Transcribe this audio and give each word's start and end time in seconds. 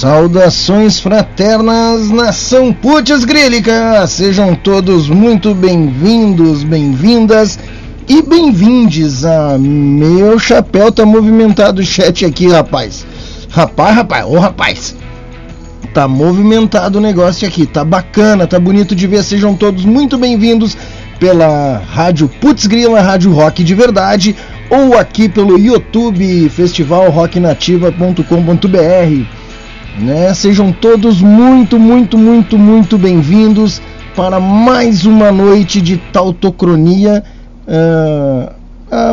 Saudações 0.00 0.98
fraternas, 0.98 2.08
nação 2.08 2.72
Putz 2.72 3.22
Grílica! 3.26 4.06
Sejam 4.06 4.54
todos 4.54 5.10
muito 5.10 5.54
bem-vindos, 5.54 6.62
bem-vindas 6.62 7.58
e 8.08 8.22
bem-vindes 8.22 9.26
a 9.26 9.58
meu 9.58 10.38
chapéu 10.38 10.90
tá 10.90 11.04
movimentado 11.04 11.82
o 11.82 11.84
chat 11.84 12.24
aqui, 12.24 12.48
rapaz. 12.48 13.04
Rapaz, 13.50 13.94
rapaz, 13.94 14.24
ô 14.24 14.38
rapaz. 14.38 14.96
Tá 15.92 16.08
movimentado 16.08 16.96
o 16.96 17.02
negócio 17.02 17.46
aqui, 17.46 17.66
tá 17.66 17.84
bacana, 17.84 18.46
tá 18.46 18.58
bonito 18.58 18.96
de 18.96 19.06
ver. 19.06 19.22
Sejam 19.22 19.54
todos 19.54 19.84
muito 19.84 20.16
bem-vindos 20.16 20.78
pela 21.18 21.76
Rádio 21.76 22.26
Putz 22.40 22.66
Grila, 22.66 23.02
Rádio 23.02 23.32
Rock 23.32 23.62
de 23.62 23.74
Verdade, 23.74 24.34
ou 24.70 24.96
aqui 24.96 25.28
pelo 25.28 25.58
YouTube, 25.58 26.48
festivalrocknativa.com.br 26.48 29.39
né? 29.98 30.32
Sejam 30.34 30.72
todos 30.72 31.20
muito, 31.20 31.78
muito, 31.78 32.16
muito, 32.16 32.58
muito 32.58 32.98
bem-vindos 32.98 33.80
para 34.14 34.38
mais 34.38 35.04
uma 35.04 35.30
noite 35.32 35.80
de 35.80 35.96
tautocronia, 35.96 37.24
uh, 37.66 38.54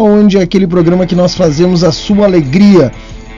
onde 0.01 0.37
é 0.37 0.41
aquele 0.41 0.67
programa 0.67 1.05
que 1.05 1.15
nós 1.15 1.35
fazemos 1.35 1.83
a 1.83 1.91
sua 1.91 2.25
alegria. 2.25 2.91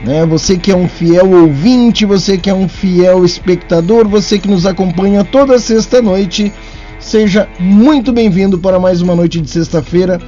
Né? 0.04 0.24
Você 0.26 0.56
que 0.56 0.70
é 0.70 0.76
um 0.76 0.88
fiel 0.88 1.30
ouvinte, 1.30 2.06
você 2.06 2.38
que 2.38 2.48
é 2.48 2.54
um 2.54 2.68
fiel 2.68 3.24
espectador, 3.24 4.08
você 4.08 4.38
que 4.38 4.48
nos 4.48 4.64
acompanha 4.64 5.24
toda 5.24 5.58
sexta-noite, 5.58 6.52
seja 6.98 7.48
muito 7.58 8.12
bem-vindo 8.12 8.58
para 8.58 8.78
mais 8.78 9.02
uma 9.02 9.14
noite 9.14 9.40
de 9.40 9.50
sexta-feira. 9.50 10.18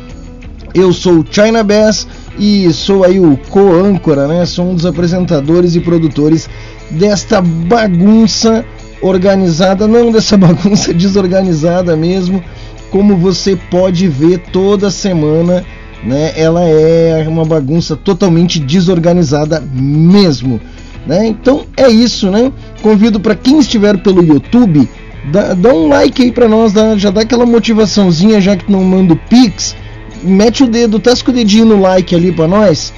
Eu 0.75 0.93
sou 0.93 1.19
o 1.19 1.27
China 1.29 1.63
Bass 1.63 2.07
e 2.39 2.73
sou 2.73 3.05
aí 3.05 3.21
o 3.21 3.39
co-âncora, 3.51 4.27
né? 4.27 4.47
Sou 4.47 4.71
um 4.71 4.75
dos 4.75 4.87
apresentadores 4.87 5.75
e 5.75 5.81
produtores 5.81 6.49
desta 6.93 7.41
bagunça 7.41 8.65
organizada, 9.01 9.89
não 9.89 10.13
dessa 10.13 10.37
bagunça 10.39 10.93
desorganizada 10.95 11.97
mesmo, 11.97 12.43
como 12.91 13.17
você 13.17 13.57
pode 13.57 14.07
ver 14.07 14.39
toda 14.53 14.91
semana, 14.91 15.65
né? 16.05 16.33
Ela 16.37 16.63
é 16.63 17.25
uma 17.27 17.45
bagunça 17.45 17.97
totalmente 17.97 18.59
desorganizada 18.59 19.63
mesmo, 19.73 20.61
né? 21.07 21.27
Então 21.27 21.65
é 21.77 21.89
isso, 21.89 22.31
né? 22.31 22.53
Convido 22.83 23.19
para 23.19 23.35
quem 23.35 23.59
estiver 23.59 23.99
pelo 23.99 24.23
YouTube, 24.23 24.89
dá, 25.33 25.55
dá 25.55 25.73
um 25.73 25.89
like 25.89 26.23
aí 26.23 26.31
para 26.31 26.49
nós, 26.49 26.73
dá, 26.73 26.97
já 26.97 27.11
dá 27.11 27.23
aquela 27.23 27.47
motivaçãozinha, 27.47 28.41
já 28.41 28.57
que 28.57 28.71
não 28.71 28.85
manda 28.85 29.15
o 29.15 29.17
Pix, 29.17 29.75
mete 30.23 30.63
o 30.63 30.67
dedo, 30.67 30.99
tasca 30.99 31.31
o 31.31 31.35
dedinho 31.35 31.65
no 31.65 31.81
like 31.81 32.15
ali 32.15 32.31
para 32.31 32.47
nós 32.47 32.93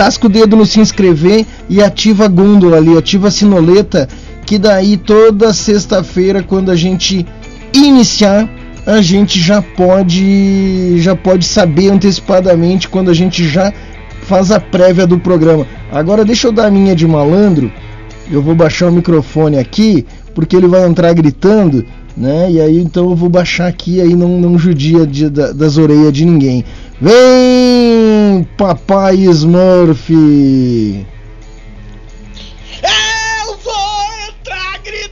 tasca 0.00 0.28
o 0.28 0.30
dedo 0.30 0.56
no 0.56 0.64
se 0.64 0.80
inscrever 0.80 1.44
e 1.68 1.82
ativa 1.82 2.24
a 2.24 2.28
gôndola 2.28 2.78
ali, 2.78 2.96
ativa 2.96 3.28
a 3.28 3.30
sinoleta, 3.30 4.08
que 4.46 4.58
daí 4.58 4.96
toda 4.96 5.52
sexta-feira, 5.52 6.42
quando 6.42 6.70
a 6.70 6.74
gente 6.74 7.26
iniciar, 7.74 8.48
a 8.86 9.02
gente 9.02 9.38
já 9.38 9.60
pode 9.60 10.98
já 11.00 11.14
pode 11.14 11.44
saber 11.44 11.90
antecipadamente 11.90 12.88
quando 12.88 13.10
a 13.10 13.14
gente 13.14 13.46
já 13.46 13.70
faz 14.22 14.50
a 14.50 14.58
prévia 14.58 15.06
do 15.06 15.18
programa. 15.18 15.66
Agora 15.92 16.24
deixa 16.24 16.48
eu 16.48 16.52
dar 16.52 16.68
a 16.68 16.70
minha 16.70 16.96
de 16.96 17.06
malandro. 17.06 17.70
Eu 18.30 18.40
vou 18.40 18.54
baixar 18.54 18.88
o 18.88 18.92
microfone 18.92 19.58
aqui, 19.58 20.06
porque 20.34 20.56
ele 20.56 20.66
vai 20.66 20.86
entrar 20.86 21.12
gritando, 21.12 21.84
né? 22.16 22.50
E 22.50 22.58
aí 22.58 22.80
então 22.80 23.10
eu 23.10 23.14
vou 23.14 23.28
baixar 23.28 23.66
aqui 23.66 24.00
aí 24.00 24.16
não 24.16 24.40
não 24.40 24.58
judia 24.58 25.06
de, 25.06 25.28
da, 25.28 25.52
das 25.52 25.76
orelhas 25.76 26.10
de 26.10 26.24
ninguém. 26.24 26.64
Vem, 27.02 28.46
papai 28.58 29.16
Smurf! 29.16 30.12
Eu 30.12 31.06
vou 33.56 34.12
entrar 34.28 34.78
gritando! 34.84 35.10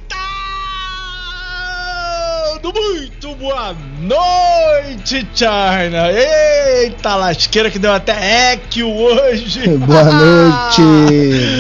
Muito 2.74 3.34
boa 3.36 3.74
noite, 4.02 5.26
China! 5.34 6.12
Eita 6.12 7.16
lasqueira 7.16 7.70
que 7.70 7.78
deu 7.78 7.94
até 7.94 8.52
eco 8.52 8.84
hoje! 8.84 9.66
Boa 9.80 10.04
noite! 10.04 10.82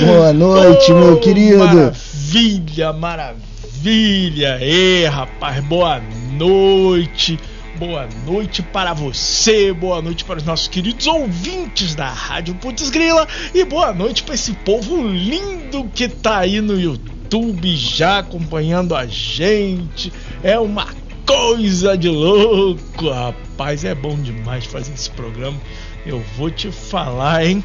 boa 0.04 0.34
noite, 0.34 0.92
oh, 0.92 0.98
meu 0.98 1.16
querido! 1.20 1.64
Maravilha, 1.64 2.92
maravilha! 2.92 4.58
Ei, 4.60 5.06
rapaz, 5.06 5.64
boa 5.64 6.02
noite! 6.36 7.40
Boa 7.78 8.08
noite 8.26 8.60
para 8.60 8.92
você, 8.92 9.72
boa 9.72 10.02
noite 10.02 10.24
para 10.24 10.38
os 10.38 10.42
nossos 10.44 10.66
queridos 10.66 11.06
ouvintes 11.06 11.94
da 11.94 12.08
Rádio 12.08 12.56
Putz 12.56 12.90
Grila 12.90 13.26
e 13.54 13.64
boa 13.64 13.94
noite 13.94 14.24
para 14.24 14.34
esse 14.34 14.52
povo 14.52 15.06
lindo 15.06 15.88
que 15.94 16.08
tá 16.08 16.38
aí 16.38 16.60
no 16.60 16.78
YouTube 16.78 17.76
já 17.76 18.18
acompanhando 18.18 18.96
a 18.96 19.06
gente. 19.06 20.12
É 20.42 20.58
uma 20.58 20.88
coisa 21.24 21.96
de 21.96 22.08
louco, 22.08 23.10
rapaz, 23.10 23.84
é 23.84 23.94
bom 23.94 24.16
demais 24.16 24.64
fazer 24.64 24.92
esse 24.92 25.10
programa. 25.10 25.56
Eu 26.04 26.20
vou 26.36 26.50
te 26.50 26.72
falar, 26.72 27.46
hein? 27.46 27.62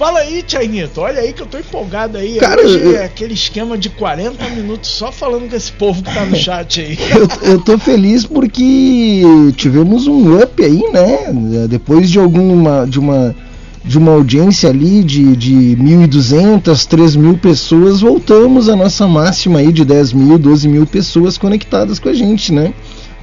Fala 0.00 0.20
aí, 0.20 0.42
Tianito. 0.42 1.02
Olha 1.02 1.20
aí 1.20 1.34
que 1.34 1.42
eu 1.42 1.46
tô 1.46 1.58
empolgado 1.58 2.16
aí. 2.16 2.36
Cara, 2.36 2.62
Hoje 2.62 2.78
eu... 2.78 2.96
é 2.96 3.04
aquele 3.04 3.34
esquema 3.34 3.76
de 3.76 3.90
40 3.90 4.48
minutos 4.48 4.88
só 4.88 5.12
falando 5.12 5.50
com 5.50 5.54
esse 5.54 5.70
povo 5.70 6.02
que 6.02 6.14
tá 6.14 6.24
no 6.24 6.34
chat 6.34 6.80
aí. 6.80 6.98
eu, 7.14 7.50
eu 7.50 7.60
tô 7.60 7.76
feliz 7.76 8.24
porque 8.24 9.20
tivemos 9.56 10.06
um 10.06 10.40
up 10.42 10.64
aí, 10.64 10.82
né? 10.90 11.66
Depois 11.68 12.08
de 12.08 12.18
alguma. 12.18 12.86
de 12.86 12.98
uma. 12.98 13.36
De 13.82 13.96
uma 13.96 14.12
audiência 14.12 14.68
ali 14.68 15.02
de, 15.02 15.34
de 15.36 15.54
1.200, 15.76 16.62
3.000 16.62 17.38
pessoas, 17.38 18.02
voltamos 18.02 18.68
à 18.68 18.76
nossa 18.76 19.06
máxima 19.06 19.58
aí 19.58 19.72
de 19.72 19.86
10 19.86 20.12
mil, 20.12 20.38
12 20.38 20.68
mil 20.68 20.86
pessoas 20.86 21.38
conectadas 21.38 21.98
com 21.98 22.10
a 22.10 22.12
gente, 22.12 22.52
né? 22.52 22.74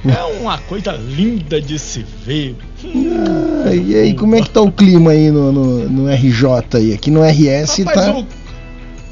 É 0.06 0.22
uma 0.40 0.58
coisa 0.58 0.92
linda 0.92 1.60
de 1.60 1.78
se 1.78 2.04
ver. 2.24 2.56
Ah, 2.84 3.74
e 3.74 3.94
aí, 3.94 4.14
como 4.14 4.36
é 4.36 4.42
que 4.42 4.50
tá 4.50 4.60
o 4.60 4.70
clima 4.70 5.10
aí 5.10 5.30
no, 5.30 5.50
no, 5.50 5.88
no 5.88 6.12
RJ 6.12 6.44
aí? 6.74 6.92
Aqui 6.92 7.10
no 7.10 7.22
RS 7.22 7.78
Rapaz, 7.78 8.06
tá. 8.06 8.18
O, 8.18 8.26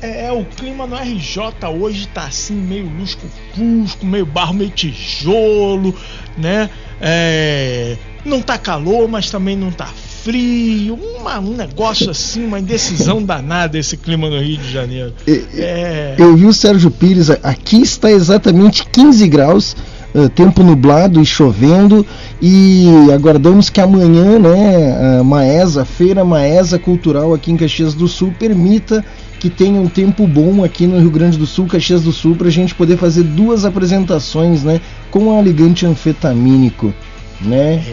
é, 0.01 0.31
o 0.31 0.45
clima 0.45 0.87
no 0.87 0.95
RJ 0.95 1.43
hoje 1.81 2.07
tá 2.09 2.25
assim, 2.25 2.55
meio 2.55 2.89
lusco-fusco, 2.99 4.07
meio 4.07 4.27
barro, 4.27 4.55
meio 4.55 4.71
tijolo, 4.71 5.95
né? 6.39 6.71
É, 7.01 7.97
não 8.25 8.41
tá 8.41 8.57
calor, 8.57 9.09
mas 9.09 9.31
também 9.31 9.57
não 9.57 9.71
tá 9.71 9.89
frio, 10.23 10.99
uma, 11.19 11.39
um 11.39 11.55
negócio 11.55 12.11
assim, 12.11 12.45
uma 12.45 12.59
indecisão 12.59 13.23
danada 13.23 13.79
esse 13.79 13.97
clima 13.97 14.29
no 14.29 14.41
Rio 14.41 14.57
de 14.57 14.73
Janeiro. 14.73 15.15
É... 15.27 16.17
Eu 16.19 16.37
vi 16.37 16.47
o 16.47 16.53
Sérgio 16.53 16.91
Pires, 16.91 17.31
aqui 17.31 17.81
está 17.81 18.11
exatamente 18.11 18.85
15 18.87 19.29
graus 19.29 19.77
uh, 20.17 20.29
tempo 20.31 20.63
nublado 20.63 21.21
e 21.21 21.27
chovendo 21.27 22.05
e 22.41 22.87
aguardamos 23.15 23.69
que 23.69 23.81
amanhã, 23.81 24.39
né, 24.39 25.19
a 25.21 25.25
Maesa, 25.25 25.85
Feira 25.85 26.25
Maesa 26.25 26.79
Cultural 26.79 27.35
aqui 27.35 27.53
em 27.53 27.57
Caxias 27.57 27.95
do 27.95 28.09
Sul 28.09 28.35
permita 28.39 29.05
que 29.39 29.51
tenha 29.51 29.81
um 29.81 29.89
tempo 29.89 30.27
bom 30.27 30.65
aqui 30.65 30.87
no 30.87 30.99
Rio 30.99 31.11
Grande 31.11 31.37
do 31.37 31.47
Sul, 31.47 31.67
Caxias 31.67 32.03
do 32.03 32.13
Sul, 32.13 32.35
para 32.35 32.49
a 32.49 32.51
gente 32.51 32.75
poder 32.75 32.97
fazer 32.97 33.23
duas 33.23 33.65
apresentações, 33.65 34.65
né, 34.65 34.81
com 35.11 35.29
o 35.29 35.39
aligante 35.39 35.85
anfetamínico, 35.85 36.93
né? 37.41 37.85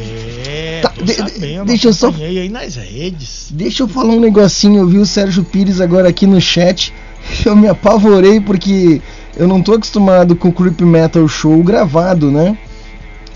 É, 0.48 0.80
tá, 0.82 0.94
de, 1.04 1.14
sabendo, 1.14 1.66
deixa 1.66 1.90
eu 1.90 1.94
só 1.94 2.08
aí 2.08 2.48
nas 2.48 2.76
redes. 2.76 3.50
Deixa 3.52 3.84
eu 3.84 3.88
falar 3.88 4.14
um 4.14 4.20
negocinho, 4.20 4.80
eu 4.80 4.88
vi 4.88 4.98
o 4.98 5.06
Sérgio 5.06 5.44
Pires 5.44 5.82
agora 5.82 6.08
aqui 6.08 6.26
no 6.26 6.40
chat. 6.40 6.94
Eu 7.46 7.56
me 7.56 7.70
apavorei 7.70 8.42
porque 8.42 9.02
eu 9.36 9.48
não 9.48 9.62
tô 9.62 9.74
acostumado 9.74 10.36
com 10.36 10.50
o 10.50 10.54
Creep 10.54 10.82
Metal 10.82 11.28
Show 11.28 11.64
gravado, 11.64 12.32
né? 12.32 12.58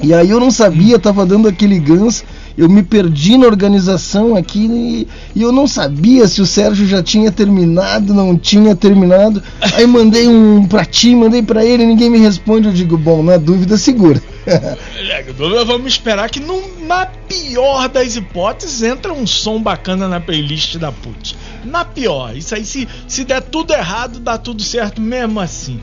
E 0.02 0.14
aí 0.14 0.30
eu 0.30 0.40
não 0.40 0.52
sabia, 0.52 1.00
tava 1.00 1.26
dando 1.26 1.48
aquele 1.48 1.80
Guns, 1.80 2.24
eu 2.58 2.70
me 2.70 2.84
perdi 2.84 3.38
na 3.38 3.48
organização 3.48 4.36
aqui 4.36 4.66
e, 4.66 5.08
e, 5.36 5.42
eu 5.42 5.52
não 5.52 5.68
sabia 5.68 6.28
se 6.28 6.42
o 6.42 6.46
Sérgio 6.46 6.88
já 6.88 7.02
tinha 7.02 7.32
terminado, 7.32 8.14
não 8.14 8.38
tinha 8.38 8.76
terminado. 8.76 9.42
Aí 9.74 9.86
mandei 9.86 10.28
um 10.28 10.66
pra 10.66 10.86
ti, 10.86 11.16
mandei 11.16 11.42
pra 11.42 11.64
ele, 11.66 11.86
ninguém 11.86 12.10
me 12.10 12.18
responde. 12.18 12.68
Eu 12.68 12.74
digo, 12.74 12.98
bom, 12.98 13.22
na 13.22 13.38
dúvida, 13.38 13.78
segura. 13.78 14.22
É, 15.10 15.24
vamos 15.66 15.88
esperar 15.88 16.30
que 16.30 16.40
na 16.40 17.06
pior 17.06 17.90
das 17.90 18.16
hipóteses 18.16 18.82
entra 18.82 19.14
um 19.14 19.28
som 19.28 19.62
bacana 19.62 20.08
na 20.08 20.22
playlist 20.22 20.78
da 20.78 20.90
Put. 20.90 21.36
Na 21.66 21.86
pior, 21.86 22.36
isso 22.36 22.56
aí 22.56 22.66
se, 22.66 22.88
se 23.08 23.24
der 23.24 23.42
tudo 23.42 23.74
errado, 23.74 24.20
dá 24.20 24.38
tudo 24.38 24.62
certo 24.64 25.02
mesmo 25.02 25.40
assim. 25.40 25.80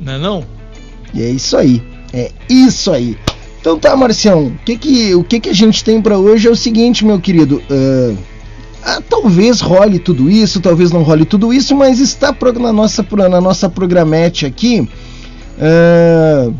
Não 0.00 0.12
é 0.12 0.18
não? 0.18 0.44
E 1.14 1.22
é 1.22 1.28
isso 1.28 1.56
aí. 1.56 1.82
É 2.12 2.30
isso 2.48 2.90
aí. 2.90 3.16
Então 3.60 3.78
tá, 3.78 3.96
Marcião, 3.96 4.46
o 4.46 4.58
que 4.64 4.76
que, 4.76 5.14
o 5.14 5.22
que 5.22 5.38
que 5.38 5.48
a 5.48 5.54
gente 5.54 5.84
tem 5.84 6.02
para 6.02 6.18
hoje 6.18 6.48
é 6.48 6.50
o 6.50 6.56
seguinte, 6.56 7.04
meu 7.04 7.20
querido. 7.20 7.62
Uh, 7.70 8.16
ah, 8.84 9.00
talvez 9.08 9.60
role 9.60 10.00
tudo 10.00 10.28
isso, 10.28 10.60
talvez 10.60 10.90
não 10.90 11.02
role 11.02 11.24
tudo 11.24 11.52
isso, 11.52 11.74
mas 11.76 12.00
está 12.00 12.36
na 12.60 12.72
nossa, 12.72 13.06
na 13.30 13.40
nossa 13.40 13.68
programete 13.68 14.44
aqui. 14.44 14.88
Uh, 15.56 16.52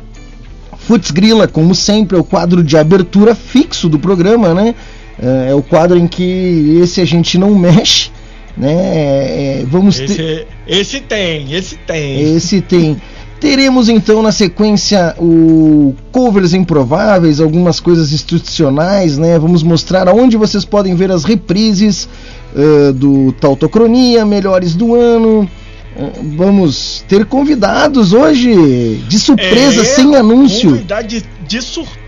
Futs 0.79 1.11
Grila, 1.11 1.49
como 1.49 1.75
sempre, 1.75 2.17
é 2.17 2.21
o 2.21 2.25
quadro 2.25 2.63
de 2.63 2.77
abertura 2.77 3.35
fixo 3.35 3.89
do 3.89 3.99
programa, 3.99 4.55
né? 4.55 4.75
Uh, 5.19 5.51
é 5.51 5.55
o 5.55 5.63
quadro 5.63 5.99
em 5.99 6.07
que 6.07 6.79
esse 6.81 7.01
a 7.01 7.05
gente 7.05 7.37
não 7.37 7.53
mexe 7.59 8.11
né? 8.57 8.73
É, 8.73 9.65
vamos 9.67 9.99
esse, 9.99 10.15
ter... 10.15 10.47
esse 10.67 11.01
tem, 11.01 11.53
esse 11.53 11.77
tem. 11.77 12.37
Esse 12.37 12.61
tem. 12.61 13.01
Teremos 13.41 13.89
então 13.89 14.23
na 14.23 14.31
sequência 14.31 15.17
o 15.19 15.97
covers 16.13 16.55
improváveis, 16.55 17.41
algumas 17.41 17.81
coisas 17.81 18.13
institucionais, 18.13 19.19
né? 19.19 19.37
Vamos 19.37 19.65
mostrar 19.65 20.07
aonde 20.07 20.37
vocês 20.37 20.65
podem 20.65 20.95
ver 20.95 21.11
as 21.11 21.25
reprises 21.25 22.09
uh, 22.55 22.93
do 22.93 23.33
Tautocronia, 23.33 24.25
melhores 24.25 24.77
do 24.77 24.95
ano. 24.95 25.51
Uh, 25.97 26.37
vamos 26.37 27.05
ter 27.09 27.25
convidados 27.27 28.13
hoje 28.13 29.03
de 29.09 29.19
surpresa, 29.19 29.83
é, 29.83 29.85
sem 29.87 30.15
anúncio. 30.15 30.71
Convidado 30.71 31.09
de 31.09 31.63
surpresa, 31.63 32.02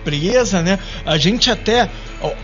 né? 0.62 0.78
A 1.04 1.16
gente 1.18 1.50
até, 1.50 1.90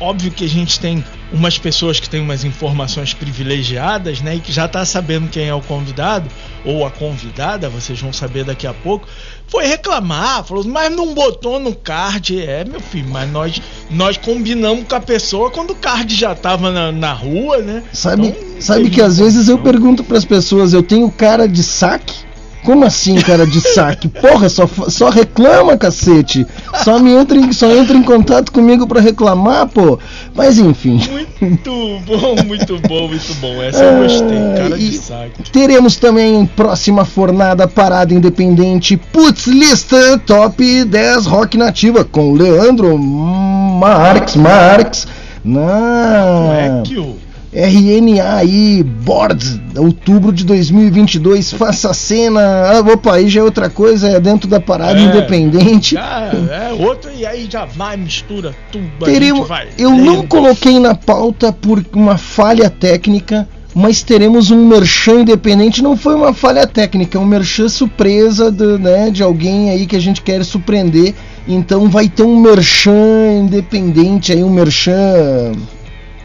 óbvio 0.01 0.31
que 0.31 0.45
a 0.45 0.49
gente 0.49 0.81
tem 0.81 1.05
umas 1.33 1.59
pessoas 1.59 2.01
que 2.01 2.09
têm 2.09 2.21
umas 2.21 2.45
informações 2.45 3.15
privilegiadas, 3.15 4.21
né? 4.21 4.37
E 4.37 4.41
que 4.41 4.53
já 4.53 4.67
tá 4.67 4.85
sabendo 4.85 5.29
quem 5.29 5.49
é 5.49 5.55
o 5.55 5.61
convidado 5.61 6.29
ou 6.65 6.85
a 6.85 6.91
convidada, 6.91 7.69
vocês 7.69 8.01
vão 8.01 8.13
saber 8.13 8.45
daqui 8.45 8.67
a 8.67 8.75
pouco. 8.75 9.07
Foi 9.47 9.67
reclamar, 9.67 10.45
falou, 10.45 10.65
mas 10.65 10.95
não 10.95 11.15
botou 11.15 11.59
no 11.59 11.75
card. 11.75 12.41
É, 12.41 12.65
meu 12.65 12.81
filho, 12.81 13.09
mas 13.09 13.31
nós 13.31 13.63
nós 13.91 14.17
combinamos 14.17 14.85
com 14.89 14.95
a 14.95 15.01
pessoa 15.01 15.51
quando 15.51 15.71
o 15.71 15.77
card 15.77 16.15
já 16.15 16.35
tava 16.35 16.71
na, 16.71 16.93
na 16.93 17.13
rua, 17.13 17.59
né? 17.59 17.83
Sabe, 17.93 18.29
então, 18.29 18.61
sabe 18.61 18.91
que 18.91 19.01
às 19.01 19.19
vezes 19.19 19.49
eu 19.49 19.59
pergunto 19.59 20.05
para 20.05 20.19
as 20.19 20.25
pessoas, 20.25 20.73
eu 20.73 20.83
tenho 20.83 21.11
cara 21.11 21.49
de 21.49 21.63
saque? 21.63 22.30
Como 22.65 22.85
assim, 22.85 23.15
cara 23.17 23.47
de 23.47 23.61
saque? 23.61 24.09
Porra, 24.09 24.49
só, 24.49 24.69
só 24.89 25.09
reclama, 25.09 25.77
cacete. 25.77 26.47
Só 26.85 26.99
me 26.99 27.13
entra 27.13 27.39
em, 27.39 27.53
só 27.53 27.71
entra 27.75 27.97
em 27.97 28.03
contato 28.03 28.53
comigo 28.53 28.87
para 28.87 29.01
reclamar, 29.01 29.67
pô. 29.69 29.99
Mas 30.35 30.59
enfim. 30.59 31.01
Muito 31.41 31.71
bom, 32.07 32.37
muito 32.45 32.79
bom, 32.81 33.09
muito 33.09 33.35
bom. 33.41 33.63
Essa 33.63 33.85
eu 33.85 34.03
gostei, 34.03 34.39
cara 34.57 34.77
de 34.77 34.99
saque. 34.99 35.51
Teremos 35.51 35.97
também 35.97 36.45
próxima 36.45 37.05
fornada 37.05 37.67
parada 37.67 38.13
independente 38.13 38.97
Putz 38.97 39.47
Lista 39.47 40.19
Top 40.27 40.85
10 40.85 41.27
Rock 41.27 41.57
Nativa 41.57 42.05
com 42.05 42.35
Leandro 42.35 42.99
Marx 42.99 44.37
Marx 44.37 45.07
na. 45.45 46.83
Como 46.87 47.30
RNA 47.53 48.37
aí, 48.37 48.83
Boards, 48.83 49.61
outubro 49.77 50.33
de 50.33 50.45
2022, 50.45 51.53
faça 51.53 51.91
a 51.91 51.95
cena. 51.95 52.41
Ah, 52.41 52.81
opa, 52.81 53.17
aí 53.17 53.29
já 53.29 53.41
é 53.41 53.45
outra 53.45 53.69
coisa, 53.69 54.09
é 54.09 54.21
dentro 54.21 54.49
da 54.49 54.61
parada 54.61 55.01
é, 55.01 55.03
independente. 55.03 55.97
Já, 55.97 56.31
é 56.33 56.73
outro, 56.79 57.11
e 57.13 57.27
aí 57.27 57.49
já 57.51 57.65
vai, 57.65 57.97
mistura 57.97 58.55
tudo. 58.71 58.89
Teremos, 59.05 59.49
eu 59.77 59.91
lendo. 59.91 60.05
não 60.05 60.27
coloquei 60.27 60.79
na 60.79 60.95
pauta 60.95 61.53
por 61.53 61.85
uma 61.93 62.17
falha 62.17 62.71
técnica, 62.71 63.49
mas 63.75 64.05
teremos 64.05 64.53
um 64.53 64.67
merchan 64.67 65.23
independente. 65.23 65.83
Não 65.83 65.97
foi 65.97 66.15
uma 66.15 66.33
falha 66.33 66.69
técnica, 66.69 67.19
é 67.19 67.21
um 67.21 67.27
merchan 67.27 67.69
surpresa 67.69 68.53
de, 68.53 68.79
né, 68.79 69.11
de 69.11 69.25
alguém 69.25 69.71
aí 69.71 69.87
que 69.87 69.97
a 69.97 70.01
gente 70.01 70.23
quer 70.23 70.45
surpreender. 70.45 71.15
Então 71.49 71.89
vai 71.89 72.09
ter 72.09 72.23
um 72.23 72.41
merchan 72.41 73.41
independente 73.43 74.33
aí, 74.33 74.45
um 74.45 74.51
merchan 74.51 75.53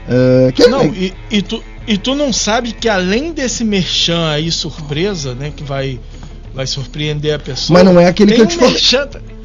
Uh, 0.08 0.52
que 0.54 0.68
não, 0.68 0.86
e, 0.86 1.14
e, 1.32 1.42
tu, 1.42 1.64
e 1.88 1.98
tu 1.98 2.14
não 2.14 2.32
sabe 2.32 2.72
que 2.74 2.88
além 2.88 3.34
desse 3.34 3.64
merchan 3.64 4.30
aí 4.30 4.52
surpresa, 4.52 5.34
né, 5.34 5.52
que 5.56 5.64
vai 5.64 6.00
vai 6.54 6.66
surpreender 6.66 7.34
a 7.34 7.40
pessoa. 7.40 7.78
Mas 7.78 7.94
não 7.94 8.00
é 8.00 8.08
aquele 8.08 8.34
que 8.34 8.42
eu 8.42 8.48
te 8.48 8.58
falei. 8.58 8.82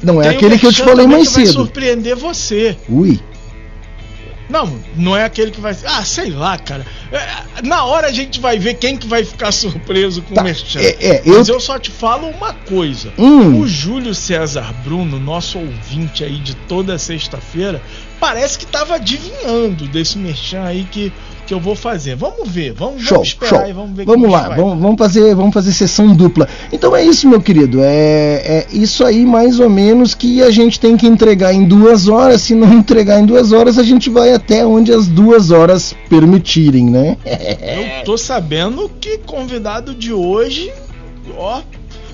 Não 0.01 0.21
é 0.21 0.29
aquele 0.29 0.55
um 0.55 0.57
que 0.57 0.65
eu 0.65 0.71
te 0.71 0.81
falei 0.81 1.05
mais 1.05 1.27
cedo. 1.27 1.43
Vai 1.43 1.53
surpreender 1.53 2.15
você. 2.15 2.77
Ui. 2.87 3.19
Não, 4.51 4.77
não 4.97 5.15
é 5.15 5.23
aquele 5.23 5.49
que 5.49 5.61
vai. 5.61 5.75
Ah, 5.85 6.03
sei 6.03 6.29
lá, 6.29 6.57
cara. 6.57 6.85
É, 7.11 7.61
na 7.63 7.85
hora 7.85 8.07
a 8.07 8.11
gente 8.11 8.39
vai 8.39 8.59
ver 8.59 8.73
quem 8.73 8.97
que 8.97 9.07
vai 9.07 9.23
ficar 9.23 9.51
surpreso 9.51 10.21
com 10.21 10.33
tá, 10.33 10.41
o 10.41 10.43
Merchan. 10.43 10.79
É, 10.79 10.97
é, 10.99 11.21
eu... 11.25 11.37
Mas 11.37 11.47
eu 11.47 11.59
só 11.59 11.79
te 11.79 11.89
falo 11.89 12.27
uma 12.27 12.53
coisa. 12.53 13.13
Hum. 13.17 13.59
O 13.59 13.67
Júlio 13.67 14.13
César 14.13 14.73
Bruno, 14.83 15.19
nosso 15.19 15.57
ouvinte 15.57 16.23
aí 16.23 16.37
de 16.37 16.53
toda 16.53 16.97
sexta-feira, 16.97 17.81
parece 18.21 18.59
que 18.59 18.65
estava 18.65 18.95
adivinhando 18.95 19.87
desse 19.87 20.19
merchan 20.19 20.61
aí 20.61 20.83
que, 20.83 21.11
que 21.47 21.53
eu 21.53 21.59
vou 21.59 21.75
fazer. 21.75 22.15
Vamos 22.15 22.47
ver, 22.47 22.71
vamos, 22.71 23.01
show, 23.01 23.17
vamos 23.17 23.29
esperar 23.29 23.61
show. 23.61 23.69
e 23.69 23.73
vamos 23.73 23.95
ver 23.97 24.05
Vamos 24.05 24.29
lá, 24.29 24.49
vamos, 24.49 24.79
vamos, 24.79 24.97
fazer, 24.99 25.33
vamos 25.33 25.51
fazer 25.51 25.73
sessão 25.73 26.15
dupla. 26.15 26.47
Então 26.71 26.95
é 26.95 27.03
isso, 27.03 27.27
meu 27.27 27.41
querido. 27.41 27.79
É, 27.81 27.87
é 28.45 28.67
isso 28.71 29.03
aí 29.03 29.25
mais 29.25 29.59
ou 29.59 29.67
menos 29.67 30.13
que 30.13 30.43
a 30.43 30.51
gente 30.51 30.79
tem 30.79 30.95
que 30.95 31.07
entregar 31.07 31.51
em 31.51 31.65
duas 31.65 32.07
horas. 32.07 32.43
Se 32.43 32.53
não 32.53 32.71
entregar 32.77 33.19
em 33.19 33.25
duas 33.25 33.51
horas, 33.51 33.79
a 33.79 33.83
gente 33.83 34.07
vai 34.07 34.31
até 34.31 34.63
onde 34.63 34.93
as 34.93 35.07
duas 35.07 35.49
horas 35.49 35.95
permitirem, 36.07 36.85
né? 36.85 37.17
eu 37.25 38.05
tô 38.05 38.19
sabendo 38.19 38.89
que 39.01 39.17
convidado 39.17 39.95
de 39.95 40.13
hoje, 40.13 40.71
ó, 41.35 41.63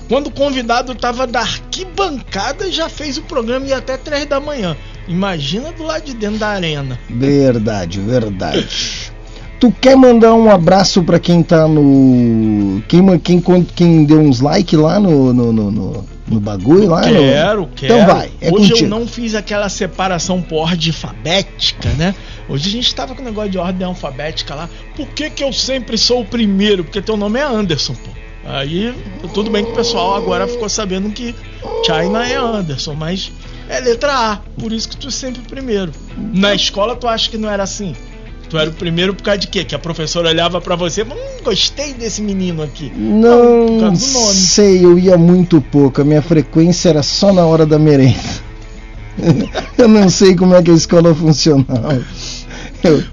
quando 0.08 0.28
o 0.28 0.30
convidado 0.30 0.94
tava 0.94 1.26
da 1.26 1.40
arquibancada, 1.40 2.72
já 2.72 2.88
fez 2.88 3.18
o 3.18 3.22
programa 3.22 3.66
e 3.66 3.74
até 3.74 3.98
três 3.98 4.24
da 4.24 4.40
manhã. 4.40 4.74
Imagina 5.08 5.72
do 5.72 5.82
lado 5.82 6.04
de 6.04 6.14
dentro 6.14 6.38
da 6.38 6.48
arena. 6.48 6.98
Verdade, 7.08 7.98
verdade. 8.00 8.68
Tu 9.58 9.72
quer 9.72 9.96
mandar 9.96 10.34
um 10.34 10.50
abraço 10.50 11.02
para 11.02 11.18
quem 11.18 11.42
tá 11.42 11.66
no. 11.66 12.80
Quem, 12.86 13.18
quem, 13.18 13.64
quem 13.74 14.04
deu 14.04 14.20
uns 14.20 14.40
like 14.40 14.76
lá 14.76 15.00
no, 15.00 15.32
no, 15.32 15.52
no, 15.52 15.70
no, 15.70 16.04
no 16.28 16.40
bagulho 16.40 16.90
lá? 16.90 17.02
Quero, 17.02 17.62
no... 17.62 17.68
quero. 17.68 17.94
Então 17.94 18.06
vai. 18.06 18.30
É 18.40 18.52
Hoje 18.52 18.68
contigo. 18.70 18.86
eu 18.86 18.88
não 18.88 19.06
fiz 19.06 19.34
aquela 19.34 19.68
separação 19.68 20.40
por 20.40 20.58
ordem 20.58 20.88
alfabética, 20.88 21.88
né? 21.98 22.14
Hoje 22.48 22.68
a 22.68 22.72
gente 22.72 22.94
tava 22.94 23.16
com 23.16 23.22
o 23.22 23.24
negócio 23.24 23.50
de 23.50 23.58
ordem 23.58 23.84
alfabética 23.84 24.54
lá. 24.54 24.68
Por 24.94 25.08
que, 25.08 25.28
que 25.28 25.42
eu 25.42 25.52
sempre 25.52 25.98
sou 25.98 26.20
o 26.20 26.24
primeiro? 26.24 26.84
Porque 26.84 27.02
teu 27.02 27.16
nome 27.16 27.40
é 27.40 27.42
Anderson, 27.42 27.94
pô. 27.94 28.10
Aí, 28.44 28.94
tudo 29.34 29.50
bem 29.50 29.64
que 29.64 29.72
o 29.72 29.74
pessoal 29.74 30.14
agora 30.14 30.46
ficou 30.46 30.68
sabendo 30.68 31.10
que 31.10 31.34
China 31.84 32.26
é 32.26 32.36
Anderson, 32.36 32.94
mas 32.94 33.30
é 33.68 33.80
letra 33.80 34.12
A, 34.12 34.36
por 34.58 34.72
isso 34.72 34.88
que 34.88 34.96
tu 34.96 35.08
é 35.08 35.10
sempre 35.10 35.42
o 35.42 35.44
primeiro. 35.44 35.92
Na 36.32 36.54
escola 36.54 36.96
tu 36.96 37.06
acha 37.06 37.30
que 37.30 37.36
não 37.36 37.50
era 37.50 37.62
assim? 37.62 37.94
Tu 38.48 38.56
era 38.56 38.70
o 38.70 38.72
primeiro 38.72 39.14
por 39.14 39.22
causa 39.22 39.40
de 39.40 39.46
quê? 39.46 39.62
Que 39.62 39.74
a 39.74 39.78
professora 39.78 40.30
olhava 40.30 40.60
para 40.60 40.74
você, 40.74 41.02
hum, 41.02 41.42
gostei 41.44 41.92
desse 41.92 42.22
menino 42.22 42.62
aqui. 42.62 42.90
Não, 42.96 43.66
não 43.66 43.94
sei, 43.94 44.82
eu 44.84 44.98
ia 44.98 45.18
muito 45.18 45.60
pouco. 45.60 46.00
A 46.00 46.04
minha 46.04 46.22
frequência 46.22 46.88
era 46.88 47.02
só 47.02 47.32
na 47.32 47.44
hora 47.44 47.66
da 47.66 47.78
merenda. 47.78 48.48
eu 49.76 49.86
não 49.86 50.08
sei 50.08 50.34
como 50.34 50.54
é 50.54 50.62
que 50.62 50.70
a 50.70 50.74
escola 50.74 51.14
funcionava. 51.14 52.02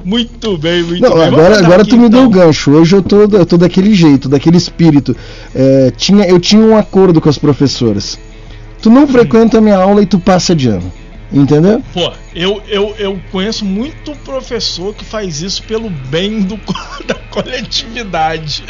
Muito 0.06 0.58
bem, 0.58 0.84
muito 0.84 1.02
não, 1.02 1.16
bem. 1.16 1.24
Agora, 1.24 1.58
agora 1.58 1.82
aqui, 1.82 1.90
tu 1.90 1.98
me 1.98 2.08
então. 2.08 2.20
deu 2.20 2.28
o 2.28 2.30
gancho. 2.30 2.72
Hoje 2.72 2.96
eu 2.96 3.02
tô, 3.02 3.24
eu 3.24 3.46
tô 3.46 3.58
daquele 3.58 3.94
jeito, 3.94 4.30
daquele 4.30 4.58
espírito. 4.58 5.16
É, 5.54 5.92
tinha, 5.98 6.26
eu 6.26 6.40
tinha 6.40 6.62
um 6.62 6.78
acordo 6.78 7.20
com 7.20 7.28
as 7.28 7.38
professoras. 7.38 8.18
Tu 8.86 8.89
não 8.92 9.08
frequenta 9.08 9.58
a 9.58 9.62
minha 9.62 9.77
aula 9.77 10.04
e 10.04 10.06
tu 10.06 10.20
passa 10.20 10.56
de 10.56 10.70
ano. 10.70 10.94
Entendeu? 11.34 11.82
Pô, 11.92 12.13
eu, 12.36 12.62
eu, 12.68 12.94
eu 13.00 13.20
conheço 13.32 13.65
muito 13.65 14.12
professor 14.18 14.94
que 14.94 15.04
faz 15.04 15.42
isso 15.42 15.63
pelo 15.63 15.89
bem 15.89 16.44
do, 16.44 16.56
da 17.04 17.15
coletividade. 17.32 18.63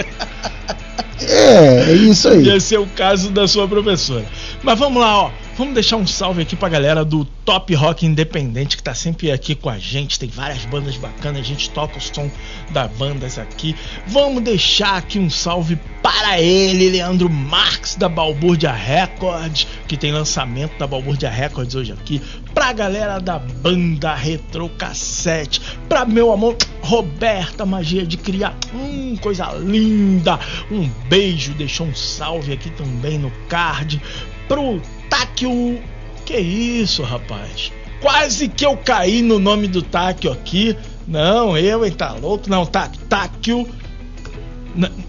É, 1.20 1.92
é 1.92 1.92
isso 1.92 2.30
aí. 2.30 2.46
Ia 2.46 2.58
ser 2.62 2.80
o 2.80 2.88
caso 2.88 3.30
da 3.30 3.46
sua 3.46 3.68
professora. 3.68 4.24
Mas 4.64 4.80
vamos 4.80 5.02
lá, 5.02 5.24
ó. 5.24 5.32
Vamos 5.58 5.74
deixar 5.74 5.96
um 5.96 6.06
salve 6.06 6.42
aqui 6.42 6.54
pra 6.54 6.68
galera 6.68 7.06
do 7.06 7.24
Top 7.24 7.74
Rock 7.74 8.06
Independente 8.06 8.76
que 8.76 8.84
tá 8.84 8.94
sempre 8.94 9.32
aqui 9.32 9.56
com 9.56 9.70
a 9.70 9.80
gente. 9.80 10.20
Tem 10.20 10.28
várias 10.28 10.66
bandas 10.66 10.98
bacanas, 10.98 11.40
a 11.40 11.44
gente 11.44 11.70
toca 11.70 11.98
o 11.98 12.02
som 12.02 12.30
das 12.72 12.92
bandas 12.92 13.40
aqui. 13.40 13.74
Vamos 14.06 14.44
deixar 14.44 14.98
aqui 14.98 15.18
um 15.18 15.30
salve 15.30 15.80
para 16.04 16.42
ele, 16.42 16.90
Leandro 16.90 17.30
Marques 17.30 17.96
da 17.96 18.10
Balbúrdia 18.10 18.74
Records, 18.74 19.66
que 19.88 19.96
tem 19.96 20.12
lançamento 20.12 20.78
da 20.78 20.86
Balbúrdia 20.86 21.30
Records 21.30 21.74
hoje 21.74 21.94
aqui. 21.94 22.22
Pra 22.54 22.74
galera 22.74 23.20
da 23.20 23.40
banda 23.40 24.14
Retro 24.14 24.68
Cassete, 24.68 25.62
pra 25.88 26.04
meu 26.04 26.34
amor 26.34 26.58
Roberta 26.82 27.66
Magia 27.66 28.06
de 28.06 28.18
Criar, 28.18 28.58
hum, 28.74 29.16
coisa 29.22 29.54
linda. 29.54 30.38
Um 30.70 30.90
beijo, 31.08 31.54
deixou 31.54 31.88
um 31.88 31.96
salve 31.96 32.52
aqui 32.52 32.70
também 32.72 33.18
no 33.18 33.32
card 33.48 34.02
pro 34.48 34.82
Táquio. 35.10 35.82
Que 36.26 36.38
isso, 36.38 37.04
rapaz? 37.04 37.72
Quase 38.02 38.48
que 38.48 38.66
eu 38.66 38.76
caí 38.78 39.22
no 39.22 39.40
nome 39.40 39.68
do 39.68 39.82
Táquio 39.82 40.32
aqui. 40.32 40.76
Não, 41.08 41.58
eu, 41.58 41.86
hein, 41.86 41.92
tá 41.92 42.14
louco? 42.14 42.50
Não, 42.50 42.66
tá, 42.66 42.90
Táquio. 43.08 43.68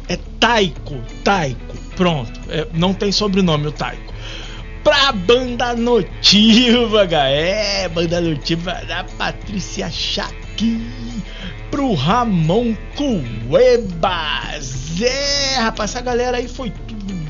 É 0.09 0.19
Taiko, 0.39 1.01
Taiko. 1.25 1.77
Pronto, 1.97 2.39
é, 2.49 2.67
não 2.75 2.93
tem 2.93 3.11
sobrenome 3.11 3.69
o 3.69 3.73
Taiko. 3.73 4.15
Pra 4.85 5.11
banda 5.11 5.75
notiva, 5.75 7.05
é, 7.05 7.89
banda 7.89 8.21
notiva 8.21 8.73
da 8.87 9.03
Patrícia 9.03 9.91
Chaqui. 9.91 10.81
Pro 11.71 11.95
Ramon 11.95 12.77
Cuebas. 12.95 15.03
É, 15.03 15.57
rapaz, 15.57 15.91
essa 15.91 16.01
galera 16.01 16.37
aí 16.37 16.47
foi 16.47 16.71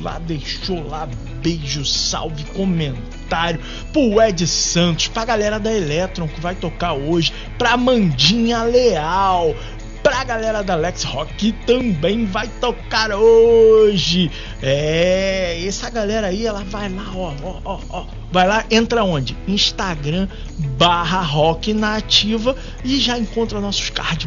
lá, 0.07 0.21
deixou 0.21 0.87
lá 0.87 1.09
beijo, 1.43 1.85
salve, 1.85 2.45
comentário 2.55 3.61
pro 3.93 4.23
Ed 4.23 4.47
Santos, 4.47 5.09
pra 5.09 5.25
galera 5.25 5.59
da 5.59 5.73
Electron 5.73 6.29
que 6.29 6.41
vai 6.41 6.55
tocar 6.55 6.93
hoje, 6.93 7.33
pra 7.59 7.77
Mandinha 7.77 8.63
Leal, 8.63 9.55
pra 10.03 10.23
galera 10.23 10.63
da 10.63 10.77
Lex 10.77 11.03
Rock 11.03 11.35
que 11.35 11.53
também 11.67 12.25
vai 12.25 12.47
tocar 12.61 13.11
hoje. 13.13 14.31
É, 14.63 15.61
essa 15.67 15.91
galera 15.91 16.29
aí, 16.29 16.47
ela 16.47 16.63
vai 16.63 16.89
lá, 16.89 17.11
ó, 17.15 17.33
ó, 17.43 17.61
ó, 17.65 17.81
ó. 17.91 18.07
Vai 18.31 18.47
lá, 18.47 18.65
entra 18.71 19.03
onde? 19.03 19.37
Instagram 19.49 20.29
barra 20.79 21.21
Rock 21.21 21.75
Nativa 21.75 22.55
e 22.85 22.99
já 22.99 23.19
encontra 23.19 23.61
nossos 23.61 23.91
cards 23.91 24.27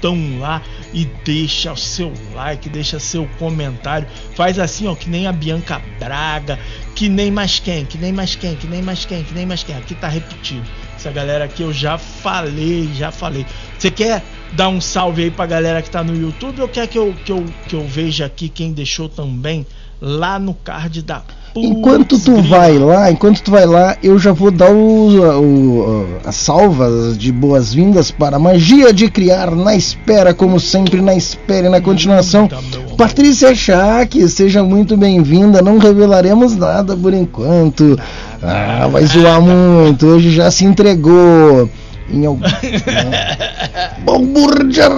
bonitão 0.00 0.38
lá 0.38 0.62
e 0.92 1.04
deixa 1.24 1.72
o 1.72 1.76
seu 1.76 2.12
like, 2.34 2.68
deixa 2.68 2.98
seu 2.98 3.28
comentário. 3.38 4.08
Faz 4.34 4.58
assim, 4.58 4.86
ó, 4.86 4.94
que 4.94 5.08
nem 5.08 5.26
a 5.26 5.32
Bianca 5.32 5.80
Braga, 5.98 6.58
que 6.94 7.08
nem 7.08 7.30
mais 7.30 7.58
quem, 7.58 7.84
que 7.84 7.98
nem 7.98 8.12
mais 8.12 8.34
quem, 8.34 8.56
que 8.56 8.66
nem 8.66 8.82
mais 8.82 9.04
quem, 9.04 9.22
que 9.22 9.34
nem 9.34 9.46
mais 9.46 9.62
quem. 9.62 9.76
Aqui 9.76 9.94
tá 9.94 10.08
repetido. 10.08 10.66
Essa 10.96 11.10
galera 11.10 11.44
aqui 11.44 11.62
eu 11.62 11.72
já 11.72 11.96
falei, 11.98 12.90
já 12.94 13.12
falei. 13.12 13.46
Você 13.78 13.90
quer 13.90 14.22
dar 14.52 14.68
um 14.68 14.80
salve 14.80 15.24
aí 15.24 15.30
pra 15.30 15.46
galera 15.46 15.82
que 15.82 15.90
tá 15.90 16.02
no 16.02 16.16
YouTube 16.16 16.62
ou 16.62 16.68
quer 16.68 16.86
que 16.88 16.98
eu, 16.98 17.14
que 17.24 17.32
eu, 17.32 17.44
que 17.68 17.74
eu 17.74 17.86
veja 17.86 18.26
aqui 18.26 18.48
quem 18.48 18.72
deixou 18.72 19.08
também 19.08 19.66
lá 20.00 20.38
no 20.38 20.54
card 20.54 21.02
da 21.02 21.22
Enquanto 21.56 22.16
tu 22.18 22.40
vai 22.42 22.78
lá, 22.78 23.10
enquanto 23.10 23.42
tu 23.42 23.50
vai 23.50 23.66
lá, 23.66 23.96
eu 24.02 24.18
já 24.18 24.32
vou 24.32 24.52
dar 24.52 24.70
o, 24.70 25.40
o, 25.40 26.06
as 26.24 26.36
salvas 26.36 27.18
de 27.18 27.32
boas-vindas 27.32 28.10
para 28.10 28.36
a 28.36 28.38
magia 28.38 28.92
de 28.92 29.10
criar 29.10 29.50
na 29.50 29.74
espera, 29.74 30.32
como 30.32 30.60
sempre, 30.60 31.00
na 31.02 31.14
espera 31.14 31.66
e 31.66 31.70
na 31.70 31.80
continuação. 31.80 32.48
Patrícia 32.96 33.52
Schack, 33.54 34.28
seja 34.28 34.62
muito 34.62 34.96
bem-vinda. 34.96 35.60
Não 35.60 35.78
revelaremos 35.78 36.56
nada 36.56 36.96
por 36.96 37.12
enquanto. 37.12 37.98
Ah, 38.40 38.86
vai 38.86 39.04
zoar 39.06 39.40
muito. 39.40 40.06
Hoje 40.06 40.30
já 40.30 40.50
se 40.50 40.64
entregou 40.64 41.68
em 42.12 42.26
algum. 42.26 42.42
Balbúrdia 44.04 44.88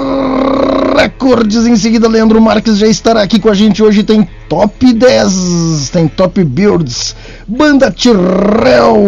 Recordes. 0.96 1.66
Em 1.66 1.76
seguida, 1.76 2.08
Leandro 2.08 2.40
Marques 2.40 2.78
já 2.78 2.86
estará 2.86 3.22
aqui 3.22 3.38
com 3.38 3.48
a 3.48 3.54
gente. 3.54 3.82
Hoje 3.82 4.02
tem 4.02 4.28
Top 4.48 4.92
10, 4.92 5.90
tem 5.90 6.08
Top 6.08 6.42
Builds, 6.44 7.16
Banda 7.46 7.90
Tirrell. 7.90 9.00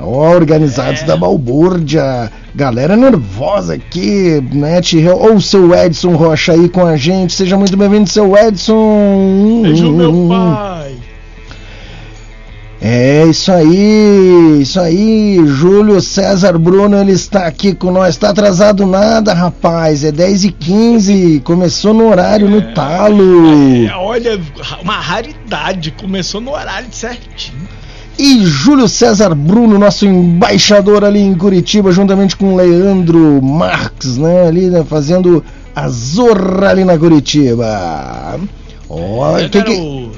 Organizados 0.00 1.02
é. 1.02 1.06
da 1.06 1.16
Balbúrdia, 1.16 2.30
galera 2.54 2.96
nervosa 2.96 3.74
aqui, 3.74 4.40
né, 4.52 4.80
Tirrell, 4.80 5.18
ou 5.18 5.34
o 5.34 5.40
seu 5.40 5.74
Edson 5.74 6.14
Rocha 6.14 6.52
aí 6.52 6.68
com 6.68 6.86
a 6.86 6.96
gente, 6.96 7.32
seja 7.32 7.56
muito 7.56 7.76
bem-vindo, 7.76 8.08
seu 8.08 8.36
Edson. 8.36 9.62
Beijo, 9.62 9.90
meu 9.90 10.28
pai. 10.28 10.87
É 12.80 13.26
isso 13.26 13.50
aí, 13.50 14.60
isso 14.60 14.78
aí, 14.78 15.40
Júlio 15.44 16.00
César 16.00 16.56
Bruno, 16.56 16.96
ele 16.96 17.10
está 17.10 17.46
aqui 17.46 17.74
com 17.74 17.90
nós. 17.90 18.10
Está 18.10 18.30
atrasado 18.30 18.86
nada, 18.86 19.34
rapaz. 19.34 20.04
É 20.04 20.12
10 20.12 20.44
e 20.44 20.52
15 20.52 21.40
começou 21.44 21.92
no 21.92 22.08
horário, 22.08 22.46
é, 22.46 22.50
no 22.50 22.74
talo. 22.74 23.84
É, 23.84 23.94
olha, 23.96 24.40
uma 24.80 24.94
raridade, 24.94 25.90
começou 25.90 26.40
no 26.40 26.52
horário 26.52 26.88
certinho. 26.92 27.68
E 28.16 28.44
Júlio 28.44 28.88
César 28.88 29.34
Bruno, 29.34 29.78
nosso 29.78 30.06
embaixador 30.06 31.04
ali 31.04 31.20
em 31.20 31.34
Curitiba, 31.34 31.90
juntamente 31.90 32.36
com 32.36 32.56
Leandro 32.56 33.40
Marques, 33.42 34.16
né, 34.16 34.46
ali 34.46 34.68
né, 34.68 34.84
fazendo 34.84 35.44
a 35.74 35.88
zorra 35.88 36.70
ali 36.70 36.84
na 36.84 36.98
Curitiba. 36.98 38.40
Olha, 38.88 39.44
é, 39.44 39.48
que, 39.48 39.62
que... 39.62 40.10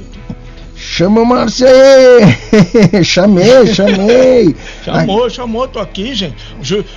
Chama 0.92 1.20
o 1.20 1.25
Márcio 1.25 1.68
aí! 1.68 3.04
chamei, 3.04 3.64
chamei! 3.68 4.56
chamou, 4.85 5.30
chamou, 5.30 5.68
tô 5.68 5.78
aqui, 5.78 6.12
gente. 6.16 6.35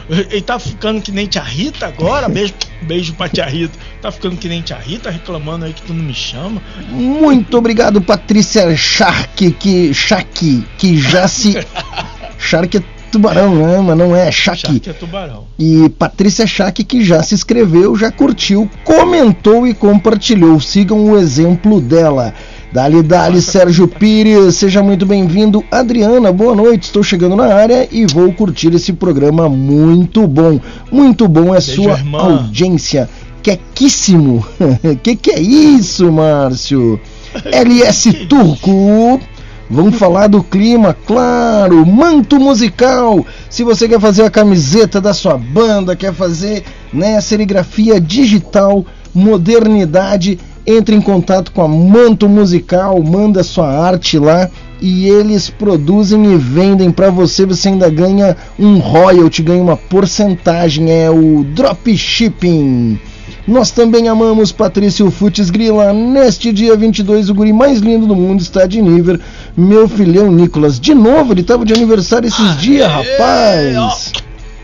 Ele 0.09 0.41
tá 0.41 0.57
ficando 0.57 0.99
que 0.99 1.11
nem 1.11 1.27
tia 1.27 1.43
Rita 1.43 1.85
agora. 1.85 2.27
Beijo, 2.27 2.55
beijo 2.81 3.13
pra 3.13 3.29
tia 3.29 3.45
Rita. 3.45 3.77
Tá 4.01 4.11
ficando 4.11 4.35
que 4.35 4.49
nem 4.49 4.63
tia 4.63 4.77
Rita, 4.77 5.11
reclamando 5.11 5.65
aí 5.65 5.73
que 5.73 5.83
tu 5.83 5.93
não 5.93 6.03
me 6.03 6.13
chama. 6.13 6.59
Muito 6.89 7.55
obrigado, 7.55 8.01
Patrícia 8.01 8.75
Shark, 8.75 9.51
que, 9.51 9.93
Shark, 9.93 10.65
que 10.75 10.97
já 10.97 11.27
se. 11.27 11.55
Shark 12.39 12.75
é 12.75 12.83
tubarão, 13.11 13.55
né? 13.55 13.77
Mas 13.77 13.97
não 13.97 14.15
é. 14.15 14.31
Shark 14.31 14.89
é 14.89 14.93
tubarão. 14.93 15.45
E 15.59 15.87
Patrícia 15.89 16.47
Shark, 16.47 16.83
que 16.83 17.05
já 17.05 17.21
se 17.21 17.35
inscreveu, 17.35 17.95
já 17.95 18.11
curtiu, 18.11 18.67
comentou 18.83 19.67
e 19.67 19.73
compartilhou. 19.75 20.59
Sigam 20.59 21.11
o 21.11 21.17
exemplo 21.17 21.79
dela. 21.79 22.33
Dali, 22.73 23.03
dali, 23.03 23.39
Sérgio 23.39 23.87
Pires, 23.87 24.55
seja 24.55 24.81
muito 24.81 25.05
bem-vindo. 25.05 25.63
Adriana, 25.69 26.31
boa 26.31 26.55
noite, 26.55 26.85
estou 26.85 27.03
chegando 27.03 27.35
na 27.35 27.53
área 27.53 27.87
e 27.91 28.03
vou 28.07 28.33
curtir 28.33 28.73
esse 28.73 28.91
programa 28.91 29.47
muito 29.47 30.25
bom. 30.25 30.59
Muito 30.91 31.27
bom 31.27 31.49
é 31.53 31.59
Beijo, 31.59 31.83
sua 31.83 31.91
irmã. 31.91 32.17
audiência. 32.17 33.07
Quequíssimo. 33.43 34.43
que 35.03 35.15
que 35.15 35.29
é 35.29 35.39
isso, 35.39 36.11
Márcio? 36.11 36.99
LS 37.45 38.11
Turco. 38.27 39.21
Vamos 39.69 39.95
falar 39.95 40.25
do 40.25 40.41
clima, 40.41 40.97
claro. 41.05 41.85
Manto 41.85 42.39
musical. 42.39 43.23
Se 43.51 43.63
você 43.63 43.87
quer 43.87 43.99
fazer 43.99 44.23
a 44.23 44.31
camiseta 44.31 44.99
da 44.99 45.13
sua 45.13 45.37
banda, 45.37 45.95
quer 45.95 46.11
fazer 46.11 46.63
né, 46.91 47.21
serigrafia 47.21 48.01
digital, 48.01 48.83
modernidade 49.13 50.39
entre 50.65 50.95
em 50.95 51.01
contato 51.01 51.51
com 51.51 51.61
a 51.61 51.67
Manto 51.67 52.27
Musical, 52.29 53.01
manda 53.03 53.43
sua 53.43 53.67
arte 53.67 54.17
lá 54.17 54.49
e 54.81 55.07
eles 55.07 55.49
produzem 55.49 56.33
e 56.33 56.37
vendem 56.37 56.91
para 56.91 57.09
você. 57.09 57.45
Você 57.45 57.69
ainda 57.69 57.89
ganha 57.89 58.35
um 58.59 58.77
royalty, 58.77 59.41
ganha 59.41 59.61
uma 59.61 59.77
porcentagem, 59.77 60.91
é 60.91 61.09
o 61.09 61.43
dropshipping. 61.43 62.99
Nós 63.45 63.71
também 63.71 64.07
amamos 64.07 64.53
Patrício 64.53 65.09
Futs 65.11 65.49
Grila. 65.49 65.91
Neste 65.91 66.53
dia 66.53 66.77
22, 66.77 67.29
o 67.29 67.33
guri 67.33 67.51
mais 67.51 67.79
lindo 67.79 68.07
do 68.07 68.15
mundo 68.15 68.41
está 68.41 68.65
de 68.65 68.81
nível. 68.81 69.19
Meu 69.55 69.87
filhão 69.87 70.31
Nicolas. 70.31 70.79
De 70.79 70.93
novo, 70.93 71.33
ele 71.33 71.41
estava 71.41 71.65
de 71.65 71.73
aniversário 71.73 72.27
esses 72.27 72.57
dias, 72.57 72.87
rapaz. 72.89 74.13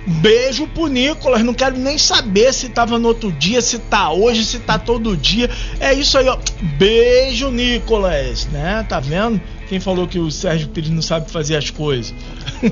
Beijo 0.09 0.67
pro 0.67 0.87
Nicolas, 0.87 1.43
não 1.43 1.53
quero 1.53 1.77
nem 1.77 1.97
saber 1.97 2.51
se 2.53 2.69
tava 2.69 2.97
no 2.97 3.07
outro 3.07 3.31
dia, 3.31 3.61
se 3.61 3.77
tá 3.77 4.11
hoje, 4.11 4.43
se 4.43 4.59
tá 4.59 4.79
todo 4.79 5.15
dia. 5.15 5.49
É 5.79 5.93
isso 5.93 6.17
aí, 6.17 6.27
ó. 6.27 6.37
Beijo, 6.77 7.51
Nicolas, 7.51 8.47
né? 8.47 8.85
Tá 8.89 8.99
vendo? 8.99 9.39
Quem 9.69 9.79
falou 9.79 10.07
que 10.07 10.17
o 10.17 10.31
Sérgio 10.31 10.67
Pires 10.69 10.89
não 10.89 11.01
sabe 11.03 11.29
fazer 11.29 11.55
as 11.55 11.69
coisas? 11.69 12.11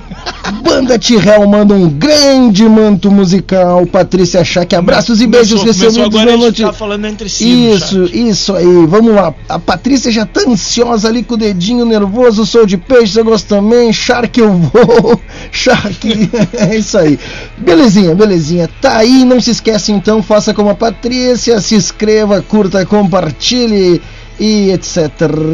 Banda 0.64 0.98
Tirrell 0.98 1.48
manda 1.48 1.76
um 1.76 1.88
grande 1.88 2.64
manto 2.64 3.12
musical. 3.12 3.86
Patrícia 3.86 4.44
Schack, 4.44 4.76
abraços 4.76 5.22
e 5.22 5.28
beijos 5.28 5.62
recebidos 5.62 6.00
agora 6.00 6.34
a 6.34 6.38
gente 6.38 6.64
tá 6.64 6.74
falando 6.74 7.06
entre 7.06 7.30
si. 7.30 7.70
Isso, 7.70 8.06
isso 8.06 8.56
aí. 8.56 8.88
Vamos 8.88 9.14
lá. 9.14 9.32
A 9.48 9.60
Patrícia 9.60 10.12
já 10.12 10.26
tá 10.26 10.42
ansiosa 10.48 11.08
ali 11.08 11.22
com 11.22 11.36
o 11.36 11.38
dedinho 11.38 11.86
nervoso. 11.86 12.48
Sou 12.48 12.66
de 12.66 12.78
peixe, 12.78 13.20
eu 13.20 13.26
gosto 13.26 13.48
também. 13.48 13.94
Shark 13.94 14.40
eu 14.40 14.52
vou. 14.54 15.22
Shark. 15.54 16.02
é 16.58 16.78
isso 16.78 16.98
aí. 16.98 17.20
Belezinha, 17.60 18.16
belezinha. 18.16 18.68
Tá 18.82 18.98
aí. 18.98 19.24
Não 19.24 19.40
se 19.40 19.52
esquece 19.52 19.92
então, 19.92 20.24
faça 20.24 20.52
como 20.52 20.72
a 20.72 20.76
Patrícia. 20.76 21.62
Se 21.62 21.76
inscreva, 21.76 22.42
curta, 22.42 22.84
compartilhe 22.88 24.02
e 24.40 24.72
etc 24.72 24.98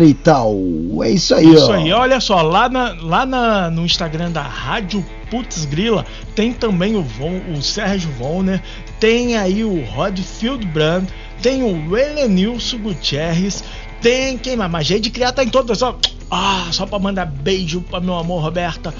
e 0.05 0.13
tal. 0.13 0.55
É 1.03 1.09
isso 1.09 1.33
aí, 1.33 1.53
Isso 1.53 1.71
ó. 1.71 1.73
aí, 1.73 1.91
olha 1.91 2.19
só, 2.19 2.41
lá, 2.41 2.67
na, 2.69 2.95
lá 3.01 3.25
na, 3.25 3.69
no 3.69 3.85
Instagram 3.85 4.31
da 4.31 4.41
Rádio 4.41 5.03
Putz 5.29 5.65
Grila 5.65 6.05
tem 6.35 6.53
também 6.53 6.95
o, 6.95 7.01
Von, 7.01 7.41
o 7.57 7.61
Sérgio 7.61 8.11
Vonner, 8.11 8.61
tem 8.99 9.37
aí 9.37 9.63
o 9.63 9.83
Rod 9.85 10.19
Fieldbrand, 10.19 11.05
tem 11.41 11.63
o 11.63 11.97
Elenilson 11.97 12.77
Gutierrez, 12.79 13.63
tem 14.01 14.37
quem 14.37 14.57
mais? 14.57 14.71
Magia 14.71 14.99
de 14.99 15.09
criar 15.09 15.31
tá 15.31 15.43
em 15.43 15.49
todas, 15.49 15.77
só. 15.77 15.97
Ah, 16.35 16.67
só 16.71 16.87
pra 16.87 16.97
mandar 16.97 17.25
beijo 17.25 17.81
pra 17.81 17.99
meu 17.99 18.15
amor 18.15 18.41
Roberta. 18.41 18.93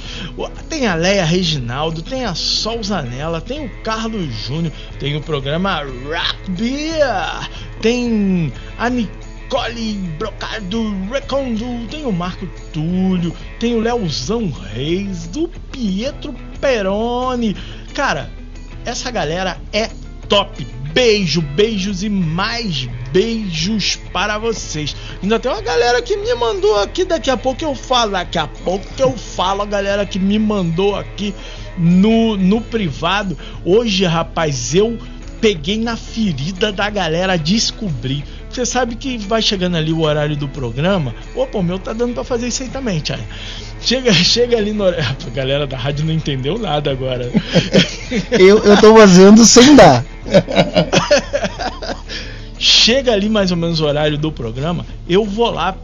Tem 0.69 0.85
a 0.85 0.93
Leia 0.93 1.25
Reginaldo, 1.25 2.03
tem 2.03 2.25
a 2.25 2.35
Sol 2.35 2.83
Zanella, 2.83 3.41
tem 3.41 3.65
o 3.65 3.69
Carlos 3.81 4.31
Júnior, 4.45 4.71
tem 4.99 5.15
o 5.15 5.21
programa 5.21 5.81
Rock 5.81 6.51
Beer, 6.51 7.49
tem 7.81 8.53
a 8.77 8.87
Nicole 8.89 9.22
Nicole 9.43 9.93
Brocado 10.17 10.95
Recondo, 11.11 11.87
tem 11.87 12.05
o 12.05 12.11
Marco 12.11 12.47
Túlio, 12.71 13.35
tem 13.59 13.75
o 13.75 13.79
Leozão 13.79 14.49
Reis, 14.49 15.27
do 15.27 15.47
Pietro 15.71 16.33
Peroni. 16.59 17.55
Cara, 17.93 18.31
essa 18.85 19.11
galera 19.11 19.57
é 19.71 19.89
top. 20.27 20.65
Beijo, 20.93 21.41
beijos 21.41 22.03
e 22.03 22.09
mais 22.09 22.87
beijos 23.11 23.95
para 24.11 24.37
vocês. 24.37 24.95
Ainda 25.21 25.39
tem 25.39 25.51
uma 25.51 25.61
galera 25.61 26.01
que 26.01 26.15
me 26.15 26.33
mandou 26.35 26.79
aqui, 26.79 27.03
daqui 27.03 27.29
a 27.29 27.37
pouco 27.37 27.63
eu 27.63 27.75
falo, 27.75 28.11
daqui 28.11 28.37
a 28.37 28.47
pouco 28.47 28.85
eu 28.97 29.15
falo, 29.17 29.61
a 29.63 29.65
galera 29.65 30.05
que 30.05 30.19
me 30.19 30.39
mandou 30.39 30.95
aqui 30.95 31.33
no, 31.77 32.37
no 32.37 32.61
privado. 32.61 33.37
Hoje, 33.65 34.05
rapaz, 34.05 34.73
eu 34.73 34.97
peguei 35.41 35.77
na 35.77 35.97
ferida 35.97 36.71
da 36.71 36.89
galera, 36.89 37.37
descobri 37.37 38.23
você 38.55 38.65
sabe 38.65 38.95
que 38.95 39.17
vai 39.17 39.41
chegando 39.41 39.77
ali 39.77 39.91
o 39.91 40.01
horário 40.01 40.35
do 40.35 40.47
programa. 40.47 41.13
Opa, 41.35 41.57
o 41.57 41.63
meu 41.63 41.79
tá 41.79 41.93
dando 41.93 42.13
pra 42.13 42.23
fazer 42.23 42.47
isso 42.47 42.63
aí 42.63 42.69
também, 42.69 42.99
Thiago. 42.99 43.23
Chega, 43.81 44.11
chega 44.13 44.57
ali 44.57 44.71
no 44.71 44.83
A 44.93 45.29
galera 45.33 45.67
da 45.67 45.77
rádio 45.77 46.05
não 46.05 46.13
entendeu 46.13 46.57
nada 46.57 46.91
agora. 46.91 47.31
eu, 48.31 48.59
eu 48.59 48.79
tô 48.79 48.95
fazendo 48.95 49.45
sem 49.45 49.75
dar. 49.75 50.05
chega 52.57 53.11
ali 53.11 53.29
mais 53.29 53.51
ou 53.51 53.57
menos 53.57 53.79
o 53.81 53.85
horário 53.85 54.17
do 54.17 54.31
programa, 54.31 54.85
eu 55.07 55.25
vou 55.25 55.49
lá 55.49 55.75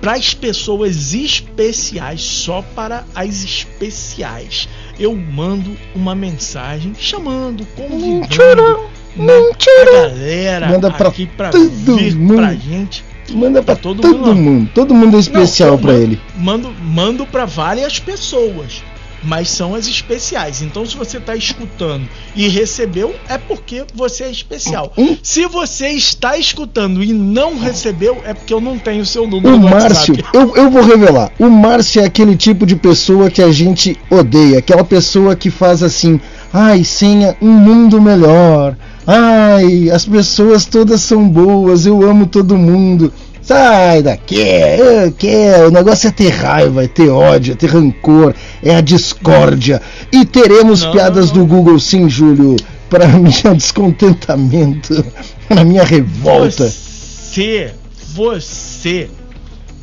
para 0.00 0.12
as 0.12 0.34
pessoas 0.34 1.14
especiais, 1.14 2.20
só 2.20 2.62
para 2.74 3.04
as 3.14 3.42
especiais. 3.42 4.68
Eu 4.98 5.14
mando 5.14 5.76
uma 5.94 6.14
mensagem 6.14 6.94
chamando, 6.98 7.66
convidando 7.74 8.95
né, 9.16 9.32
a 9.32 9.84
galera 10.08 10.68
Manda 10.68 10.90
pra 10.90 11.08
aqui 11.08 11.26
para 11.26 11.50
todo 11.50 11.68
vir 11.96 12.14
mundo. 12.16 12.34
pra 12.36 12.54
gente. 12.54 13.04
Manda 13.32 13.60
pra 13.62 13.74
Pra 13.74 13.82
todo 13.82 14.00
todo, 14.02 14.18
mundo, 14.18 14.34
mundo. 14.36 14.70
Todo 14.74 14.94
mundo 14.94 15.16
é 15.16 15.20
especial 15.20 15.72
Não, 15.72 15.78
pra 15.78 15.92
mando- 15.92 16.02
ele. 16.04 16.20
Mando, 16.36 16.70
mando 16.80 17.26
para 17.26 17.44
várias 17.44 17.98
pessoas, 17.98 18.84
mas 19.24 19.48
são 19.48 19.74
as 19.74 19.88
especiais. 19.88 20.62
Então, 20.62 20.86
se 20.86 20.96
você 20.96 21.16
está 21.16 21.34
escutando 21.34 22.08
e 22.36 22.46
recebeu, 22.46 23.16
é 23.28 23.36
porque 23.36 23.82
você 23.92 24.22
é 24.24 24.30
especial. 24.30 24.92
Hum. 24.96 25.16
Se 25.24 25.44
você 25.46 25.88
está 25.88 26.36
escutando 26.38 27.02
e 27.02 27.12
não 27.12 27.58
recebeu, 27.58 28.22
é 28.24 28.32
porque 28.32 28.54
eu 28.54 28.60
não 28.60 28.78
tenho 28.78 29.02
o 29.02 29.06
seu 29.06 29.26
número 29.26 29.56
O 29.56 29.58
Márcio, 29.58 30.14
eu, 30.32 30.54
eu 30.54 30.70
vou 30.70 30.84
revelar. 30.84 31.32
O 31.36 31.48
Márcio 31.50 32.02
é 32.02 32.04
aquele 32.04 32.36
tipo 32.36 32.64
de 32.64 32.76
pessoa 32.76 33.28
que 33.28 33.42
a 33.42 33.50
gente 33.50 33.98
odeia. 34.08 34.58
Aquela 34.60 34.84
pessoa 34.84 35.34
que 35.34 35.50
faz 35.50 35.82
assim: 35.82 36.20
ai, 36.52 36.84
senha 36.84 37.36
um 37.42 37.50
mundo 37.50 38.00
melhor. 38.00 38.76
Ai, 39.06 39.88
as 39.90 40.04
pessoas 40.04 40.64
todas 40.64 41.00
são 41.00 41.28
boas. 41.28 41.86
Eu 41.86 42.02
amo 42.02 42.26
todo 42.26 42.56
mundo. 42.56 43.12
Sai 43.46 44.02
daqui, 44.02 44.40
eu 44.40 45.12
quero. 45.12 45.68
O 45.68 45.70
negócio 45.70 46.08
é 46.08 46.10
ter 46.10 46.30
raiva, 46.30 46.82
é 46.82 46.88
ter 46.88 47.08
ódio, 47.08 47.52
é 47.52 47.56
ter 47.56 47.70
rancor, 47.70 48.34
é 48.60 48.74
a 48.74 48.80
discórdia. 48.80 49.80
E 50.12 50.24
teremos 50.24 50.82
Não, 50.82 50.90
piadas 50.90 51.30
não, 51.30 51.36
não. 51.36 51.46
do 51.46 51.54
Google, 51.54 51.78
sim, 51.78 52.08
Júlio, 52.08 52.56
para 52.90 53.06
minha 53.16 53.54
descontentamento, 53.54 55.04
para 55.46 55.62
minha 55.62 55.84
revolta. 55.84 56.68
Você, 56.68 57.70
você, 58.14 59.08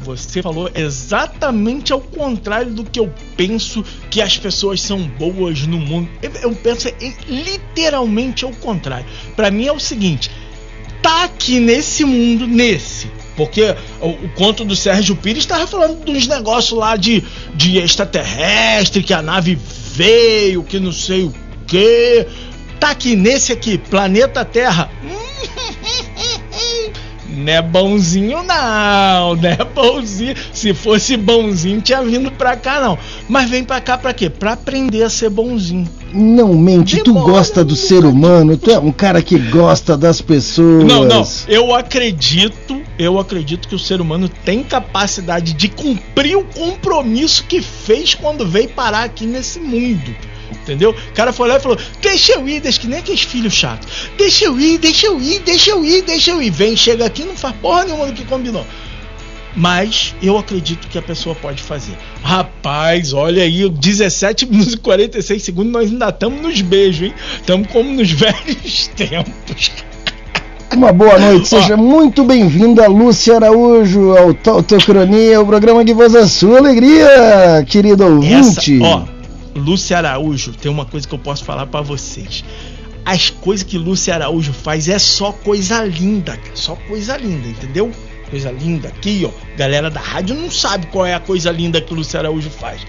você 0.03 0.41
falou 0.41 0.69
exatamente 0.75 1.91
ao 1.93 2.01
contrário 2.01 2.71
do 2.71 2.83
que 2.83 2.99
eu 2.99 3.11
penso 3.37 3.83
que 4.09 4.21
as 4.21 4.37
pessoas 4.37 4.81
são 4.81 4.99
boas 5.01 5.61
no 5.65 5.77
mundo. 5.77 6.09
Eu, 6.41 6.53
penso 6.53 6.89
em- 7.01 7.15
literalmente 7.27 8.45
ao 8.45 8.51
contrário. 8.51 9.05
Pra 9.35 9.49
mim 9.49 9.65
é 9.65 9.71
o 9.71 9.79
seguinte: 9.79 10.29
tá 11.01 11.23
aqui 11.23 11.59
nesse 11.59 12.03
mundo, 12.05 12.45
nesse. 12.45 13.09
Porque 13.35 13.75
o, 13.99 14.09
o 14.09 14.29
conto 14.35 14.63
do 14.63 14.75
Sérgio 14.75 15.15
Pires 15.15 15.43
estava 15.43 15.65
falando 15.65 16.07
uns 16.07 16.27
negócios 16.27 16.77
lá 16.77 16.95
de, 16.95 17.23
de 17.55 17.79
extraterrestre, 17.79 19.01
que 19.01 19.13
a 19.13 19.21
nave 19.23 19.57
veio, 19.95 20.63
que 20.63 20.79
não 20.79 20.91
sei 20.91 21.23
o 21.23 21.33
que. 21.65 22.27
Tá 22.79 22.91
aqui 22.91 23.15
nesse 23.15 23.51
aqui, 23.51 23.77
planeta 23.77 24.45
Terra. 24.45 24.91
Não 27.35 27.51
é 27.51 27.61
bonzinho, 27.61 28.43
não. 28.43 29.35
Não 29.35 29.49
é 29.49 29.65
bonzinho. 29.73 30.35
Se 30.53 30.73
fosse 30.73 31.17
bonzinho, 31.17 31.81
tinha 31.81 32.01
vindo 32.03 32.31
pra 32.31 32.55
cá, 32.55 32.79
não. 32.79 32.97
Mas 33.27 33.49
vem 33.49 33.63
pra 33.63 33.81
cá 33.81 33.97
pra 33.97 34.13
quê? 34.13 34.29
Pra 34.29 34.53
aprender 34.53 35.03
a 35.03 35.09
ser 35.09 35.29
bonzinho. 35.29 35.87
Não 36.13 36.53
mente, 36.53 36.97
tu 36.99 37.11
Demora 37.11 37.31
gosta 37.31 37.65
do 37.65 37.75
ser 37.75 38.05
humano, 38.05 38.55
tu 38.55 38.69
é 38.69 38.77
um 38.77 38.91
cara 38.91 39.19
que 39.19 39.39
gosta 39.39 39.97
das 39.97 40.21
pessoas. 40.21 40.85
Não, 40.85 41.03
não. 41.05 41.27
Eu 41.47 41.73
acredito, 41.73 42.79
eu 42.99 43.19
acredito 43.19 43.67
que 43.67 43.73
o 43.73 43.79
ser 43.79 43.99
humano 43.99 44.29
tem 44.29 44.63
capacidade 44.63 45.53
de 45.53 45.67
cumprir 45.67 46.37
o 46.37 46.43
compromisso 46.43 47.43
que 47.45 47.61
fez 47.61 48.13
quando 48.13 48.47
veio 48.47 48.69
parar 48.69 49.03
aqui 49.03 49.25
nesse 49.25 49.59
mundo. 49.59 50.15
Entendeu? 50.61 50.91
O 50.91 51.13
cara 51.13 51.33
foi 51.33 51.47
lá 51.47 51.57
e 51.57 51.59
falou: 51.59 51.77
Deixa 52.01 52.33
eu 52.33 52.47
ir, 52.47 52.59
deixa 52.59 52.79
que 52.79 52.87
nem 52.87 52.99
aqueles 52.99 53.21
filhos 53.21 53.53
chatos. 53.53 54.09
Deixa 54.17 54.45
eu 54.45 54.59
ir, 54.59 54.77
deixa 54.77 55.07
eu 55.07 55.21
ir, 55.21 55.39
deixa 55.39 55.71
eu 55.71 55.83
ir, 55.83 56.01
deixa 56.01 56.31
eu 56.31 56.41
ir. 56.41 56.49
Vem, 56.49 56.75
chega 56.75 57.05
aqui, 57.05 57.23
não 57.23 57.35
faz 57.35 57.55
porra 57.57 57.85
nenhuma 57.85 58.07
do 58.07 58.13
que 58.13 58.25
combinou. 58.25 58.65
Mas 59.55 60.15
eu 60.21 60.37
acredito 60.37 60.87
que 60.87 60.97
a 60.97 61.01
pessoa 61.01 61.35
pode 61.35 61.61
fazer. 61.61 61.95
Rapaz, 62.23 63.13
olha 63.13 63.43
aí, 63.43 63.69
17 63.69 64.47
minutos 64.47 64.73
e 64.73 64.77
46 64.77 65.43
segundos, 65.43 65.71
nós 65.71 65.91
ainda 65.91 66.09
estamos 66.09 66.41
nos 66.41 66.61
beijos, 66.61 67.07
hein? 67.07 67.13
Estamos 67.35 67.67
como 67.71 67.91
nos 67.91 68.09
velhos 68.11 68.87
tempos. 68.95 69.71
Uma 70.75 70.91
boa 70.91 71.19
noite, 71.19 71.49
seja 71.49 71.77
muito 71.77 72.23
bem-vinda, 72.23 72.87
Lúcia 72.87 73.35
Araújo, 73.35 74.17
ao 74.17 74.33
Tautocronia, 74.33 75.39
o 75.39 75.45
programa 75.45 75.85
que 75.85 75.93
faz 75.93 76.15
a 76.15 76.27
sua 76.27 76.57
alegria, 76.57 77.63
querido 77.67 78.03
ouvinte. 78.03 78.81
Essa, 78.81 78.83
ó, 78.83 79.03
Lúcia 79.55 79.97
Araújo, 79.97 80.53
tem 80.53 80.71
uma 80.71 80.85
coisa 80.85 81.07
que 81.07 81.13
eu 81.13 81.19
posso 81.19 81.43
falar 81.43 81.67
pra 81.67 81.81
vocês. 81.81 82.43
As 83.05 83.29
coisas 83.29 83.65
que 83.65 83.77
Lúcia 83.77 84.15
Araújo 84.15 84.53
faz 84.53 84.87
é 84.87 84.97
só 84.97 85.31
coisa 85.31 85.83
linda, 85.83 86.39
só 86.53 86.75
coisa 86.87 87.17
linda, 87.17 87.47
entendeu? 87.47 87.91
Coisa 88.29 88.51
linda 88.51 88.87
aqui, 88.87 89.27
ó. 89.27 89.57
Galera 89.57 89.89
da 89.89 89.99
rádio 89.99 90.35
não 90.35 90.49
sabe 90.49 90.87
qual 90.87 91.05
é 91.05 91.13
a 91.13 91.19
coisa 91.19 91.51
linda 91.51 91.81
que 91.81 91.93
Lúcia 91.93 92.19
Araújo 92.19 92.49
faz. 92.49 92.81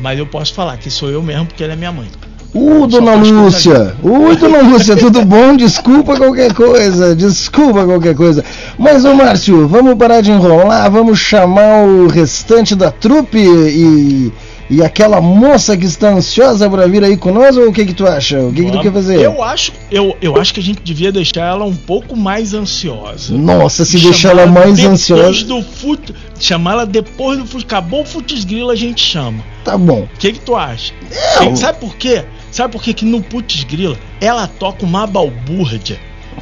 Mas 0.00 0.18
eu 0.18 0.26
posso 0.26 0.54
falar 0.54 0.76
que 0.78 0.90
sou 0.90 1.10
eu 1.10 1.22
mesmo 1.22 1.46
porque 1.46 1.62
ela 1.62 1.74
é 1.74 1.76
minha 1.76 1.92
mãe. 1.92 2.08
Uh, 2.52 2.86
dona 2.86 3.14
Lúcia! 3.14 3.94
Ui, 4.02 4.36
dona 4.36 4.62
Lúcia, 4.66 4.96
tudo 4.96 5.24
bom? 5.24 5.56
Desculpa 5.56 6.16
qualquer 6.16 6.52
coisa, 6.52 7.14
desculpa 7.14 7.84
qualquer 7.84 8.14
coisa. 8.14 8.44
Mas, 8.76 9.04
ô 9.04 9.14
Márcio, 9.14 9.68
vamos 9.68 9.94
parar 9.94 10.20
de 10.20 10.32
enrolar, 10.32 10.90
vamos 10.90 11.18
chamar 11.18 11.84
o 11.84 12.08
restante 12.08 12.74
da 12.74 12.90
trupe 12.90 13.38
e, 13.38 14.32
e 14.70 14.82
aquela 14.84 15.20
moça 15.20 15.76
que 15.76 15.84
está 15.84 16.10
ansiosa 16.10 16.70
para 16.70 16.86
vir 16.86 17.02
aí 17.02 17.18
nós, 17.32 17.56
ou 17.56 17.68
o 17.68 17.72
que 17.72 17.84
que 17.84 17.92
tu 17.92 18.06
acha? 18.06 18.38
O 18.38 18.52
que 18.52 18.64
que 18.64 18.70
tu 18.70 18.80
quer 18.80 18.92
fazer? 18.92 19.20
Eu 19.20 19.42
acho, 19.42 19.72
eu, 19.90 20.16
eu 20.22 20.36
acho 20.36 20.54
que 20.54 20.60
a 20.60 20.62
gente 20.62 20.80
devia 20.82 21.10
deixar 21.10 21.46
ela 21.46 21.64
um 21.64 21.74
pouco 21.74 22.16
mais 22.16 22.54
ansiosa. 22.54 23.34
Nossa, 23.36 23.84
se 23.84 23.98
deixar 23.98 24.30
ela 24.30 24.46
mais 24.46 24.76
depois 24.76 24.92
ansiosa, 24.92 25.44
Do 25.44 25.62
fut... 25.62 26.14
Chamar 26.38 26.72
ela 26.72 26.86
depois 26.86 27.38
do 27.38 27.46
fut... 27.46 27.64
Acabou 27.64 28.02
o 28.02 28.04
Futs 28.04 28.44
Grila, 28.44 28.72
a 28.72 28.76
gente 28.76 29.02
chama. 29.04 29.44
tá 29.64 29.76
bom. 29.76 30.08
O 30.14 30.18
que 30.18 30.32
que 30.32 30.40
tu 30.40 30.54
acha? 30.54 30.92
Não. 31.40 31.56
Sabe 31.56 31.80
por 31.80 31.96
quê? 31.96 32.24
Sabe 32.50 32.72
por 32.72 32.82
quê 32.82 32.92
que 32.92 33.04
no 33.04 33.22
Putz 33.22 33.64
Grila 33.64 33.96
ela 34.20 34.46
toca 34.46 34.84
uma 34.84 35.06
balbúrdia? 35.06 35.98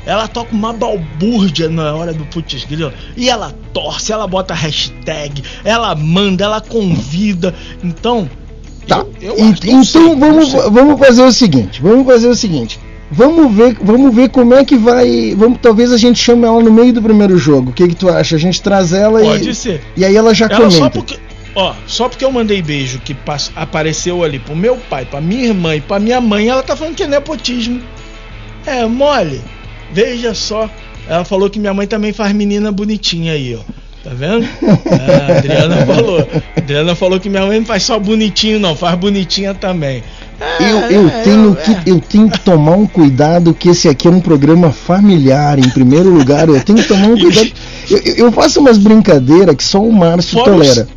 Ela 0.09 0.27
toca 0.27 0.55
uma 0.55 0.73
balbúrdia 0.73 1.69
na 1.69 1.95
hora 1.95 2.15
do 2.15 2.25
Putz 2.25 2.65
Grila 2.65 2.95
e 3.15 3.29
ela 3.29 3.55
torce, 3.75 4.11
ela 4.11 4.27
bota 4.27 4.55
hashtag, 4.55 5.43
ela 5.63 5.95
manda, 5.95 6.45
ela 6.45 6.63
convida. 6.63 7.55
Então, 7.85 8.29
Tá. 8.87 9.05
eu, 9.21 9.37
eu 9.37 9.47
então 9.67 10.03
não 10.03 10.19
vamos, 10.19 10.51
vamos 10.51 10.99
fazer 10.99 11.23
o 11.23 11.31
seguinte, 11.31 11.83
vamos 11.83 12.07
fazer 12.07 12.27
o 12.29 12.35
seguinte. 12.35 12.81
Vamos 13.11 13.55
ver, 13.55 13.77
vamos 13.83 14.15
ver 14.15 14.31
como 14.31 14.55
é 14.55 14.65
que 14.65 14.77
vai. 14.79 15.35
Vamos, 15.37 15.59
talvez 15.61 15.93
a 15.93 15.99
gente 15.99 16.19
chame 16.19 16.45
ela 16.47 16.63
no 16.63 16.73
meio 16.73 16.93
do 16.95 17.03
primeiro 17.03 17.37
jogo. 17.37 17.69
O 17.71 17.73
que 17.75 17.87
que 17.89 17.95
tu 17.95 18.09
acha? 18.09 18.37
A 18.37 18.39
gente 18.39 18.63
traz 18.63 18.93
ela 18.95 19.21
Pode 19.21 19.51
e, 19.51 19.55
ser. 19.55 19.83
e 19.95 20.05
aí 20.07 20.17
ela 20.17 20.35
já 20.35 20.47
Ela 20.47 20.71
só 20.71 20.79
comenta. 20.79 20.91
porque, 20.91 21.19
ó, 21.55 21.75
só 21.87 22.09
porque 22.09 22.25
eu 22.25 22.31
mandei 22.33 22.61
beijo 22.63 22.99
que 23.01 23.15
apareceu 23.57 24.23
ali 24.25 24.39
pro 24.39 24.55
meu 24.57 24.77
pai, 24.91 25.05
pra 25.07 25.21
minha 25.21 25.45
irmã 25.49 25.77
e 25.77 25.81
pra 25.83 25.99
minha 25.99 26.21
mãe, 26.21 26.49
ela 26.49 26.63
tá 26.63 26.75
falando 26.77 26.95
que 26.95 27.03
é 27.03 27.07
nepotismo. 27.07 27.81
É, 28.67 28.87
mole. 28.87 29.41
Veja 29.93 30.35
só. 30.35 30.69
Ela 31.09 31.25
falou 31.25 31.49
que 31.49 31.59
minha 31.59 31.73
mãe 31.73 31.87
também 31.87 32.13
faz 32.13 32.33
menina 32.35 32.71
bonitinha 32.71 33.33
aí, 33.33 33.55
ó. 33.59 33.63
Tá 34.05 34.11
vendo? 34.15 34.47
É, 34.87 35.33
a 35.33 35.39
Adriana 35.39 35.87
falou. 35.87 36.19
A 36.57 36.61
Adriana 36.61 36.95
falou 36.95 37.21
que 37.21 37.29
minha 37.29 37.47
mãe 37.47 37.59
não 37.59 37.67
faz 37.67 37.83
só 37.83 37.99
bonitinho, 37.99 38.59
não, 38.61 38.77
faz 38.77 38.95
bonitinha 38.99 39.55
também. 39.55 40.03
É, 40.41 40.63
Eu, 40.71 40.77
eu 41.03 41.09
é, 41.09 41.23
tenho 41.23 41.59
é. 41.59 41.63
que, 41.63 41.91
eu 41.91 42.01
tenho 42.01 42.31
que 42.31 42.41
tomar 42.41 42.73
um 42.77 42.87
cuidado 42.87 43.53
que 43.55 43.71
esse 43.71 43.89
aqui 43.89 44.07
é 44.07 44.11
um 44.11 44.21
programa 44.21 44.71
familiar, 44.71 45.59
em 45.59 45.69
primeiro 45.71 46.11
lugar. 46.11 46.49
Eu 46.49 46.61
tenho 46.63 46.79
que 46.79 46.87
tomar 46.89 47.09
um 47.09 47.17
cuidado. 47.19 47.51
Eu, 47.91 47.99
eu- 48.27 48.33
faço 48.33 48.61
umas 48.61 48.79
brincadeiras 48.79 49.57
que 49.57 49.65
só 49.65 49.83
o 49.83 49.93
Márcio 49.93 50.39
Fora 50.39 50.53
tolera. 50.53 50.89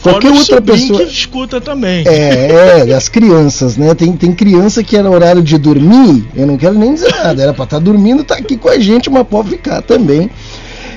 Fora 0.00 0.14
Qualquer 0.14 0.32
o 0.32 0.38
outra 0.38 0.62
pessoa. 0.62 0.98
que 0.98 1.12
escuta 1.12 1.60
também. 1.60 2.04
É, 2.06 2.86
é, 2.88 2.94
as 2.94 3.08
crianças, 3.08 3.76
né? 3.76 3.94
Tem, 3.94 4.12
tem 4.12 4.32
criança 4.32 4.82
que 4.82 4.96
era 4.96 5.10
horário 5.10 5.42
de 5.42 5.58
dormir, 5.58 6.26
eu 6.34 6.46
não 6.46 6.56
quero 6.56 6.74
nem 6.74 6.94
dizer 6.94 7.14
nada, 7.22 7.42
era 7.42 7.52
pra 7.52 7.64
estar 7.64 7.78
dormindo, 7.78 8.24
tá 8.24 8.36
aqui 8.36 8.56
com 8.56 8.70
a 8.70 8.78
gente, 8.78 9.10
mas 9.10 9.26
pode 9.26 9.50
ficar 9.50 9.82
também. 9.82 10.30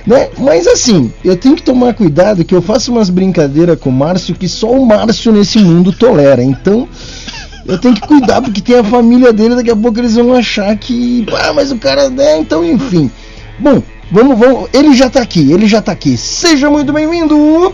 Né? 0.08 0.30
Mas 0.38 0.68
assim, 0.68 1.12
eu 1.24 1.36
tenho 1.36 1.56
que 1.56 1.64
tomar 1.64 1.94
cuidado 1.94 2.46
que 2.46 2.56
eu 2.56 2.62
faço 2.62 2.92
umas 2.92 3.10
brincadeiras 3.10 3.78
com 3.78 3.90
o 3.90 3.94
Márcio 3.94 4.36
que 4.36 4.48
só 4.48 4.72
o 4.72 4.86
Márcio 4.86 5.34
nesse 5.34 5.60
mundo 5.60 5.92
tolera. 5.92 6.42
Então, 6.42 6.88
eu 7.66 7.78
tenho 7.78 7.96
que 7.96 8.08
cuidar 8.08 8.42
porque 8.42 8.62
tem 8.62 8.80
a 8.80 8.84
família 8.86 9.34
dele, 9.34 9.56
daqui 9.56 9.72
a 9.72 9.76
pouco 9.76 10.00
eles 10.00 10.16
vão 10.16 10.34
achar 10.34 10.76
que, 10.78 11.26
ah, 11.34 11.52
mas 11.54 11.74
o 11.74 11.78
cara, 11.78 12.10
né? 12.10 12.38
Então, 12.38 12.64
enfim. 12.64 13.12
Bom, 13.60 13.84
vamos, 14.10 14.40
vamos, 14.40 14.70
ele 14.74 14.94
já 14.96 15.10
tá 15.10 15.22
aqui, 15.22 15.52
ele 15.52 15.68
já 15.68 15.82
tá 15.82 15.92
aqui. 15.92 16.16
Seja 16.18 16.70
muito 16.70 16.94
bem-vindo. 16.94 17.74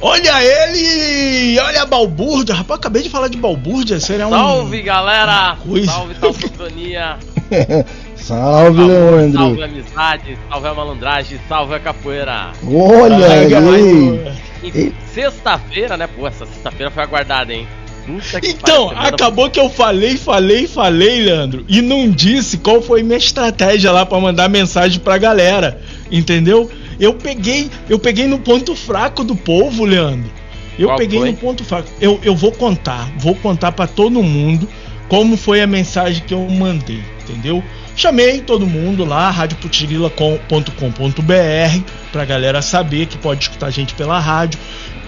Olha 0.00 0.44
ele! 0.44 1.58
Olha 1.58 1.82
a 1.82 1.86
balbúrdia! 1.86 2.54
Rapaz, 2.54 2.78
acabei 2.78 3.02
de 3.02 3.10
falar 3.10 3.28
de 3.28 3.36
balbúrdia, 3.36 3.98
seria 3.98 4.28
um. 4.28 4.30
Salve 4.30 4.82
galera! 4.82 5.56
Salve 5.86 6.14
Talsotonia! 6.14 7.18
Salve, 8.14 8.76
Salve 8.78 8.86
Leandro. 8.86 9.62
a 9.62 9.64
amizade, 9.64 10.38
salve 10.50 10.68
a 10.68 10.74
malandragem, 10.74 11.40
salve 11.48 11.74
a 11.74 11.80
capoeira! 11.80 12.52
Olha 12.66 13.26
aí. 13.26 14.92
sexta-feira, 15.14 15.96
né? 15.96 16.06
Pô, 16.06 16.26
essa 16.26 16.44
sexta-feira 16.46 16.90
foi 16.90 17.02
aguardada, 17.02 17.52
hein? 17.52 17.66
Puta 18.08 18.40
que 18.40 18.48
Então, 18.48 18.90
acabou 18.96 19.50
que 19.50 19.60
eu 19.60 19.68
falei, 19.68 20.16
falei, 20.16 20.66
falei, 20.66 21.20
Leandro, 21.20 21.64
e 21.68 21.82
não 21.82 22.10
disse 22.10 22.56
qual 22.56 22.80
foi 22.80 23.02
minha 23.02 23.18
estratégia 23.18 23.92
lá 23.92 24.06
pra 24.06 24.18
mandar 24.18 24.48
mensagem 24.48 24.98
pra 24.98 25.18
galera, 25.18 25.78
entendeu? 26.10 26.70
Eu 26.98 27.14
peguei, 27.14 27.70
eu 27.88 27.98
peguei 27.98 28.26
no 28.26 28.38
ponto 28.38 28.74
fraco 28.74 29.22
do 29.22 29.36
povo, 29.36 29.84
Leandro. 29.84 30.30
Eu 30.78 30.88
Qual 30.88 30.98
peguei 30.98 31.18
foi? 31.18 31.30
no 31.30 31.36
ponto 31.36 31.64
fraco. 31.64 31.88
Eu, 32.00 32.18
eu 32.22 32.34
vou 32.34 32.52
contar, 32.52 33.10
vou 33.18 33.34
contar 33.34 33.72
pra 33.72 33.86
todo 33.86 34.22
mundo 34.22 34.66
como 35.08 35.36
foi 35.36 35.60
a 35.60 35.66
mensagem 35.66 36.22
que 36.24 36.32
eu 36.32 36.48
mandei, 36.48 37.02
entendeu? 37.22 37.62
Chamei 37.96 38.40
todo 38.40 38.66
mundo 38.66 39.04
lá, 39.04 39.28
radioputirila.com.br, 39.30 41.82
pra 42.12 42.24
galera 42.24 42.62
saber 42.62 43.06
que 43.06 43.18
pode 43.18 43.42
escutar 43.42 43.66
a 43.66 43.70
gente 43.70 43.92
pela 43.94 44.20
rádio. 44.20 44.60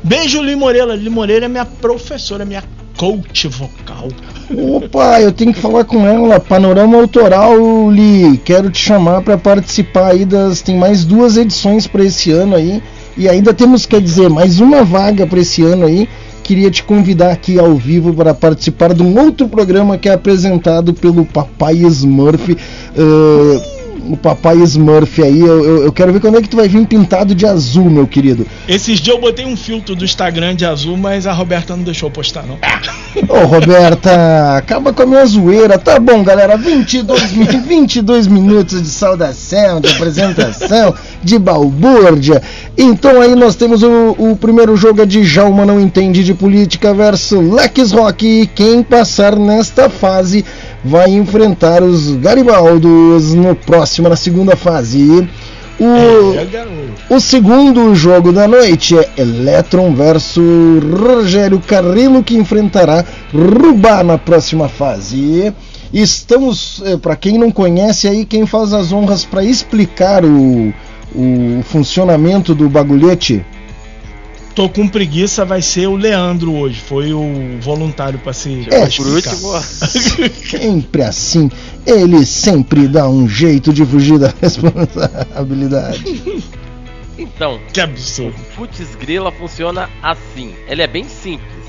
Beijo, 0.04 0.42
Limoreira. 0.42 0.96
Limoreira 0.96 1.46
é 1.46 1.50
minha 1.50 1.66
professora, 1.66 2.46
minha 2.46 2.64
coach 2.98 3.48
vocal. 3.48 4.08
Opa, 4.50 5.22
eu 5.22 5.32
tenho 5.32 5.54
que 5.54 5.60
falar 5.60 5.84
com 5.84 6.06
ela. 6.06 6.40
Panorama 6.40 6.98
Autoral, 6.98 7.92
Li. 7.92 8.38
Quero 8.44 8.72
te 8.72 8.80
chamar 8.80 9.22
para 9.22 9.38
participar 9.38 10.12
aí 10.12 10.26
das. 10.26 10.62
Tem 10.62 10.78
mais 10.78 11.06
duas 11.06 11.38
edições 11.38 11.88
para 11.88 12.04
esse 12.04 12.32
ano 12.32 12.56
aí. 12.56 12.82
E 13.16 13.28
ainda 13.28 13.54
temos, 13.54 13.86
quer 13.86 14.00
dizer, 14.00 14.30
mais 14.30 14.60
uma 14.60 14.84
vaga 14.84 15.26
para 15.26 15.40
esse 15.40 15.64
ano 15.64 15.86
aí. 15.86 16.08
Queria 16.48 16.72
te 16.72 16.82
convidar 16.82 17.34
aqui 17.34 17.60
ao 17.60 17.76
vivo 17.76 18.14
para 18.14 18.34
participar 18.34 18.94
de 18.94 19.04
um 19.04 19.20
outro 19.20 19.50
programa 19.50 19.98
que 19.98 20.08
é 20.08 20.14
apresentado 20.14 20.94
pelo 20.94 21.26
Papai 21.26 21.76
Smurf. 21.76 22.54
Uh, 22.54 23.77
o 24.10 24.18
Papai 24.18 24.58
Smurf 24.64 25.22
aí, 25.22 25.40
eu, 25.40 25.64
eu, 25.66 25.84
eu 25.86 25.92
quero 25.92 26.12
ver 26.14 26.20
quando 26.20 26.38
é 26.38 26.42
que 26.42 26.50
tu 26.50 26.58
vai 26.58 26.68
vir 26.68 26.86
pintado 26.88 27.36
de 27.36 27.46
azul, 27.46 27.90
meu 27.90 28.08
querido. 28.08 28.46
Esses 28.68 29.00
dias 29.00 29.16
eu 29.16 29.22
botei 29.22 29.46
um 29.46 29.56
filtro 29.56 29.96
do 29.96 30.04
Instagram 30.06 30.56
de 30.56 30.66
azul, 30.66 30.98
mas 30.98 31.26
a 31.28 31.34
Roberta 31.34 31.76
não 31.76 31.84
deixou 31.84 32.10
postar, 32.10 32.44
não. 32.46 32.58
Ô 33.30 33.46
Roberta, 33.46 34.58
acaba 34.58 34.94
com 34.94 35.02
a 35.04 35.06
minha 35.06 35.26
zoeira. 35.26 35.78
Tá 35.78 36.00
bom, 36.00 36.24
galera. 36.24 36.56
22, 36.58 37.32
mi- 37.34 37.46
22 37.46 38.28
minutos 38.28 38.82
de 38.82 38.88
saudação, 38.90 39.80
de 39.82 39.90
apresentação, 39.90 40.94
de 41.24 41.38
balbúrdia. 41.40 42.42
Então 42.78 43.22
aí 43.22 43.36
nós 43.36 43.56
temos 43.56 43.82
o, 43.84 44.16
o 44.18 44.36
primeiro 44.36 44.76
jogo 44.76 45.02
é 45.02 45.06
de 45.06 45.24
Jalma 45.24 45.66
Não 45.66 45.80
Entende 45.80 46.24
de 46.24 46.34
Política 46.34 46.94
versus 46.94 47.40
Lex 47.52 47.92
Rock. 47.92 48.26
E 48.26 48.48
quem 48.48 48.84
passar 48.84 49.36
nesta 49.36 49.90
fase 49.90 50.46
vai 50.84 51.10
enfrentar 51.10 51.84
os 51.84 52.16
Garibaldos 52.16 53.34
no 53.34 53.56
próximo, 53.56 54.10
na 54.10 54.16
segunda 54.16 54.56
fase. 54.56 55.28
O, 55.80 56.34
É, 56.34 57.14
o 57.14 57.20
segundo 57.20 57.94
jogo 57.94 58.32
da 58.32 58.48
noite 58.48 58.98
é 58.98 59.12
Electron 59.18 59.94
versus 59.94 60.84
Rogério 60.84 61.60
Carrillo, 61.60 62.24
que 62.24 62.36
enfrentará 62.36 63.06
Rubá 63.32 64.04
na 64.04 64.18
próxima 64.18 64.68
fase. 64.68 65.54
Estamos, 65.94 66.84
para 67.02 67.16
quem 67.16 67.38
não 67.38 67.52
conhece 67.52 68.08
aí, 68.08 68.26
quem 68.26 68.46
faz 68.46 68.74
as 68.74 68.92
honras 68.92 69.24
para 69.24 69.44
explicar 69.44 70.26
o, 70.26 70.74
o 71.16 71.62
funcionamento 71.64 72.56
do 72.56 72.68
bagulhete. 72.68 73.46
Tô 74.58 74.68
com 74.68 74.88
preguiça, 74.88 75.46
vai 75.46 75.62
ser 75.62 75.86
o 75.86 75.96
Leandro 75.96 76.52
hoje. 76.56 76.82
Foi 76.82 77.14
o 77.14 77.60
voluntário 77.62 78.18
pra 78.18 78.34
se. 78.34 78.66
É, 78.72 78.88
pra 78.88 78.90
Por 78.90 79.06
último, 79.06 79.62
Sempre 80.50 81.04
assim, 81.04 81.48
ele 81.86 82.26
sempre 82.26 82.88
dá 82.88 83.08
um 83.08 83.30
jeito 83.30 83.72
de 83.72 83.86
fugir 83.86 84.18
da 84.18 84.34
responsabilidade. 84.42 86.44
então, 87.20 87.60
Que 87.72 87.82
absurdo. 87.82 88.34
Putz 88.56 88.96
Grila 88.96 89.32
funciona 89.32 89.92
assim. 90.02 90.56
Ele 90.68 90.82
é 90.82 90.88
bem 90.88 91.08
simples. 91.08 91.68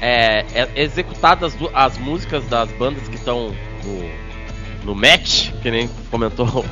É, 0.00 0.42
é 0.54 0.68
executadas 0.74 1.52
du- 1.52 1.70
as 1.74 1.98
músicas 1.98 2.46
das 2.46 2.70
bandas 2.78 3.06
que 3.08 3.16
estão 3.16 3.54
no, 3.84 4.86
no 4.86 4.94
match, 4.94 5.50
que 5.60 5.70
nem 5.70 5.86
comentou 6.10 6.46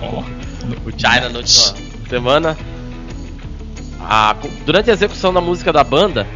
o 0.87 0.90
China 0.98 1.29
na 1.29 1.38
última 1.40 1.74
semana. 2.09 2.57
A- 4.09 4.37
durante 4.64 4.90
a 4.90 4.93
execução 4.93 5.33
da 5.33 5.40
música 5.40 5.73
da 5.73 5.83
banda, 5.85 6.27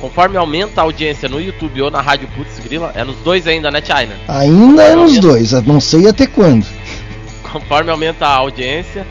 conforme 0.00 0.36
aumenta 0.36 0.80
a 0.80 0.84
audiência 0.84 1.28
no 1.28 1.40
YouTube 1.40 1.82
ou 1.82 1.90
na 1.90 2.00
rádio 2.00 2.28
Putz 2.36 2.58
Grila, 2.60 2.92
é 2.94 3.04
nos 3.04 3.16
dois 3.18 3.46
ainda, 3.46 3.70
né, 3.70 3.80
China? 3.82 4.14
Ainda 4.28 4.82
é 4.82 4.94
nos 4.94 5.18
dois, 5.18 5.52
não 5.64 5.80
sei 5.80 6.08
até 6.08 6.26
quando. 6.26 6.66
conforme 7.52 7.90
aumenta 7.90 8.26
a 8.26 8.34
audiência, 8.36 9.06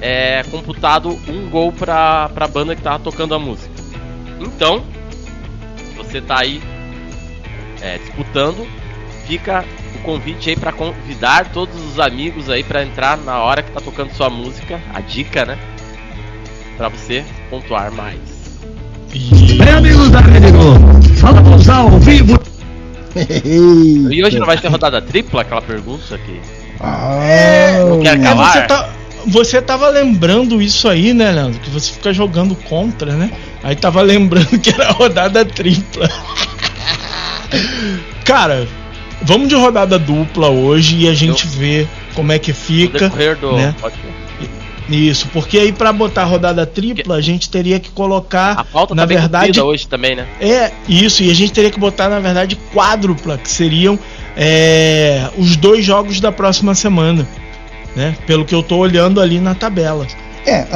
é 0.00 0.42
computado 0.50 1.18
um 1.28 1.48
gol 1.48 1.72
pra, 1.72 2.28
pra 2.28 2.46
banda 2.48 2.74
que 2.76 2.82
tava 2.82 2.98
tocando 2.98 3.34
a 3.34 3.38
música. 3.38 3.70
Então, 4.40 4.84
você 5.96 6.20
tá 6.20 6.40
aí 6.40 6.60
é, 7.80 7.98
disputando, 7.98 8.66
fica 9.26 9.64
o 9.94 9.98
convite 10.00 10.50
aí 10.50 10.56
pra 10.56 10.72
convidar 10.72 11.52
todos 11.52 11.74
os 11.86 11.98
amigos 12.00 12.50
aí 12.50 12.62
pra 12.64 12.82
entrar 12.82 13.16
na 13.16 13.38
hora 13.38 13.62
que 13.62 13.70
tá 13.70 13.80
tocando 13.80 14.12
sua 14.12 14.28
música, 14.28 14.80
a 14.92 15.00
dica, 15.00 15.44
né? 15.44 15.58
Pra 16.82 16.88
você 16.88 17.22
pontuar 17.48 17.92
mais. 17.92 18.18
E... 19.14 19.54
Bem, 19.54 19.68
amigos 19.68 20.10
da 20.10 20.18
Rede 20.18 20.50
Globo, 20.50 21.00
falamos 21.16 21.68
ao 21.68 21.90
vivo. 22.00 22.36
E 24.10 24.20
hoje 24.24 24.36
não 24.40 24.46
vai 24.46 24.58
ter 24.58 24.66
rodada 24.66 25.00
tripla, 25.00 25.42
aquela 25.42 25.62
pergunta 25.62 26.12
aqui. 26.16 26.40
Ah, 26.80 27.84
Não 27.88 28.00
quer 28.00 28.16
É, 28.16 28.20
acabar? 28.20 28.52
você, 28.52 28.62
tá, 28.62 28.88
você 29.28 29.62
tava 29.62 29.88
lembrando 29.90 30.60
isso 30.60 30.88
aí, 30.88 31.14
né, 31.14 31.30
Leandro? 31.30 31.60
Que 31.60 31.70
você 31.70 31.92
fica 31.92 32.12
jogando 32.12 32.56
contra, 32.56 33.12
né? 33.12 33.30
Aí 33.62 33.76
tava 33.76 34.02
lembrando 34.02 34.58
que 34.58 34.70
era 34.70 34.90
rodada 34.90 35.44
tripla. 35.44 36.08
Cara, 38.24 38.66
vamos 39.22 39.48
de 39.48 39.54
rodada 39.54 40.00
dupla 40.00 40.48
hoje 40.48 40.96
e 40.96 41.08
a 41.08 41.14
gente 41.14 41.46
vê 41.46 41.86
como 42.16 42.32
é 42.32 42.40
que 42.40 42.50
No 42.50 42.56
fica. 42.56 42.98
decorrer 42.98 43.36
do. 43.36 43.52
né? 43.52 43.72
Pode- 43.80 43.94
Isso, 44.88 45.28
porque 45.32 45.58
aí 45.58 45.72
pra 45.72 45.92
botar 45.92 46.24
rodada 46.24 46.66
tripla, 46.66 47.16
a 47.16 47.20
gente 47.20 47.48
teria 47.48 47.78
que 47.80 47.90
colocar, 47.90 48.52
A 48.58 48.64
pauta 48.64 48.94
na 48.94 49.02
tá 49.02 49.06
verdade, 49.06 49.60
hoje 49.60 49.86
também, 49.86 50.14
né? 50.16 50.26
é 50.40 50.70
isso, 50.88 51.22
e 51.22 51.30
a 51.30 51.34
gente 51.34 51.52
teria 51.52 51.70
que 51.70 51.78
botar, 51.78 52.08
na 52.08 52.18
verdade, 52.20 52.56
quádrupla, 52.74 53.38
que 53.38 53.48
seriam 53.50 53.98
é, 54.36 55.28
os 55.38 55.56
dois 55.56 55.84
jogos 55.84 56.20
da 56.20 56.32
próxima 56.32 56.74
semana. 56.74 57.26
Né? 57.94 58.16
Pelo 58.26 58.44
que 58.44 58.54
eu 58.54 58.62
tô 58.62 58.76
olhando 58.78 59.20
ali 59.20 59.38
na 59.38 59.54
tabela. 59.54 60.06
É, 60.46 60.66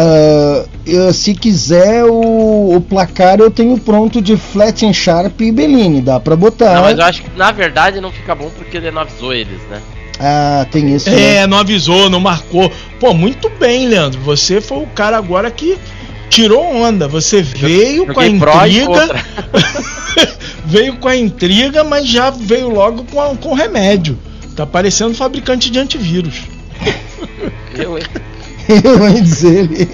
eu- 0.87 1.13
se 1.13 1.35
quiser 1.35 2.05
o, 2.05 2.77
o 2.77 2.81
placar 2.81 3.41
eu 3.41 3.51
tenho 3.51 3.77
pronto 3.79 4.21
de 4.23 4.37
Flat 4.37 4.85
and 4.87 4.93
Sharp 4.93 5.41
e 5.41 5.51
Bellini, 5.51 6.01
dá 6.01 6.21
pra 6.21 6.37
botar. 6.37 6.75
Não, 6.75 6.83
mas 6.83 6.99
eu 6.99 7.05
acho 7.05 7.23
que 7.23 7.31
na 7.37 7.51
verdade 7.51 8.01
não 8.01 8.13
fica 8.13 8.35
bom 8.35 8.49
porque 8.57 8.77
ele 8.77 8.91
não 8.93 9.03
avisou 9.03 9.33
eles, 9.33 9.61
né? 9.71 9.81
Ah, 10.19 10.67
tem 10.71 10.95
isso. 10.95 11.11
né? 11.11 11.37
É, 11.37 11.47
não 11.47 11.59
avisou, 11.59 12.09
não 12.09 12.21
marcou. 12.21 12.71
Pô, 12.99 13.13
muito 13.13 13.51
bem, 13.51 13.87
Leandro. 13.89 14.21
Você 14.23 14.61
foi 14.61 14.79
o 14.79 14.87
cara 14.87 15.17
agora 15.19 15.51
que 15.51 15.77
tirou 16.31 16.65
onda. 16.65 17.07
Você 17.07 17.43
veio 17.43 18.07
com 18.07 18.21
a 18.21 18.25
Joguei 18.25 18.39
pró 18.41 18.67
e 18.67 18.79
intriga. 18.81 19.25
veio 20.65 20.97
com 20.97 21.09
a 21.09 21.17
intriga, 21.17 21.85
mas 21.85 22.07
já 22.09 22.31
veio 22.31 22.69
logo 22.71 23.05
com, 23.05 23.21
a- 23.21 23.37
com 23.37 23.51
o 23.51 23.55
remédio. 23.55 24.19
Tá 24.57 24.65
parecendo 24.67 25.15
fabricante 25.15 25.71
de 25.71 25.79
antivírus. 25.79 26.43
Eu, 27.75 27.99
hein? 27.99 28.05
Eu 28.83 29.09
ia 29.11 29.21
dizer 29.23 29.71
ele. 29.71 29.89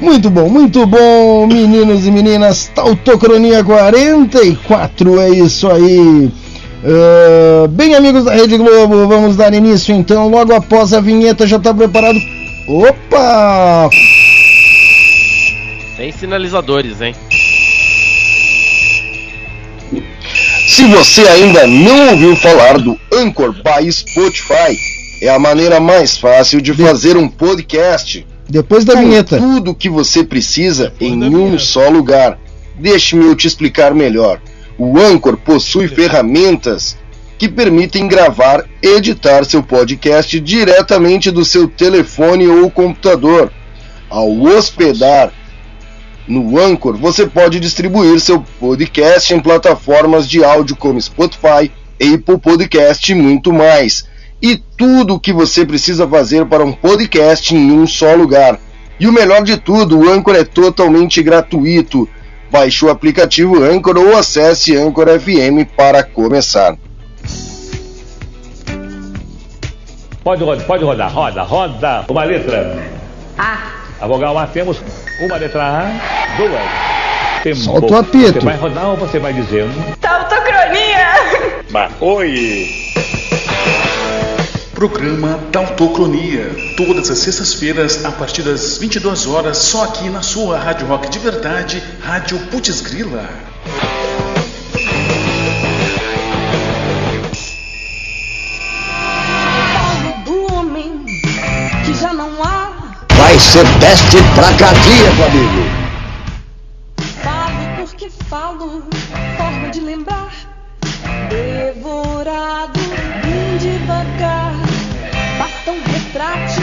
Muito 0.00 0.28
bom, 0.28 0.48
muito 0.50 0.84
bom, 0.86 1.46
meninos 1.46 2.06
e 2.06 2.10
meninas. 2.10 2.70
Tautocronia 2.74 3.64
44, 3.64 5.20
é 5.20 5.30
isso 5.30 5.70
aí. 5.70 6.30
Ah, 6.86 7.66
bem, 7.68 7.94
amigos 7.94 8.24
da 8.24 8.34
Rede 8.34 8.56
Globo, 8.58 9.08
vamos 9.08 9.36
dar 9.36 9.54
início 9.54 9.94
então. 9.94 10.28
Logo 10.28 10.52
após 10.54 10.92
a 10.92 11.00
vinheta, 11.00 11.46
já 11.46 11.58
tá 11.58 11.72
preparado. 11.72 12.18
Opa! 12.68 13.88
Sem 15.96 16.12
sinalizadores, 16.12 17.00
hein? 17.00 17.14
Se 20.66 20.84
você 20.86 21.22
ainda 21.28 21.66
não 21.66 22.10
ouviu 22.10 22.36
falar 22.36 22.78
do 22.78 22.98
Anchor 23.12 23.52
by 23.54 23.90
Spotify, 23.92 24.76
é 25.22 25.28
a 25.28 25.38
maneira 25.38 25.78
mais 25.80 26.16
fácil 26.18 26.60
de 26.60 26.74
fazer 26.74 27.16
um 27.16 27.28
podcast. 27.28 28.26
Depois 28.48 28.84
da 28.84 28.94
Com 28.94 29.00
vinheta. 29.00 29.38
tudo 29.38 29.70
o 29.70 29.74
que 29.74 29.88
você 29.88 30.22
precisa 30.24 30.92
Depois 30.98 31.12
em 31.12 31.24
um 31.24 31.30
vinheta. 31.46 31.58
só 31.60 31.88
lugar. 31.88 32.38
Deixe-me 32.78 33.24
eu 33.24 33.34
te 33.36 33.46
explicar 33.46 33.94
melhor. 33.94 34.40
O 34.78 34.98
Anchor 34.98 35.36
possui 35.36 35.86
ferramentas 35.86 36.96
que 37.38 37.48
permitem 37.48 38.08
gravar 38.08 38.64
e 38.82 38.88
editar 38.96 39.44
seu 39.44 39.62
podcast 39.62 40.38
diretamente 40.40 41.30
do 41.30 41.44
seu 41.44 41.68
telefone 41.68 42.48
ou 42.48 42.70
computador. 42.70 43.52
Ao 44.08 44.30
hospedar 44.42 45.32
no 46.26 46.58
Anchor, 46.58 46.96
você 46.96 47.26
pode 47.26 47.60
distribuir 47.60 48.18
seu 48.18 48.40
podcast 48.58 49.32
em 49.32 49.40
plataformas 49.40 50.28
de 50.28 50.42
áudio 50.42 50.74
como 50.74 51.00
Spotify, 51.00 51.70
Apple 52.00 52.38
Podcast 52.38 53.12
e 53.12 53.14
muito 53.14 53.52
mais. 53.52 54.08
E 54.42 54.56
tudo 54.76 55.14
o 55.14 55.20
que 55.20 55.32
você 55.32 55.64
precisa 55.64 56.08
fazer 56.08 56.46
para 56.46 56.64
um 56.64 56.72
podcast 56.72 57.54
em 57.54 57.70
um 57.72 57.86
só 57.86 58.14
lugar. 58.14 58.58
E 58.98 59.06
o 59.06 59.12
melhor 59.12 59.42
de 59.42 59.56
tudo, 59.56 59.98
o 59.98 60.08
Anchor 60.08 60.34
é 60.34 60.44
totalmente 60.44 61.22
gratuito. 61.22 62.08
Baixe 62.54 62.84
o 62.84 62.88
aplicativo 62.88 63.64
Anchor 63.64 63.98
ou 63.98 64.16
acesse 64.16 64.76
Anchor 64.76 65.08
FM 65.18 65.68
para 65.76 66.04
começar. 66.04 66.76
Pode 70.22 70.44
rodar, 70.44 70.64
pode 70.64 70.84
rodar, 70.84 71.12
roda, 71.12 71.42
roda. 71.42 72.04
Uma 72.08 72.22
letra. 72.22 72.80
A. 73.36 73.58
A 74.00 74.06
vogal 74.06 74.38
A 74.38 74.46
temos 74.46 74.80
uma 75.20 75.36
letra 75.36 75.64
A, 75.64 76.36
duas. 76.36 77.42
Tempo. 77.42 77.56
Solta 77.56 77.92
o 77.92 77.96
apito. 77.96 78.34
Você 78.34 78.46
vai 78.46 78.56
rodar 78.56 78.90
ou 78.90 78.96
você 78.98 79.18
vai 79.18 79.32
dizendo? 79.32 79.74
Tautocronia. 80.00 81.08
Mas, 81.70 81.90
oi! 82.00 82.68
Programa 84.86 85.40
Tautocronia, 85.50 86.54
todas 86.76 87.08
as 87.08 87.18
sextas-feiras 87.20 88.04
a 88.04 88.12
partir 88.12 88.42
das 88.42 88.76
22 88.76 89.26
horas, 89.26 89.56
só 89.56 89.84
aqui 89.84 90.10
na 90.10 90.20
sua 90.20 90.58
Rádio 90.58 90.86
Rock 90.86 91.08
de 91.08 91.18
Verdade, 91.20 91.82
Rádio 92.02 92.38
Putz 92.50 92.82
Grila. 92.82 93.26
Falo 99.72 100.24
do 100.26 100.52
homem 100.52 101.02
que 101.86 101.94
já 101.94 102.12
não 102.12 102.42
há. 102.42 102.98
Vai 103.14 103.38
ser 103.38 103.64
teste 103.80 104.18
pra 104.34 104.52
cardíaco, 104.52 105.22
amigo. 105.22 105.62
Falo 107.22 107.76
porque 107.78 108.10
falo, 108.28 108.82
forma 109.38 109.70
de 109.70 109.80
lembrar. 109.80 110.30
Devorado 111.30 112.73
retrátil, 116.14 116.62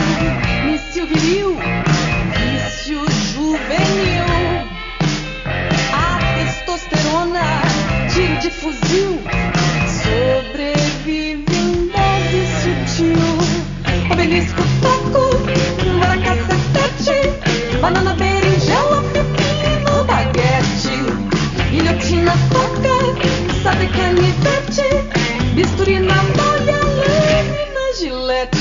míssil 0.66 1.08
viril, 1.08 1.58
vício 2.38 3.02
juvenil. 3.34 4.26
A 5.92 6.20
testosterona, 6.36 7.62
tiro 8.14 8.40
de 8.40 8.50
fuzil. 8.50 9.22
Sobrevive 9.88 11.54
em 11.54 11.92
dose 11.92 12.42
sutil. 12.62 13.20
Obelisco, 14.12 14.64
taco, 14.82 15.38
bora 16.00 16.18
cacetete. 16.18 17.78
Banana, 17.82 18.14
berinjela, 18.14 19.04
pepino, 19.12 20.04
baguete. 20.06 20.96
Guilhotina, 21.72 22.32
faca, 22.52 22.98
sabe 23.64 23.88
canivete. 23.88 24.88
Bisturi 25.56 26.00
na 26.00 26.16
malha, 26.38 26.80
lâmina, 26.80 27.86
gilete. 28.00 28.61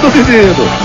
Do 0.00 0.10
menino. 0.10 0.81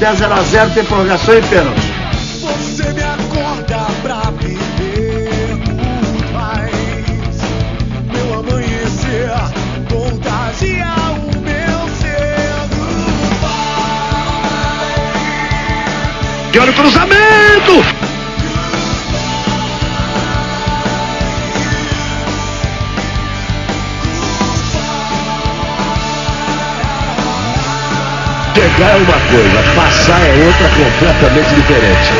Der 0.00 0.14
0x0, 0.14 0.72
tem 0.72 0.84
prorrogação 0.84 1.36
e 1.36 1.42
pênalti. 1.42 1.92
Você 2.40 2.90
me 2.94 3.02
acorda 3.02 3.86
pra 4.02 4.22
viver 4.40 5.56
muito 5.56 6.32
mais. 6.32 6.72
Meu 8.10 8.38
amanhecer 8.38 9.30
contagia 9.90 10.86
o 11.18 11.40
meu 11.40 11.88
ser. 12.00 12.40
De 16.50 16.58
olho 16.58 16.72
cruzamento! 16.72 17.99
Coisa, 29.30 29.62
passar 29.76 30.20
é 30.22 30.44
outra 30.44 30.68
completamente 30.70 31.54
diferente. 31.54 32.12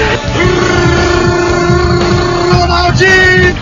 Ronaldinho! 2.52 3.56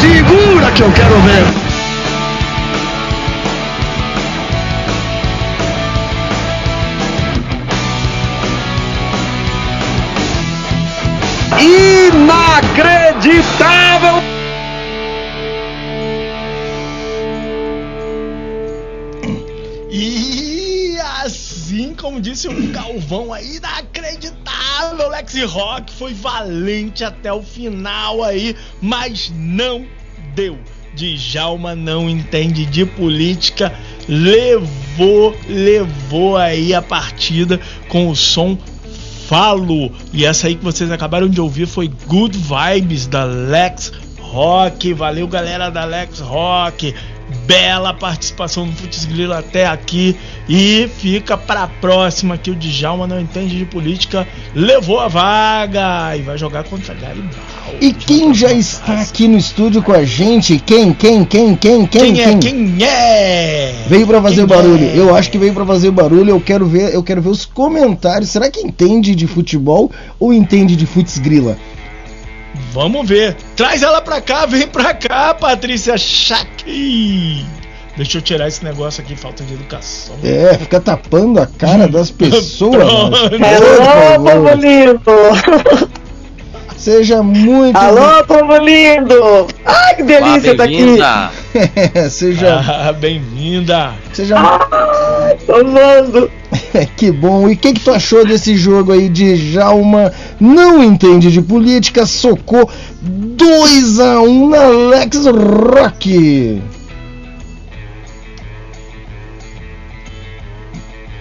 Segura 0.00 0.70
que 0.70 0.82
eu 0.82 0.92
quero 0.92 1.20
ver! 1.22 1.57
Como 22.18 22.20
disse 22.20 22.48
o 22.48 22.72
Galvão 22.72 23.32
aí, 23.32 23.56
inacreditável, 23.56 25.08
Lex 25.08 25.34
Rock 25.44 25.92
foi 25.92 26.12
valente 26.12 27.04
até 27.04 27.32
o 27.32 27.42
final 27.42 28.24
aí, 28.24 28.56
mas 28.80 29.32
não 29.34 29.86
deu. 30.34 30.58
Djalma 30.94 31.76
não 31.76 32.10
entende 32.10 32.66
de 32.66 32.84
política, 32.84 33.72
levou, 34.08 35.36
levou 35.48 36.36
aí 36.36 36.74
a 36.74 36.82
partida 36.82 37.60
com 37.88 38.08
o 38.08 38.16
som 38.16 38.58
Falo. 39.28 39.92
E 40.12 40.24
essa 40.24 40.46
aí 40.46 40.54
que 40.56 40.64
vocês 40.64 40.90
acabaram 40.90 41.28
de 41.28 41.38
ouvir 41.38 41.66
foi 41.66 41.86
Good 42.06 42.38
Vibes 42.38 43.06
da 43.06 43.24
Lex 43.24 43.92
Rock. 44.18 44.94
Valeu, 44.94 45.28
galera 45.28 45.70
da 45.70 45.84
Lex 45.84 46.18
Rock. 46.20 46.94
Bela 47.46 47.92
participação 47.94 48.66
no 48.66 48.72
Futs 48.72 49.04
Grilo 49.04 49.32
até 49.32 49.66
aqui. 49.66 50.16
E 50.48 50.88
fica 50.98 51.36
pra 51.36 51.66
próxima 51.66 52.38
que 52.38 52.50
o 52.50 52.54
Djalma 52.54 53.06
não 53.06 53.20
entende 53.20 53.56
de 53.58 53.64
política. 53.64 54.26
Levou 54.54 54.98
a 54.98 55.08
vaga 55.08 56.16
e 56.16 56.22
vai 56.22 56.38
jogar 56.38 56.64
contra 56.64 56.94
Garibaldi. 56.94 57.36
E 57.80 57.92
quem 57.92 58.34
já 58.34 58.52
está 58.52 59.00
aqui 59.02 59.28
no 59.28 59.36
estúdio 59.36 59.82
com 59.82 59.92
a 59.92 60.04
gente? 60.04 60.58
Quem, 60.58 60.92
quem, 60.92 61.24
quem, 61.24 61.54
quem, 61.54 61.86
quem, 61.86 62.14
Quem 62.14 62.22
é? 62.22 62.38
Quem 62.38 62.78
é? 62.84 63.74
Veio 63.88 64.06
pra 64.06 64.22
fazer 64.22 64.46
Quem 64.46 64.56
barulho. 64.56 64.84
é? 64.84 64.98
Eu 64.98 65.14
acho 65.14 65.30
que 65.30 65.38
veio 65.38 65.52
pra 65.52 65.66
fazer 65.66 65.90
barulho. 65.90 66.30
Eu 66.30 66.40
quero 66.40 66.66
ver, 66.66 66.94
eu 66.94 67.02
quero 67.02 67.20
ver 67.20 67.28
os 67.28 67.44
comentários. 67.44 68.30
Será 68.30 68.50
que 68.50 68.60
entende 68.60 69.14
de 69.14 69.26
futebol 69.26 69.90
ou 70.18 70.32
entende 70.32 70.74
de 70.76 70.86
futs 70.86 71.18
grila? 71.18 71.56
Vamos 72.72 73.08
ver. 73.08 73.36
Traz 73.56 73.82
ela 73.82 74.00
pra 74.00 74.20
cá, 74.20 74.46
vem 74.46 74.66
pra 74.66 74.94
cá, 74.94 75.34
Patrícia 75.34 75.96
Chaqui. 75.96 77.44
Deixa 77.96 78.18
eu 78.18 78.22
tirar 78.22 78.46
esse 78.46 78.62
negócio 78.62 79.02
aqui, 79.02 79.16
falta 79.16 79.42
de 79.42 79.54
educação. 79.54 80.16
É, 80.22 80.56
fica 80.56 80.78
tapando 80.80 81.40
a 81.40 81.46
cara 81.46 81.88
das 81.88 82.10
pessoas. 82.12 82.76
Pronto. 82.76 83.16
Alô, 83.16 84.24
povo 84.24 84.46
favor. 84.46 84.58
lindo! 84.58 85.97
Seja 86.88 87.22
muito 87.22 87.76
Alô, 87.76 88.24
povo 88.24 88.56
lindo! 88.56 89.46
Ai, 89.62 89.94
que 89.94 90.02
delícia 90.04 90.56
tá 90.56 90.64
aqui! 90.64 90.86
bem-vinda. 90.86 91.30
seja, 92.10 92.64
Ah, 92.66 92.92
bem-vinda. 92.94 93.92
seja 94.14 94.36
Ai, 94.38 95.36
tô 95.46 95.56
amando! 95.56 96.30
que 96.96 97.12
bom. 97.12 97.46
E 97.46 97.52
o 97.52 97.56
que, 97.58 97.74
que 97.74 97.80
tu 97.80 97.90
achou 97.90 98.24
desse 98.24 98.56
jogo 98.56 98.92
aí 98.92 99.10
de 99.10 99.36
Jalma? 99.36 100.14
Não 100.40 100.82
entende 100.82 101.30
de 101.30 101.42
política, 101.42 102.06
socou 102.06 102.70
2 103.02 104.00
a 104.00 104.22
1 104.22 104.48
na 104.48 104.66
Lex 104.68 105.26
Rock. 105.26 106.62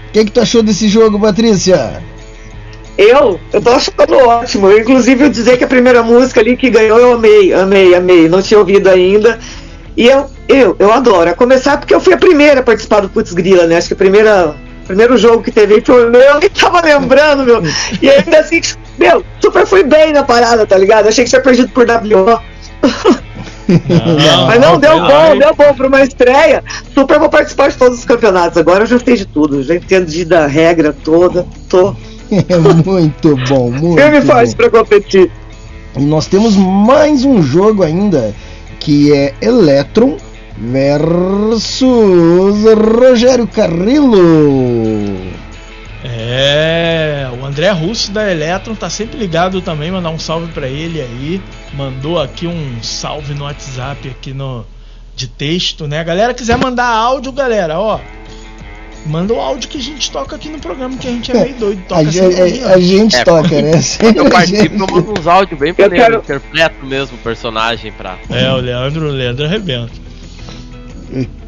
O 0.07 0.11
que, 0.13 0.23
que 0.23 0.31
tu 0.31 0.39
achou 0.39 0.63
desse 0.63 0.87
jogo, 0.87 1.19
Patrícia? 1.19 2.01
Eu? 2.97 3.39
Eu 3.53 3.61
tô 3.61 3.69
achando 3.69 4.17
ótimo. 4.27 4.71
Eu, 4.71 4.79
inclusive, 4.79 5.23
eu 5.23 5.29
dizer 5.29 5.57
que 5.57 5.63
a 5.63 5.67
primeira 5.67 6.01
música 6.01 6.41
ali 6.41 6.57
que 6.57 6.69
ganhou, 6.69 6.97
eu 6.97 7.13
amei, 7.13 7.53
amei, 7.53 7.93
amei. 7.93 8.27
Não 8.27 8.41
tinha 8.41 8.59
ouvido 8.59 8.89
ainda. 8.89 9.37
E 9.95 10.07
eu, 10.07 10.25
eu, 10.47 10.75
eu 10.79 10.91
adoro. 10.91 11.29
A 11.29 11.33
começar 11.33 11.77
porque 11.77 11.93
eu 11.93 11.99
fui 11.99 12.13
a 12.13 12.17
primeira 12.17 12.61
a 12.61 12.63
participar 12.63 13.01
do 13.01 13.09
Putz 13.09 13.33
Grila, 13.33 13.67
né? 13.67 13.77
Acho 13.77 13.89
que 13.89 13.93
a 13.93 13.97
primeira. 13.97 14.55
Primeiro 14.85 15.17
jogo 15.17 15.43
que 15.43 15.51
teve 15.51 15.81
foi 15.81 16.07
o 16.07 16.09
meu, 16.09 16.21
eu 16.35 16.39
nem 16.39 16.49
tava 16.49 16.81
lembrando, 16.81 17.43
meu. 17.43 17.61
E 18.01 18.09
ainda 18.09 18.39
assim, 18.39 18.61
meu, 18.97 19.21
super 19.41 19.65
fui 19.65 19.83
bem 19.83 20.13
na 20.13 20.23
parada, 20.23 20.65
tá 20.65 20.77
ligado? 20.77 21.07
Achei 21.07 21.25
que 21.25 21.29
tinha 21.29 21.41
perdido 21.41 21.69
por 21.69 21.85
WO. 21.85 22.39
Mas 24.47 24.61
não, 24.61 24.79
deu 24.79 24.97
bom, 25.01 25.37
deu 25.37 25.53
bom 25.53 25.73
pra 25.73 25.87
uma 25.87 26.01
estreia. 26.01 26.63
Super 26.93 27.19
vou 27.19 27.29
participar 27.29 27.69
de 27.69 27.75
todos 27.75 27.99
os 27.99 28.05
campeonatos. 28.05 28.57
Agora 28.57 28.83
eu 28.83 28.87
já 28.87 28.97
sei 28.97 29.17
de 29.17 29.25
tudo, 29.25 29.61
já 29.61 29.75
entendi 29.75 30.23
da 30.23 30.47
regra 30.47 30.95
toda. 31.03 31.45
Tô 31.67 31.93
muito 32.85 33.35
bom, 33.47 33.71
muito 33.71 33.99
e 33.99 34.21
bom. 34.21 34.27
forte 34.27 34.55
pra 34.55 34.69
competir. 34.69 35.31
E 35.95 36.01
nós 36.01 36.27
temos 36.27 36.55
mais 36.55 37.25
um 37.25 37.41
jogo 37.41 37.83
ainda, 37.83 38.35
que 38.79 39.13
é 39.13 39.33
Electron 39.41 40.17
versus 40.57 41.83
Rogério 42.99 43.47
Carrillo. 43.47 45.37
É, 46.03 47.27
o 47.39 47.45
André 47.45 47.69
Russo 47.71 48.11
da 48.11 48.31
Electron 48.31 48.75
tá 48.75 48.89
sempre 48.89 49.17
ligado 49.17 49.61
também, 49.61 49.91
mandar 49.91 50.09
um 50.09 50.19
salve 50.19 50.51
pra 50.51 50.67
ele 50.67 51.01
aí. 51.01 51.41
Mandou 51.73 52.21
aqui 52.21 52.47
um 52.47 52.81
salve 52.81 53.33
no 53.33 53.43
WhatsApp 53.43 54.09
aqui 54.09 54.33
no 54.33 54.65
de 55.15 55.27
texto, 55.27 55.87
né? 55.87 55.99
A 55.99 56.03
galera 56.03 56.33
quiser 56.33 56.57
mandar 56.57 56.87
áudio, 56.87 57.31
galera, 57.31 57.79
ó. 57.79 57.99
Manda 59.05 59.33
o 59.33 59.39
áudio 59.39 59.69
que 59.69 59.77
a 59.77 59.81
gente 59.81 60.11
toca 60.11 60.35
aqui 60.35 60.49
no 60.49 60.59
programa, 60.59 60.97
que 60.97 61.07
a 61.07 61.11
gente 61.11 61.31
é 61.31 61.43
meio 61.43 61.55
doido, 61.59 61.81
toca 61.87 62.01
A, 62.01 62.03
ge- 62.03 62.19
sempre 62.31 62.63
a- 62.63 62.73
a 62.73 62.79
gente 62.79 63.15
É, 63.15 63.23
toca, 63.23 63.61
né? 63.61 63.81
Sempre 63.81 64.19
Eu 64.19 64.25
participo, 64.29 64.63
gente- 64.63 64.81
eu 64.81 64.87
mando 64.95 65.19
uns 65.19 65.27
áudios 65.27 65.59
bem 65.59 65.73
Eu 65.77 65.85
maneiros, 65.85 66.05
quero- 66.05 66.19
interpreto 66.23 66.85
mesmo 66.85 67.15
o 67.15 67.19
personagem 67.19 67.91
pra. 67.93 68.17
É, 68.29 68.51
o 68.51 68.57
Leandro, 68.57 69.07
o 69.07 69.11
Leandro 69.11 69.45
arrebenta. 69.45 69.91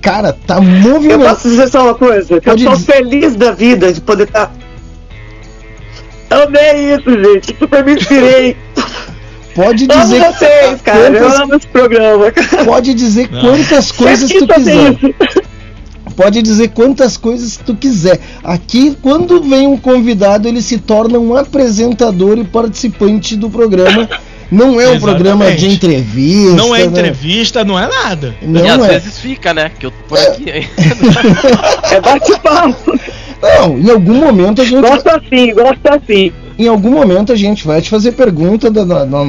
Cara, 0.02 0.32
tá 0.32 0.56
Eu 0.56 0.62
movimentado. 0.64 1.30
posso 1.36 1.50
dizer 1.50 1.68
só 1.68 1.84
uma 1.84 1.96
coisa? 1.96 2.40
Pode 2.40 2.64
eu 2.64 2.72
tô 2.72 2.78
feliz 2.80 3.36
da 3.36 3.52
vida 3.52 3.92
de 3.92 4.00
poder 4.00 4.24
estar. 4.24 4.54
Amei 6.30 6.94
isso, 6.96 7.12
gente. 7.12 7.56
Super 7.60 7.84
me 7.84 7.96
inspirei. 7.96 8.56
Pode 9.56 9.88
Amo 9.92 10.02
dizer, 10.04 10.22
vocês, 10.24 10.82
cara. 10.82 11.00
Eu 11.00 11.20
quantas- 11.24 11.40
amo 11.40 11.56
esse 11.56 11.68
programa. 11.68 12.26
pode 12.64 12.94
dizer 12.94 13.30
Não. 13.32 13.42
quantas 13.42 13.92
coisas 13.92 14.30
tu 14.32 14.48
quiser. 14.48 14.94
isso. 14.94 15.14
Pode 16.16 16.42
dizer 16.42 16.70
quantas 16.70 17.18
coisas 17.18 17.58
tu 17.58 17.76
quiser. 17.76 18.20
Aqui, 18.44 18.98
quando 19.02 19.42
vem 19.42 19.68
um 19.68 19.78
convidado, 19.78 20.48
ele 20.48 20.62
se 20.62 20.78
torna 20.78 21.18
um 21.20 21.36
apresentador 21.36 22.38
e 22.38 22.44
participante 22.44 23.36
do 23.36 23.50
programa. 23.50 24.08
Não 24.52 24.82
é 24.82 24.90
um 24.90 25.00
programa 25.00 25.46
de 25.46 25.52
Exatamente. 25.52 25.76
entrevista. 25.76 26.56
Não 26.56 26.76
é 26.76 26.80
né? 26.80 26.86
entrevista, 26.86 27.64
não 27.64 27.78
é 27.78 27.88
nada. 27.88 28.36
Não 28.42 28.66
e 28.66 28.68
às 28.68 28.84
é. 28.84 28.88
vezes 28.88 29.20
fica, 29.20 29.54
né? 29.54 29.70
Que 29.78 29.86
eu 29.86 29.92
tô 29.92 29.98
por 30.08 30.18
aqui 30.18 30.50
ainda. 30.50 30.70
É 31.92 32.02
bate-papo. 32.02 33.00
Não, 33.42 33.78
em 33.78 33.90
algum 33.90 34.16
momento 34.16 34.62
a 34.62 34.66
gente. 34.66 34.82
Gosto 34.82 35.08
assim, 35.08 35.54
gosto 35.54 35.88
assim. 35.88 36.32
Em 36.58 36.68
algum 36.68 36.92
momento 36.92 37.32
a 37.32 37.36
gente 37.36 37.66
vai 37.66 37.82
te 37.82 37.90
fazer 37.90 38.12
pergunta, 38.12 38.70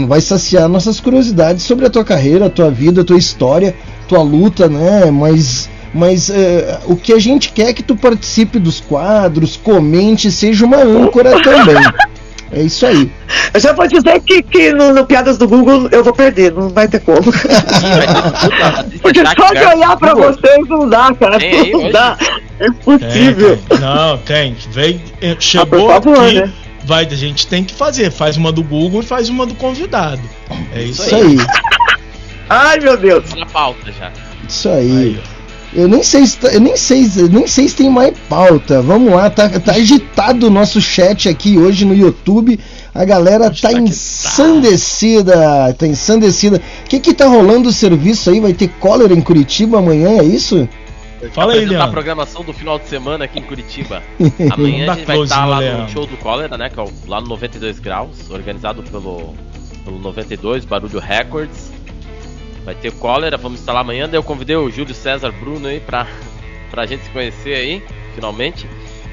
vai 0.09 0.20
saciar 0.20 0.68
nossas 0.68 0.99
curiosidades 0.99 1.62
sobre 1.62 1.87
a 1.87 1.91
tua 1.91 2.05
carreira, 2.05 2.47
a 2.47 2.51
tua 2.51 2.70
vida, 2.70 3.03
a 3.03 3.05
tua 3.05 3.18
história, 3.18 3.74
tua 4.09 4.20
luta, 4.20 4.68
né? 4.68 5.11
Mas, 5.12 5.70
mas 5.93 6.30
é, 6.30 6.80
o 6.86 6.97
que 6.97 7.12
a 7.12 7.18
gente 7.18 7.53
quer 7.53 7.70
é 7.70 7.72
que 7.72 7.82
tu 7.82 7.97
participe 7.97 8.59
dos 8.59 8.80
quadros, 8.80 9.57
comente, 9.57 10.30
seja 10.30 10.64
uma 10.64 10.78
âncora 10.78 11.41
também. 11.43 11.76
É 12.53 12.62
isso 12.62 12.84
aí. 12.84 13.11
Eu 13.55 13.61
já 13.61 13.72
vou 13.72 13.86
dizer 13.86 14.20
que, 14.22 14.43
que 14.43 14.72
no, 14.72 14.93
no 14.93 15.07
Piadas 15.07 15.38
do 15.38 15.47
Google 15.47 15.88
eu 15.93 16.03
vou 16.03 16.12
perder, 16.12 16.53
não 16.53 16.68
vai 16.68 16.88
ter 16.88 17.01
como. 17.01 17.22
Porque 19.01 19.20
só 19.24 19.55
de 19.55 19.64
olhar 19.64 19.97
pra 19.97 20.14
vocês 20.14 20.68
não 20.68 20.88
dá, 20.88 21.14
cara. 21.14 21.38
Não 21.72 21.91
dá. 21.91 22.16
É 22.59 22.66
impossível. 22.66 23.57
tem. 23.68 23.78
Não, 23.78 24.18
tem. 24.18 24.57
Vem, 24.70 25.01
eh, 25.22 25.36
chegou 25.38 25.66
por 25.66 25.93
favor, 25.93 26.24
aqui. 26.24 26.41
né? 26.41 26.53
Vai, 26.84 27.05
a 27.07 27.14
gente 27.14 27.47
tem 27.47 27.62
que 27.62 27.72
fazer. 27.72 28.11
Faz 28.11 28.36
uma 28.36 28.51
do 28.51 28.64
Google 28.64 29.01
e 29.01 29.05
faz 29.05 29.28
uma 29.28 29.47
do 29.47 29.55
convidado. 29.55 30.22
É 30.74 30.82
isso, 30.82 31.03
Isso 31.03 31.14
aí. 31.14 31.22
aí. 31.22 31.47
Ai, 32.49 32.80
meu 32.80 32.97
Deus. 32.97 33.30
Tá 33.30 33.36
na 33.36 33.47
pauta 33.47 33.93
já. 33.93 34.11
Isso 34.49 34.68
aí. 34.68 34.91
Aí. 34.91 35.20
Eu 35.73 35.87
nem 35.87 36.03
sei 36.03 36.27
se 36.27 36.37
tá- 36.39 36.49
eu 36.49 36.61
nem 36.61 36.77
sei, 36.77 37.07
nem 37.31 37.47
sei 37.47 37.68
se 37.68 37.77
tem 37.77 37.89
mais 37.89 38.12
pauta. 38.29 38.83
Vamos 38.83 39.12
lá, 39.14 39.31
tá, 39.31 39.49
tá 39.61 39.73
agitado 39.73 40.49
o 40.49 40.51
nosso 40.51 40.81
chat 40.81 41.29
aqui 41.29 41.57
hoje 41.57 41.85
no 41.85 41.95
YouTube. 41.95 42.59
A 42.93 43.05
galera 43.05 43.51
tá 43.51 43.71
tá. 43.71 43.73
ensandecida, 43.81 45.73
tá 45.79 45.87
ensandecida. 45.87 46.61
O 46.85 46.89
que 46.89 46.99
que 46.99 47.14
tá 47.14 47.27
rolando 47.27 47.68
o 47.68 47.73
serviço 47.73 48.31
aí? 48.31 48.41
Vai 48.41 48.53
ter 48.53 48.68
cólera 48.68 49.14
em 49.14 49.21
Curitiba 49.21 49.79
amanhã, 49.79 50.18
é 50.21 50.25
isso? 50.25 50.68
Fala 51.33 51.53
aí, 51.53 51.59
apresentar 51.59 51.75
a 51.75 51.79
Leandro. 51.79 51.93
programação 51.93 52.43
do 52.43 52.53
final 52.53 52.79
de 52.79 52.89
semana 52.89 53.25
aqui 53.27 53.39
em 53.39 53.43
Curitiba. 53.43 54.03
Amanhã 54.51 54.91
a 54.91 54.95
gente 54.97 55.07
vai 55.07 55.23
estar 55.23 55.43
no 55.45 55.51
lá 55.51 55.59
Leandro. 55.59 55.83
no 55.83 55.89
show 55.91 56.07
do 56.07 56.16
Cólera, 56.16 56.57
né? 56.57 56.71
Que 56.71 56.81
é 56.81 56.83
o- 56.83 56.91
lá 57.07 57.21
no 57.21 57.29
92 57.29 57.79
Graus, 57.79 58.31
organizado 58.31 58.83
pelo, 58.83 59.35
pelo 59.85 59.99
92, 59.99 60.64
Barulho 60.64 60.99
Records. 60.99 61.71
Vai 62.64 62.74
ter 62.74 62.92
Cólera, 62.92 63.36
vamos 63.36 63.64
lá 63.64 63.80
amanhã. 63.80 64.06
Daí 64.08 64.16
eu 64.18 64.22
convidei 64.22 64.56
o 64.56 64.70
Júlio 64.70 64.94
César 64.94 65.32
Bruno 65.32 65.66
aí 65.68 65.80
pra, 65.80 66.06
pra 66.70 66.86
gente 66.86 67.04
se 67.04 67.11
conhecer 67.11 67.54
aí, 67.54 67.82
finalmente. 68.14 68.66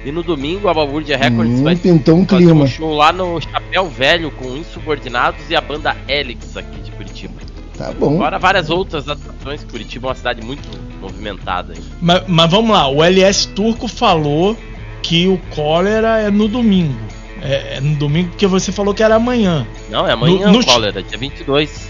E 0.05 0.11
no 0.11 0.21
domingo 0.23 0.67
a 0.69 0.73
Balbúrdia 0.73 1.17
Records 1.17 1.59
Hum, 1.59 1.63
vai 1.63 1.75
pintou 1.75 2.17
um 2.17 2.25
fazer 2.25 2.43
clima. 2.45 2.63
um 2.63 2.67
show 2.67 2.93
lá 2.93 3.11
no 3.11 3.41
Chapéu 3.41 3.89
Velho 3.89 4.31
com 4.31 4.55
Insubordinados 4.55 5.49
e 5.49 5.55
a 5.55 5.61
banda 5.61 5.95
Helix 6.07 6.55
aqui 6.55 6.79
de 6.81 6.91
Curitiba. 6.91 7.33
Tá 7.77 7.91
bom. 7.91 8.17
Fora 8.17 8.37
várias 8.39 8.69
outras 8.69 9.07
atrações, 9.09 9.63
Curitiba 9.63 10.07
é 10.07 10.09
uma 10.09 10.15
cidade 10.15 10.41
muito 10.45 10.67
movimentada. 11.01 11.73
hein? 11.73 11.81
Mas, 12.01 12.23
mas 12.27 12.49
vamos 12.51 12.71
lá, 12.71 12.87
o 12.87 13.03
LS 13.03 13.47
Turco 13.49 13.87
falou 13.87 14.57
que 15.01 15.27
o 15.27 15.37
cólera 15.55 16.19
é 16.19 16.29
no 16.29 16.47
domingo. 16.47 16.95
É, 17.41 17.77
é 17.77 17.81
no 17.81 17.95
domingo 17.95 18.29
porque 18.29 18.47
você 18.47 18.71
falou 18.71 18.93
que 18.93 19.03
era 19.03 19.15
amanhã. 19.15 19.65
Não, 19.89 20.07
é 20.07 20.11
amanhã 20.13 20.47
No- 20.47 20.53
no 20.53 20.59
o 20.59 20.65
Cólera, 20.65 21.03
dia 21.03 21.17
22. 21.17 21.89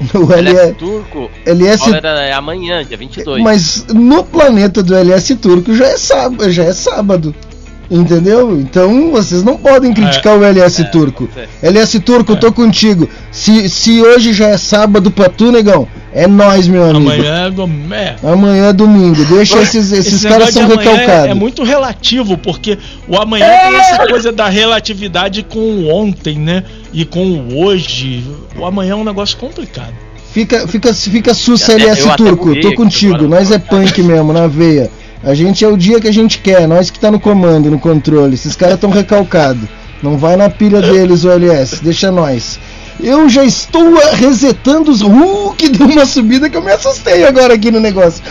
O 0.14 0.32
LS 0.32 0.58
LS, 0.60 0.74
Turco, 0.74 1.30
LS 1.44 1.90
é 1.90 2.32
amanhã, 2.32 2.84
dia 2.84 2.96
22. 2.96 3.42
Mas 3.42 3.86
no 3.88 4.24
planeta 4.24 4.82
do 4.82 4.94
LS 4.94 5.36
Turco 5.36 5.74
já 5.74 5.86
é 5.86 5.96
sábado, 5.96 6.50
já 6.50 6.64
é 6.64 6.72
sábado. 6.72 7.34
Entendeu? 7.90 8.58
Então 8.60 9.12
vocês 9.12 9.44
não 9.44 9.56
podem 9.56 9.92
criticar 9.92 10.36
o 10.36 10.44
LS 10.44 10.82
é, 10.82 10.84
Turco. 10.86 11.28
pode 11.32 11.48
LS 11.62 12.00
Turco, 12.00 12.32
eu 12.32 12.36
tô 12.36 12.52
contigo. 12.52 13.08
Se, 13.30 13.68
se 13.68 14.02
hoje 14.02 14.32
já 14.32 14.48
é 14.48 14.56
sábado 14.56 15.10
pra 15.10 15.28
tu, 15.28 15.52
negão, 15.52 15.86
é 16.12 16.26
nós, 16.26 16.66
meu 16.66 16.84
amigo. 16.84 17.12
Amanhã 17.12 17.46
é 17.46 17.50
do. 17.50 17.70
É. 17.94 18.16
Amanhã 18.24 18.68
é 18.68 18.72
domingo. 18.72 19.24
Deixa 19.26 19.58
esses, 19.58 19.92
esses 19.92 20.14
Esse 20.14 20.28
caras 20.28 20.50
são 20.50 20.66
recalcados. 20.66 21.26
É, 21.26 21.28
é 21.28 21.34
muito 21.34 21.62
relativo, 21.62 22.36
porque 22.36 22.76
o 23.06 23.16
amanhã 23.16 23.46
tem 23.46 23.76
essa 23.76 24.06
coisa 24.06 24.32
da 24.32 24.48
relatividade 24.48 25.44
com 25.44 25.58
o 25.58 25.88
ontem, 25.88 26.38
né? 26.38 26.64
E 26.92 27.04
com 27.04 27.24
o 27.24 27.64
hoje. 27.64 28.24
O 28.58 28.64
amanhã 28.64 28.92
é 28.92 28.96
um 28.96 29.04
negócio 29.04 29.36
complicado. 29.36 29.92
Fica, 30.32 30.66
fica, 30.66 30.92
fica 30.92 31.32
sussa 31.34 31.72
até- 31.72 31.84
LS 31.84 32.16
Turco, 32.16 32.60
tô 32.60 32.74
contigo. 32.74 33.26
Nós 33.28 33.50
é 33.50 33.58
punk 33.58 34.02
mesmo, 34.02 34.32
na 34.32 34.46
veia. 34.46 34.90
A 35.22 35.34
gente 35.34 35.64
é 35.64 35.68
o 35.68 35.76
dia 35.76 36.00
que 36.00 36.08
a 36.08 36.12
gente 36.12 36.38
quer, 36.38 36.66
nós 36.68 36.90
que 36.90 36.98
tá 36.98 37.10
no 37.10 37.18
comando, 37.18 37.70
no 37.70 37.78
controle. 37.78 38.34
Esses 38.34 38.54
caras 38.54 38.78
tão 38.78 38.90
recalcados. 38.90 39.68
Não 40.02 40.16
vai 40.18 40.36
na 40.36 40.50
pilha 40.50 40.80
deles 40.80 41.24
o 41.24 41.30
LS, 41.30 41.82
deixa 41.82 42.10
nós. 42.10 42.58
Eu 43.00 43.28
já 43.28 43.44
estou 43.44 43.94
resetando 44.12 44.90
os. 44.90 45.02
Uh, 45.02 45.54
que 45.56 45.68
deu 45.68 45.86
uma 45.86 46.06
subida 46.06 46.48
que 46.48 46.56
eu 46.56 46.62
me 46.62 46.70
assustei 46.70 47.24
agora 47.24 47.54
aqui 47.54 47.70
no 47.70 47.80
negócio. 47.80 48.22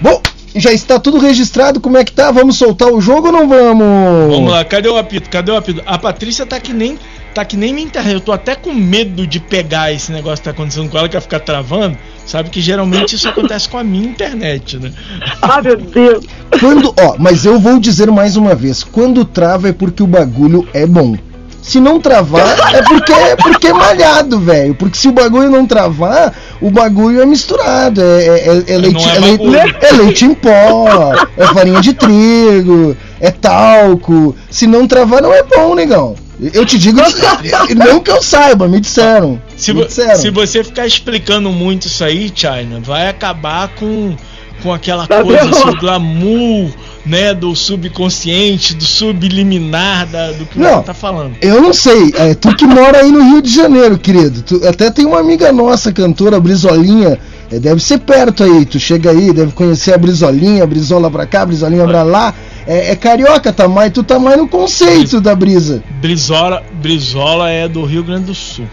Bom, 0.00 0.20
já 0.54 0.72
está 0.72 0.98
tudo 0.98 1.18
registrado, 1.18 1.80
como 1.80 1.96
é 1.96 2.04
que 2.04 2.12
tá? 2.12 2.30
Vamos 2.30 2.56
soltar 2.56 2.88
o 2.88 3.00
jogo 3.00 3.28
ou 3.28 3.32
não 3.32 3.48
vamos? 3.48 4.34
Vamos 4.34 4.50
lá, 4.50 4.64
cadê 4.64 4.88
o 4.88 4.96
apito? 4.96 5.30
Cadê 5.30 5.50
o 5.50 5.56
apito? 5.56 5.82
A 5.86 5.98
Patrícia 5.98 6.44
tá 6.44 6.60
que 6.60 6.72
nem. 6.72 6.98
Tá 7.34 7.44
que 7.44 7.56
nem 7.56 7.72
minha 7.72 7.86
internet. 7.86 8.12
Eu 8.14 8.20
tô 8.20 8.32
até 8.32 8.54
com 8.54 8.72
medo 8.74 9.26
de 9.26 9.40
pegar 9.40 9.92
esse 9.92 10.12
negócio 10.12 10.38
que 10.38 10.44
tá 10.44 10.50
acontecendo 10.50 10.90
com 10.90 10.98
ela, 10.98 11.08
que 11.08 11.14
vai 11.14 11.22
ficar 11.22 11.40
travando. 11.40 11.96
Sabe 12.26 12.50
que 12.50 12.60
geralmente 12.60 13.16
isso 13.16 13.28
acontece 13.28 13.68
com 13.68 13.78
a 13.78 13.84
minha 13.84 14.06
internet, 14.06 14.78
né? 14.78 14.92
Ai, 15.40 15.62
meu 15.62 15.76
Deus. 15.76 16.24
Quando, 16.60 16.94
ó, 17.00 17.16
mas 17.18 17.44
eu 17.44 17.58
vou 17.58 17.80
dizer 17.80 18.10
mais 18.10 18.36
uma 18.36 18.54
vez, 18.54 18.84
quando 18.84 19.24
trava 19.24 19.68
é 19.68 19.72
porque 19.72 20.02
o 20.02 20.06
bagulho 20.06 20.68
é 20.74 20.86
bom. 20.86 21.16
Se 21.62 21.78
não 21.78 22.00
travar, 22.00 22.74
é 22.74 22.82
porque 22.82 23.12
é 23.12 23.36
porque 23.36 23.68
é 23.68 23.72
malhado, 23.72 24.40
velho. 24.40 24.74
Porque 24.74 24.98
se 24.98 25.06
o 25.06 25.12
bagulho 25.12 25.48
não 25.48 25.64
travar, 25.64 26.34
o 26.60 26.70
bagulho 26.72 27.22
é 27.22 27.24
misturado. 27.24 28.02
É, 28.02 28.24
é- 28.24 28.48
é- 28.48 28.74
é 28.74 28.78
leite, 28.78 29.08
é 29.08 29.16
é, 29.16 29.20
leite, 29.20 29.44
é 29.80 29.92
leite 29.92 30.24
em 30.24 30.34
pó, 30.34 31.12
é 31.36 31.46
farinha 31.46 31.80
de 31.80 31.94
trigo, 31.94 32.96
é 33.20 33.30
talco. 33.30 34.34
Se 34.50 34.66
não 34.66 34.88
travar, 34.88 35.22
não 35.22 35.32
é 35.32 35.44
bom, 35.44 35.76
negão. 35.76 36.16
Eu 36.52 36.64
te 36.66 36.78
digo, 36.78 37.00
não 37.76 38.00
que 38.00 38.10
eu 38.10 38.22
saiba, 38.22 38.66
me 38.66 38.80
disseram. 38.80 39.40
Se, 39.56 39.72
me 39.72 39.84
disseram. 39.86 40.16
se 40.16 40.30
você 40.30 40.64
ficar 40.64 40.86
explicando 40.86 41.50
muito 41.50 41.86
isso 41.86 42.02
aí, 42.02 42.32
China, 42.34 42.80
vai 42.82 43.08
acabar 43.08 43.68
com, 43.68 44.16
com 44.62 44.72
aquela 44.72 45.06
Tá 45.06 45.22
coisa, 45.22 45.48
esse 45.48 45.76
glamour, 45.78 46.70
né, 47.06 47.32
do 47.34 47.54
subconsciente, 47.54 48.74
do 48.74 48.84
subliminar 48.84 50.06
da, 50.06 50.32
do 50.32 50.44
que 50.46 50.58
Não. 50.58 50.78
você 50.78 50.82
tá 50.84 50.94
falando. 50.94 51.34
Eu 51.40 51.60
não 51.62 51.72
sei, 51.72 52.12
é 52.16 52.34
tu 52.34 52.54
que 52.56 52.66
mora 52.66 52.98
aí 53.02 53.10
no 53.12 53.22
Rio 53.22 53.42
de 53.42 53.54
Janeiro, 53.54 53.98
querido. 53.98 54.42
Tu- 54.42 54.66
até 54.66 54.90
tem 54.90 55.06
uma 55.06 55.20
amiga 55.20 55.52
nossa, 55.52 55.92
cantora 55.92 56.40
Brizolinha, 56.40 57.18
é, 57.50 57.58
deve 57.58 57.80
ser 57.82 57.98
perto 57.98 58.42
aí. 58.42 58.64
Tu 58.64 58.80
chega 58.80 59.10
aí, 59.10 59.32
deve 59.32 59.52
conhecer 59.52 59.94
a 59.94 59.98
Brizolinha, 59.98 60.66
Brizola 60.66 61.10
pra 61.10 61.26
cá, 61.26 61.44
Brizolinha 61.46 61.86
pra 61.86 62.02
lá. 62.02 62.34
É, 62.66 62.92
é 62.92 62.96
carioca, 62.96 63.52
tá 63.52 63.68
mais, 63.68 63.92
tu 63.92 64.02
tá 64.02 64.18
mais 64.18 64.36
no 64.36 64.48
conceito 64.48 65.20
da 65.20 65.34
brisa. 65.34 65.82
Brizola, 66.00 66.62
Brizola 66.74 67.50
é 67.50 67.68
do 67.68 67.84
Rio 67.84 68.04
Grande 68.04 68.26
do 68.26 68.34
Sul. 68.34 68.66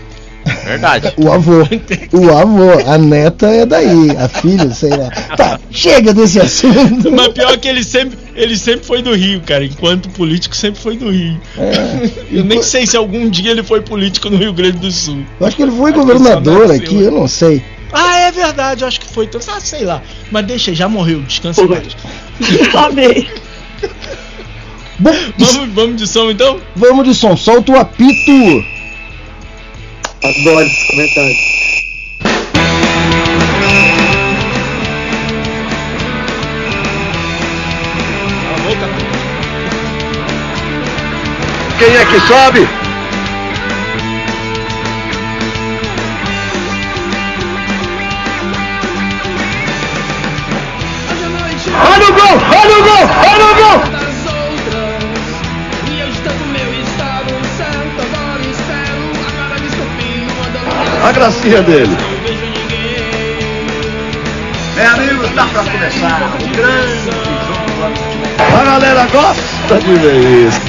Verdade. 0.64 1.14
O 1.20 1.32
avô, 1.32 1.62
o 2.14 2.38
avô, 2.38 2.90
a 2.90 2.98
neta 2.98 3.48
é 3.48 3.66
daí, 3.66 4.12
a 4.18 4.28
filha, 4.28 4.72
sei 4.72 4.90
lá. 4.90 5.10
Tá, 5.36 5.60
chega 5.70 6.14
desse 6.14 6.40
assunto. 6.40 7.12
Mas 7.12 7.28
pior 7.30 7.58
que 7.58 7.68
ele 7.68 7.84
sempre, 7.84 8.18
ele 8.36 8.58
sempre 8.58 8.86
foi 8.86 9.02
do 9.02 9.14
Rio, 9.14 9.42
cara. 9.42 9.66
Enquanto 9.66 10.10
político, 10.10 10.56
sempre 10.56 10.80
foi 10.82 10.98
do 10.98 11.12
Rio. 11.12 11.40
É, 11.58 12.10
Eu 12.40 12.46
nem 12.46 12.62
sei 12.62 12.88
se 12.88 12.96
algum 12.96 13.30
dia 13.30 13.52
ele 13.52 13.64
foi 13.64 13.82
político 13.82 14.30
no 14.30 14.38
Rio 14.38 14.54
Grande 14.54 14.78
do 14.78 14.92
Sul. 14.92 15.24
eu 15.40 15.48
acho 15.48 15.56
que 15.56 15.64
ele 15.64 15.72
foi 15.72 15.92
que 15.92 16.00
governador 16.00 16.72
aqui, 16.72 17.02
eu 17.02 17.12
não 17.12 17.28
sei. 17.28 17.62
Ah, 17.92 18.20
é 18.20 18.32
verdade, 18.32 18.84
eu 18.84 18.88
acho 18.88 19.00
que 19.00 19.08
foi. 19.08 19.26
Então, 19.26 19.42
ah, 19.48 19.60
sei 19.60 19.84
lá. 19.84 20.02
Mas 20.32 20.46
deixa, 20.46 20.74
já 20.74 20.88
morreu, 20.88 21.22
descansa. 21.22 21.62
Amei. 22.76 23.28
Bom, 25.00 25.12
Vamos, 25.38 25.74
vamos 25.74 25.96
de 25.98 26.08
som 26.08 26.30
então? 26.30 26.60
vamos 26.76 27.08
de 27.08 27.16
som, 27.16 27.36
solta 27.38 27.72
o 27.72 27.78
apito. 27.80 28.32
Adoro 30.22 30.62
esses 30.66 30.84
comentários. 30.88 31.38
Alô, 38.60 38.76
Capitão. 38.76 39.10
Quem 41.78 41.96
é 41.96 42.06
que 42.06 42.20
sobe? 42.22 42.68
Olha 51.92 52.08
o 52.10 52.14
gol! 52.14 52.38
Olha 52.60 52.78
o 52.78 52.84
gol! 52.84 53.10
Olha 53.32 53.46
o 53.46 53.56
gol! 53.56 53.59
A 61.10 61.12
gracinha 61.12 61.64
dele. 61.64 61.98
Meu 64.76 64.92
amigo, 64.92 65.24
está 65.24 65.48
para 65.48 65.64
começar 65.64 66.22
o 66.36 66.48
grande 66.56 67.10
jogo 67.48 67.82
A 68.38 68.64
galera 68.64 69.08
gosta 69.12 69.80
de 69.80 69.94
ver 69.96 70.48
isso. 70.48 70.62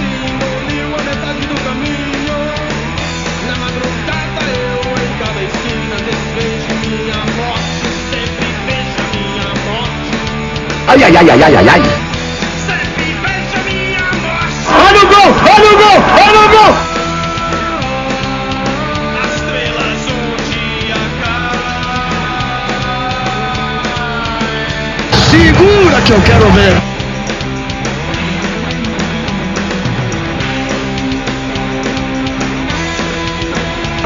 Ai, 10.89 11.03
ai, 11.03 11.17
ai, 11.17 11.31
ai, 11.31 11.43
ai, 11.43 11.55
ai, 11.55 11.69
ai. 11.69 11.83
Sempre 12.65 13.13
vejo 13.13 13.57
a 13.57 13.65
minha 13.69 14.09
morte. 14.25 14.65
Olha 14.89 15.01
o 15.01 15.07
gol! 15.07 15.29
Olha 15.55 15.71
o 15.71 15.77
gol! 15.77 15.99
Olha 16.17 16.41
o 16.41 16.49
gol! 16.49 16.90
Segura 25.41 25.97
que 26.03 26.13
eu 26.13 26.21
quero 26.21 26.53
ver. 26.53 26.77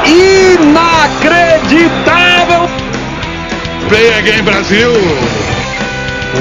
Inacreditável! 0.07 2.71
Play 3.89 4.15
again 4.15 4.45
Brasil! 4.45 4.93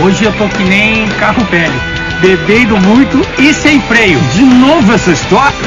Hoje 0.03 0.25
eu 0.25 0.33
tô 0.33 0.47
que 0.49 0.63
nem 0.63 1.07
carro 1.19 1.43
velho, 1.45 1.73
bebendo 2.21 2.77
muito 2.77 3.19
e 3.39 3.51
sem 3.51 3.81
freio. 3.81 4.19
De 4.35 4.43
novo 4.43 4.93
essa 4.93 5.09
história? 5.09 5.57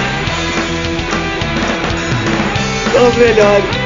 Os 2.94 3.16
melhores. 3.16 3.85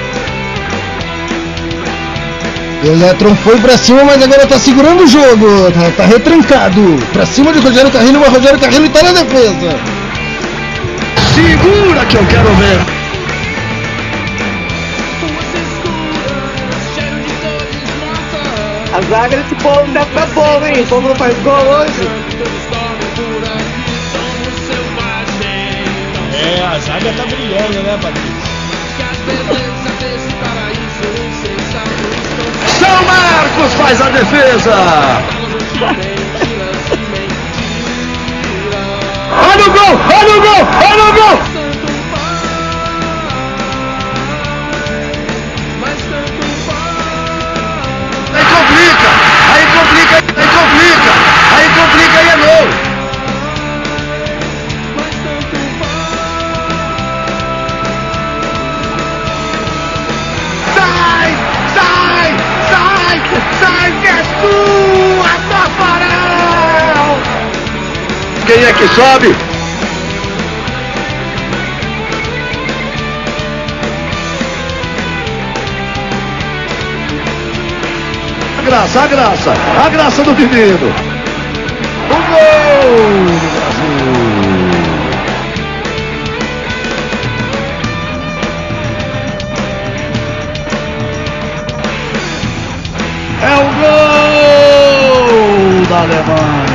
Eletron 2.82 3.36
foi 3.36 3.58
pra 3.58 3.76
cima, 3.76 4.04
mas 4.04 4.22
agora 4.22 4.46
tá 4.46 4.58
segurando 4.58 5.02
o 5.02 5.06
jogo. 5.06 5.70
Tá, 5.72 5.90
tá 5.98 6.04
retrancado. 6.04 6.98
Pra 7.12 7.26
cima 7.26 7.52
de 7.52 7.58
Rogério 7.58 7.90
Carrilho, 7.90 8.20
mas 8.20 8.32
Rogério 8.32 8.58
Carrilho 8.58 8.88
tá 8.88 9.02
na 9.02 9.12
defesa. 9.12 9.76
Segura 11.34 12.06
que 12.06 12.16
eu 12.16 12.26
quero 12.26 12.54
ver! 12.54 13.00
A 18.92 19.00
zaga 19.02 19.36
desse 19.36 19.54
povo 19.56 19.86
deve 19.92 20.10
tá 20.12 20.26
boa, 20.34 20.68
hein? 20.68 20.82
O 20.82 20.86
povo 20.86 21.08
não 21.08 21.16
faz 21.16 21.36
gol 21.38 21.54
hoje. 21.54 22.08
É, 26.32 26.66
a 26.66 26.78
zaga 26.78 27.12
tá 27.12 27.26
brilhando, 27.26 27.82
né, 27.82 27.98
Patrícia? 28.02 29.89
Marcos 33.02 33.74
faz 33.74 34.00
a 34.00 34.10
defesa! 34.10 34.74
Olha 39.52 39.66
o 39.66 39.70
gol! 39.70 40.00
Olha 40.18 40.36
o 40.36 40.40
gol! 40.40 40.68
Olha 40.90 41.04
o 41.04 41.12
gol! 41.12 41.49
Que 68.80 68.88
sobe? 68.94 69.36
A 78.58 78.62
graça, 78.62 79.02
a 79.02 79.06
graça, 79.06 79.52
a 79.84 79.88
graça 79.90 80.24
do 80.24 80.34
menino. 80.34 80.94
O 82.08 82.14
gol 82.30 83.38
do 83.38 83.48
Brasil. 83.56 84.14
É 93.42 93.54
o 93.56 93.64
gol 93.80 95.86
da 95.86 95.98
Alemanha. 96.00 96.69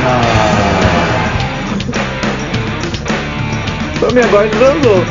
Tome 4.16 4.28
agora 4.28 4.48
desandou. 4.48 5.04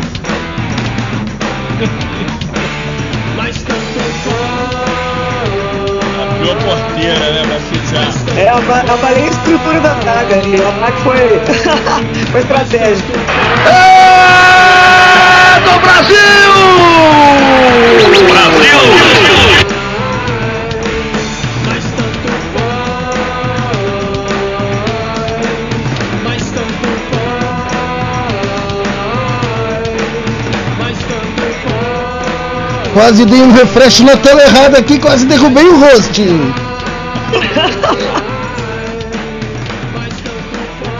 Abriu 6.23 6.51
a 6.51 6.55
porteira, 6.55 7.31
né, 7.33 7.43
Patrícia? 7.45 7.99
É, 8.35 8.49
eu 8.49 8.57
avalei 8.57 9.25
a 9.25 9.27
estrutura 9.27 9.79
da 9.81 9.93
zaga 10.03 10.35
ali. 10.37 10.57
O 10.59 10.67
ataque 10.67 11.01
foi, 11.03 11.17
foi 12.31 12.41
estratégico. 12.41 13.11
É 13.67 15.59
do 15.59 15.79
Brasil! 15.81 16.17
Brasil! 18.27 19.24
Quase 32.95 33.25
dei 33.25 33.41
um 33.41 33.51
refresh 33.51 33.99
na 34.01 34.15
tela 34.15 34.41
errada 34.41 34.77
aqui, 34.77 34.97
quase 34.97 35.25
derrubei 35.25 35.65
o 35.67 35.77
host. 35.77 36.21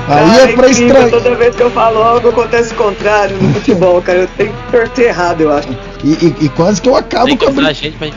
Aí 0.08 0.40
é 0.40 0.48
pra 0.54 0.70
incrível, 0.70 0.88
extrair. 0.98 1.10
Toda 1.10 1.36
vez 1.36 1.56
que 1.56 1.64
eu 1.64 1.72
falo 1.72 2.00
algo 2.04 2.30
acontece 2.30 2.74
o 2.74 2.78
contrário 2.78 3.36
no 3.42 3.52
futebol, 3.56 4.00
cara. 4.04 4.20
Eu 4.20 4.28
tenho 4.38 4.54
que 4.54 4.72
torcer 4.72 5.08
errado, 5.08 5.42
eu 5.42 5.52
acho. 5.52 5.68
E, 6.04 6.12
e- 6.12 6.36
e 6.42 6.50
quase 6.50 6.80
que 6.80 6.88
eu 6.90 6.96
acabo 6.96 7.26
Tem 7.26 7.38
que 7.38 7.52
com 7.52 7.60
a 7.62 7.74
gente 7.74 7.98
pra. 7.98 8.08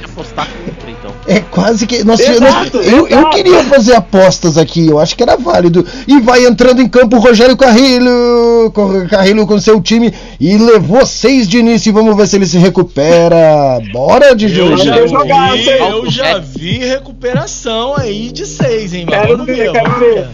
É 1.29 1.41
quase 1.41 1.87
que. 1.87 2.03
Nós, 2.05 2.19
Exato, 2.19 2.79
eu, 2.79 3.07
eu 3.07 3.29
queria 3.29 3.63
fazer 3.65 3.95
apostas 3.95 4.57
aqui, 4.57 4.87
eu 4.87 4.99
acho 4.99 5.15
que 5.15 5.23
era 5.23 5.37
válido. 5.37 5.85
E 6.07 6.19
vai 6.21 6.47
entrando 6.47 6.81
em 6.81 6.89
campo 6.89 7.17
o 7.17 7.21
Rogério 7.21 7.55
Carrilho, 7.55 8.73
Carrilho 9.11 9.47
com 9.47 9.61
seu 9.61 9.79
time 9.79 10.11
e 10.41 10.57
levou 10.57 11.05
seis 11.05 11.47
de 11.47 11.59
início. 11.59 11.93
Vamos 11.93 12.17
ver 12.17 12.27
se 12.27 12.37
ele 12.37 12.47
se 12.47 12.57
recupera. 12.57 13.79
Bora, 13.93 14.35
Didi. 14.35 14.59
Eu 14.59 14.75
já 14.79 15.07
jogar, 15.07 15.53
vi, 15.53 15.69
eu 15.69 16.11
já 16.11 16.39
vi 16.39 16.79
recuperação 16.79 17.95
aí 17.95 18.33
de 18.33 18.47
seis, 18.47 18.95
hein? 18.95 19.05
Mas 19.09 19.27
Quero 19.27 19.45
ver, 19.45 19.73
quero 19.73 19.99
ver. 19.99 20.29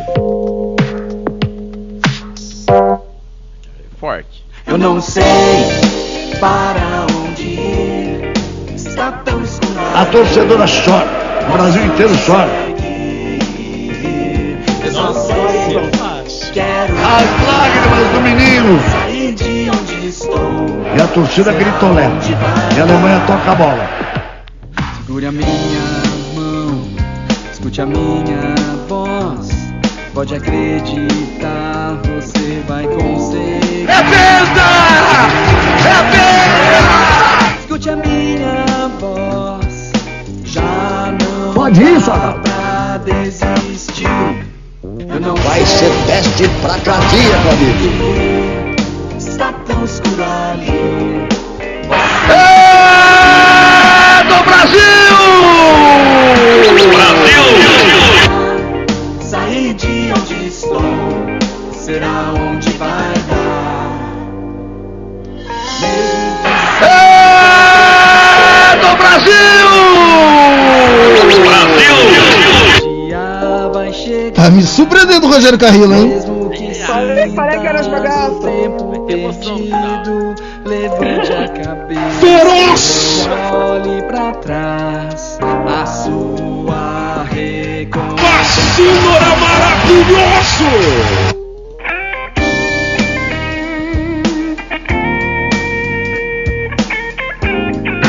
Forte. 3.99 4.45
Eu 4.65 4.79
não 4.79 5.01
sei 5.01 5.25
para 6.39 7.07
onde 7.19 7.43
ir. 7.43 8.33
Está 8.77 9.11
tão 9.11 9.43
escuro. 9.43 9.64
A 9.77 10.05
torcedora 10.07 10.67
chora. 10.67 11.07
O 11.49 11.53
Brasil 11.53 11.85
inteiro 11.85 12.15
chora. 12.27 12.49
As 17.07 17.29
lágrimas 17.47 18.09
do 18.13 18.21
menino. 18.21 18.79
E 20.97 21.03
a 21.03 21.07
torcida 21.09 21.53
gritolé. 21.53 22.09
E 22.77 22.81
a 22.81 22.83
Alemanha 22.83 23.21
toca 23.27 23.51
a 23.51 23.55
bola. 23.55 23.89
Segure 25.07 25.27
a 25.27 25.33
minha 25.33 25.47
mão, 26.35 26.83
escute 27.53 27.81
a 27.81 27.87
minha 27.87 28.55
voz. 28.89 29.49
Pode 30.15 30.35
acreditar, 30.35 31.99
você 32.05 32.63
vai 32.69 32.85
conseguir. 32.85 33.89
É 33.89 34.03
penta! 34.03 34.67
É 35.85 36.03
penta! 36.11 36.64
Pode 41.65 41.81
ir, 41.83 41.99
não 45.19 45.35
Vai 45.35 45.65
ser 45.65 45.91
teste 46.07 46.47
pra 46.61 46.79
cardíaco, 46.81 47.57
meu 47.59 47.73
amigo. 47.73 48.77
Está 49.17 49.51
tão 49.67 49.83
escuro 49.83 50.23
ali. 50.23 51.27
É 52.29 54.25
do 54.25 54.45
Brasil! 54.45 55.17
Brasil! 56.93 57.45
Sair 59.23 59.73
de 59.73 60.13
onde 60.13 60.47
estou. 60.47 60.83
Será 61.73 62.35
onde 62.35 62.44
surpreendendo 74.75 75.27
o 75.27 75.31
Rogério 75.31 75.59
Carrilho, 75.59 75.95
hein? 75.95 76.09
Mesmo 76.09 76.51
que 76.51 76.75
Falei- 76.75 77.31
que 77.61 77.67
era 77.67 77.83
sinta 77.83 77.97
jogaço. 77.97 78.33
o 78.33 78.41
tempo 78.41 79.07
Emoção, 79.11 79.57
perdido, 79.57 80.35
levante 80.65 81.33
a 81.33 81.49
cabeça. 81.49 82.11
Feroz! 82.21 83.29
Olhe 83.53 84.03
pra 84.03 84.33
trás, 84.33 85.39
a 85.43 85.87
sua 85.87 87.25
recompensa. 87.31 88.23
Vacina 88.23 89.37
maravilhoso! 89.41 91.35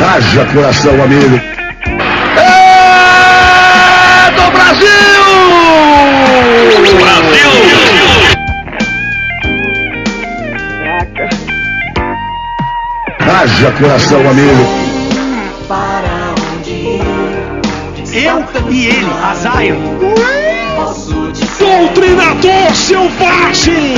Haja 0.07 0.45
coração, 0.53 1.01
amigo. 1.03 1.54
Brasil! 6.99 7.51
Haja 13.21 13.71
coração, 13.71 14.29
amigo. 14.29 14.65
para 15.67 16.35
Eu 18.13 18.45
e 18.71 18.87
ele, 18.87 19.13
a 19.21 19.35
Zion. 19.35 19.95
Doutrinador 21.59 22.73
selvagem! 22.73 23.95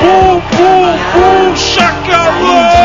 Pum, 0.00 0.40
pum, 0.50 0.98
pum, 1.12 1.56
chacalaca! 1.56 2.80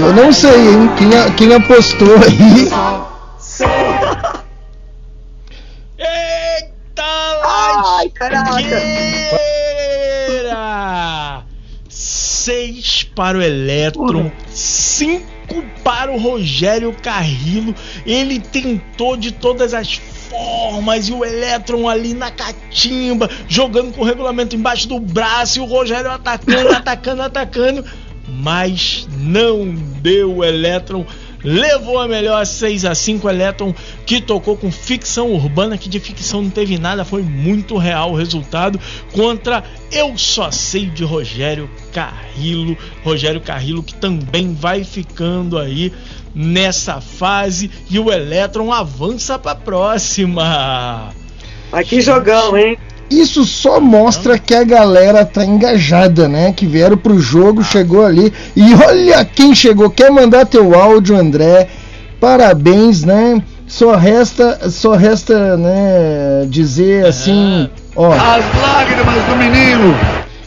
Eu 0.00 0.12
não 0.14 0.32
sei, 0.32 0.50
hein? 0.68 0.90
Quem, 0.98 1.18
a- 1.18 1.30
quem 1.32 1.54
apostou 1.54 2.14
aí. 2.16 2.68
sei. 3.38 3.66
Eita 5.98 7.02
Ai, 7.44 8.08
caraca. 8.10 8.52
Seis 11.88 13.02
para 13.14 13.38
o 13.38 13.42
Electron, 13.42 14.30
cinco 14.50 15.62
para 15.82 16.12
o 16.12 16.18
Rogério 16.18 16.92
Carrilo. 17.02 17.74
Ele 18.04 18.38
tentou 18.38 19.16
de 19.16 19.32
todas 19.32 19.72
as 19.74 19.94
formas 19.94 21.08
e 21.08 21.12
o 21.12 21.24
Electron 21.24 21.88
ali 21.88 22.12
na 22.14 22.30
catimba, 22.30 23.28
jogando 23.48 23.92
com 23.92 24.02
o 24.02 24.04
regulamento 24.04 24.54
embaixo 24.54 24.86
do 24.88 25.00
braço 25.00 25.58
e 25.58 25.62
o 25.62 25.64
Rogério 25.64 26.10
atacando, 26.10 26.68
atacando, 26.72 27.22
atacando. 27.22 27.84
Mas 28.42 29.08
não 29.18 29.74
deu 30.00 30.36
o 30.36 30.44
Electron. 30.44 31.04
Levou 31.42 31.98
a 31.98 32.08
melhor 32.08 32.44
6 32.44 32.84
a 32.84 32.94
5 32.94 33.28
Electron, 33.28 33.72
que 34.04 34.20
tocou 34.20 34.56
com 34.56 34.70
ficção 34.72 35.32
urbana, 35.32 35.78
que 35.78 35.88
de 35.88 36.00
ficção 36.00 36.42
não 36.42 36.50
teve 36.50 36.76
nada, 36.76 37.04
foi 37.04 37.22
muito 37.22 37.76
real 37.76 38.12
o 38.12 38.16
resultado. 38.16 38.80
Contra 39.12 39.62
Eu 39.92 40.18
Só 40.18 40.50
Sei 40.50 40.86
de 40.86 41.04
Rogério 41.04 41.70
Carrilo. 41.92 42.76
Rogério 43.04 43.40
Carrilo 43.40 43.82
que 43.82 43.94
também 43.94 44.54
vai 44.54 44.82
ficando 44.82 45.58
aí 45.58 45.92
nessa 46.34 47.00
fase. 47.00 47.70
E 47.88 47.98
o 47.98 48.12
Electron 48.12 48.72
avança 48.72 49.38
para 49.38 49.54
próxima. 49.54 51.10
Aqui 51.70 52.00
jogão, 52.00 52.56
hein? 52.56 52.76
Isso 53.10 53.44
só 53.44 53.80
mostra 53.80 54.38
que 54.38 54.54
a 54.54 54.64
galera 54.64 55.24
tá 55.24 55.44
engajada, 55.44 56.28
né? 56.28 56.52
Que 56.52 56.66
vieram 56.66 56.96
pro 56.96 57.18
jogo, 57.18 57.62
chegou 57.62 58.04
ali. 58.04 58.32
E 58.54 58.74
olha 58.74 59.24
quem 59.24 59.54
chegou. 59.54 59.88
Quer 59.90 60.10
mandar 60.10 60.46
teu 60.46 60.74
áudio, 60.74 61.16
André? 61.16 61.68
Parabéns, 62.20 63.04
né? 63.04 63.40
Só 63.66 63.96
resta, 63.96 64.70
só 64.70 64.94
resta, 64.94 65.56
né, 65.56 66.46
dizer 66.48 67.04
assim, 67.04 67.68
ó, 67.96 68.12
As 68.12 68.44
lágrimas 68.62 69.24
do 69.24 69.36
menino! 69.36 69.92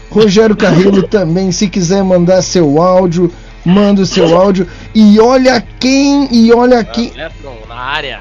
Rogério 0.10 0.56
Carrillo 0.56 1.04
também, 1.08 1.52
se 1.52 1.68
quiser 1.68 2.02
mandar 2.02 2.42
seu 2.42 2.82
áudio, 2.82 3.32
manda 3.66 4.02
o 4.02 4.06
seu 4.06 4.38
áudio. 4.38 4.68
E 4.96 5.20
olha 5.20 5.62
quem, 5.80 6.30
e 6.32 6.52
olha 6.54 6.82
quem. 6.84 7.12
Electron 7.14 7.58
na 7.68 7.76
área. 7.76 8.20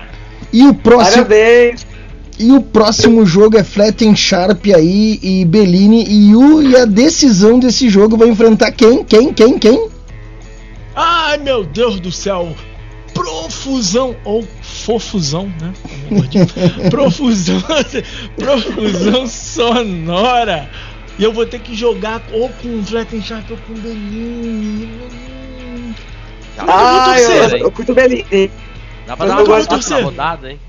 E 0.53 0.67
o 0.67 0.75
próximo 0.75 1.25
Parabéns. 1.25 1.87
E 2.39 2.53
o 2.53 2.61
próximo 2.61 3.27
jogo 3.27 3.59
é 3.59 3.65
Flatten 3.65 4.15
Sharp 4.15 4.65
aí 4.75 5.19
e 5.23 5.45
Bellini 5.45 6.05
e, 6.09 6.37
o, 6.37 6.63
e 6.63 6.77
a 6.77 6.85
decisão 6.85 7.59
desse 7.59 7.89
jogo 7.89 8.17
vai 8.17 8.29
enfrentar 8.29 8.71
quem? 8.71 9.03
Quem? 9.03 9.33
Quem? 9.33 9.59
Quem? 9.59 9.89
Ai 10.95 11.37
meu 11.39 11.65
Deus 11.65 11.99
do 11.99 12.13
céu! 12.13 12.55
Profusão 13.13 14.15
ou 14.25 14.47
fofusão, 14.63 15.53
né? 15.61 15.73
Profusão, 16.91 17.61
profusão 18.37 19.27
sonora. 19.27 20.71
E 21.19 21.25
eu 21.25 21.33
vou 21.33 21.45
ter 21.45 21.59
que 21.59 21.75
jogar 21.75 22.23
ou 22.33 22.49
com 22.63 22.85
Flatten 22.85 23.21
Sharp 23.21 23.51
ou 23.51 23.57
com. 23.57 23.75
Dá 26.57 26.65
pra 26.65 26.75
Ah, 27.13 27.21
eu, 27.21 27.59
eu 27.59 27.71
curto 27.73 27.93
Belini. 27.93 28.51
Dá 29.05 29.17
pra 29.17 29.27
eu 29.27 29.35
dar 29.35 29.43
uma 29.43 29.67
torcer. 29.67 30.05
rodada, 30.05 30.53
hein? 30.53 30.61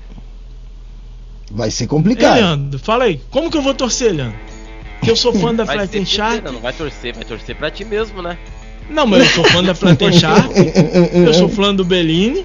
Vai 1.50 1.70
ser 1.70 1.84
Ei, 1.84 1.88
complicado. 1.88 2.34
Leandro, 2.36 2.78
fala 2.78 3.04
aí. 3.04 3.20
Como 3.30 3.50
que 3.50 3.56
eu 3.56 3.62
vou 3.62 3.74
torcer, 3.74 4.12
Leandro? 4.14 4.36
Que 5.02 5.10
eu 5.10 5.16
sou 5.16 5.32
fã 5.32 5.54
da 5.54 5.64
Flatten 5.66 6.04
Sharp. 6.04 6.34
torcer, 6.42 6.52
não 6.52 6.60
vai 6.60 6.72
torcer, 6.72 7.14
vai 7.14 7.24
torcer 7.24 7.56
pra 7.56 7.70
ti 7.70 7.84
mesmo, 7.84 8.22
né? 8.22 8.36
Não, 8.88 9.06
mas 9.06 9.20
eu 9.20 9.26
sou 9.30 9.44
fã 9.44 9.62
da 9.62 9.74
Flatten 9.74 10.12
Sharp. 10.16 10.50
Eu 11.26 11.34
sou 11.34 11.48
fã 11.48 11.74
do 11.74 11.84
Bellini. 11.84 12.44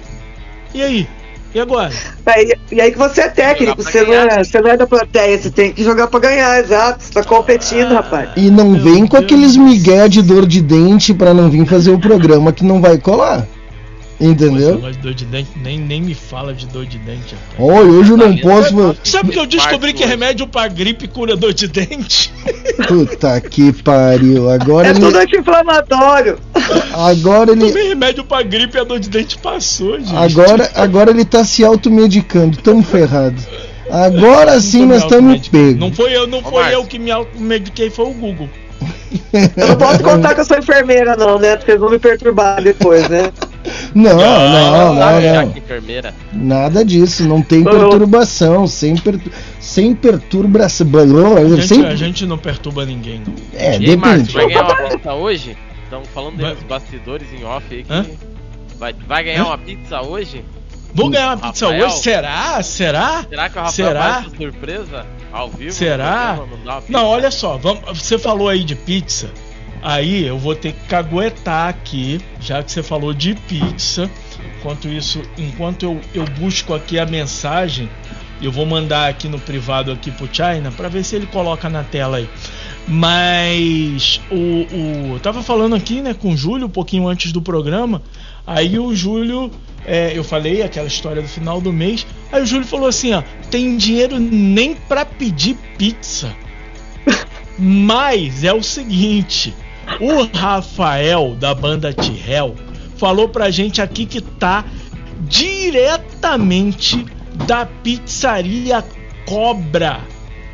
E 0.74 0.82
aí? 0.82 1.08
E 1.54 1.60
agora? 1.60 1.90
Aí- 2.26 2.52
e 2.70 2.80
aí 2.80 2.92
que 2.92 2.98
você 2.98 3.22
é 3.22 3.28
técnico, 3.28 3.82
você 3.82 4.02
não 4.02 4.12
é, 4.12 4.44
você 4.44 4.60
não 4.60 4.70
é 4.70 4.76
da 4.76 4.86
plateia, 4.86 5.38
você 5.38 5.50
tem 5.50 5.72
que 5.72 5.82
jogar 5.82 6.08
pra 6.08 6.20
ganhar, 6.20 6.58
exato. 6.60 7.02
Você 7.02 7.12
tá 7.12 7.24
competindo, 7.24 7.94
rapaz. 7.94 8.30
E 8.36 8.50
não 8.50 8.74
vem 8.74 9.06
com 9.06 9.16
Deus 9.16 9.24
aqueles 9.24 9.56
migué 9.56 10.06
de 10.08 10.20
dor 10.20 10.44
de 10.46 10.60
dente 10.60 11.14
pra 11.14 11.32
não 11.32 11.48
vir 11.48 11.64
fazer 11.64 11.92
o 11.92 11.98
programa 11.98 12.52
que 12.52 12.64
não 12.64 12.80
vai 12.80 12.98
colar. 12.98 13.46
Entendeu? 14.18 14.80
de 14.80 14.98
dor 14.98 15.14
de 15.14 15.24
dente, 15.26 15.50
nem, 15.56 15.78
nem 15.78 16.00
me 16.00 16.14
fala 16.14 16.54
de 16.54 16.66
dor 16.66 16.86
de 16.86 16.96
dente. 16.98 17.34
rapaz. 17.34 17.70
Olha, 17.70 17.90
hoje 17.90 18.10
eu 18.12 18.16
não 18.16 18.36
posso. 18.38 18.96
Sabe 19.04 19.30
que 19.32 19.38
eu 19.38 19.46
descobri 19.46 19.92
que 19.92 20.04
remédio 20.04 20.46
pra 20.46 20.66
gripe 20.68 21.06
cura 21.06 21.36
dor 21.36 21.52
de 21.52 21.68
dente? 21.68 22.32
Puta 22.88 23.38
que 23.40 23.72
pariu. 23.72 24.50
Agora 24.50 24.88
É 24.88 24.90
ele. 24.90 25.00
tudo 25.00 25.18
anti-inflamatório. 25.18 26.38
Agora 26.94 27.52
ele. 27.52 27.68
Tomei 27.68 27.88
remédio 27.88 28.24
pra 28.24 28.42
gripe 28.42 28.76
e 28.76 28.80
a 28.80 28.84
dor 28.84 28.98
de 28.98 29.10
dente 29.10 29.36
passou, 29.38 29.98
gente. 30.00 30.14
Agora, 30.16 30.70
agora 30.74 31.10
ele 31.10 31.24
tá 31.24 31.44
se 31.44 31.62
automedicando. 31.64 32.56
Tamo 32.58 32.82
ferrado. 32.82 33.36
Agora 33.90 34.58
sim 34.60 34.86
nós 34.86 35.02
estamos 35.02 35.46
pegos. 35.48 35.78
Não 35.78 35.92
foi 35.92 36.16
eu, 36.16 36.26
não 36.26 36.42
foi 36.42 36.74
eu 36.74 36.84
que 36.84 36.98
me 36.98 37.10
automediquei, 37.10 37.90
foi 37.90 38.06
o 38.06 38.12
Google. 38.14 38.48
Eu 39.56 39.68
não 39.68 39.76
posso 39.76 40.02
contar 40.02 40.34
que 40.34 40.40
eu 40.40 40.44
sou 40.44 40.58
enfermeira, 40.58 41.16
não, 41.16 41.38
né? 41.38 41.56
Porque 41.56 41.70
eles 41.70 41.80
vão 41.80 41.90
me 41.90 41.98
perturbar 41.98 42.62
depois, 42.62 43.08
né? 43.08 43.30
Não, 43.94 44.16
não, 44.16 44.94
não, 44.94 45.20
não. 45.20 45.56
enfermeira. 45.56 46.14
Nada 46.32 46.84
disso, 46.84 47.24
não 47.26 47.42
tem 47.42 47.60
Não. 47.62 47.72
perturbação, 47.72 48.66
sem, 48.66 48.96
per... 48.96 49.18
sem 49.60 49.94
perturbação. 49.94 51.36
A 51.36 51.44
gente, 51.48 51.66
Sem... 51.68 51.84
a 51.86 51.94
gente 51.94 52.26
não 52.26 52.38
perturba 52.38 52.84
ninguém, 52.84 53.22
não. 53.26 53.34
É, 53.54 53.72
e 53.72 53.74
aí, 53.74 53.96
depende. 53.96 54.32
vai 54.32 54.46
ganhar 54.48 54.64
uma 54.64 54.88
pizza 54.88 55.14
hoje? 55.14 55.56
Estamos 55.84 56.08
falando 56.08 56.40
Vai- 56.40 56.54
dos 56.54 56.64
bastidores 56.64 57.26
em 57.32 57.44
off 57.44 57.64
aí 57.70 57.84
que. 57.84 57.92
Hã? 57.92 58.06
Vai, 58.78 58.92
vai 59.06 59.24
ganhar 59.24 59.42
Hã? 59.42 59.46
uma 59.46 59.58
pizza 59.58 60.02
hoje? 60.02 60.44
Vou 60.92 61.10
ganhar 61.10 61.36
uma 61.36 61.36
pizza 61.36 61.66
Rafael? 61.66 61.86
hoje? 61.86 61.98
Será? 61.98 62.62
Será? 62.62 63.24
Será 63.28 63.48
que 63.50 63.58
o 63.58 63.62
Rafael 63.62 63.88
Será? 63.88 64.24
surpresa? 64.36 65.06
Ao 65.32 65.50
vivo? 65.50 65.72
Será? 65.72 66.38
não? 66.64 66.82
Não, 66.88 67.06
olha 67.06 67.30
só, 67.30 67.56
vamos, 67.58 67.82
você 68.00 68.18
falou 68.18 68.48
aí 68.48 68.64
de 68.64 68.74
pizza. 68.74 69.30
Aí 69.86 70.26
eu 70.26 70.36
vou 70.36 70.52
ter 70.52 70.72
que 70.72 70.84
caguetar 70.88 71.68
aqui, 71.68 72.20
já 72.40 72.60
que 72.60 72.72
você 72.72 72.82
falou 72.82 73.14
de 73.14 73.36
pizza. 73.36 74.10
Enquanto 74.58 74.88
isso, 74.88 75.22
enquanto 75.38 75.84
eu, 75.84 76.00
eu 76.12 76.24
busco 76.24 76.74
aqui 76.74 76.98
a 76.98 77.06
mensagem, 77.06 77.88
eu 78.42 78.50
vou 78.50 78.66
mandar 78.66 79.08
aqui 79.08 79.28
no 79.28 79.38
privado 79.38 79.92
aqui 79.92 80.10
pro 80.10 80.28
China 80.32 80.72
para 80.76 80.88
ver 80.88 81.04
se 81.04 81.14
ele 81.14 81.26
coloca 81.26 81.68
na 81.68 81.84
tela 81.84 82.16
aí. 82.16 82.28
Mas 82.88 84.20
o, 84.28 84.34
o 84.34 85.12
eu 85.14 85.20
tava 85.20 85.40
falando 85.40 85.76
aqui, 85.76 86.00
né, 86.00 86.14
com 86.14 86.32
o 86.32 86.36
Júlio 86.36 86.66
um 86.66 86.70
pouquinho 86.70 87.06
antes 87.06 87.30
do 87.30 87.40
programa. 87.40 88.02
Aí 88.44 88.80
o 88.80 88.92
Júlio, 88.92 89.52
é, 89.84 90.18
eu 90.18 90.24
falei 90.24 90.64
aquela 90.64 90.88
história 90.88 91.22
do 91.22 91.28
final 91.28 91.60
do 91.60 91.72
mês. 91.72 92.04
Aí 92.32 92.42
o 92.42 92.46
Júlio 92.46 92.66
falou 92.66 92.88
assim, 92.88 93.12
ó, 93.12 93.22
tem 93.52 93.76
dinheiro 93.76 94.18
nem 94.18 94.74
para 94.74 95.04
pedir 95.04 95.56
pizza. 95.78 96.34
Mas 97.56 98.42
é 98.42 98.52
o 98.52 98.64
seguinte, 98.64 99.54
o 100.00 100.28
Rafael 100.36 101.34
da 101.34 101.54
banda 101.54 101.92
Tirel 101.92 102.54
falou 102.96 103.28
pra 103.28 103.50
gente 103.50 103.80
aqui 103.80 104.06
que 104.06 104.20
tá 104.20 104.64
diretamente 105.20 107.04
da 107.46 107.66
pizzaria 107.66 108.84
Cobra. 109.26 110.00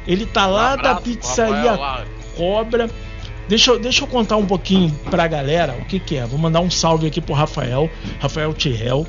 Ele 0.07 0.27
tá 0.27 0.47
lá 0.47 0.77
da 0.77 0.93
Abraço, 0.93 1.03
pizzaria 1.03 1.71
Rafael. 1.73 2.07
Cobra. 2.37 2.91
Deixa 3.49 3.71
eu, 3.71 3.79
deixa 3.79 4.05
eu 4.05 4.09
contar 4.09 4.37
um 4.37 4.47
pouquinho 4.47 4.91
pra 5.11 5.27
galera 5.27 5.77
o 5.81 5.85
que, 5.85 6.01
que 6.01 6.17
é. 6.17 6.25
Vou 6.25 6.39
mandar 6.39 6.61
um 6.61 6.71
salve 6.71 7.07
aqui 7.07 7.21
pro 7.21 7.35
Rafael, 7.35 7.91
Rafael 8.21 8.53
Tirel. 8.55 9.07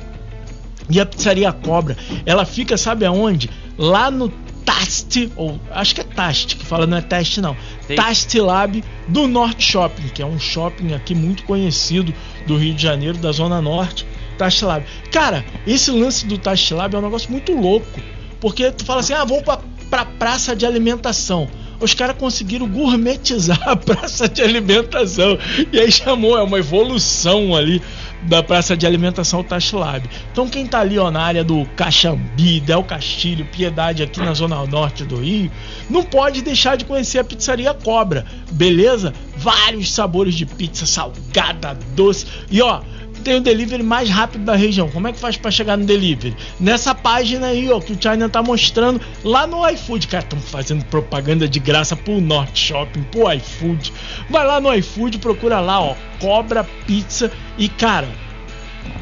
E 0.90 1.00
a 1.00 1.06
pizzaria 1.06 1.50
Cobra, 1.50 1.96
ela 2.26 2.44
fica, 2.44 2.76
sabe 2.76 3.06
aonde? 3.06 3.48
Lá 3.78 4.10
no 4.10 4.30
Tast, 4.64 5.30
ou 5.36 5.60
acho 5.70 5.94
que 5.94 6.00
é 6.00 6.04
Tast 6.04 6.56
que 6.56 6.64
fala, 6.64 6.86
não 6.86 6.96
é 6.96 7.02
Test 7.02 7.38
não. 7.38 7.56
Sim. 7.86 7.96
Tast 7.96 8.40
Lab 8.40 8.82
do 9.08 9.26
Norte 9.26 9.62
Shopping, 9.62 10.08
que 10.08 10.22
é 10.22 10.26
um 10.26 10.38
shopping 10.38 10.94
aqui 10.94 11.14
muito 11.14 11.44
conhecido 11.44 12.14
do 12.46 12.56
Rio 12.56 12.74
de 12.74 12.82
Janeiro, 12.82 13.18
da 13.18 13.32
Zona 13.32 13.60
Norte. 13.60 14.06
Tast 14.38 14.64
Lab. 14.64 14.84
Cara, 15.12 15.44
esse 15.66 15.90
lance 15.90 16.26
do 16.26 16.38
Tast 16.38 16.72
Lab 16.74 16.94
é 16.94 16.98
um 16.98 17.02
negócio 17.02 17.30
muito 17.30 17.52
louco. 17.52 18.00
Porque 18.40 18.70
tu 18.72 18.84
fala 18.84 19.00
assim, 19.00 19.12
ah, 19.12 19.24
vou 19.24 19.42
pra, 19.42 19.60
pra 19.88 20.04
praça 20.04 20.56
de 20.56 20.66
alimentação. 20.66 21.48
os 21.80 21.94
caras 21.94 22.16
conseguiram 22.16 22.68
gourmetizar 22.68 23.60
a 23.68 23.76
praça 23.76 24.28
de 24.28 24.42
alimentação. 24.42 25.38
E 25.72 25.78
aí 25.78 25.90
chamou, 25.92 26.38
é 26.38 26.42
uma 26.42 26.58
evolução 26.58 27.54
ali 27.54 27.82
da 28.24 28.42
praça 28.42 28.76
de 28.76 28.86
alimentação 28.86 29.42
Tashlab. 29.42 30.08
Então 30.32 30.48
quem 30.48 30.66
tá 30.66 30.80
ali 30.80 30.98
ó, 30.98 31.10
na 31.10 31.22
área 31.22 31.44
do 31.44 31.64
Caxambi, 31.76 32.60
Del 32.60 32.82
Castilho, 32.82 33.44
Piedade 33.44 34.02
aqui 34.02 34.20
na 34.20 34.34
zona 34.34 34.64
norte 34.66 35.04
do 35.04 35.16
Rio, 35.16 35.50
não 35.88 36.02
pode 36.02 36.42
deixar 36.42 36.76
de 36.76 36.84
conhecer 36.84 37.18
a 37.18 37.24
pizzaria 37.24 37.74
Cobra, 37.74 38.24
beleza? 38.50 39.12
Vários 39.36 39.92
sabores 39.92 40.34
de 40.34 40.46
pizza, 40.46 40.86
salgada, 40.86 41.78
doce. 41.94 42.26
E 42.50 42.62
ó, 42.62 42.80
tem 43.24 43.36
o 43.36 43.40
delivery 43.40 43.82
mais 43.82 44.08
rápido 44.08 44.44
da 44.44 44.54
região. 44.54 44.88
Como 44.88 45.08
é 45.08 45.12
que 45.12 45.18
faz 45.18 45.36
para 45.36 45.50
chegar 45.50 45.76
no 45.76 45.84
delivery? 45.84 46.36
Nessa 46.60 46.94
página 46.94 47.48
aí, 47.48 47.70
ó, 47.70 47.80
que 47.80 47.92
o 47.92 47.98
China 48.00 48.28
tá 48.28 48.42
mostrando 48.42 49.00
lá 49.24 49.46
no 49.46 49.68
iFood. 49.70 50.06
Cara, 50.06 50.22
estão 50.22 50.38
fazendo 50.38 50.84
propaganda 50.84 51.48
de 51.48 51.58
graça 51.58 51.96
pro 51.96 52.20
Norte 52.20 52.68
Shopping, 52.68 53.02
pro 53.04 53.32
iFood. 53.32 53.92
Vai 54.28 54.46
lá 54.46 54.60
no 54.60 54.72
iFood, 54.74 55.18
procura 55.18 55.58
lá, 55.60 55.80
ó, 55.80 55.94
Cobra 56.20 56.64
Pizza 56.86 57.32
e 57.58 57.68
cara, 57.68 58.08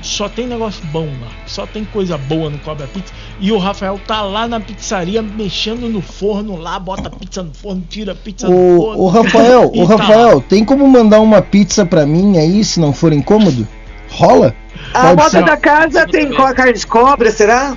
só 0.01 0.29
tem 0.29 0.47
negócio 0.47 0.85
bom 0.87 1.07
lá, 1.21 1.29
só 1.47 1.67
tem 1.67 1.85
coisa 1.85 2.17
boa 2.17 2.51
no 2.51 2.59
Cobra 2.59 2.87
Pizza. 2.87 3.13
E 3.41 3.51
o 3.53 3.59
Rafael 3.59 4.01
tá 4.07 4.23
lá 4.23 4.47
na 4.47 4.61
pizzaria 4.61 5.23
mexendo 5.23 5.89
no 5.89 6.01
forno 6.01 6.57
lá, 6.57 6.79
bota 6.79 7.11
pizza 7.11 7.43
no 7.43 7.53
forno, 7.55 7.83
tira 7.89 8.15
pizza 8.15 8.49
no 8.49 8.77
forno. 8.77 9.03
O, 9.03 9.05
o 9.05 9.09
Rafael, 9.09 9.71
o 9.75 9.87
tá 9.87 9.97
Rafael, 9.97 10.37
lá. 10.37 10.45
tem 10.49 10.65
como 10.65 10.87
mandar 10.89 11.21
uma 11.21 11.43
pizza 11.43 11.85
pra 11.85 12.07
mim 12.07 12.39
aí, 12.39 12.65
se 12.65 12.81
não 12.81 12.93
for 12.93 13.13
incômodo? 13.13 13.67
Rola? 14.13 14.55
A 14.95 15.15
moda 15.15 15.43
da 15.43 15.57
casa 15.57 16.07
tem 16.07 16.31
co- 16.33 16.55
carne 16.55 16.73
de 16.75 16.87
cobra, 16.87 17.31
será? 17.31 17.77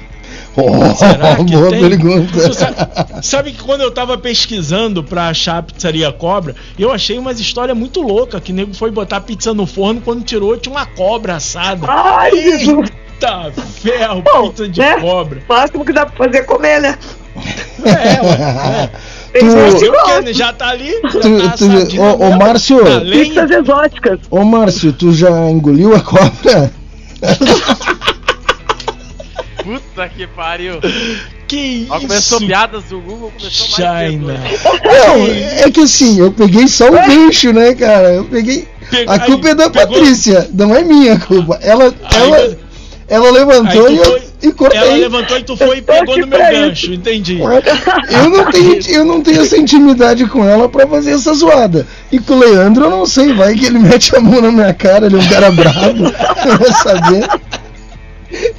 Oh, 0.58 0.96
Será 0.96 1.36
que 1.36 1.44
boa 1.56 1.70
tem? 1.70 1.82
pergunta. 1.90 2.54
Sabe, 2.54 2.76
sabe 3.22 3.52
que 3.52 3.62
quando 3.64 3.82
eu 3.82 3.92
tava 3.92 4.18
pesquisando 4.18 5.04
pra 5.04 5.28
achar 5.28 5.58
a 5.58 5.64
pizzaria 5.64 6.12
Cobra, 6.12 6.56
eu 6.80 6.92
achei 6.92 7.18
umas 7.18 7.40
histórias 7.40 7.78
muito 7.78 8.02
loucas, 8.02 8.42
que 8.42 8.54
nego 8.54 8.74
foi 8.74 8.90
botar 8.92 9.20
pizza 9.22 9.54
no 9.54 9.66
forno, 9.66 10.02
quando 10.02 10.24
tirou 10.24 10.56
tinha 10.58 10.74
uma 10.74 10.86
cobra 10.86 11.36
assada. 11.36 11.86
Ai, 11.90 12.32
Jesus. 12.32 12.90
Eita 13.22 13.52
ferro, 13.82 14.22
Bom, 14.22 14.50
pizza 14.50 14.68
de 14.68 14.80
né? 14.80 15.00
cobra. 15.00 15.42
O 15.48 15.54
máximo 15.54 15.86
que 15.86 15.94
dá 15.94 16.06
pra 16.06 16.26
fazer 16.26 16.38
é 16.40 16.44
comer, 16.44 16.82
né? 16.82 16.98
É, 17.86 18.22
ué, 18.22 18.88
Tem 18.88 18.90
Tu- 19.40 19.50
gente 19.50 19.56
que 19.56 19.72
Fazer 19.72 19.90
o 19.90 19.92
quê, 19.92 19.98
gosta. 20.00 20.22
né? 20.22 20.34
Já 20.34 20.54
tá 20.54 20.68
ali, 20.70 20.92
já 21.04 21.10
Tu- 21.10 21.50
tá 21.50 21.58
tu- 21.58 22.02
ô, 22.02 22.28
ô. 22.28 22.38
Márcio. 22.38 22.84
Tá. 22.84 23.00
Pizzas 23.02 23.52
exóticas. 23.52 24.20
Ô 24.30 24.44
Márcio, 24.44 24.94
tu 24.94 25.12
já 25.14 25.30
engoliu 25.50 25.96
a 25.96 26.00
cobra? 26.02 26.72
Puta 29.64 30.08
que 30.10 30.28
pariu. 30.28 30.80
Que 31.48 31.88
Ó, 31.90 32.00
começou 32.00 32.38
isso? 32.40 32.48
piadas 32.48 32.84
do 32.86 33.00
Google, 33.00 33.32
começou 33.38 33.68
mais 33.80 34.12
China. 34.12 34.34
vergonha. 34.34 35.08
Não, 35.08 35.26
é 35.66 35.72
que 35.72 35.82
assim, 35.82 36.20
eu 36.20 36.32
peguei 36.32 36.68
só 36.68 36.88
o 36.88 36.92
gancho, 36.92 37.52
né, 37.54 37.74
cara? 37.74 38.14
Eu 38.14 38.26
peguei. 38.26 38.68
Pe- 38.90 39.06
A 39.08 39.20
culpa 39.20 39.48
aí, 39.48 39.52
é 39.52 39.56
da 39.56 39.70
pegou- 39.70 39.88
Patrícia, 39.98 40.48
não 40.54 40.76
é 40.76 40.84
minha 40.84 41.20
culpa. 41.20 41.58
Ela, 41.62 41.86
Aí 42.04 42.22
ela, 42.32 42.58
ela 43.08 43.32
levantou 43.32 43.88
Aí 43.88 43.96
e 43.96 43.98
eu 43.98 44.06
foi- 44.06 44.22
e 44.48 44.54
cortei. 44.54 44.80
Ela 44.80 44.96
levantou 44.96 45.38
e 45.38 45.44
tu 45.44 45.58
foi 45.58 45.78
e 45.78 45.82
pegou 45.82 46.18
no 46.18 46.28
meu 46.28 46.40
gancho, 46.40 46.94
entendi. 46.94 47.40
Eu 48.10 48.30
não 48.30 48.52
tenho, 48.52 48.80
eu 48.90 49.06
não 49.06 49.22
tenho 49.22 49.42
essa 49.42 49.58
intimidade 49.58 50.26
com 50.28 50.44
ela 50.46 50.70
pra 50.70 50.88
fazer 50.88 51.12
essa 51.12 51.34
zoada. 51.34 51.88
E 52.12 52.20
com 52.20 52.34
o 52.34 52.40
Leandro 52.40 52.86
eu 52.86 52.90
não 52.90 53.06
sei, 53.06 53.34
vai 53.34 53.56
que 53.56 53.66
ele 53.66 53.80
mete 53.80 54.16
a 54.16 54.20
mão 54.20 54.42
na 54.42 54.52
minha 54.52 54.74
cara, 54.74 55.06
ele 55.06 55.16
é 55.16 55.20
um 55.20 55.28
cara 55.28 55.52
brabo, 55.52 56.04
vai 56.60 56.72
saber. 56.74 57.28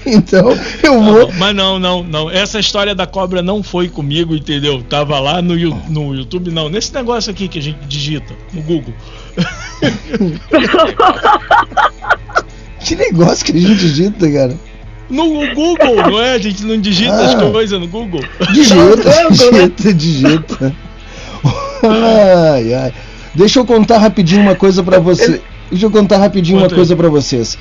Então, 0.05 0.57
eu 0.83 1.03
vou. 1.03 1.33
Mas 1.35 1.55
não, 1.55 1.79
não, 1.79 2.03
não. 2.03 2.31
Essa 2.31 2.59
história 2.59 2.95
da 2.95 3.07
cobra 3.07 3.43
não 3.43 3.63
foi 3.63 3.89
comigo, 3.89 4.35
entendeu? 4.35 4.83
Tava 4.83 5.19
lá 5.19 5.43
no, 5.43 5.55
no 5.89 6.15
YouTube, 6.15 6.51
não. 6.51 6.69
Nesse 6.69 6.95
negócio 6.95 7.31
aqui 7.31 7.49
que 7.49 7.59
a 7.59 7.63
gente 7.63 7.79
digita 7.87 8.35
no 8.53 8.63
Google. 8.63 8.95
Que 12.81 12.95
negócio 12.95 13.45
que 13.45 13.53
a 13.53 13.61
gente 13.61 13.75
digita, 13.75 14.31
cara. 14.31 14.57
No 15.09 15.25
Google, 15.55 15.97
não 16.11 16.21
é? 16.21 16.33
A 16.33 16.39
gente 16.39 16.65
não 16.65 16.81
digita 16.81 17.15
as 17.15 17.35
Ah. 17.35 17.51
coisas 17.51 17.79
no 17.81 17.87
Google. 17.87 18.23
Digita, 18.53 19.11
digita, 19.31 19.95
digita. 19.95 20.77
Ai, 21.83 22.75
ai. 22.75 22.93
Deixa 23.35 23.61
eu 23.61 23.65
contar 23.67 23.99
rapidinho 23.99 24.43
uma 24.43 24.55
coisa 24.55 24.83
pra 24.83 24.99
você. 24.99 25.41
Deixa 25.71 25.87
eu 25.87 25.91
contar 25.91 26.19
rapidinho 26.19 26.57
uma 26.59 26.63
Conta 26.65 26.75
aí. 26.75 26.79
coisa 26.79 26.97
pra 26.97 27.09
vocês. 27.09 27.59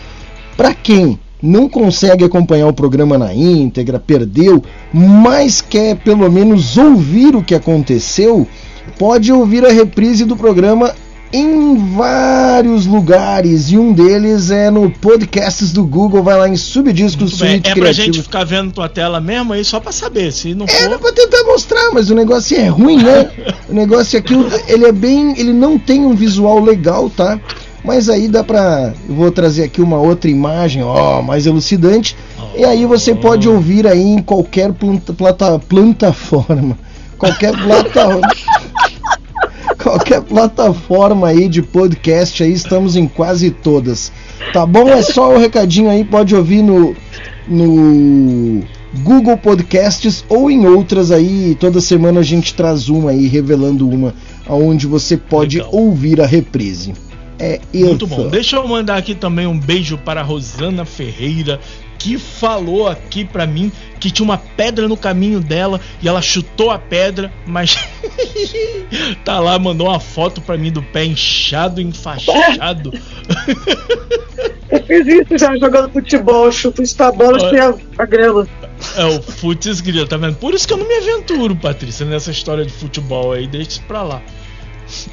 Pra 0.55 0.73
quem 0.73 1.19
não 1.41 1.67
consegue 1.69 2.23
acompanhar 2.23 2.67
o 2.67 2.73
programa 2.73 3.17
na 3.17 3.33
íntegra, 3.33 3.99
perdeu, 3.99 4.63
mas 4.93 5.61
quer 5.61 5.95
pelo 5.97 6.31
menos 6.31 6.77
ouvir 6.77 7.35
o 7.35 7.43
que 7.43 7.53
aconteceu, 7.53 8.47
pode 8.97 9.31
ouvir 9.31 9.65
a 9.65 9.71
reprise 9.71 10.23
do 10.25 10.35
programa 10.35 10.95
em 11.33 11.93
vários 11.95 12.85
lugares 12.85 13.69
e 13.71 13.77
um 13.77 13.91
deles 13.91 14.49
é 14.51 14.69
no 14.69 14.89
podcasts 14.89 15.71
do 15.73 15.83
Google, 15.85 16.23
vai 16.23 16.37
lá 16.37 16.47
em 16.47 16.55
Subdiscos. 16.55 17.33
Suíte 17.33 17.69
É 17.69 17.73
pra 17.73 17.81
Criativa. 17.81 17.93
gente 18.05 18.21
ficar 18.21 18.43
vendo 18.45 18.71
tua 18.71 18.87
tela 18.87 19.19
mesmo 19.19 19.51
aí 19.53 19.63
só 19.65 19.79
pra 19.79 19.91
saber. 19.91 20.31
Se 20.31 20.53
não 20.55 20.65
Era 20.69 20.91
for. 20.91 20.99
pra 20.99 21.11
tentar 21.13 21.43
mostrar, 21.43 21.91
mas 21.93 22.09
o 22.09 22.15
negócio 22.15 22.57
é 22.57 22.67
ruim, 22.67 23.01
né? 23.03 23.29
O 23.67 23.73
negócio 23.73 24.17
aqui, 24.19 24.33
ele 24.67 24.85
é 24.85 24.91
bem. 24.91 25.33
Ele 25.39 25.51
não 25.51 25.77
tem 25.79 26.05
um 26.05 26.13
visual 26.13 26.59
legal, 26.63 27.09
tá? 27.09 27.39
Mas 27.83 28.09
aí 28.09 28.27
dá 28.27 28.43
pra. 28.43 28.93
Eu 29.09 29.15
vou 29.15 29.31
trazer 29.31 29.63
aqui 29.63 29.81
uma 29.81 29.97
outra 29.97 30.29
imagem, 30.29 30.83
ó, 30.83 31.21
mais 31.23 31.47
elucidante. 31.47 32.15
E 32.55 32.63
aí 32.63 32.85
você 32.85 33.15
pode 33.15 33.49
ouvir 33.49 33.87
aí 33.87 33.99
em 34.01 34.21
qualquer 34.21 34.71
planta, 34.71 35.13
plata- 35.13 35.57
plataforma. 35.59 36.77
Qualquer 37.17 37.53
plataforma. 37.57 38.21
Qualquer 39.85 40.21
plataforma 40.21 41.27
aí 41.27 41.47
de 41.47 41.61
podcast 41.61 42.43
aí, 42.43 42.51
estamos 42.51 42.95
em 42.95 43.07
quase 43.07 43.51
todas. 43.51 44.11
Tá 44.51 44.65
bom? 44.65 44.89
É 44.89 45.03
só 45.03 45.35
o 45.35 45.37
recadinho 45.37 45.91
aí, 45.91 46.03
pode 46.03 46.35
ouvir 46.35 46.63
no, 46.63 46.95
no 47.47 48.63
Google 49.03 49.37
Podcasts 49.37 50.25
ou 50.27 50.49
em 50.49 50.65
outras 50.65 51.11
aí. 51.11 51.55
Toda 51.59 51.79
semana 51.79 52.21
a 52.21 52.23
gente 52.23 52.55
traz 52.55 52.89
uma 52.89 53.11
aí, 53.11 53.27
revelando 53.27 53.87
uma, 53.87 54.15
aonde 54.47 54.87
você 54.87 55.15
pode 55.15 55.57
Legal. 55.57 55.75
ouvir 55.75 56.19
a 56.19 56.25
reprise. 56.25 56.93
É 57.37 57.59
Muito 57.71 58.07
bom. 58.07 58.27
Deixa 58.29 58.55
eu 58.55 58.67
mandar 58.67 58.97
aqui 58.97 59.13
também 59.13 59.45
um 59.45 59.59
beijo 59.59 59.97
para 59.99 60.21
a 60.21 60.23
Rosana 60.23 60.83
Ferreira, 60.83 61.59
que 62.05 62.19
falou 62.19 62.87
aqui 62.87 63.25
pra 63.25 63.47
mim 63.47 63.71
que 63.99 64.11
tinha 64.11 64.23
uma 64.23 64.37
pedra 64.37 64.87
no 64.87 64.95
caminho 64.95 65.39
dela 65.39 65.81
e 66.03 66.07
ela 66.07 66.21
chutou 66.21 66.69
a 66.69 66.77
pedra, 66.77 67.33
mas 67.47 67.75
tá 69.25 69.39
lá, 69.39 69.57
mandou 69.57 69.87
uma 69.87 69.99
foto 69.99 70.39
pra 70.39 70.55
mim 70.55 70.71
do 70.71 70.83
pé 70.83 71.03
inchado, 71.03 71.81
enfaixado. 71.81 72.91
Eu 74.69 74.83
fiz 74.83 75.07
isso 75.07 75.37
já 75.37 75.55
jogando 75.57 75.91
futebol, 75.91 76.51
chuto 76.51 76.83
a 76.99 77.11
bola, 77.11 77.39
chutei 77.39 77.59
a, 77.59 77.73
a 77.97 78.05
grama. 78.05 78.47
É 78.95 79.05
o 79.05 79.21
Futs 79.21 79.81
Grila, 79.81 80.05
tá 80.05 80.17
vendo? 80.17 80.35
Por 80.35 80.53
isso 80.53 80.67
que 80.67 80.73
eu 80.73 80.77
não 80.77 80.87
me 80.87 80.95
aventuro, 80.95 81.55
Patrícia, 81.55 82.05
nessa 82.05 82.29
história 82.29 82.65
de 82.65 82.73
futebol 82.73 83.31
aí, 83.31 83.47
deixa 83.47 83.69
isso 83.69 83.83
pra 83.87 84.03
lá. 84.03 84.21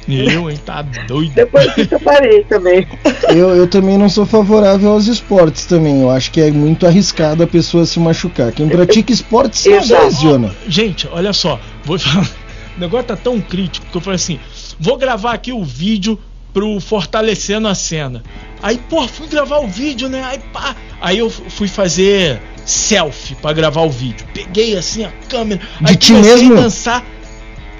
Eu, 0.07 0.49
hein, 0.49 0.59
tá 0.65 0.81
doido. 0.81 1.33
Depois 1.33 1.73
disso 1.75 1.95
eu 1.95 1.99
parei 1.99 2.43
também. 2.43 2.87
Eu, 3.29 3.55
eu 3.55 3.67
também 3.67 3.97
não 3.97 4.09
sou 4.09 4.25
favorável 4.25 4.91
aos 4.91 5.07
esportes 5.07 5.65
também. 5.65 6.01
Eu 6.01 6.09
acho 6.09 6.31
que 6.31 6.41
é 6.41 6.51
muito 6.51 6.85
arriscado 6.85 7.43
a 7.43 7.47
pessoa 7.47 7.85
se 7.85 7.99
machucar. 7.99 8.51
Quem 8.51 8.67
pratica 8.69 9.11
esportes 9.11 9.61
se 9.61 9.71
Exato. 9.71 10.03
lesiona. 10.05 10.55
Gente, 10.67 11.07
olha 11.11 11.33
só, 11.33 11.59
vou 11.83 11.97
falar. 11.97 12.29
O 12.75 12.79
negócio 12.79 13.07
tá 13.07 13.15
tão 13.15 13.39
crítico 13.39 13.85
que 13.91 13.95
eu 13.95 14.01
falei 14.01 14.15
assim: 14.15 14.39
vou 14.79 14.97
gravar 14.97 15.33
aqui 15.33 15.51
o 15.51 15.63
vídeo 15.63 16.19
pro 16.53 16.79
Fortalecendo 16.79 17.67
a 17.67 17.75
Cena. 17.75 18.23
Aí, 18.61 18.79
pô, 18.89 19.07
fui 19.07 19.27
gravar 19.27 19.59
o 19.59 19.67
vídeo, 19.67 20.07
né? 20.07 20.23
Aí, 20.23 20.39
pá. 20.51 20.75
Aí 21.01 21.17
eu 21.17 21.29
fui 21.29 21.67
fazer 21.67 22.41
selfie 22.65 23.35
pra 23.35 23.51
gravar 23.51 23.81
o 23.81 23.89
vídeo. 23.89 24.25
Peguei 24.33 24.77
assim 24.77 25.03
a 25.03 25.11
câmera. 25.27 25.61
De 25.81 25.91
aí 25.91 25.95
ti 25.97 26.13
comecei 26.13 26.35
mesmo? 26.35 26.57
a 26.57 26.61
dançar. 26.61 27.05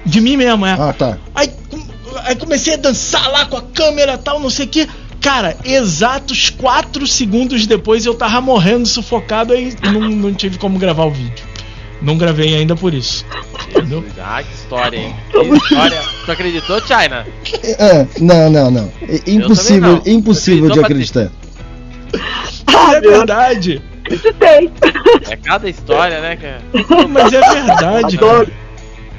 De 0.05 0.19
mim 0.19 0.37
mesmo, 0.37 0.65
é. 0.65 0.73
Ah, 0.73 0.93
tá. 0.93 1.17
Aí, 1.33 1.49
aí 2.23 2.35
comecei 2.35 2.73
a 2.73 2.77
dançar 2.77 3.31
lá 3.31 3.45
com 3.45 3.57
a 3.57 3.61
câmera 3.61 4.17
tal, 4.17 4.39
não 4.39 4.49
sei 4.49 4.65
o 4.65 4.69
que. 4.69 4.87
Cara, 5.21 5.55
exatos 5.63 6.49
4 6.49 7.07
segundos 7.07 7.65
depois 7.65 8.05
eu 8.05 8.13
tava 8.13 8.41
morrendo 8.41 8.85
sufocado 8.85 9.53
aí 9.53 9.73
não, 9.81 10.01
não 10.01 10.33
tive 10.33 10.57
como 10.57 10.77
gravar 10.77 11.05
o 11.05 11.11
vídeo. 11.11 11.45
Não 12.01 12.17
gravei 12.17 12.53
ainda 12.53 12.75
por 12.75 12.93
isso. 12.93 13.25
Entendeu? 13.69 14.03
Ah, 14.19 14.43
que 14.43 14.53
história, 14.53 14.97
hein? 14.97 15.15
Que 15.31 15.37
história. 15.55 16.01
Tu 16.25 16.31
acreditou, 16.31 16.81
China? 16.81 17.25
É, 17.63 18.05
não, 18.19 18.49
não, 18.49 18.69
não. 18.69 18.91
É 19.01 19.31
impossível, 19.31 20.01
não. 20.05 20.13
impossível 20.13 20.69
de 20.69 20.79
acreditar. 20.81 21.31
Ah, 22.67 22.95
é 22.95 22.99
verdade. 22.99 23.81
Acreditei. 24.03 24.69
É 25.29 25.37
cada 25.37 25.69
história, 25.69 26.19
né, 26.19 26.35
cara? 26.35 26.61
Mas 27.07 27.31
é 27.31 27.39
verdade, 27.39 28.17
cara. 28.17 28.47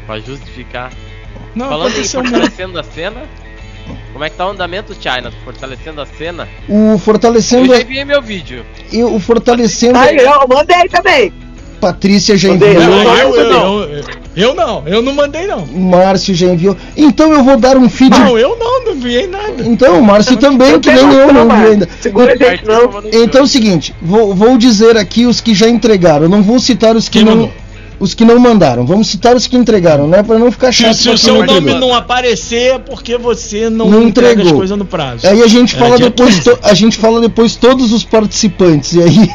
Pra 0.06 0.18
justificar. 0.20 0.92
Não, 1.54 1.68
Falando 1.68 1.98
em 1.98 2.04
fortalecendo 2.04 2.78
a 2.78 2.82
cena, 2.82 3.22
como 4.12 4.24
é 4.24 4.30
que 4.30 4.36
tá 4.36 4.46
o 4.46 4.50
andamento, 4.50 4.94
China? 4.94 5.32
Fortalecendo 5.44 6.00
a 6.00 6.06
cena? 6.06 6.48
O 6.68 6.92
Eu 6.92 6.98
fortalecendo. 6.98 7.74
já 7.74 7.80
enviei 7.80 8.04
meu 8.04 8.20
vídeo. 8.22 8.64
e 8.92 9.02
o 9.02 9.18
fortalecendo. 9.18 9.98
Aí, 9.98 10.16
eu 10.16 10.48
mandei 10.48 10.88
também. 10.88 11.32
Patrícia 11.80 12.34
já 12.36 12.48
Mandei, 12.48 12.70
enviou. 12.76 12.88
Não, 12.88 13.04
Não, 13.04 13.16
eu, 13.36 13.50
não. 13.52 13.78
eu, 13.82 13.90
eu, 13.98 14.04
Eu 14.36 14.54
não, 14.54 14.82
eu 14.86 15.02
não 15.02 15.12
mandei 15.12 15.46
não. 15.46 15.64
O 15.64 15.78
Márcio 15.80 16.34
já 16.34 16.46
enviou. 16.46 16.74
Então 16.96 17.30
eu 17.32 17.44
vou 17.44 17.58
dar 17.58 17.76
um 17.76 17.90
feed. 17.90 18.10
Não, 18.18 18.38
eu 18.38 18.56
não, 18.58 18.84
não 18.86 18.92
enviei 18.94 19.26
nada. 19.26 19.62
Então, 19.64 19.98
o 20.00 20.02
Márcio 20.02 20.36
também, 20.38 20.80
que 20.80 20.90
nem 20.90 21.12
eu 21.12 21.32
não 21.32 21.46
vi 21.48 21.66
ainda. 21.66 21.88
Então 23.12 23.40
é 23.42 23.44
o 23.44 23.46
seguinte, 23.46 23.94
vou, 24.00 24.34
vou 24.34 24.56
dizer 24.56 24.96
aqui 24.96 25.26
os 25.26 25.40
que 25.42 25.54
já 25.54 25.68
entregaram. 25.68 26.22
Eu 26.24 26.28
não 26.30 26.42
vou 26.42 26.58
citar 26.58 26.96
os 26.96 27.08
que 27.08 27.18
Quem 27.18 27.26
não. 27.26 27.32
mandou? 27.36 27.52
Os 28.00 28.12
que 28.12 28.24
não 28.24 28.38
mandaram. 28.38 28.84
Vamos 28.84 29.06
citar 29.08 29.34
os 29.36 29.46
que 29.46 29.56
entregaram, 29.56 30.06
né? 30.08 30.22
Pra 30.22 30.38
não 30.38 30.50
ficar 30.50 30.72
chato. 30.72 30.94
se 30.94 31.08
o 31.10 31.16
seu 31.16 31.34
não 31.34 31.46
nome 31.46 31.60
entregou. 31.60 31.80
não 31.80 31.94
aparecer 31.94 32.74
é 32.74 32.78
porque 32.78 33.16
você 33.16 33.70
não, 33.70 33.88
Não 33.88 34.02
entrega 34.02 34.30
as 34.30 34.34
entregou. 34.38 34.58
coisas 34.58 34.76
no 34.78 34.84
prazo. 34.84 35.26
Aí 35.26 35.42
a 35.42 35.46
gente 35.46 35.74
É, 35.74 35.78
fala 35.78 35.96
dia 35.96 36.06
depois, 36.10 36.34
15. 36.40 36.50
to- 36.50 36.58
a 36.62 36.74
gente 36.74 36.96
fala 36.98 37.20
depois 37.20 37.54
todos 37.56 37.92
os 37.92 38.04
participantes 38.04 38.94
e 38.94 39.02
aí 39.02 39.30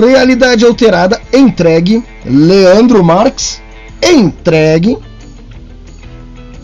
Realidade 0.00 0.64
alterada 0.64 1.20
entregue. 1.32 2.02
Leandro 2.24 3.02
Marques 3.04 3.60
entregue. 4.02 4.96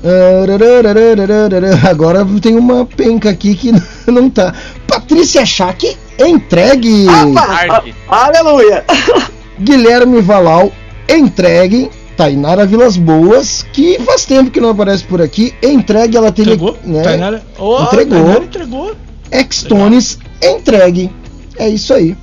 Agora 1.88 2.26
tem 2.40 2.56
uma 2.56 2.84
penca 2.86 3.30
aqui 3.30 3.54
que 3.54 3.72
não 4.10 4.30
tá. 4.30 4.54
Patrícia 4.86 5.44
Schack 5.44 5.96
entregue. 6.18 7.06
Opa, 7.08 7.82
aleluia. 8.08 8.84
Guilherme 9.60 10.20
Valau 10.20 10.72
entregue. 11.08 11.90
Tainara 12.16 12.66
Vilas 12.66 12.96
Boas, 12.96 13.64
que 13.72 13.96
faz 14.00 14.24
tempo 14.24 14.50
que 14.50 14.60
não 14.60 14.70
aparece 14.70 15.04
por 15.04 15.22
aqui, 15.22 15.54
entregue, 15.62 16.16
ela 16.16 16.32
teve. 16.32 16.50
Entregou? 16.54 16.76
Né, 16.84 17.00
Tainara, 17.00 17.44
oh, 17.56 17.80
Entregou. 17.84 18.18
Tainara 18.18 18.44
entregou. 18.44 18.96
Extones 19.30 20.18
entregue. 20.42 21.12
É 21.56 21.68
isso 21.68 21.94
aí. 21.94 22.16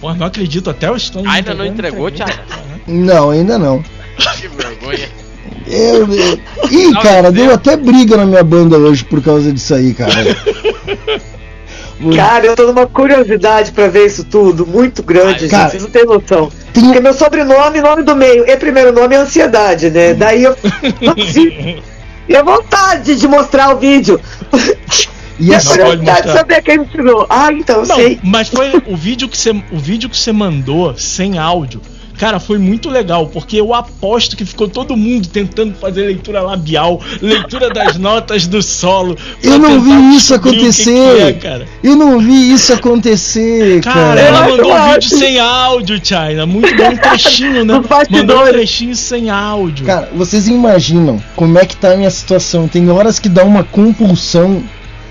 Pô, 0.00 0.14
não 0.14 0.26
acredito, 0.26 0.70
até 0.70 0.90
o 0.90 0.98
Stone 0.98 1.28
Ainda 1.28 1.52
não 1.52 1.66
entregou. 1.66 2.10
Thiago? 2.10 2.32
Não, 2.86 3.30
ainda 3.30 3.58
não. 3.58 3.84
Que 4.40 4.48
vergonha. 4.48 5.23
Eu, 5.66 6.06
eu- 6.12 6.38
Ih, 6.70 6.92
cara, 7.02 7.32
deu. 7.32 7.52
até 7.54 7.76
briga 7.76 8.16
na 8.16 8.26
minha 8.26 8.42
banda 8.44 8.76
hoje 8.78 9.04
por 9.04 9.22
causa 9.22 9.50
disso 9.52 9.74
aí, 9.74 9.94
cara. 9.94 10.12
Cara, 12.16 12.46
eu 12.46 12.56
tô 12.56 12.66
numa 12.66 12.86
curiosidade 12.86 13.72
pra 13.72 13.86
ver 13.88 14.06
isso 14.06 14.24
tudo, 14.24 14.66
muito 14.66 15.02
grande, 15.02 15.40
gente. 15.40 15.50
Cara, 15.50 15.70
Vocês 15.70 15.82
não 15.82 15.90
têm 15.90 16.04
noção. 16.04 16.50
tem- 16.72 16.84
Porque 16.84 17.00
meu 17.00 17.14
sobrenome, 17.14 17.80
nome 17.80 18.02
do 18.02 18.14
meio 18.16 18.44
e 18.48 18.56
primeiro 18.56 18.92
nome 18.92 19.14
é 19.14 19.18
ansiedade, 19.18 19.90
né? 19.90 20.12
Daí 20.12 20.42
eu. 20.42 20.54
e 22.28 22.36
a 22.36 22.42
vontade 22.42 23.14
de 23.16 23.28
mostrar 23.28 23.74
o 23.74 23.78
vídeo. 23.78 24.20
E 25.36 25.52
a 25.52 25.60
curiosidade 25.60 26.30
saber 26.32 26.62
quem 26.62 26.78
me 26.78 26.84
ensinou. 26.84 27.26
Ah, 27.28 27.52
então 27.52 27.80
eu 27.80 27.86
Não, 27.88 27.96
sei. 27.96 28.20
mas 28.22 28.48
foi 28.48 28.80
o 28.86 28.94
vídeo 28.96 29.28
que 29.28 29.36
você 29.36 29.50
o 29.50 29.78
vídeo 29.80 30.08
que 30.08 30.16
você 30.16 30.30
mandou 30.30 30.96
sem 30.96 31.38
áudio. 31.40 31.80
Cara, 32.18 32.38
foi 32.38 32.58
muito 32.58 32.88
legal, 32.88 33.26
porque 33.26 33.56
eu 33.60 33.74
aposto 33.74 34.36
que 34.36 34.44
ficou 34.44 34.68
todo 34.68 34.96
mundo 34.96 35.28
tentando 35.28 35.74
fazer 35.74 36.06
leitura 36.06 36.40
labial, 36.42 37.00
leitura 37.20 37.70
das 37.70 37.96
notas 37.98 38.46
do 38.46 38.62
solo. 38.62 39.16
eu 39.42 39.58
não 39.58 39.80
vi 39.80 40.16
isso 40.16 40.34
o 40.34 40.40
que 40.40 40.48
acontecer. 40.50 40.84
que 41.16 41.22
é, 41.22 41.32
cara. 41.32 41.66
Eu 41.82 41.96
não 41.96 42.18
vi 42.20 42.52
isso 42.52 42.72
acontecer, 42.72 43.80
Cara, 43.82 44.00
cara. 44.00 44.20
ela 44.20 44.48
mandou 44.48 44.72
um 44.72 44.92
vídeo 44.92 45.08
sem 45.18 45.38
áudio, 45.38 46.00
China. 46.02 46.46
Muito 46.46 46.76
bom, 46.76 46.88
um 46.90 46.96
trechinho, 46.96 47.64
né? 47.64 47.74
Mandou 48.10 48.42
um 48.42 48.46
trechinho 48.48 48.94
sem 48.94 49.30
áudio. 49.30 49.84
Cara, 49.86 50.08
vocês 50.14 50.46
imaginam 50.48 51.20
como 51.36 51.58
é 51.58 51.66
que 51.66 51.76
tá 51.76 51.92
a 51.92 51.96
minha 51.96 52.10
situação? 52.10 52.68
Tem 52.68 52.88
horas 52.90 53.18
que 53.18 53.28
dá 53.28 53.44
uma 53.44 53.64
compulsão 53.64 54.62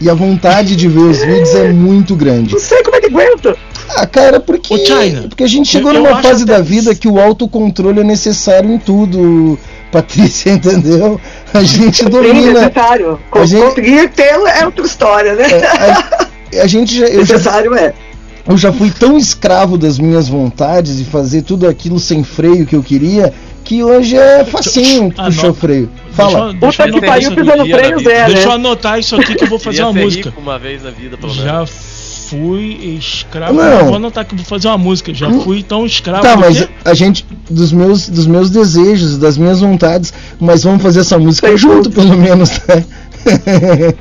e 0.02 0.10
a 0.10 0.14
vontade 0.14 0.76
de 0.76 0.88
ver 0.88 1.00
os 1.00 1.20
vídeos 1.20 1.54
é 1.56 1.72
muito 1.72 2.16
grande. 2.16 2.54
Não 2.54 2.60
sei 2.60 2.82
como 2.84 2.96
é 2.96 3.00
que 3.02 3.08
aguenta. 3.08 3.56
Ah, 3.90 4.06
cara, 4.06 4.40
porque, 4.40 4.74
Ô, 4.74 4.78
China, 4.78 5.24
porque 5.30 5.44
a 5.44 5.48
gente 5.48 5.68
chegou 5.70 5.94
numa 5.94 6.22
fase 6.22 6.46
da 6.46 6.60
vida 6.60 6.96
que 6.96 7.08
o 7.08 7.20
autocontrole 7.20 8.00
é 8.00 8.04
necessário 8.04 8.72
em 8.72 8.78
tudo, 8.80 9.58
Patrícia, 9.92 10.52
entendeu? 10.54 11.20
A 11.54 11.64
gente 11.64 11.98
Sim, 12.04 12.10
domina. 12.10 12.62
necessário. 12.62 13.20
Co- 13.30 13.40
A 13.40 13.46
gente- 13.46 13.62
Conseguir 13.62 14.10
tê-lo 14.10 14.48
é 14.48 14.66
outra 14.66 14.86
história, 14.86 15.36
né? 15.36 15.44
É, 15.52 16.60
a, 16.60 16.64
a 16.64 16.68
gente 16.68 16.98
já, 16.98 17.06
eu 17.06 17.26
já 17.26 17.34
necessário 17.36 17.76
é. 17.76 17.94
eu 18.48 18.58
já 18.58 18.72
fui 18.74 18.90
tão 18.92 19.18
escravo 19.18 19.78
das 19.78 20.00
minhas 20.00 20.28
vontades 20.28 21.00
e 21.00 21.04
fazer 21.06 21.44
tudo 21.44 21.68
aquilo 21.68 22.00
sem 22.00 22.24
freio 22.24 22.66
que 22.66 22.76
eu 22.76 22.82
queria, 22.84 23.32
que 23.64 23.84
hoje 23.84 24.18
é 24.18 24.44
facinho 24.46 25.14
Ah, 25.18 25.26
puxar 25.26 25.50
o 25.50 25.54
freio. 25.54 25.90
Deixa 26.16 26.32
Fala. 26.32 26.40
eu- 26.40 26.54
Puta 26.54 26.60
deixa 26.60 26.88
eu 26.88 26.94
que 26.94 27.02
pariu 27.06 27.32
pisando 27.36 27.66
freio 27.66 28.00
zero, 28.00 28.34
Deixa 28.34 28.44
eu 28.44 28.50
né? 28.50 28.56
anotar 28.56 29.00
isso 29.00 29.16
aqui 29.16 29.36
que 29.36 29.44
eu 29.44 29.48
vou 29.50 29.60
fazer 29.60 29.84
uma 29.84 29.94
música. 29.94 30.34
uma 30.38 30.58
vez 30.60 30.84
na 30.84 30.90
vida, 30.92 31.18
pelo 31.18 31.34
menos. 31.34 31.44
Já 31.50 31.66
fui 32.34 32.98
escravo. 32.98 33.54
Não. 33.54 33.64
Não. 33.64 33.86
Vou 33.86 33.96
anotar 33.96 34.26
que 34.26 34.34
eu 34.34 34.38
vou 34.38 34.46
fazer 34.46 34.68
uma 34.68 34.78
música. 34.78 35.14
Já 35.14 35.32
fui 35.32 35.62
tão 35.62 35.86
escravo. 35.86 36.24
Tá, 36.24 36.36
mas 36.36 36.68
a 36.84 36.94
gente, 36.94 37.26
dos 37.50 37.72
meus, 37.72 38.10
dos 38.10 38.26
meus 38.26 38.50
desejos, 38.50 39.18
das 39.18 39.38
minhas 39.38 39.60
vontades, 39.60 40.12
mas 40.40 40.64
vamos 40.64 40.82
fazer 40.82 41.02
essa 41.02 41.20
música 41.20 41.48
Sei 41.48 41.58
junto, 41.58 41.90
tudo. 41.90 41.96
pelo 41.96 42.18
menos, 42.18 42.50
né? 42.68 42.84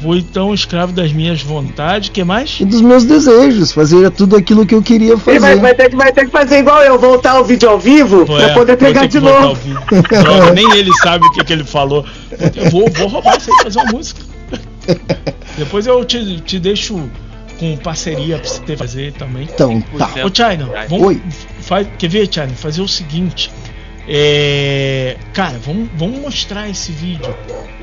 Fui 0.00 0.22
tão 0.22 0.54
escravo 0.54 0.92
das 0.92 1.12
minhas 1.12 1.42
vontades. 1.42 2.08
que 2.08 2.22
mais? 2.22 2.60
e 2.60 2.64
dos 2.64 2.80
meus 2.80 3.02
desejos, 3.02 3.72
fazer 3.72 4.08
tudo 4.12 4.36
aquilo 4.36 4.64
que 4.64 4.72
eu 4.72 4.80
queria 4.80 5.18
fazer. 5.18 5.40
vai, 5.40 5.56
vai 5.56 5.74
ter 5.74 5.90
que, 5.90 5.96
vai 5.96 6.12
ter 6.12 6.24
que 6.26 6.30
fazer 6.30 6.58
igual 6.60 6.80
eu, 6.84 6.96
voltar 6.96 7.40
o 7.40 7.44
vídeo 7.44 7.68
ao 7.68 7.80
vivo 7.80 8.24
Pô, 8.24 8.36
pra 8.36 8.44
é, 8.44 8.54
poder 8.54 8.76
pegar 8.76 9.06
de 9.06 9.18
novo. 9.18 9.58
Droga, 10.22 10.52
nem 10.54 10.70
ele 10.76 10.92
sabe 11.02 11.26
o 11.26 11.32
que, 11.32 11.42
que 11.42 11.52
ele 11.52 11.64
falou. 11.64 12.06
Eu 12.30 12.70
vou, 12.70 12.88
vou 12.92 13.08
roubar 13.08 13.38
isso 13.38 13.50
aí 13.50 13.56
e 13.58 13.62
fazer 13.64 13.80
uma 13.80 13.90
música. 13.90 14.20
Depois 15.58 15.84
eu 15.84 16.04
te, 16.04 16.40
te 16.42 16.60
deixo 16.60 17.10
com 17.58 17.76
parceria 17.76 18.38
pra 18.38 18.48
você 18.48 18.76
fazer 18.76 19.12
também. 19.12 19.44
Então, 19.44 19.80
tá. 19.80 20.10
Ô, 20.24 20.34
China, 20.34 20.70
vamos, 20.88 21.06
Oi. 21.06 21.22
faz, 21.60 21.86
quer 21.98 22.08
ver, 22.08 22.32
China? 22.32 22.48
Fazer 22.48 22.80
o 22.80 22.88
seguinte. 22.88 23.50
É, 24.10 25.16
cara, 25.34 25.58
vamos, 25.62 25.86
vamos 25.94 26.18
mostrar 26.18 26.66
esse 26.66 26.90
vídeo 26.92 27.34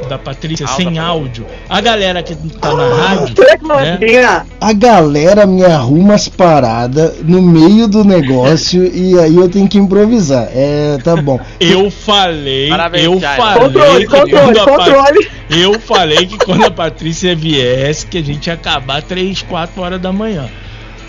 da 0.09 0.17
Patrícia 0.17 0.65
Alta 0.65 0.81
sem 0.81 0.97
áudio. 0.97 1.45
A 1.69 1.79
galera 1.79 2.23
que 2.23 2.35
tá 2.35 2.73
na 2.73 2.95
rádio. 2.95 3.35
Será 3.35 3.57
que 3.57 3.63
não 3.63 3.79
né? 3.79 3.99
é? 4.01 4.41
A 4.59 4.73
galera 4.73 5.45
me 5.45 5.63
arruma 5.63 6.15
as 6.15 6.27
paradas 6.27 7.21
no 7.23 7.43
meio 7.43 7.87
do 7.87 8.03
negócio 8.03 8.83
e 8.91 9.19
aí 9.19 9.35
eu 9.35 9.47
tenho 9.47 9.67
que 9.67 9.77
improvisar. 9.77 10.49
É, 10.51 10.97
tá 11.03 11.15
bom. 11.15 11.39
Eu 11.59 11.91
falei, 11.91 12.69
Parabéns, 12.69 13.03
eu 13.03 13.19
falei 13.19 13.61
Controle, 13.61 14.07
controle, 14.07 14.59
controle. 14.59 15.27
eu 15.51 15.79
falei 15.79 16.25
que 16.25 16.39
quando 16.39 16.65
a 16.65 16.71
Patrícia 16.71 17.35
viesse, 17.35 18.07
que 18.07 18.17
a 18.17 18.23
gente 18.23 18.47
ia 18.47 18.53
acabar 18.53 19.03
3, 19.03 19.43
4 19.43 19.79
horas 19.79 20.01
da 20.01 20.11
manhã. 20.11 20.49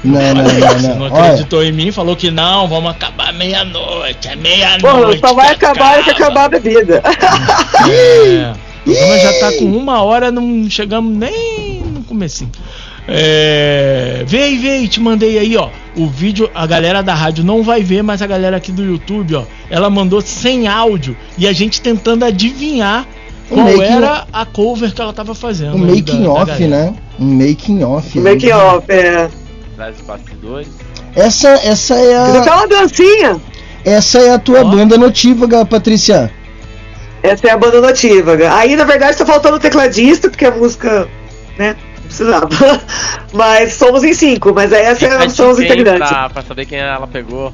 Não, 0.05 0.35
não, 0.35 0.45
Você 0.45 0.59
não, 0.61 0.79
não 0.79 0.95
não. 0.99 1.07
Olha, 1.07 1.25
acreditou 1.25 1.65
em 1.65 1.73
mim, 1.73 1.91
falou 1.91 2.15
que 2.15 2.31
não, 2.31 2.69
vamos 2.69 2.91
acabar 2.91 3.33
meia-noite, 3.33 4.29
é 4.29 4.37
meia-noite. 4.37 5.21
só 5.21 5.35
vai 5.35 5.51
acabar 5.53 6.05
que 6.05 6.11
acabar 6.11 6.45
a 6.45 6.49
bebida. 6.49 7.03
É, 7.89 8.53
o 8.87 8.93
programa 8.95 9.19
já 9.19 9.33
tá 9.41 9.53
com 9.59 9.65
uma 9.65 10.03
hora, 10.03 10.31
não 10.31 10.69
chegamos 10.71 11.17
nem 11.17 11.81
no 11.83 12.03
comecinho. 12.05 12.51
É, 13.09 14.25
vê 14.27 14.43
aí, 14.43 14.89
te 14.89 15.01
mandei 15.01 15.39
aí, 15.39 15.57
ó. 15.57 15.69
O 15.97 16.07
vídeo, 16.07 16.51
a 16.55 16.67
galera 16.67 17.03
da 17.03 17.15
rádio 17.15 17.43
não 17.45 17.63
vai 17.63 17.83
ver, 17.83 18.03
mas 18.03 18.21
a 18.23 18.27
galera 18.27 18.57
aqui 18.57 18.71
do 18.73 18.85
YouTube, 18.85 19.35
ó, 19.37 19.45
ela 19.71 19.89
mandou 19.89 20.21
sem 20.21 20.67
áudio 20.69 21.17
e 21.39 21.47
a 21.49 21.53
gente 21.53 21.81
tentando 21.81 22.25
adivinhar 22.25 23.07
Um 23.51 23.55
qual 23.55 23.67
making- 23.67 23.83
era 23.95 24.27
a 24.33 24.45
cover 24.45 24.93
que 24.93 25.01
ela 25.01 25.13
tava 25.13 25.35
fazendo. 25.35 25.75
um 25.77 25.79
making 25.79 26.23
da- 26.25 26.31
off, 26.31 26.65
né? 26.65 26.95
Um 27.19 27.35
making 27.35 27.83
off. 27.85 28.19
Make 28.19 28.53
off, 28.53 28.85
é. 28.91 29.29
Traz 29.77 29.97
os 30.01 30.07
bastidores. 30.07 30.69
Essa, 31.15 31.51
essa 31.51 31.95
é 31.95 32.17
a, 32.17 32.55
uma 32.57 32.67
dancinha. 32.67 33.41
essa 33.85 34.19
é 34.19 34.33
a 34.33 34.39
tua 34.39 34.63
Ó. 34.63 34.65
banda 34.65 34.97
notívaga, 34.97 35.65
Patrícia. 35.67 36.33
Essa 37.23 37.49
é 37.49 37.51
a 37.51 37.59
banda 37.59 37.81
notívaga. 37.81 38.55
Aí, 38.55 38.75
na 38.75 38.85
verdade, 38.85 39.17
tá 39.17 39.27
faltando 39.27 39.57
o 39.57 39.61
tecladista, 39.61 40.31
porque 40.31 40.47
a 40.47 40.51
música, 40.51 41.07
né, 41.59 41.77
precisava. 42.07 42.49
Mas 43.33 43.75
somos 43.75 44.03
em 44.03 44.15
cinco, 44.15 44.55
mas 44.55 44.73
aí 44.73 44.83
essa 44.83 45.05
é, 45.05 45.29
são 45.29 45.51
os 45.51 45.59
integrantes. 45.61 46.09
Pra, 46.09 46.31
pra 46.31 46.43
saber 46.43 46.65
quem 46.65 46.79
ela 46.79 47.07
pegou. 47.07 47.53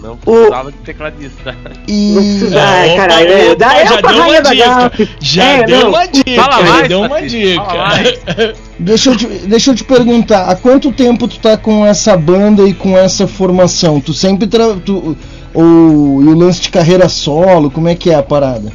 Não 0.00 0.16
precisava 0.16 0.72
de 0.72 0.78
tecladista. 0.78 1.54
E 1.86 2.12
Não 2.14 2.22
precisa, 2.22 2.58
É, 2.58 2.62
ai, 2.62 2.88
opa, 2.88 2.96
caralho, 2.96 3.32
é, 3.32 3.44
opa, 3.44 3.54
da 3.56 3.84
já 3.84 4.00
deu 4.00 4.22
uma 4.22 4.40
dica. 4.40 5.08
Já 5.20 5.44
É, 5.44 5.62
deu 5.64 5.80
não. 5.80 5.88
uma 5.90 6.06
dica. 6.06 6.42
Fala 6.42 6.64
já 6.64 6.72
mais, 6.72 6.88
deu 6.88 7.00
uma 7.02 7.22
dica. 7.22 8.54
deixa 8.78 9.10
eu, 9.10 9.16
te, 9.16 9.26
deixa 9.26 9.70
eu 9.70 9.74
te 9.74 9.84
perguntar, 9.84 10.48
há 10.48 10.56
quanto 10.56 10.92
tempo 10.92 11.28
tu 11.28 11.38
tá 11.38 11.56
com 11.58 11.84
essa 11.84 12.16
banda 12.16 12.62
e 12.62 12.72
com 12.72 12.96
essa 12.96 13.26
formação? 13.26 14.00
Tu 14.00 14.14
sempre 14.14 14.46
tra... 14.46 14.74
tu, 14.76 15.16
ou 15.52 16.22
e 16.22 16.26
o 16.26 16.34
lance 16.34 16.62
de 16.62 16.70
carreira 16.70 17.08
solo, 17.08 17.70
como 17.70 17.88
é 17.88 17.94
que 17.94 18.10
é 18.10 18.14
a 18.14 18.22
parada? 18.22 18.72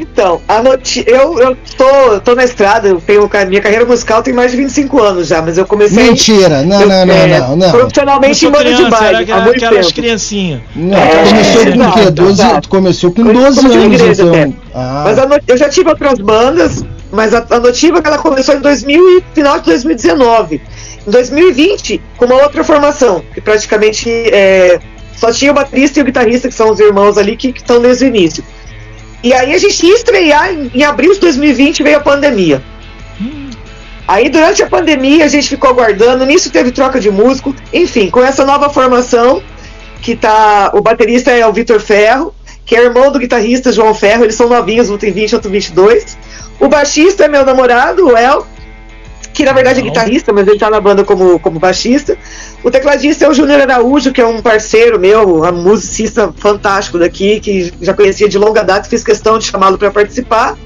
Então, 0.00 0.40
a 0.48 0.62
noti 0.62 1.04
eu, 1.06 1.38
eu 1.38 1.56
tô, 1.76 2.20
tô 2.20 2.34
na 2.34 2.44
estrada, 2.44 2.88
eu 2.88 3.00
tenho, 3.00 3.28
minha 3.48 3.60
carreira 3.60 3.84
musical 3.84 4.22
tem 4.22 4.32
mais 4.32 4.50
de 4.50 4.56
25 4.56 5.02
anos 5.02 5.28
já, 5.28 5.42
mas 5.42 5.58
eu 5.58 5.66
comecei. 5.66 6.02
Mentira, 6.04 6.62
não, 6.62 6.80
eu, 6.82 6.88
não, 6.88 7.06
não, 7.06 7.14
é, 7.14 7.38
não, 7.40 7.56
não. 7.56 7.70
Profissionalmente 7.70 8.46
em 8.46 8.50
banda 8.50 8.64
de 8.74 8.80
era 8.82 8.90
baile. 8.90 9.16
aquela- 9.22 9.38
há 9.38 9.44
muito 9.44 9.64
aquelas 9.64 9.86
tempo. 9.86 10.00
criancinhas. 10.00 10.60
Não, 10.74 10.96
É, 10.98 11.08
tu 11.08 11.28
começou 11.28 11.62
com 11.72 11.88
o 11.88 11.92
quê? 11.92 12.10
12, 12.10 12.32
exato. 12.42 12.60
tu 12.62 12.68
começou 12.68 13.12
com 13.12 13.22
Coisa 13.24 13.40
12 13.40 13.60
de 13.60 13.66
anos, 13.76 14.00
igreja 14.00 14.22
então. 14.24 14.54
Ah, 14.74 15.04
Mas 15.04 15.40
eu 15.48 15.56
já 15.56 15.68
tive 15.68 15.90
outras 15.90 16.18
bandas, 16.18 16.84
mas 17.10 17.34
a, 17.34 17.44
a 17.50 17.58
Notiva 17.60 18.00
ela 18.04 18.18
começou 18.18 18.54
em 18.54 18.60
2000 18.60 19.18
e 19.18 19.24
final 19.34 19.58
de 19.58 19.66
2019. 19.66 20.60
Em 21.06 21.10
2020, 21.10 22.00
com 22.16 22.24
uma 22.26 22.36
outra 22.42 22.62
formação, 22.64 23.22
que 23.34 23.40
praticamente 23.40 24.08
é, 24.08 24.78
só 25.16 25.30
tinha 25.32 25.50
o 25.50 25.54
baterista 25.54 25.98
e 25.98 26.02
o 26.02 26.04
guitarrista, 26.06 26.48
que 26.48 26.54
são 26.54 26.70
os 26.70 26.80
irmãos 26.80 27.18
ali, 27.18 27.36
que 27.36 27.48
estão 27.48 27.80
desde 27.82 28.04
o 28.04 28.08
início. 28.08 28.44
E 29.22 29.32
aí 29.32 29.54
a 29.54 29.58
gente 29.58 29.86
ia 29.86 29.94
estrear 29.94 30.52
em, 30.52 30.70
em 30.74 30.82
abril 30.82 31.12
de 31.12 31.20
2020, 31.20 31.82
veio 31.82 31.98
a 31.98 32.00
pandemia. 32.00 32.62
Aí 34.06 34.28
durante 34.28 34.62
a 34.62 34.66
pandemia 34.66 35.24
a 35.24 35.28
gente 35.28 35.48
ficou 35.48 35.70
aguardando, 35.70 36.26
nisso 36.26 36.50
teve 36.50 36.72
troca 36.72 36.98
de 36.98 37.10
músico, 37.10 37.54
enfim, 37.72 38.10
com 38.10 38.22
essa 38.22 38.44
nova 38.44 38.68
formação, 38.68 39.42
que 40.00 40.16
tá. 40.16 40.70
O 40.74 40.80
baterista 40.80 41.30
é 41.30 41.46
o 41.46 41.52
Vitor 41.52 41.80
Ferro, 41.80 42.34
que 42.66 42.74
é 42.74 42.82
irmão 42.82 43.12
do 43.12 43.18
guitarrista 43.18 43.72
João 43.72 43.94
Ferro, 43.94 44.24
eles 44.24 44.34
são 44.34 44.48
novinhos, 44.48 44.90
um 44.90 44.98
tem 44.98 45.12
20, 45.12 45.36
outro 45.36 45.50
22. 45.50 46.18
O 46.58 46.68
baixista 46.68 47.24
é 47.24 47.28
meu 47.28 47.44
namorado, 47.44 48.06
o 48.06 48.16
El, 48.16 48.46
que 49.32 49.44
na 49.44 49.52
verdade 49.52 49.80
é 49.80 49.82
guitarrista, 49.82 50.32
mas 50.32 50.46
ele 50.46 50.58
tá 50.58 50.68
na 50.68 50.80
banda 50.80 51.04
como, 51.04 51.38
como 51.38 51.58
baixista. 51.58 52.16
O 52.62 52.70
tecladista 52.70 53.24
é 53.24 53.28
o 53.28 53.34
Júnior 53.34 53.60
Araújo, 53.62 54.12
que 54.12 54.20
é 54.20 54.26
um 54.26 54.42
parceiro 54.42 54.98
meu, 54.98 55.42
um 55.42 55.62
musicista 55.62 56.32
fantástico 56.36 56.98
daqui, 56.98 57.40
que 57.40 57.72
já 57.80 57.94
conhecia 57.94 58.28
de 58.28 58.38
longa 58.38 58.62
data, 58.62 58.88
fiz 58.88 59.02
questão 59.02 59.38
de 59.38 59.46
chamá-lo 59.46 59.78
para 59.78 59.90
participar. 59.90 60.56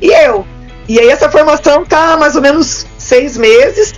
E 0.00 0.08
eu. 0.08 0.44
E 0.88 0.98
aí 0.98 1.08
essa 1.08 1.30
formação 1.30 1.84
tá 1.84 2.14
há 2.14 2.16
mais 2.16 2.34
ou 2.34 2.42
menos 2.42 2.86
seis 2.96 3.36
meses. 3.36 3.94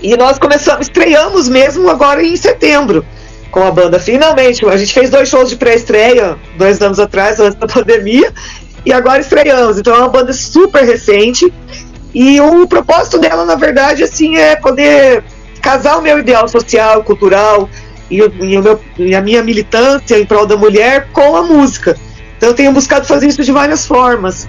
E 0.00 0.16
nós 0.16 0.38
começamos, 0.38 0.86
estreamos 0.86 1.48
mesmo 1.48 1.88
agora 1.90 2.22
em 2.22 2.36
setembro 2.36 3.04
com 3.50 3.62
a 3.62 3.70
banda. 3.70 3.98
Finalmente, 3.98 4.64
a 4.66 4.76
gente 4.76 4.92
fez 4.92 5.10
dois 5.10 5.28
shows 5.28 5.50
de 5.50 5.56
pré-estreia 5.56 6.36
dois 6.56 6.80
anos 6.80 7.00
atrás, 7.00 7.40
antes 7.40 7.58
da 7.58 7.66
pandemia, 7.68 8.32
e 8.84 8.92
agora 8.92 9.20
estreamos. 9.20 9.78
Então 9.78 9.94
é 9.94 9.98
uma 9.98 10.08
banda 10.08 10.32
super 10.32 10.84
recente. 10.84 11.52
E 12.20 12.40
o 12.40 12.66
propósito 12.66 13.16
dela, 13.16 13.44
na 13.44 13.54
verdade, 13.54 14.02
assim, 14.02 14.34
é 14.36 14.56
poder 14.56 15.22
casar 15.62 15.98
o 15.98 16.02
meu 16.02 16.18
ideal 16.18 16.48
social, 16.48 17.04
cultural 17.04 17.70
e, 18.10 18.20
o- 18.20 18.32
e 18.44 18.58
o 18.58 18.60
meu- 18.62 18.80
e 18.98 19.14
a 19.14 19.20
minha 19.22 19.40
militância 19.40 20.18
em 20.18 20.26
prol 20.26 20.44
da 20.44 20.56
mulher 20.56 21.06
com 21.12 21.36
a 21.36 21.42
música. 21.44 21.96
Então 22.36 22.48
eu 22.48 22.54
tenho 22.56 22.72
buscado 22.72 23.06
fazer 23.06 23.28
isso 23.28 23.40
de 23.44 23.52
várias 23.52 23.86
formas. 23.86 24.48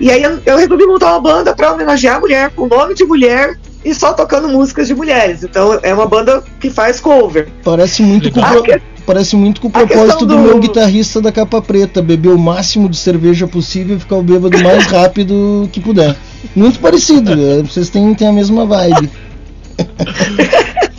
E 0.00 0.10
aí 0.10 0.22
eu, 0.22 0.40
eu 0.46 0.56
resolvi 0.56 0.86
montar 0.86 1.10
uma 1.10 1.20
banda 1.20 1.54
para 1.54 1.70
homenagear 1.74 2.16
a 2.16 2.20
mulher, 2.20 2.50
com 2.56 2.62
o 2.62 2.68
nome 2.68 2.94
de 2.94 3.04
mulher 3.04 3.54
e 3.84 3.94
só 3.94 4.12
tocando 4.12 4.48
músicas 4.48 4.86
de 4.88 4.94
mulheres. 4.94 5.42
Então 5.42 5.78
é 5.82 5.92
uma 5.94 6.06
banda 6.06 6.42
que 6.60 6.70
faz 6.70 7.00
cover. 7.00 7.48
Parece 7.64 8.02
muito, 8.02 8.30
com, 8.30 8.40
pro- 8.40 8.64
parece 9.06 9.36
muito 9.36 9.60
com 9.60 9.68
o 9.68 9.70
propósito 9.70 10.26
do... 10.26 10.36
do- 10.36 10.38
meu 10.42 10.58
guitarrista 10.58 11.20
da 11.20 11.32
capa 11.32 11.60
preta, 11.62 12.02
beber 12.02 12.30
o 12.30 12.38
máximo 12.38 12.88
de 12.88 12.96
cerveja 12.96 13.46
possível 13.46 13.96
e 13.96 14.00
ficar 14.00 14.16
o 14.16 14.22
bêbado 14.22 14.58
mais 14.62 14.84
rápido 14.90 15.68
que 15.72 15.80
puder. 15.80 16.14
Muito 16.54 16.78
parecido, 16.78 17.32
é, 17.32 17.62
vocês 17.62 17.88
têm, 17.90 18.14
têm 18.14 18.28
a 18.28 18.32
mesma 18.32 18.66
vibe. 18.66 19.10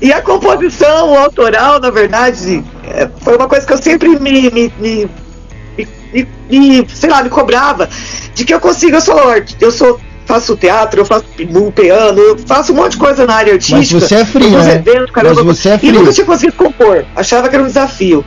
E 0.00 0.12
a 0.12 0.22
composição 0.22 1.16
autoral, 1.18 1.78
na 1.78 1.90
verdade, 1.90 2.64
é, 2.84 3.08
foi 3.20 3.36
uma 3.36 3.46
coisa 3.46 3.66
que 3.66 3.72
eu 3.72 3.76
sempre 3.76 4.08
me, 4.18 4.50
me, 4.50 4.72
me, 4.78 5.08
me- 6.12 6.28
me- 6.50 6.86
sei 6.88 7.10
lá, 7.10 7.22
me 7.22 7.28
cobrava 7.28 7.88
de 8.34 8.44
que 8.44 8.54
eu 8.54 8.60
consigo, 8.60 8.96
eu 8.96 9.00
sou, 9.00 9.20
eu 9.60 9.70
sou 9.70 10.00
faço 10.26 10.56
teatro, 10.56 11.00
eu 11.00 11.04
faço 11.04 11.24
pi- 11.36 11.48
piano, 11.74 12.18
eu 12.20 12.38
faço 12.38 12.72
um 12.72 12.76
monte 12.76 12.92
de 12.92 12.98
coisa 12.98 13.26
na 13.26 13.34
área 13.34 13.52
artística. 13.54 13.78
Mas 13.78 13.88
você 14.08 14.14
é 14.16 14.24
frio, 14.24 14.50
né? 14.50 14.74
eventos, 14.74 15.10
caramba, 15.10 15.42
Mas 15.44 15.56
você 15.58 15.70
é 15.70 15.74
E 15.74 15.78
frio. 15.78 15.92
nunca 15.94 16.12
tinha 16.12 16.26
conseguido 16.26 16.56
compor. 16.56 17.04
Achava 17.16 17.48
que 17.48 17.54
era 17.54 17.64
um 17.64 17.66
desafio. 17.66 18.24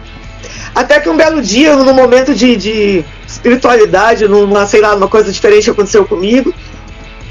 Até 0.75 0.99
que 0.99 1.07
um 1.09 1.15
belo 1.15 1.41
dia, 1.41 1.75
num 1.75 1.93
momento 1.93 2.33
de, 2.33 2.55
de 2.55 3.05
espiritualidade, 3.27 4.27
numa, 4.27 4.65
sei 4.65 4.81
lá, 4.81 4.93
numa 4.95 5.07
coisa 5.07 5.31
diferente 5.31 5.69
aconteceu 5.69 6.03
comigo, 6.05 6.53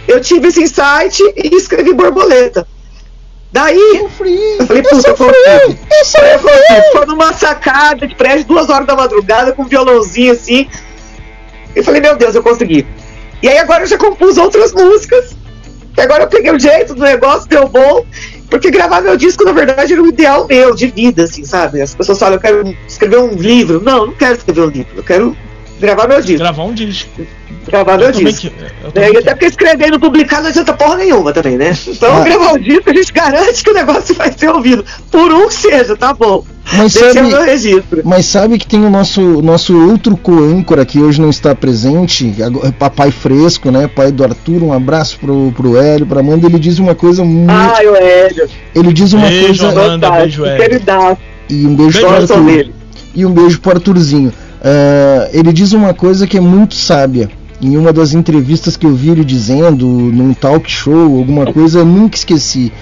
eu 0.09 0.21
tive 0.21 0.49
esse 0.49 0.63
insight 0.63 1.21
e 1.37 1.55
escrevi 1.57 1.93
borboleta. 1.93 2.67
Daí, 3.51 3.77
eu 3.99 4.09
falei, 4.09 4.83
puta, 4.83 5.09
eu 5.09 5.15
consigo. 5.17 5.35
Eu 5.45 6.39
consigo. 6.39 6.93
Foi 6.93 7.07
numa 7.07 7.33
sacada 7.35 8.07
de 8.07 8.15
prédio, 8.15 8.47
duas 8.47 8.71
horas 8.71 8.87
da 8.87 8.95
madrugada, 8.97 9.53
com 9.53 9.63
um 9.63 9.67
violãozinho 9.67 10.33
assim. 10.33 10.67
Eu 11.77 11.85
falei, 11.85 12.01
meu 12.01 12.17
Deus, 12.17 12.35
eu 12.35 12.43
consegui. 12.43 12.87
E 13.43 13.49
aí 13.49 13.59
agora 13.59 13.83
eu 13.83 13.87
já 13.87 13.99
compus 13.99 14.39
outras 14.39 14.73
músicas. 14.73 15.35
E 15.97 16.01
agora 16.01 16.25
eu 16.25 16.29
peguei 16.29 16.53
o 16.53 16.59
jeito 16.59 16.95
do 16.95 17.03
negócio, 17.03 17.49
deu 17.49 17.69
bom. 17.69 18.07
Porque 18.49 18.71
gravar 18.71 19.01
meu 19.01 19.17
disco, 19.17 19.45
na 19.45 19.53
verdade, 19.53 19.93
era 19.93 20.03
um 20.03 20.07
ideal 20.07 20.47
meu, 20.47 20.75
de 20.75 20.87
vida, 20.89 21.25
assim, 21.25 21.45
sabe? 21.45 21.81
As 21.81 21.95
pessoas 21.95 22.19
falam, 22.19 22.35
eu 22.35 22.41
quero 22.41 22.77
escrever 22.87 23.19
um 23.19 23.35
livro. 23.35 23.81
Não, 23.83 24.07
não 24.07 24.13
quero 24.15 24.35
escrever 24.35 24.61
um 24.61 24.69
livro, 24.69 24.93
eu 24.97 25.03
quero 25.03 25.37
gravar 25.83 26.09
meu 26.09 26.21
disco. 26.23 26.39
Gravar 26.39 26.65
um 26.65 26.73
disco. 26.75 27.11
Gravar 27.67 27.97
meu 27.99 28.07
Eu 28.09 28.13
disco. 28.13 28.51
que- 28.51 28.99
E 29.01 29.17
até 29.19 29.31
porque 29.33 29.47
escrever 29.47 29.89
e 29.89 29.91
não 29.91 30.01
publicar 30.01 30.41
não 30.41 30.49
adianta 30.49 30.73
porra 30.73 30.97
nenhuma 30.97 31.33
também, 31.33 31.57
né? 31.57 31.77
Então, 31.87 32.17
Ah. 32.17 32.25
gravar 32.25 32.53
o 32.55 32.59
disco, 32.59 32.89
a 32.91 32.95
gente 32.95 33.13
garante 33.13 33.63
que 33.63 33.71
o 33.71 33.75
negócio 33.75 34.15
vai 34.15 34.33
ser 34.33 34.49
ouvido. 34.51 34.85
Por 35.11 35.33
um 35.33 35.47
que 35.49 35.55
seja, 35.55 35.97
tá 35.97 36.13
bom. 36.15 36.45
Mas 36.75 36.93
Deixa 36.95 37.13
sabe- 37.13 37.27
o 37.27 37.31
meu 37.31 37.43
registro. 37.43 38.03
Mas 38.05 38.25
sabe 38.27 38.57
que 38.59 38.67
tem 38.67 38.85
o 38.85 38.89
nosso, 38.91 39.21
nosso 39.43 39.77
outro 39.91 40.17
co-âncora 40.17 40.87
que 40.87 41.01
hoje 41.01 41.21
não 41.21 41.29
está 41.31 41.55
presente, 41.55 42.35
agora- 42.43 42.69
é 42.69 42.73
papai 42.73 43.11
fresco, 43.11 43.71
né? 43.71 43.89
Pai 43.89 44.11
do 44.13 44.23
Arthur, 44.25 44.63
um 44.63 44.73
abraço 44.73 45.19
pro, 45.19 45.53
pro 45.57 45.77
Hélio, 45.77 46.07
pra 46.07 46.21
Amanda, 46.21 46.47
ele 46.47 46.59
diz 46.59 46.79
uma 46.79 46.95
coisa 46.95 47.25
muito. 47.25 47.51
Ah, 47.51 47.75
o 47.85 47.97
Hélio. 47.97 48.49
Ele 48.75 48.93
diz 48.93 49.13
uma 49.13 49.27
Beijo, 49.27 49.65
coisa. 49.65 49.69
Amanda, 49.69 50.11
beijo, 50.13 50.45
Hélio. 50.45 50.81
E 51.51 51.67
um 51.67 51.75
beijo 51.75 51.99
pro 52.01 52.09
Gosto 52.11 52.33
Arthur. 52.35 52.71
E 53.15 53.27
um 53.27 53.33
beijo 53.33 53.61
pro 53.61 53.73
Arthurzinho. 53.73 54.33
Ah, 54.63 55.29
ele 55.33 55.53
diz 55.53 55.73
uma 55.73 55.93
coisa 55.93 56.27
que 56.27 56.39
é 56.39 56.41
muito 56.41 56.75
sábia. 56.75 57.29
Em 57.61 57.77
uma 57.77 57.93
das 57.93 58.15
entrevistas 58.15 58.77
que 58.77 58.87
eu 58.87 58.95
vi 58.95 59.11
ele 59.11 59.25
dizendo, 59.25 59.87
num 59.87 60.33
talk 60.35 60.71
show, 60.71 61.19
alguma 61.19 61.53
coisa, 61.53 61.81
eu 61.81 61.85
nunca 61.85 62.17
esqueci. 62.17 62.73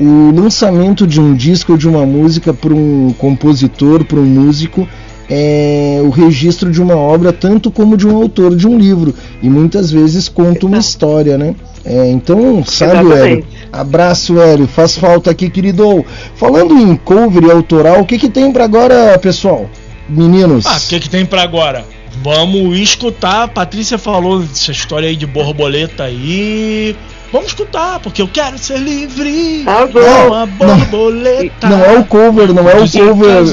O 0.00 0.32
lançamento 0.32 1.06
de 1.06 1.20
um 1.20 1.34
disco 1.34 1.72
ou 1.72 1.78
de 1.78 1.88
uma 1.88 2.06
música 2.06 2.52
por 2.54 2.72
um 2.72 3.12
compositor, 3.18 4.04
por 4.04 4.18
um 4.18 4.24
músico, 4.24 4.86
é 5.28 6.00
o 6.04 6.08
registro 6.08 6.70
de 6.70 6.80
uma 6.80 6.96
obra, 6.96 7.32
tanto 7.32 7.68
como 7.70 7.96
de 7.96 8.06
um 8.06 8.16
autor 8.16 8.54
de 8.54 8.66
um 8.68 8.78
livro. 8.78 9.12
E 9.42 9.50
muitas 9.50 9.90
vezes 9.90 10.28
conta 10.28 10.66
uma 10.66 10.78
história, 10.78 11.36
né? 11.36 11.56
É, 11.84 12.08
então, 12.08 12.62
sabe. 12.64 13.12
Hélio? 13.12 13.44
Abraço, 13.72 14.40
Hélio. 14.40 14.68
Faz 14.68 14.96
falta 14.96 15.32
aqui, 15.32 15.50
querido. 15.50 16.04
Falando 16.36 16.74
em 16.78 16.94
cover 16.94 17.42
e 17.42 17.50
autoral, 17.50 18.00
o 18.00 18.06
que, 18.06 18.18
que 18.18 18.28
tem 18.28 18.52
pra 18.52 18.64
agora, 18.64 19.18
pessoal? 19.18 19.68
Meninos. 20.08 20.66
Ah, 20.66 20.76
o 20.76 20.88
que, 20.88 21.00
que 21.00 21.10
tem 21.10 21.26
pra 21.26 21.42
agora? 21.42 21.84
Vamos 22.22 22.78
escutar. 22.78 23.44
A 23.44 23.48
Patrícia 23.48 23.98
falou 23.98 24.40
dessa 24.40 24.72
história 24.72 25.08
aí 25.08 25.16
de 25.16 25.26
borboleta 25.26 26.04
aí. 26.04 26.96
Vamos 27.30 27.48
escutar, 27.48 28.00
porque 28.00 28.22
eu 28.22 28.28
quero 28.28 28.56
ser 28.56 28.78
livre. 28.78 29.62
A 29.66 29.80
não. 29.86 30.46
borboleta. 30.46 31.68
Não 31.68 31.84
é 31.84 31.98
o 31.98 32.04
cover, 32.04 32.54
não 32.54 32.68
é 32.68 32.74
o 32.74 32.90
cover. 32.90 33.44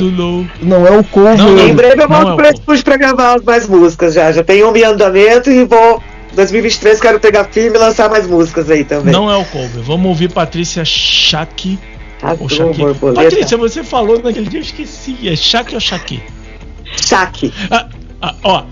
Não 0.62 0.88
é 0.88 0.97
o 0.97 1.03
cover. 1.03 1.38
Não, 1.38 1.60
Em 1.60 1.74
breve 1.74 2.01
eu 2.01 2.08
Não 2.08 2.16
volto 2.16 2.30
é 2.30 2.34
o 2.34 2.36
pra 2.38 2.49
estúdio 2.51 2.84
pra 2.86 2.97
gravar 2.97 3.41
mais 3.43 3.68
músicas 3.68 4.14
já. 4.14 4.32
Já 4.32 4.43
tenho 4.43 4.72
um 4.72 4.76
em 4.76 4.84
andamento 4.84 5.49
e 5.51 5.66
vou. 5.66 6.01
2023 6.34 6.99
quero 6.99 7.20
pegar 7.20 7.45
firme 7.45 7.78
e 7.78 7.80
lançar 7.80 8.10
mais 8.10 8.28
músicas 8.28 8.70
aí 8.70 8.84
também. 8.84 9.14
Não 9.14 9.32
é 9.32 9.38
o 9.38 9.45
cover. 9.45 9.82
Vamos 9.84 10.08
ouvir 10.08 10.32
Patrícia 10.32 10.84
Shaki. 10.84 11.78
Ou 12.24 12.47
Azul. 12.47 13.14
Patrícia, 13.14 13.58
você 13.58 13.84
falou 13.84 14.22
naquele 14.22 14.49
dia, 14.49 14.60
eu 14.60 14.64
esqueci. 14.64 15.18
É 15.28 15.36
Shaki 15.36 15.76
ou 15.76 15.82
Shaki? 15.82 16.22
Shaq. 17.02 17.54
Ah, 17.72 17.88
ah, 18.22 18.36
ó. 18.43 18.64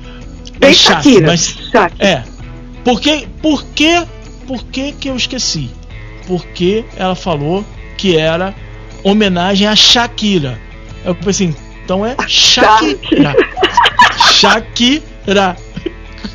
Bem 0.59 0.71
é 0.71 0.73
Shaki, 0.73 1.13
Shakira. 1.13 1.27
mas. 1.27 1.57
É. 1.99 2.23
Por 2.83 2.99
que, 2.99 3.27
por 3.41 3.63
que, 3.65 4.05
por 4.47 4.63
que 4.65 4.91
que 4.93 5.09
eu 5.09 5.15
esqueci? 5.15 5.69
Porque 6.27 6.85
ela 6.95 7.15
falou 7.15 7.65
que 7.97 8.17
era 8.17 8.53
homenagem 9.03 9.67
a 9.67 9.75
Shakira. 9.75 10.59
Eu 11.05 11.15
pensei, 11.15 11.53
então 11.83 12.05
é 12.05 12.15
Shakira. 12.27 13.35
Shakira. 14.33 15.57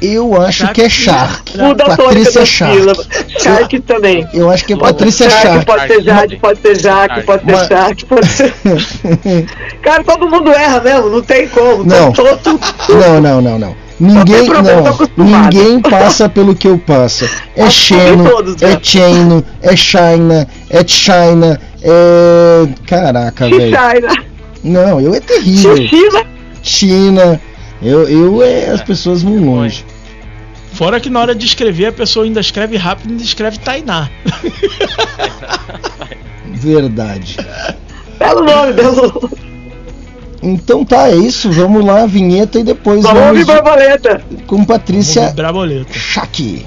Eu 0.01 0.41
acho 0.41 0.73
que 0.73 0.83
é 0.83 0.89
Shark. 0.89 1.53
Shark. 1.53 1.59
Muda 1.59 1.85
a 1.85 1.97
tônica 1.97 2.05
Patrícia 2.05 2.41
da 2.41 2.47
Shark. 2.47 3.43
Shark 3.43 3.81
também. 3.81 4.29
Eu 4.33 4.51
acho 4.51 4.65
que 4.65 4.73
é 4.73 4.77
Patrícia 4.77 5.31
Shark, 5.31 5.47
Shark. 5.47 5.67
pode 5.67 5.87
ser 5.87 6.03
Jade, 6.03 6.37
pode 6.37 6.61
ser 6.61 6.79
Jaque, 6.79 7.23
pode 7.23 7.45
ser 7.45 7.69
Shark, 7.69 8.05
pode 8.07 8.29
ser. 8.29 8.55
Cara, 9.83 10.05
todo 10.05 10.29
mundo 10.29 10.51
erra 10.51 10.81
mesmo, 10.81 11.11
não 11.11 11.23
tem 11.23 11.49
como. 11.49 11.85
Não. 11.85 12.13
Todo, 12.13 12.61
Não, 12.89 13.21
não, 13.21 13.41
não, 13.41 13.59
não. 13.59 13.89
Ninguém, 14.01 14.47
problema, 14.47 14.97
não, 15.17 15.27
ninguém 15.27 15.81
passa 15.83 16.29
pelo 16.29 16.55
que 16.55 16.69
eu 16.69 16.79
passo. 16.79 17.29
É 17.57 17.69
Xeno, 17.69 18.25
é? 18.61 18.79
Cheno, 18.81 19.45
é 19.61 19.77
China, 19.77 20.49
é 20.71 20.87
China, 20.87 21.61
é. 21.83 22.69
Caraca, 22.87 23.49
velho. 23.49 23.77
China. 23.77 24.25
Não, 24.63 25.01
eu 25.01 25.15
é 25.15 25.21
terrível. 25.21 25.77
China. 25.77 26.25
China. 26.63 27.41
Eu, 27.83 28.09
eu 28.09 28.43
é, 28.43 28.71
as 28.71 28.83
pessoas 28.83 29.23
vão 29.23 29.39
longe. 29.39 29.85
Fora 30.73 31.01
que 31.01 31.11
na 31.11 31.21
hora 31.21 31.35
de 31.35 31.47
escrever 31.47 31.87
a 31.87 31.93
pessoa 31.93 32.25
ainda 32.25 32.41
escreve 32.41 32.77
rápido 32.77 33.09
e 33.09 33.13
ainda 33.13 33.23
escreve 33.23 33.59
Tainá. 33.59 34.09
Verdade. 36.47 37.37
Belo 38.19 38.45
nome, 38.45 38.73
belo 38.73 38.97
nome. 38.97 39.31
Então 40.43 40.85
tá, 40.85 41.09
é 41.09 41.17
isso. 41.17 41.51
Vamos 41.51 41.85
lá, 41.85 42.07
vinheta 42.07 42.61
e 42.61 42.65
depois 42.65 43.03
Vamos 43.03 43.21
vamos 43.21 43.45
borboleta. 43.45 44.23
com 44.47 44.65
Patrícia 44.65 45.31
Braboleta. 45.31 45.93
Chaki. 45.93 46.65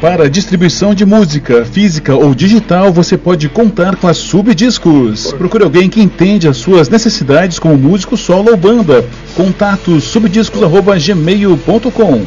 Para 0.00 0.30
distribuição 0.30 0.94
de 0.94 1.04
música, 1.04 1.64
física 1.64 2.14
ou 2.14 2.32
digital, 2.32 2.92
você 2.92 3.18
pode 3.18 3.48
contar 3.48 3.96
com 3.96 4.06
a 4.06 4.14
Subdiscos. 4.14 5.32
Procure 5.32 5.64
alguém 5.64 5.90
que 5.90 6.00
entende 6.00 6.46
as 6.46 6.56
suas 6.56 6.88
necessidades 6.88 7.58
como 7.58 7.76
músico 7.76 8.16
solo 8.16 8.52
ou 8.52 8.56
banda. 8.56 9.04
Contato 9.34 10.00
subdiscos@gmail.com. 10.00 12.24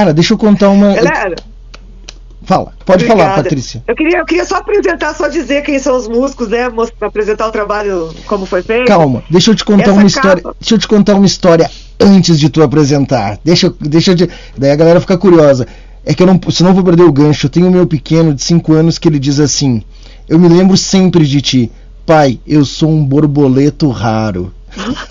Cara, 0.00 0.14
deixa 0.14 0.32
eu 0.32 0.38
contar 0.38 0.70
uma. 0.70 0.94
Galera, 0.94 1.36
Fala, 2.42 2.72
pode 2.86 3.04
falar, 3.04 3.24
obrigada. 3.24 3.42
Patrícia. 3.42 3.84
Eu 3.86 3.94
queria, 3.94 4.18
eu 4.18 4.24
queria 4.24 4.44
só 4.46 4.56
apresentar, 4.56 5.14
só 5.14 5.28
dizer 5.28 5.62
quem 5.62 5.78
são 5.78 5.94
os 5.94 6.08
músicos, 6.08 6.48
né? 6.48 6.70
Mostrar, 6.70 7.08
apresentar 7.08 7.46
o 7.46 7.52
trabalho, 7.52 8.10
como 8.26 8.46
foi 8.46 8.62
feito. 8.62 8.86
Calma, 8.86 9.22
deixa 9.30 9.50
eu 9.50 9.54
te 9.54 9.62
contar 9.62 9.82
Essa 9.82 9.92
uma 9.92 10.06
história. 10.06 10.42
capa- 10.42 10.56
Deixa 10.58 10.74
eu 10.74 10.78
te 10.78 10.88
contar 10.88 11.14
uma 11.16 11.26
história 11.26 11.70
antes 12.00 12.40
de 12.40 12.48
tu 12.48 12.62
apresentar. 12.62 13.38
Deixa, 13.44 13.66
eu- 13.66 13.76
deixa 13.78 14.12
eu 14.12 14.16
te, 14.16 14.30
daí 14.56 14.70
a 14.70 14.76
galera 14.76 15.00
fica 15.02 15.18
curiosa. 15.18 15.66
É 16.04 16.14
que 16.14 16.22
eu 16.22 16.26
não, 16.26 16.40
senão 16.50 16.70
eu 16.70 16.74
vou 16.74 16.82
perder 16.82 17.02
o 17.02 17.12
gancho. 17.12 17.44
Eu 17.44 17.50
tenho 17.50 17.68
o 17.68 17.70
meu 17.70 17.86
pequeno 17.86 18.32
de 18.32 18.42
5 18.42 18.72
anos 18.72 18.96
que 18.98 19.06
ele 19.06 19.18
diz 19.18 19.38
assim: 19.38 19.82
Eu 20.26 20.38
me 20.38 20.48
lembro 20.48 20.78
sempre 20.78 21.26
de 21.26 21.42
ti. 21.42 21.70
Pai, 22.06 22.40
eu 22.46 22.64
sou 22.64 22.88
um 22.90 23.04
borboleto 23.04 23.90
raro. 23.90 24.50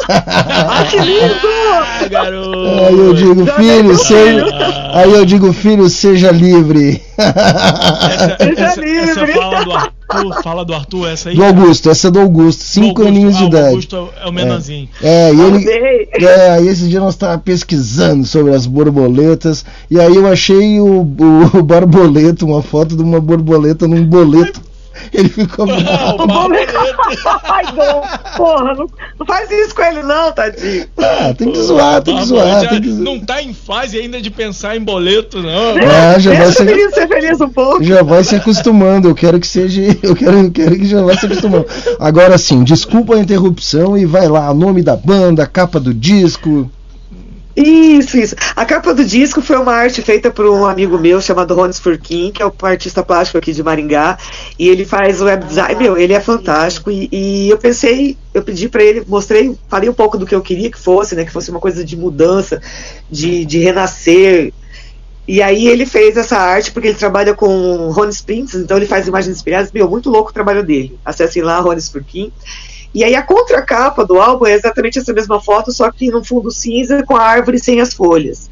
Ah, 0.07 0.85
que 0.89 0.97
lindo! 0.99 1.47
Ah, 1.73 2.07
garoto! 2.09 2.59
Aí 2.87 2.97
eu 2.97 3.13
digo, 3.13 3.45
filho, 3.45 3.97
seja. 3.97 4.45
Aí 4.93 5.11
eu 5.13 5.25
digo, 5.25 5.53
filho, 5.53 5.89
seja 5.89 6.31
livre. 6.31 7.01
Essa, 7.17 8.37
Seja 8.39 8.61
essa- 8.65 8.81
livre. 8.81 9.09
essa 9.11 9.27
fala 9.27 9.63
do 9.65 9.71
Arthur, 9.73 10.43
fala 10.43 10.65
do 10.65 10.73
Arthur, 10.73 11.07
essa 11.09 11.29
aí. 11.29 11.35
Do 11.35 11.43
Augusto, 11.43 11.89
essa 11.89 12.07
é 12.07 12.11
do 12.11 12.19
Augusto, 12.19 12.59
Do 12.59 12.63
5 12.65 12.87
Augusto. 12.87 13.07
aninhos 13.07 13.35
Ah, 13.35 13.37
de 13.37 13.43
o 13.43 13.47
idade. 13.47 13.67
Augusto 13.69 14.09
é 14.23 14.27
o 14.27 14.31
menorzinho. 14.31 14.89
É, 15.01 15.33
e 15.33 15.41
ele. 15.41 16.09
É, 16.25 16.51
aí 16.51 16.67
esse 16.67 16.87
dia 16.87 16.99
nós 16.99 17.13
estávamos 17.13 17.43
pesquisando 17.43 18.25
sobre 18.25 18.53
as 18.55 18.65
borboletas 18.65 19.65
e 19.91 19.99
aí 19.99 20.15
eu 20.15 20.27
achei 20.27 20.79
o, 20.79 21.01
o, 21.01 21.61
borboleta, 21.63 22.45
uma 22.45 22.61
foto 22.61 22.95
de 22.95 23.03
uma 23.03 23.19
borboleta 23.19 23.87
num 23.87 24.03
boleto. 24.05 24.61
Ele 25.13 25.29
ficou 25.29 25.65
Ah, 25.69 26.15
bravo. 26.17 26.23
o. 26.25 26.51
Ai, 27.43 27.63
não. 27.75 28.01
Porra, 28.37 28.73
não, 28.75 28.87
não 29.19 29.25
faz 29.25 29.49
isso 29.51 29.73
com 29.75 29.81
ele, 29.83 30.03
não, 30.03 30.31
tadinho. 30.31 30.85
Ah, 30.97 31.33
tem 31.37 31.51
que 31.51 31.61
zoar, 31.61 32.01
tem 32.01 32.17
que 32.17 32.25
zoar, 32.25 32.61
já 32.63 32.69
tem 32.69 32.81
que 32.81 32.89
zoar. 32.91 33.03
Não 33.03 33.19
tá 33.19 33.41
em 33.41 33.53
fase 33.53 33.97
ainda 33.97 34.21
de 34.21 34.29
pensar 34.29 34.75
em 34.75 34.81
boleto, 34.83 35.41
não. 35.41 35.75
Ah, 35.77 36.19
já 36.19 36.31
vai 36.31 36.39
Deixa 36.51 36.91
ser. 36.91 37.07
feliz 37.07 37.41
um 37.41 37.49
pouco. 37.49 37.83
Já 37.83 38.03
vai 38.03 38.23
se 38.23 38.35
acostumando, 38.35 39.09
eu 39.09 39.15
quero 39.15 39.39
que 39.39 39.47
seja. 39.47 39.79
Eu 40.01 40.15
quero, 40.15 40.37
eu 40.39 40.51
quero 40.51 40.75
que 40.75 40.85
já 40.85 41.01
vai 41.01 41.17
se 41.17 41.25
acostumando. 41.25 41.65
Agora 41.99 42.37
sim, 42.37 42.63
desculpa 42.63 43.15
a 43.15 43.19
interrupção 43.19 43.97
e 43.97 44.05
vai 44.05 44.27
lá, 44.27 44.51
nome 44.53 44.81
da 44.81 44.95
banda, 44.95 45.45
capa 45.45 45.79
do 45.79 45.93
disco. 45.93 46.69
Isso, 47.61 48.17
isso. 48.17 48.35
A 48.55 48.65
capa 48.65 48.93
do 48.93 49.03
disco 49.03 49.41
foi 49.41 49.57
uma 49.57 49.73
arte 49.73 50.01
feita 50.01 50.31
por 50.31 50.45
um 50.45 50.65
amigo 50.65 50.97
meu 50.97 51.19
chamado 51.19 51.53
Rones 51.53 51.77
Furquim, 51.77 52.31
que 52.31 52.41
é 52.41 52.45
um 52.45 52.51
artista 52.61 53.03
plástico 53.03 53.37
aqui 53.37 53.51
de 53.51 53.61
Maringá, 53.61 54.17
e 54.57 54.69
ele 54.69 54.85
faz 54.85 55.21
web 55.21 55.45
design. 55.45 55.75
Meu, 55.75 55.97
ele 55.97 56.13
é 56.13 56.21
fantástico. 56.21 56.89
E, 56.89 57.09
e 57.11 57.49
eu 57.49 57.57
pensei, 57.57 58.17
eu 58.33 58.41
pedi 58.41 58.69
pra 58.69 58.81
ele, 58.81 59.03
mostrei, 59.05 59.53
falei 59.67 59.89
um 59.89 59.93
pouco 59.93 60.17
do 60.17 60.25
que 60.25 60.33
eu 60.33 60.41
queria 60.41 60.71
que 60.71 60.79
fosse, 60.79 61.15
né? 61.15 61.25
Que 61.25 61.33
fosse 61.33 61.51
uma 61.51 61.59
coisa 61.59 61.83
de 61.83 61.97
mudança, 61.97 62.61
de, 63.11 63.43
de 63.43 63.59
renascer. 63.59 64.53
E 65.27 65.41
aí 65.41 65.67
ele 65.67 65.85
fez 65.85 66.15
essa 66.15 66.37
arte 66.37 66.71
porque 66.71 66.87
ele 66.87 66.97
trabalha 66.97 67.33
com 67.33 67.91
Rony 67.91 68.11
Sprints, 68.11 68.55
então 68.55 68.77
ele 68.77 68.87
faz 68.87 69.05
imagens 69.05 69.35
inspiradas. 69.35 69.69
Meu, 69.73 69.89
muito 69.89 70.09
louco 70.09 70.29
o 70.29 70.33
trabalho 70.33 70.63
dele. 70.63 70.97
Acessem 71.03 71.41
lá, 71.43 71.59
Rony 71.59 71.81
Spurkin. 71.81 72.31
E 72.93 73.03
aí 73.03 73.15
a 73.15 73.21
contracapa 73.21 74.05
do 74.05 74.19
álbum 74.19 74.47
é 74.47 74.53
exatamente 74.53 74.99
essa 74.99 75.13
mesma 75.13 75.39
foto, 75.39 75.71
só 75.71 75.91
que 75.91 76.09
no 76.09 76.23
fundo 76.23 76.49
cinza 76.49 77.03
com 77.03 77.15
a 77.15 77.23
árvore 77.23 77.59
sem 77.59 77.79
as 77.81 77.93
folhas. 77.93 78.49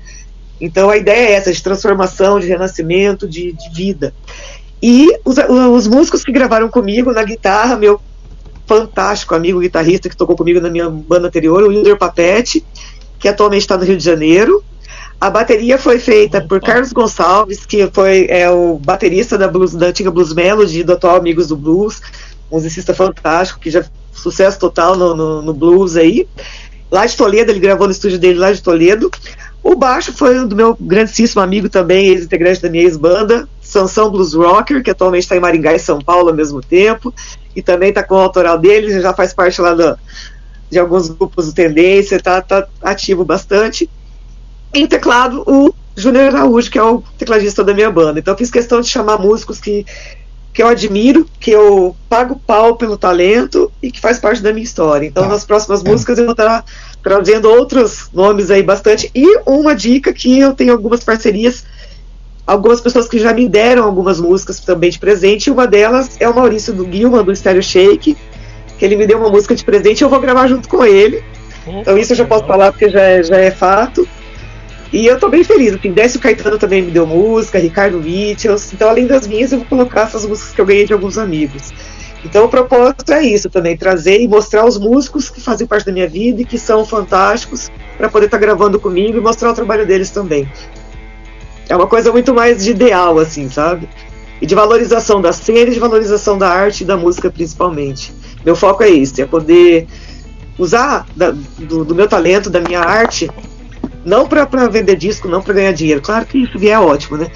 Então 0.59 0.89
a 0.89 0.97
ideia 0.97 1.29
é 1.29 1.31
essa, 1.33 1.51
de 1.51 1.61
transformação, 1.61 2.39
de 2.39 2.47
renascimento, 2.47 3.27
de, 3.27 3.53
de 3.53 3.69
vida. 3.73 4.13
E 4.81 5.07
os, 5.25 5.37
os 5.37 5.87
músicos 5.87 6.23
que 6.23 6.31
gravaram 6.31 6.69
comigo 6.69 7.11
na 7.11 7.23
guitarra, 7.23 7.75
meu 7.75 7.99
fantástico 8.67 9.33
amigo 9.33 9.59
guitarrista 9.59 10.09
que 10.09 10.17
tocou 10.17 10.35
comigo 10.35 10.59
na 10.59 10.69
minha 10.69 10.89
banda 10.89 11.27
anterior, 11.27 11.63
o 11.63 11.69
Wilder 11.69 11.97
Papete, 11.97 12.63
que 13.17 13.27
atualmente 13.27 13.61
está 13.61 13.77
no 13.77 13.85
Rio 13.85 13.97
de 13.97 14.03
Janeiro. 14.03 14.63
A 15.19 15.31
bateria 15.31 15.79
foi 15.79 15.97
feita 15.97 16.41
por 16.41 16.61
Carlos 16.61 16.93
Gonçalves, 16.93 17.65
que 17.65 17.89
foi 17.91 18.27
é, 18.29 18.49
o 18.51 18.77
baterista 18.77 19.35
da, 19.35 19.47
blues, 19.47 19.73
da 19.73 19.87
antiga 19.87 20.11
Blues 20.11 20.31
Melody, 20.31 20.83
do 20.83 20.93
atual 20.93 21.15
Amigos 21.15 21.47
do 21.47 21.55
Blues, 21.55 22.01
musicista 22.51 22.93
fantástico, 22.93 23.59
que 23.59 23.71
já 23.71 23.83
sucesso 24.17 24.59
total 24.59 24.95
no, 24.95 25.15
no, 25.15 25.41
no 25.41 25.53
blues 25.53 25.95
aí. 25.95 26.27
Lá 26.89 27.05
de 27.05 27.17
Toledo, 27.17 27.51
ele 27.51 27.59
gravou 27.59 27.87
no 27.87 27.91
estúdio 27.91 28.17
dele 28.17 28.39
lá 28.39 28.51
de 28.51 28.61
Toledo. 28.61 29.11
O 29.61 29.75
baixo 29.75 30.13
foi 30.13 30.45
do 30.45 30.55
meu 30.55 30.77
grandíssimo 30.79 31.41
amigo 31.41 31.67
também, 31.67 32.07
ex-integrante 32.07 32.61
da 32.61 32.69
minha 32.69 32.83
ex-banda, 32.83 33.49
Sansão 33.61 34.09
Blues 34.09 34.33
Rocker, 34.33 34.81
que 34.81 34.91
atualmente 34.91 35.23
está 35.23 35.35
em 35.35 35.41
Maringá 35.41 35.73
e 35.73 35.79
São 35.79 35.99
Paulo 35.99 36.29
ao 36.29 36.35
mesmo 36.35 36.61
tempo, 36.61 37.13
e 37.53 37.61
também 37.61 37.89
está 37.89 38.01
com 38.01 38.15
o 38.15 38.19
autoral 38.19 38.57
dele, 38.57 39.01
já 39.01 39.13
faz 39.13 39.33
parte 39.33 39.59
lá 39.59 39.73
do, 39.73 39.97
de 40.69 40.79
alguns 40.79 41.09
grupos 41.09 41.47
do 41.47 41.53
Tendência, 41.53 42.15
está 42.15 42.41
tá 42.41 42.65
ativo 42.81 43.25
bastante. 43.25 43.89
Em 44.73 44.87
teclado, 44.87 45.43
o 45.45 45.73
Júnior 45.97 46.27
Araújo, 46.27 46.69
que 46.69 46.77
é 46.77 46.83
o 46.83 47.03
tecladista 47.17 47.63
da 47.63 47.73
minha 47.73 47.89
banda. 47.89 48.19
Então 48.19 48.37
fiz 48.37 48.51
questão 48.51 48.79
de 48.79 48.87
chamar 48.87 49.17
músicos 49.17 49.59
que, 49.59 49.85
que 50.57 50.63
eu 50.63 50.67
admiro, 50.67 51.27
que 51.39 51.51
eu 51.51 51.95
pago 52.09 52.41
pau 52.47 52.75
pelo 52.77 52.97
talento 52.97 53.71
e 53.79 53.91
que 53.91 54.01
faz 54.01 54.17
parte 54.17 54.41
da 54.41 54.51
minha 54.51 54.63
história. 54.63 55.05
Então 55.05 55.27
nas 55.27 55.45
próximas 55.45 55.83
músicas 55.83 56.17
eu 56.17 56.25
vou 56.25 56.31
estar 56.31 56.65
trazendo 57.03 57.47
outros 57.47 58.09
nomes 58.11 58.49
aí 58.49 58.63
bastante. 58.63 59.11
E 59.13 59.37
uma 59.45 59.75
dica 59.75 60.11
que 60.11 60.39
eu 60.39 60.55
tenho 60.55 60.73
algumas 60.73 61.03
parcerias, 61.03 61.63
algumas 62.47 62.81
pessoas 62.81 63.07
que 63.07 63.19
já 63.19 63.35
me 63.35 63.47
deram 63.47 63.83
algumas 63.83 64.19
músicas 64.19 64.59
também 64.59 64.89
de 64.89 64.97
presente. 64.97 65.45
E 65.45 65.51
uma 65.51 65.67
delas 65.67 66.17
é 66.19 66.27
o 66.27 66.33
Maurício 66.33 66.73
do 66.73 66.85
Guilma, 66.85 67.21
do 67.21 67.35
Stereo 67.35 67.61
Shake, 67.61 68.17
que 68.79 68.83
ele 68.83 68.95
me 68.95 69.05
deu 69.05 69.19
uma 69.19 69.29
música 69.29 69.53
de 69.53 69.63
presente 69.63 70.01
e 70.01 70.05
eu 70.05 70.09
vou 70.09 70.19
gravar 70.19 70.47
junto 70.47 70.67
com 70.67 70.83
ele. 70.83 71.23
Então 71.67 71.95
isso 71.99 72.13
eu 72.13 72.17
já 72.17 72.25
posso 72.25 72.47
falar 72.47 72.71
porque 72.71 72.89
já 72.89 73.03
é, 73.03 73.21
já 73.21 73.37
é 73.37 73.51
fato. 73.51 74.09
E 74.91 75.05
eu 75.05 75.19
tô 75.19 75.27
bem 75.27 75.43
feliz, 75.43 75.73
assim, 75.73 75.91
Décio 75.91 76.19
Caetano 76.19 76.57
também 76.57 76.81
me 76.81 76.91
deu 76.91 77.05
música, 77.05 77.59
Ricardo 77.59 77.99
Mitchells, 77.99 78.73
então 78.73 78.89
além 78.89 79.05
das 79.05 79.27
minhas 79.27 79.51
eu 79.51 79.59
vou 79.59 79.67
colocar 79.67 80.03
essas 80.03 80.25
músicas 80.25 80.53
que 80.53 80.61
eu 80.61 80.65
ganhei 80.65 80.85
de 80.85 80.93
alguns 80.93 81.17
amigos. 81.17 81.73
Então 82.23 82.45
o 82.45 82.49
propósito 82.49 83.11
é 83.11 83.21
isso 83.23 83.49
também, 83.49 83.75
trazer 83.75 84.21
e 84.21 84.27
mostrar 84.27 84.65
os 84.65 84.77
músicos 84.77 85.29
que 85.29 85.41
fazem 85.41 85.67
parte 85.67 85.85
da 85.85 85.91
minha 85.91 86.07
vida 86.07 86.41
e 86.41 86.45
que 86.45 86.57
são 86.57 86.85
fantásticos 86.85 87.69
para 87.97 88.09
poder 88.09 88.25
estar 88.25 88.37
gravando 88.37 88.79
comigo 88.79 89.17
e 89.17 89.21
mostrar 89.21 89.51
o 89.51 89.53
trabalho 89.53 89.85
deles 89.85 90.09
também. 90.09 90.47
É 91.69 91.75
uma 91.75 91.87
coisa 91.87 92.11
muito 92.11 92.33
mais 92.33 92.63
de 92.63 92.71
ideal, 92.71 93.19
assim, 93.19 93.49
sabe? 93.49 93.89
E 94.41 94.45
de 94.45 94.55
valorização 94.55 95.19
da 95.21 95.33
cena 95.33 95.69
e 95.69 95.73
de 95.73 95.79
valorização 95.79 96.37
da 96.37 96.49
arte 96.49 96.81
e 96.81 96.85
da 96.85 96.95
música 96.95 97.29
principalmente. 97.29 98.13
Meu 98.45 98.55
foco 98.55 98.83
é 98.83 98.89
isso, 98.89 99.21
é 99.21 99.25
poder 99.25 99.85
usar 100.57 101.05
da- 101.15 101.31
do, 101.57 101.83
do 101.83 101.93
meu 101.93 102.07
talento, 102.07 102.49
da 102.49 102.61
minha 102.61 102.79
arte, 102.79 103.29
não 104.07 104.25
para 104.25 104.45
vender 104.69 104.95
disco, 104.95 105.27
não 105.27 105.41
para 105.41 105.53
ganhar 105.53 105.73
dinheiro. 105.73 105.99
Claro 106.01 106.25
que 106.25 106.37
isso 106.37 106.57
vier 106.57 106.75
é 106.75 106.79
ótimo, 106.79 107.17
né? 107.17 107.27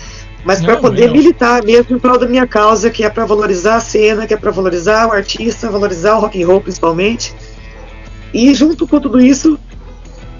Mas 0.46 0.62
para 0.62 0.78
poder 0.78 1.08
não. 1.08 1.14
militar 1.14 1.62
mesmo 1.66 1.98
em 1.98 2.00
prol 2.00 2.18
da 2.18 2.26
minha 2.26 2.48
causa, 2.48 2.90
que 2.90 3.04
é 3.04 3.10
para 3.10 3.26
valorizar 3.26 3.76
a 3.76 3.80
cena, 3.82 4.26
que 4.26 4.34
é 4.34 4.38
para 4.38 4.52
valorizar 4.52 5.06
o 5.08 5.12
artista, 5.12 5.70
valorizar 5.70 6.16
o 6.16 6.22
rock 6.22 6.42
and 6.42 6.48
roll 6.48 6.62
principalmente. 6.62 7.36
E 8.34 8.54
junto 8.54 8.88
com 8.88 9.02
tudo 9.02 9.20
isso, 9.20 9.60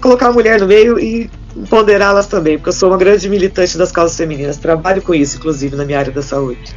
colocar 0.00 0.28
a 0.28 0.32
mulher 0.32 0.58
no 0.58 0.66
meio 0.66 0.98
e 0.98 1.30
ponderá-las 1.68 2.26
também, 2.26 2.56
porque 2.56 2.70
eu 2.70 2.72
sou 2.72 2.88
uma 2.88 2.96
grande 2.96 3.28
militante 3.28 3.76
das 3.76 3.92
causas 3.92 4.16
femininas. 4.16 4.56
Trabalho 4.56 5.02
com 5.02 5.14
isso, 5.14 5.36
inclusive, 5.36 5.76
na 5.76 5.84
minha 5.84 5.98
área 5.98 6.10
da 6.10 6.22
saúde. 6.22 6.74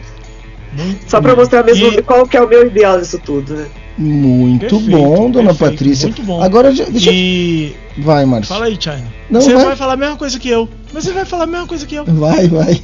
Só 1.07 1.21
para 1.21 1.33
mostrar 1.33 1.63
mesmo 1.63 1.87
E- 1.87 2.01
qual 2.01 2.27
que 2.27 2.35
é 2.35 2.41
o 2.41 2.47
meu 2.47 2.67
ideal 2.67 2.99
nisso 2.99 3.17
tudo, 3.23 3.53
né? 3.53 3.67
Muito 3.97 4.59
Perfeito, 4.61 4.91
bom, 4.91 5.31
dona 5.31 5.49
perfeito, 5.53 5.71
Patrícia. 5.71 6.07
muito 6.07 6.23
bom. 6.23 6.41
Agora 6.43 6.73
já- 6.75 6.83
deixa 6.85 7.11
E. 7.13 7.73
Vai, 7.97 8.25
Márcio. 8.25 8.53
Fala 8.53 8.65
aí, 8.65 8.77
China. 8.79 9.03
Não, 9.29 9.39
você 9.39 9.53
vai. 9.53 9.65
vai. 9.67 9.75
falar 9.77 9.93
a 9.93 9.97
mesma 9.97 10.17
coisa 10.17 10.37
que 10.37 10.49
eu. 10.49 10.67
Mas 10.93 11.05
você 11.05 11.13
vai 11.13 11.23
falar 11.23 11.45
a 11.45 11.47
mesma 11.47 11.65
coisa 11.67 11.85
que 11.85 11.95
eu. 11.95 12.03
Vai, 12.05 12.47
vai. 12.47 12.81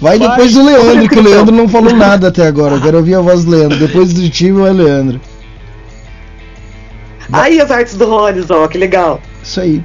Vai 0.00 0.18
Vai. 0.18 0.28
depois 0.28 0.52
do 0.52 0.64
Leandro, 0.64 1.08
que 1.08 1.18
o 1.18 1.22
Leandro 1.24 1.54
não 1.54 1.68
falou 1.68 1.92
nada 1.94 2.28
até 2.28 2.46
agora. 2.46 2.74
Eu 2.76 2.80
quero 2.82 2.98
ouvir 2.98 3.14
a 3.14 3.20
voz 3.20 3.44
do 3.44 3.50
Leandro. 3.50 3.78
Depois 3.78 4.12
do 4.12 4.28
time 4.28 4.60
vai 4.60 4.72
Leandro. 4.72 5.20
Aí 7.32 7.60
as 7.60 7.70
artes 7.70 7.94
do 7.96 8.06
Rollins, 8.08 8.50
ó, 8.50 8.66
que 8.68 8.78
legal. 8.78 9.20
Isso 9.42 9.60
aí. 9.60 9.82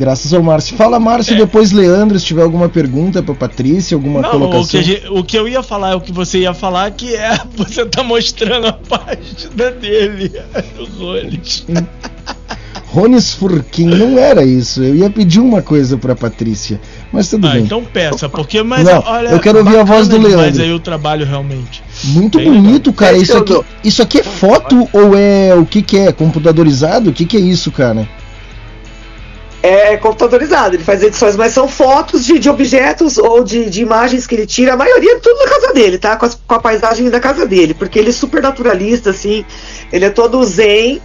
Graças 0.00 0.32
ao 0.32 0.42
Márcio. 0.42 0.78
Fala, 0.78 0.98
Márcio, 0.98 1.36
depois 1.36 1.72
Leandro, 1.72 2.18
se 2.18 2.24
tiver 2.24 2.40
alguma 2.42 2.70
pergunta 2.70 3.22
pra 3.22 3.34
Patrícia, 3.34 3.94
alguma 3.94 4.22
Não, 4.22 4.28
o 4.30 4.32
que, 4.32 4.38
colocação. 4.38 4.82
gente- 4.82 5.06
o 5.10 5.22
que 5.22 5.36
eu 5.38 5.46
ia 5.46 5.62
falar 5.62 5.90
é 5.90 5.94
o 5.94 6.00
que 6.00 6.10
você 6.10 6.38
ia 6.38 6.54
falar, 6.54 6.90
que 6.92 7.14
é 7.14 7.38
você 7.54 7.84
tá 7.84 8.02
mostrando 8.02 8.66
a 8.68 8.72
página 8.72 9.70
dele, 9.78 10.32
os 10.80 10.98
olhos. 11.02 11.66
Rones 12.86 13.34
Furquim, 13.34 13.84
não 13.86 14.18
era 14.18 14.42
isso. 14.44 14.82
Eu 14.82 14.96
ia 14.96 15.08
pedir 15.10 15.38
uma 15.38 15.62
coisa 15.62 15.96
pra 15.96 16.16
Patrícia. 16.16 16.80
Mas 17.12 17.28
tudo 17.30 17.46
Ah, 17.46 17.52
bem. 17.52 17.62
então 17.64 17.84
peça, 17.84 18.28
porque 18.28 18.62
mas 18.64 18.84
Não, 18.84 19.04
olha, 19.06 19.28
eu 19.28 19.38
quero 19.38 19.58
ouvir 19.58 19.76
a 19.78 19.84
voz 19.84 20.08
do 20.08 20.18
Leandro. 20.18 20.60
aí 20.62 20.72
o 20.72 20.80
trabalho 20.80 21.24
realmente. 21.26 21.82
Muito 22.04 22.38
Bem 22.38 22.50
bonito, 22.50 22.92
cara. 22.92 23.12
Esse 23.16 23.24
Isso 23.24 23.32
eu 23.34 23.40
aqui, 23.42 23.60
isso 23.84 24.02
aqui 24.02 24.18
é 24.18 24.24
foto 24.24 24.88
ou 24.92 25.14
é 25.16 25.54
o 25.54 25.64
que 25.64 25.82
que 25.82 25.98
é? 25.98 26.10
Computadorizado? 26.10 27.10
O 27.10 27.12
que 27.12 27.24
que 27.26 27.36
é 27.36 27.40
isso, 27.40 27.70
cara? 27.70 28.08
É 29.62 29.96
computadorizado, 29.98 30.74
ele 30.76 30.84
faz 30.84 31.02
edições, 31.02 31.36
mas 31.36 31.52
são 31.52 31.68
fotos 31.68 32.24
de, 32.24 32.38
de 32.38 32.48
objetos 32.48 33.18
ou 33.18 33.44
de, 33.44 33.68
de 33.68 33.82
imagens 33.82 34.26
que 34.26 34.34
ele 34.34 34.46
tira, 34.46 34.72
a 34.72 34.76
maioria 34.76 35.18
tudo 35.20 35.38
na 35.38 35.50
casa 35.50 35.74
dele, 35.74 35.98
tá? 35.98 36.16
Com, 36.16 36.24
as- 36.24 36.34
com 36.34 36.54
a 36.54 36.58
paisagem 36.58 37.10
da 37.10 37.20
casa 37.20 37.44
dele, 37.44 37.74
porque 37.74 37.98
ele 37.98 38.08
é 38.08 38.12
super 38.12 38.40
naturalista, 38.42 39.10
assim, 39.10 39.44
ele 39.92 40.06
é 40.06 40.10
todo 40.10 40.42
zen. 40.44 41.00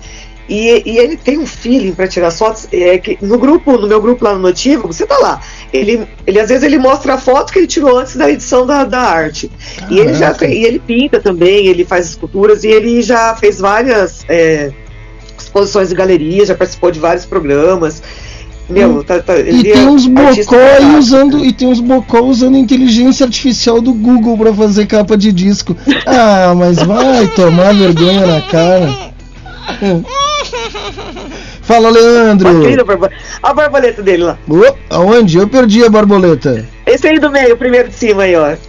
E, 0.47 0.83
e 0.85 0.99
ele 0.99 1.17
tem 1.17 1.39
um 1.39 1.45
feeling 1.47 1.91
para 1.91 2.07
tirar 2.07 2.29
fotos. 2.29 2.67
É, 2.71 2.99
que 2.99 3.17
no 3.19 3.35
grupo, 3.39 3.77
no 3.79 3.87
meu 3.87 3.99
grupo 3.99 4.23
lá 4.23 4.33
no 4.35 4.39
Notivo, 4.39 4.85
você 4.87 5.03
tá 5.03 5.17
lá. 5.17 5.41
Ele, 5.73 6.07
ele 6.27 6.39
às 6.39 6.49
vezes 6.49 6.63
ele 6.63 6.77
mostra 6.77 7.15
a 7.15 7.17
foto 7.17 7.51
que 7.51 7.57
ele 7.57 7.65
tirou 7.65 7.97
antes 7.97 8.15
da 8.15 8.29
edição 8.29 8.63
da, 8.63 8.85
da 8.85 8.99
arte. 9.01 9.51
E 9.89 9.97
ele 9.99 10.13
já 10.13 10.27
Caraca. 10.27 10.45
e 10.47 10.63
ele 10.63 10.77
pinta 10.77 11.19
também, 11.19 11.65
ele 11.65 11.83
faz 11.83 12.05
esculturas 12.09 12.63
e 12.63 12.67
ele 12.67 13.01
já 13.01 13.35
fez 13.35 13.57
várias 13.59 14.23
é, 14.29 14.71
exposições 15.35 15.89
de 15.89 15.95
galeria, 15.95 16.45
já 16.45 16.53
participou 16.53 16.91
de 16.91 16.99
vários 16.99 17.25
programas. 17.25 18.03
Meu, 18.67 19.03
tá, 19.03 19.19
tá, 19.19 19.37
E 19.39 19.61
tem 19.63 19.83
é 19.83 19.87
uns 19.89 20.07
bocó 20.07 20.57
usando 20.97 21.45
e 21.45 21.53
tem 21.53 21.67
uns 21.67 21.79
bocó 21.79 22.21
usando 22.21 22.57
inteligência 22.57 23.23
artificial 23.25 23.79
do 23.79 23.93
Google 23.93 24.35
pra 24.37 24.53
fazer 24.53 24.87
capa 24.87 25.15
de 25.15 25.31
disco. 25.31 25.75
Ah, 26.05 26.53
mas 26.55 26.77
vai 26.81 27.27
tomar 27.27 27.73
vergonha 27.75 28.25
na 28.25 28.41
cara. 28.41 28.89
Fala, 31.61 31.89
Leandro. 31.89 32.85
Borbo- 32.85 33.09
A 33.41 33.53
borboleta 33.53 34.01
dele 34.01 34.23
lá. 34.23 34.37
Ô, 34.47 34.73
aonde? 34.89 35.37
Eu 35.37 35.47
perdi 35.47 35.83
a 35.83 35.89
borboleta. 35.89 36.65
Esse 36.85 37.07
aí 37.07 37.19
do 37.19 37.31
meio, 37.31 37.55
o 37.55 37.57
primeiro 37.57 37.89
de 37.89 37.95
cima 37.95 38.23
aí, 38.23 38.35
ó. 38.35 38.47
É- 38.47 38.59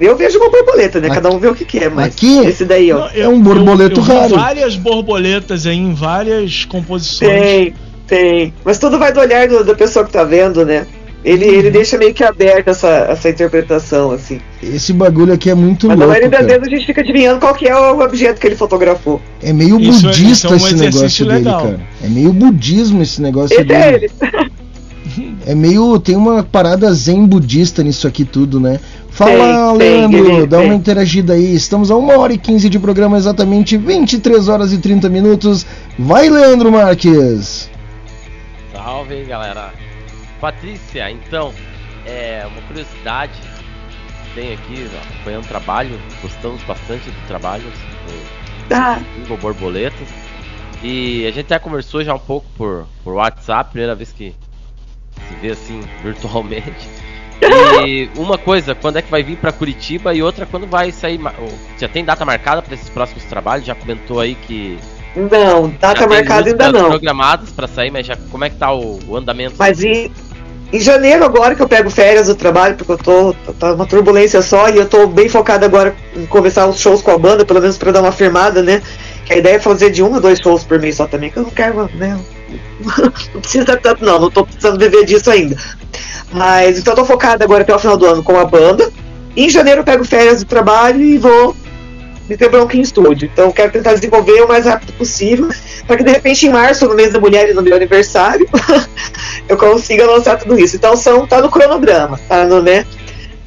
Eu 0.00 0.16
vejo 0.16 0.38
uma 0.38 0.48
borboleta, 0.50 1.00
né? 1.00 1.08
Cada 1.10 1.28
um 1.30 1.38
vê 1.38 1.48
o 1.48 1.54
que 1.54 1.64
quer, 1.64 1.90
mas 1.90 2.14
Aqui? 2.14 2.38
esse 2.46 2.64
daí, 2.64 2.92
ó. 2.92 2.98
Não, 3.00 3.08
É 3.14 3.28
um 3.28 3.40
borboleto 3.40 4.00
eu, 4.00 4.04
eu 4.06 4.20
raro. 4.20 4.36
várias 4.36 4.76
borboletas 4.76 5.66
aí 5.66 5.76
em 5.76 5.92
várias 5.94 6.64
composições. 6.64 7.30
Tem, 7.40 7.74
tem. 8.06 8.52
Mas 8.64 8.78
tudo 8.78 8.98
vai 8.98 9.12
do 9.12 9.20
olhar 9.20 9.48
do- 9.48 9.64
da 9.64 9.74
pessoa 9.74 10.04
que 10.04 10.12
tá 10.12 10.24
vendo, 10.24 10.64
né? 10.64 10.86
Ele, 11.24 11.46
Uhum. 11.46 11.52
ele 11.54 11.70
deixa 11.70 11.96
meio 11.96 12.12
que 12.12 12.22
aberta 12.22 12.70
essa, 12.72 12.88
essa 13.08 13.30
interpretação, 13.30 14.10
assim. 14.10 14.40
Esse 14.62 14.92
bagulho 14.92 15.32
aqui 15.32 15.48
é 15.48 15.54
muito 15.54 15.88
Mas 15.88 15.98
na 15.98 16.04
louco, 16.04 16.20
maioria 16.20 16.38
das 16.38 16.46
vezes 16.46 16.66
a 16.66 16.70
gente 16.76 16.84
fica 16.86 17.00
adivinhando 17.00 17.40
qual 17.40 17.54
que 17.54 17.66
é 17.66 17.74
o 17.74 17.98
objeto 18.00 18.38
que 18.38 18.46
ele 18.46 18.56
fotografou. 18.56 19.22
É 19.42 19.50
meio 19.50 19.80
Isso 19.80 20.00
é- 20.06 20.08
budista 20.10 20.22
isso 20.32 20.46
é 20.46 20.50
um 20.50 20.56
esse 20.56 20.74
negócio 20.74 20.98
exercício 20.98 21.24
dele, 21.26 21.38
legal. 21.38 21.62
cara. 21.62 21.80
É 22.02 22.08
meio 22.08 22.30
budismo 22.32 23.02
esse 23.02 23.22
negócio 23.22 23.54
Esse 23.58 23.62
é 23.62 23.64
dele. 23.92 24.10
ele. 24.36 24.50
É 25.46 25.54
meio. 25.54 25.98
Tem 25.98 26.16
uma 26.16 26.42
parada 26.42 26.92
zen 26.92 27.24
budista 27.26 27.82
nisso 27.82 28.06
aqui 28.06 28.24
tudo, 28.24 28.58
né? 28.58 28.80
Fala, 29.10 29.78
Tem, 29.78 29.78
tem, 29.78 29.88
Leandro, 30.10 30.32
ele- 30.38 30.46
dá 30.46 30.58
uma 30.58 30.68
tem. 30.70 30.76
interagida 30.76 31.34
aí. 31.34 31.54
Estamos 31.54 31.90
a 31.90 31.96
1 31.96 32.18
hora 32.18 32.32
e 32.32 32.38
15 32.38 32.68
de 32.68 32.78
programa, 32.78 33.16
exatamente 33.16 33.76
23 33.76 34.48
horas 34.48 34.72
e 34.72 34.78
30 34.78 35.08
minutos. 35.08 35.64
Vai, 35.98 36.28
Leandro 36.28 36.72
Marques! 36.72 37.70
Salve 38.84 39.24
galera! 39.24 39.72
Patrícia, 40.38 41.10
então, 41.10 41.54
é 42.04 42.44
uma 42.46 42.60
curiosidade 42.66 43.32
que 43.32 44.34
tem 44.34 44.52
aqui, 44.52 44.90
ó, 44.94 45.14
acompanhando 45.14 45.44
o 45.44 45.48
trabalho, 45.48 45.98
gostamos 46.20 46.62
bastante 46.64 47.10
do 47.10 47.26
trabalho 47.26 47.62
do 47.62 48.74
Ah, 48.74 49.00
Google 49.20 49.38
Borboletas. 49.38 50.06
E 50.82 51.26
a 51.26 51.30
gente 51.30 51.46
até 51.46 51.58
conversou 51.58 52.04
já 52.04 52.14
um 52.14 52.18
pouco 52.18 52.46
por, 52.58 52.86
por 53.02 53.14
WhatsApp, 53.14 53.70
primeira 53.70 53.94
vez 53.94 54.12
que 54.12 54.34
se 55.28 55.34
vê 55.36 55.52
assim 55.52 55.80
virtualmente. 56.04 56.86
E 57.86 58.10
uma 58.18 58.36
coisa, 58.36 58.74
quando 58.74 58.98
é 58.98 59.02
que 59.02 59.10
vai 59.10 59.22
vir 59.22 59.38
pra 59.38 59.50
Curitiba 59.50 60.14
e 60.14 60.22
outra 60.22 60.44
quando 60.44 60.66
vai 60.66 60.92
sair. 60.92 61.18
Já 61.78 61.88
tem 61.88 62.04
data 62.04 62.22
marcada 62.26 62.60
pra 62.60 62.74
esses 62.74 62.90
próximos 62.90 63.24
trabalhos? 63.24 63.64
Já 63.64 63.74
comentou 63.74 64.20
aí 64.20 64.34
que. 64.34 64.78
Não, 65.16 65.68
data 65.80 66.00
já 66.00 66.08
tem 66.08 66.18
marcada 66.18 66.48
ainda 66.50 66.72
não. 66.72 66.90
programadas 66.90 67.50
pra 67.50 67.68
sair, 67.68 67.90
mas 67.90 68.06
já 68.06 68.16
como 68.30 68.44
é 68.44 68.50
que 68.50 68.56
tá 68.56 68.72
o, 68.72 68.98
o 69.06 69.16
andamento? 69.16 69.54
Mas 69.56 69.82
em, 69.82 70.10
em 70.72 70.80
janeiro, 70.80 71.24
agora 71.24 71.54
que 71.54 71.62
eu 71.62 71.68
pego 71.68 71.88
férias 71.88 72.26
do 72.26 72.34
trabalho, 72.34 72.74
porque 72.74 72.92
eu 72.92 72.98
tô. 72.98 73.34
tá 73.58 73.74
uma 73.74 73.86
turbulência 73.86 74.42
só 74.42 74.68
e 74.68 74.76
eu 74.76 74.88
tô 74.88 75.06
bem 75.06 75.28
focado 75.28 75.64
agora 75.64 75.94
em 76.16 76.26
conversar 76.26 76.66
os 76.66 76.80
shows 76.80 77.00
com 77.00 77.12
a 77.12 77.18
banda, 77.18 77.44
pelo 77.44 77.60
menos 77.60 77.78
pra 77.78 77.92
dar 77.92 78.00
uma 78.00 78.10
firmada, 78.10 78.60
né? 78.60 78.82
Que 79.24 79.34
a 79.34 79.36
ideia 79.36 79.56
é 79.56 79.60
fazer 79.60 79.90
de 79.90 80.02
um 80.02 80.14
a 80.16 80.18
dois 80.18 80.40
shows 80.40 80.64
por 80.64 80.80
mês 80.80 80.96
só 80.96 81.06
também, 81.06 81.30
que 81.30 81.36
eu 81.36 81.44
não 81.44 81.50
quero, 81.50 81.88
né? 81.94 82.18
Não 83.34 83.40
precisa 83.40 83.76
tanto, 83.76 84.04
não, 84.04 84.20
não 84.20 84.30
tô 84.30 84.44
precisando 84.44 84.78
viver 84.78 85.04
disso 85.04 85.28
ainda. 85.28 85.56
Mas 86.30 86.78
então 86.78 86.92
eu 86.92 86.96
tô 86.96 87.04
focado 87.04 87.42
agora 87.42 87.62
até 87.62 87.74
o 87.74 87.78
final 87.78 87.96
do 87.96 88.06
ano 88.06 88.22
com 88.22 88.38
a 88.38 88.44
banda. 88.44 88.92
Em 89.36 89.48
janeiro 89.48 89.80
eu 89.80 89.84
pego 89.84 90.04
férias 90.04 90.40
do 90.40 90.46
trabalho 90.46 91.00
e 91.00 91.18
vou 91.18 91.56
meter 92.28 92.50
bronca 92.50 92.76
em 92.76 92.80
estúdio. 92.80 93.28
Então 93.32 93.46
eu 93.46 93.52
quero 93.52 93.72
tentar 93.72 93.94
desenvolver 93.94 94.42
o 94.42 94.48
mais 94.48 94.64
rápido 94.66 94.92
possível, 94.94 95.48
para 95.86 95.96
que 95.96 96.04
de 96.04 96.10
repente 96.10 96.46
em 96.46 96.50
março, 96.50 96.86
no 96.86 96.94
mês 96.94 97.12
da 97.12 97.20
mulher 97.20 97.48
e 97.50 97.54
no 97.54 97.62
meu 97.62 97.76
aniversário, 97.76 98.46
eu 99.48 99.56
consiga 99.56 100.06
lançar 100.06 100.38
tudo 100.38 100.58
isso. 100.58 100.76
Então 100.76 100.96
são, 100.96 101.26
tá 101.26 101.40
no 101.40 101.50
cronograma, 101.50 102.18
tá 102.28 102.44
no, 102.44 102.62
né? 102.62 102.86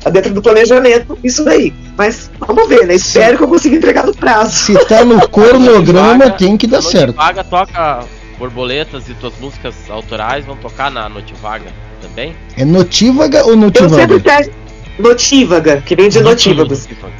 Tá 0.04 0.10
dentro 0.12 0.34
do 0.34 0.41
planejamento, 0.41 1.18
isso 1.24 1.44
daí. 1.44 1.74
Mas 1.98 2.30
vamos 2.40 2.70
ver, 2.70 2.86
né? 2.86 2.95
Espero 2.95 3.38
que 3.38 3.44
eu 3.44 3.48
consiga 3.48 3.76
entregar 3.76 4.06
no 4.06 4.16
prazo. 4.16 4.52
Se 4.56 4.86
tá 4.86 5.04
no 5.04 5.20
cronograma, 5.28 6.30
tem 6.30 6.56
que 6.56 6.68
dar 6.68 6.78
A 6.78 6.82
certo. 6.82 7.16
Notivaga 7.16 7.44
toca 7.44 8.06
borboletas 8.38 9.10
e 9.10 9.16
tuas 9.16 9.34
músicas 9.40 9.74
autorais 9.90 10.45
vão 10.45 10.56
tocar 10.56 10.91
na 10.91 11.10
Notivaga 11.10 11.72
também? 12.02 12.36
É 12.56 12.64
notívaga 12.64 13.44
ou 13.44 13.52
Eu 13.52 13.58
notívaga? 13.58 13.95
sempre 13.95 14.20
peço 14.20 14.52
notívaga, 14.99 15.82
que 15.82 15.95
vem 15.95 16.10
de 16.10 16.20
notívagos. 16.22 16.88
Notívaga. 16.88 17.14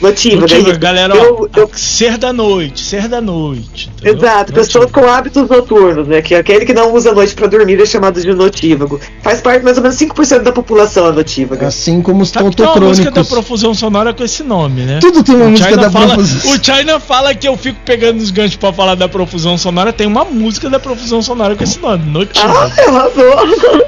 Notívaga, 0.00 0.54
isso. 0.58 0.78
galera, 0.78 1.14
Eu- 1.16 1.48
ó, 1.56 1.66
ser 1.74 2.18
da 2.18 2.30
noite, 2.32 2.84
ser 2.84 3.08
da 3.08 3.20
noite. 3.20 3.90
entendeu? 3.98 4.18
Exato, 4.18 4.52
pessoas 4.52 4.90
com 4.90 5.08
hábitos 5.08 5.48
noturnos, 5.48 6.06
né? 6.06 6.20
Que 6.20 6.34
é 6.34 6.38
aquele 6.38 6.66
que 6.66 6.74
não 6.74 6.92
usa 6.94 7.10
a 7.10 7.14
noite 7.14 7.34
pra 7.34 7.46
dormir 7.46 7.80
é 7.80 7.86
chamado 7.86 8.20
de 8.20 8.34
notívago. 8.34 9.00
Faz 9.22 9.40
parte 9.40 9.64
mais 9.64 9.78
ou 9.78 9.82
menos 9.82 9.96
5% 9.96 10.42
da 10.42 10.52
população 10.52 11.06
a 11.06 11.12
notívaga. 11.12 11.66
Assim 11.68 12.02
como 12.02 12.22
os 12.22 12.30
Tá, 12.30 12.40
tem 12.50 12.66
uma 12.66 12.76
música 12.76 13.10
da 13.10 13.24
profusão 13.24 13.72
sonora 13.72 14.12
com 14.12 14.22
esse 14.22 14.42
nome, 14.42 14.82
né? 14.82 14.98
Tudo 15.00 15.22
tem 15.24 15.34
uma 15.34 15.46
O 15.46 15.50
música 15.50 15.70
China 15.70 15.82
da 15.82 15.90
fala, 15.90 16.06
profusão. 16.14 16.52
O 16.52 16.64
China 16.64 17.00
fala 17.00 17.34
que 17.34 17.48
eu 17.48 17.56
fico 17.56 17.78
pegando 17.84 18.18
os 18.20 18.30
ganchos 18.30 18.56
pra 18.56 18.72
falar 18.74 18.96
da 18.96 19.08
profusão 19.08 19.56
sonora. 19.56 19.92
Tem 19.94 20.06
uma 20.06 20.24
música 20.26 20.68
da 20.68 20.78
profusão 20.78 21.22
sonora 21.22 21.56
com 21.56 21.64
esse 21.64 21.78
nome, 21.80 22.04
Ah, 22.06 22.10
Notívaga. 22.10 22.82
arrasou! 22.88 23.86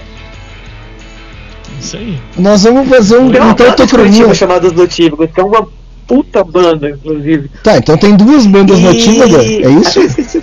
Isso 1.80 1.96
aí. 1.96 2.18
Nós 2.36 2.64
vamos 2.64 2.88
fazer 2.88 3.18
um, 3.18 3.26
um. 3.26 3.86
Curitiba 3.88 4.34
chamada 4.34 4.66
Os 4.66 4.72
Notívagos, 4.72 5.28
que 5.32 5.40
é 5.40 5.44
uma 5.44 5.68
puta 6.08 6.42
banda, 6.42 6.88
inclusive. 6.90 7.50
Tá, 7.62 7.76
então 7.76 7.96
tem 7.98 8.16
duas 8.16 8.46
bandas 8.46 8.78
E- 8.78 8.82
notívaga, 8.82 9.36
é 9.42 9.70
isso? 9.70 10.00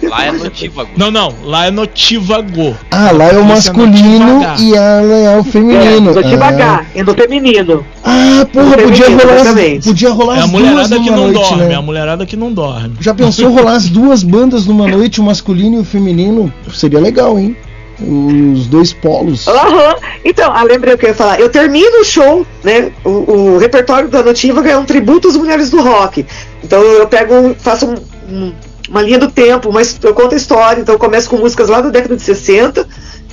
Lá 0.08 0.26
é. 0.26 0.32
Notívago. 0.32 0.90
Não, 0.96 1.10
não, 1.10 1.34
lá 1.44 1.66
é 1.66 1.72
Notívago. 1.72 2.76
Ah, 2.92 3.12
lá 3.12 3.26
é 3.26 3.38
o 3.38 3.40
é 3.40 3.44
masculino 3.44 4.40
notívaga. 4.40 4.62
e 4.62 4.74
ela 4.76 5.16
é 5.16 5.38
o 5.38 5.44
feminino. 5.44 6.12
É, 6.12 6.14
vou 6.14 6.44
ah. 6.44 6.86
é 6.94 7.04
no 7.04 7.14
feminino. 7.16 7.86
Ah, 8.04 8.46
porra, 8.54 8.78
podia 8.78 9.06
feminino, 9.06 9.22
rolar, 9.22 9.36
as, 9.36 9.42
exatamente. 9.42 9.88
podia 9.88 10.10
rolar 10.12 10.36
É 10.36 10.40
a 10.40 10.44
as 10.44 10.52
duas 10.52 10.62
mulherada 10.62 11.00
que 11.00 11.10
não 11.10 11.18
noite, 11.18 11.34
dorme, 11.34 11.64
né? 11.64 11.72
é 11.72 11.76
a 11.76 11.82
mulherada 11.82 12.26
que 12.26 12.36
não 12.38 12.54
dorme. 12.54 12.96
Já 13.00 13.14
pensou 13.16 13.50
rolar 13.50 13.74
as 13.74 13.90
duas 13.90 14.24
bandas 14.24 14.68
numa 14.68 14.88
noite, 14.88 15.20
o 15.20 15.24
masculino 15.24 15.78
e 15.78 15.80
o 15.80 15.84
feminino? 15.84 16.54
Seria 16.72 17.00
legal, 17.00 17.40
hein? 17.40 17.56
Os 18.02 18.68
dois 18.68 18.92
polos. 18.94 19.48
Aham. 19.48 19.96
Então, 20.24 20.52
ah, 20.54 20.64
lembrei 20.64 20.94
o 20.94 20.98
que 20.98 21.06
eu 21.06 21.10
ia 21.10 21.16
falar. 21.16 21.40
Eu 21.40 21.50
termino 21.50 22.02
o 22.02 22.04
show, 22.04 22.46
né? 22.64 22.92
O, 23.04 23.10
o 23.10 23.58
repertório 23.58 24.10
da 24.10 24.22
Notívaga 24.22 24.70
é 24.72 24.78
um 24.78 24.84
tributo 24.86 25.28
às 25.28 25.38
mulheres 25.38 25.70
do 25.70 25.82
rock. 25.82 26.26
Então 26.64 26.82
eu 26.82 27.08
pego, 27.08 27.56
faço 27.58 27.86
um- 27.88 27.96
um- 28.30 28.54
uma 28.90 29.02
linha 29.02 29.18
do 29.20 29.32
tempo, 29.32 29.72
mas 29.72 29.98
eu 30.04 30.14
conto 30.14 30.34
a 30.34 30.38
história. 30.38 30.82
Então 30.82 30.96
eu 30.96 31.00
começo 31.00 31.30
com 31.30 31.38
músicas 31.38 31.70
lá 31.70 31.80
da 31.82 31.90
década 31.90 32.16
de 32.16 32.22
60 32.22 32.86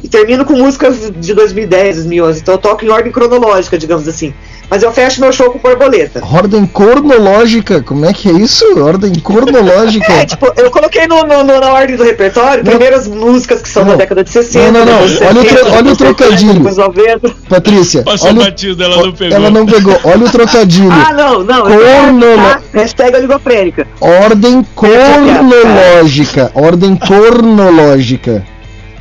e 0.02 0.08
termino 0.08 0.44
com 0.44 0.54
músicas 0.54 1.10
de 1.16 1.34
2010, 1.34 1.96
2011. 1.96 2.40
Então 2.40 2.54
eu 2.54 2.58
toco 2.58 2.84
em 2.84 2.88
ordem 2.88 3.10
cronológica, 3.12 3.76
digamos 3.76 4.06
assim. 4.06 4.32
Mas 4.70 4.82
eu 4.82 4.90
fecho 4.90 5.20
meu 5.20 5.30
show 5.32 5.50
com 5.50 5.58
borboleta. 5.58 6.22
Ordem 6.24 6.64
cronológica, 6.66 7.82
como 7.82 8.06
é 8.06 8.12
que 8.12 8.28
é 8.30 8.32
isso? 8.32 8.64
Ordem 8.82 9.12
cronológica. 9.14 10.10
É, 10.12 10.24
tipo, 10.26 10.50
eu 10.56 10.70
coloquei 10.70 11.06
no, 11.06 11.22
no- 11.24 11.44
no- 11.44 11.60
na 11.60 11.72
ordem 11.72 11.96
do 11.96 12.02
repertório, 12.04 12.64
Não. 12.64 12.70
primeiras 12.70 13.06
músicas 13.06 13.60
que 13.60 13.68
são 13.68 13.84
Não. 13.84 13.90
da 13.92 13.96
década 13.98 14.24
de 14.24 14.30
60. 14.30 14.70
Não, 14.72 14.84
não, 14.84 14.86
não. 14.86 15.06
depois 15.06 15.20
Olha 15.20 15.40
o 15.40 15.42
70, 15.42 15.54
tro- 15.60 15.72
olha 15.74 15.92
o 15.92 15.94
70, 15.96 15.96
trocadilho. 16.14 16.54
Depois 16.54 16.76
90. 16.76 17.30
Patrícia, 17.48 18.02
Passou 18.02 18.28
olha 18.28 18.40
o- 18.40 18.44
batido, 18.44 18.82
ela 18.82 18.96
não 18.96 19.12
pegou. 19.12 19.36
ela 19.36 19.50
não 19.50 19.66
pegou. 19.66 20.00
Olha 20.04 20.24
o 20.26 20.30
trocadilho. 20.30 20.90
Ah, 20.92 21.12
não, 21.12 21.42
não. 21.44 21.62
Cornolo- 21.62 22.62
Hashtag 22.72 23.16
oligofrênica. 23.16 23.86
Ordem 24.00 24.66
cronológica. 24.74 26.50
Ordem 26.54 26.96
cronológica. 26.96 28.44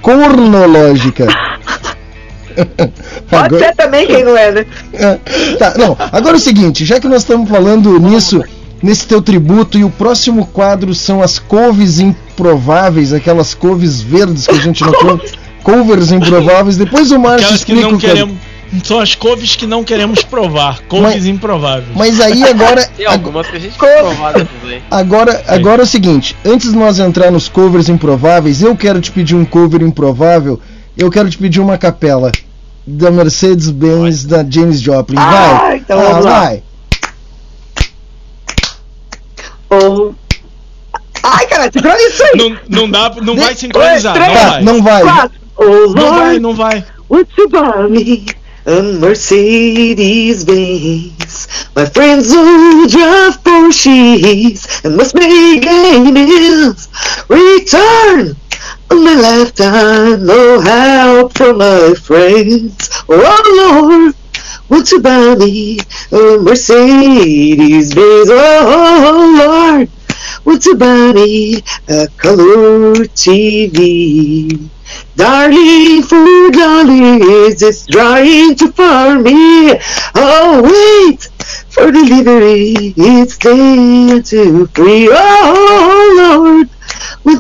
Cronológica. 0.02 1.28
Pode 3.30 3.46
Agora- 3.46 3.66
ser 3.66 3.76
também 3.76 4.08
quem 4.08 4.24
não 4.24 4.38
é, 4.38 4.52
né? 4.52 4.66
É, 4.94 5.16
tá, 5.58 5.74
não. 5.78 5.98
Agora 6.12 6.36
é 6.36 6.40
o 6.40 6.42
seguinte, 6.42 6.86
já 6.86 7.00
que 7.00 7.08
nós 7.08 7.22
estamos 7.22 7.50
falando 7.50 8.00
nisso, 8.00 8.44
nesse 8.82 9.06
teu 9.08 9.22
tributo, 9.22 9.78
e 9.78 9.84
o 9.84 9.90
próximo 9.90 10.46
quadro 10.48 10.94
são 10.96 11.22
as 11.22 11.40
couves 11.40 12.00
improváveis, 12.00 13.14
aquelas 13.14 13.54
couves 13.54 14.02
verdes 14.02 14.46
que 14.48 14.56
a 14.56 14.62
gente 14.62 14.82
não 14.84 14.94
come. 14.94 15.22
Covers 15.64 16.12
improváveis. 16.12 16.76
Depois 16.76 17.12
o 17.12 17.20
Márcio 17.20 17.46
Aquelas 17.46 17.64
que 17.64 17.72
explica 17.72 17.88
não 17.90 17.98
o 17.98 18.00
que 18.00 18.06
é. 18.08 18.10
queremos. 18.10 18.36
São 18.84 19.00
as 19.00 19.14
couves 19.14 19.56
que 19.56 19.68
não 19.68 19.84
queremos 19.84 20.24
provar. 20.24 20.80
Couves 20.88 21.16
Mas- 21.16 21.26
improváveis. 21.28 21.90
Mas 21.94 22.20
aí 22.20 22.42
agora. 22.44 22.88
Tem 22.98 23.06
algumas 23.06 23.46
que 23.46 23.58
a 23.58 23.60
gente 23.60 23.78
dessas 23.78 24.48
aí. 24.66 24.82
Agora, 24.90 25.44
agora 25.48 25.82
é 25.82 25.84
o 25.84 25.88
seguinte, 25.88 26.36
antes 26.44 26.72
de 26.72 26.78
nós 26.78 26.98
entrar 26.98 27.30
nos 27.32 27.48
covers 27.48 27.90
improváveis, 27.90 28.62
eu 28.64 28.76
quero 28.76 29.00
te 29.02 29.12
pedir 29.12 29.36
um 29.36 29.44
cover 29.46 29.82
improvável. 29.84 30.60
Eu 30.98 31.10
quero 31.10 31.30
te 31.30 31.38
pedir 31.38 31.60
uma 31.60 31.78
capela 31.78 32.32
da 32.86 33.10
Mercedes-Benz 33.12 34.26
da 34.26 34.44
James 34.48 34.82
Joplin. 34.82 35.16
Vai. 35.16 35.26
Ah, 35.26 35.76
então 35.78 36.00
ah, 36.00 36.04
vamos 36.04 36.26
lá. 36.26 36.40
vai. 36.42 36.64
Oh. 39.70 40.14
Ai, 41.24 41.46
caralho, 41.48 41.72
sincroniza 41.72 42.10
isso 42.10 42.24
aí. 42.24 42.32
Não, 42.36 42.58
não 42.68 42.90
dá, 42.90 43.10
não 43.22 43.36
vai 43.38 43.56
sincronizar. 43.56 44.16
Não 44.18 44.34
vai. 44.34 44.64
Não 44.64 44.82
vai. 44.84 45.02
Quatro. 45.04 45.40
Oh, 45.58 45.94
Não 45.94 46.16
vai, 46.16 46.40
não 46.40 46.56
vai. 46.56 46.84
would 47.10 47.30
you 47.38 47.48
buy 47.48 47.88
me 47.90 48.26
a 48.66 48.82
Mercedes-Benz? 48.82 51.48
My 51.76 51.86
friends 51.86 52.34
who 52.34 52.88
drive 52.88 53.38
Porsches 53.44 54.82
and 54.84 54.98
must 54.98 55.14
make 55.14 55.62
payments. 55.64 56.90
Return 57.30 58.36
my 58.90 59.16
lifetime, 59.16 60.26
no 60.26 60.60
help 60.60 61.38
from 61.38 61.58
my 61.58 61.94
friends. 61.94 62.90
Oh 63.10 63.42
Lord, 63.60 64.16
would 64.70 64.92
you 64.92 65.02
buy 65.02 65.36
me 65.36 65.80
a 66.12 66.38
Mercedes-Benz? 66.40 68.30
Oh 68.32 69.78
Lord, 69.78 69.90
would 70.46 70.66
you 70.66 70.76
buy 70.76 71.12
me 71.14 71.64
a 71.90 72.08
color 72.18 72.94
TV? 73.16 74.70
Darling, 75.16 76.02
food 76.04 76.54
darling, 76.54 77.22
is 77.22 77.62
it's 77.62 77.86
trying 77.86 78.56
to 78.56 78.72
farm 78.74 79.24
me. 79.24 79.74
Oh, 80.16 80.62
wait 80.64 81.30
for 81.70 81.92
delivery, 81.92 82.94
it's 82.98 83.38
day 83.38 84.22
to 84.22 84.68
free. 84.68 85.08
Oh, 85.12 86.14
Lord, 86.18 86.70
me 87.24 87.38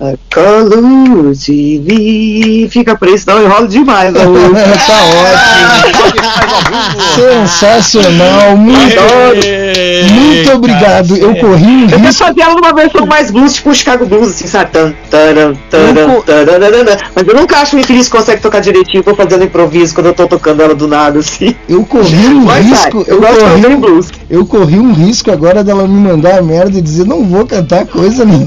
a 0.00 0.14
color 0.32 1.34
TV? 1.36 2.68
Fica 2.70 2.96
por 2.96 3.08
isso, 3.08 3.26
não 3.26 3.42
enrola 3.42 3.66
demais. 3.68 4.14
ó. 4.14 4.18
tá 4.86 5.00
ótimo. 5.22 6.48
Sensacional. 7.14 8.56
Muito, 8.56 9.00
muito 10.12 10.52
obrigado. 10.52 11.16
Eu 11.16 11.34
corri 11.36 11.64
um 11.66 11.82
Eu 11.82 11.88
quero 11.88 12.02
risco. 12.02 12.24
fazer 12.24 12.40
ela 12.40 12.54
numa 12.54 12.72
versão 12.72 13.06
mais 13.06 13.30
blues, 13.30 13.54
tipo 13.54 13.70
um 13.70 13.74
Chicago 13.74 14.06
Blues, 14.06 14.28
assim, 14.28 14.46
sabe? 14.46 14.70
Tan, 14.70 14.94
taran, 15.10 15.54
taran. 15.70 16.06
Mas 17.14 17.26
eu 17.28 17.34
nunca 17.34 17.58
acho 17.58 17.72
que 17.72 17.76
o 17.76 17.80
infeliz 17.80 18.08
consegue 18.08 18.40
tocar 18.40 18.60
direitinho, 18.60 19.02
vou 19.02 19.14
fazendo 19.14 19.44
improviso 19.44 19.94
quando 19.94 20.06
eu 20.06 20.14
tô 20.14 20.26
tocando 20.26 20.62
ela 20.62 20.74
do 20.74 20.86
nada, 20.88 21.18
assim. 21.18 21.54
Eu 21.68 21.84
corri 21.84 22.16
um 22.28 22.44
Mas 22.44 22.64
risco. 22.66 23.04
eu 23.06 23.16
Eu 23.16 23.20
gosto 23.20 23.34
de 23.34 23.40
fazer 23.40 23.76
corri, 23.76 24.04
eu 24.30 24.46
corri 24.46 24.78
um 24.78 24.92
risco 24.92 25.30
agora 25.30 25.64
dela 25.64 25.86
me 25.86 26.00
mandar 26.00 26.38
a 26.38 26.42
merda 26.42 26.78
e 26.78 26.82
dizer 26.82 27.04
não 27.06 27.24
vou 27.24 27.46
cantar 27.46 27.86
coisa 27.86 28.24
nenhuma. 28.24 28.37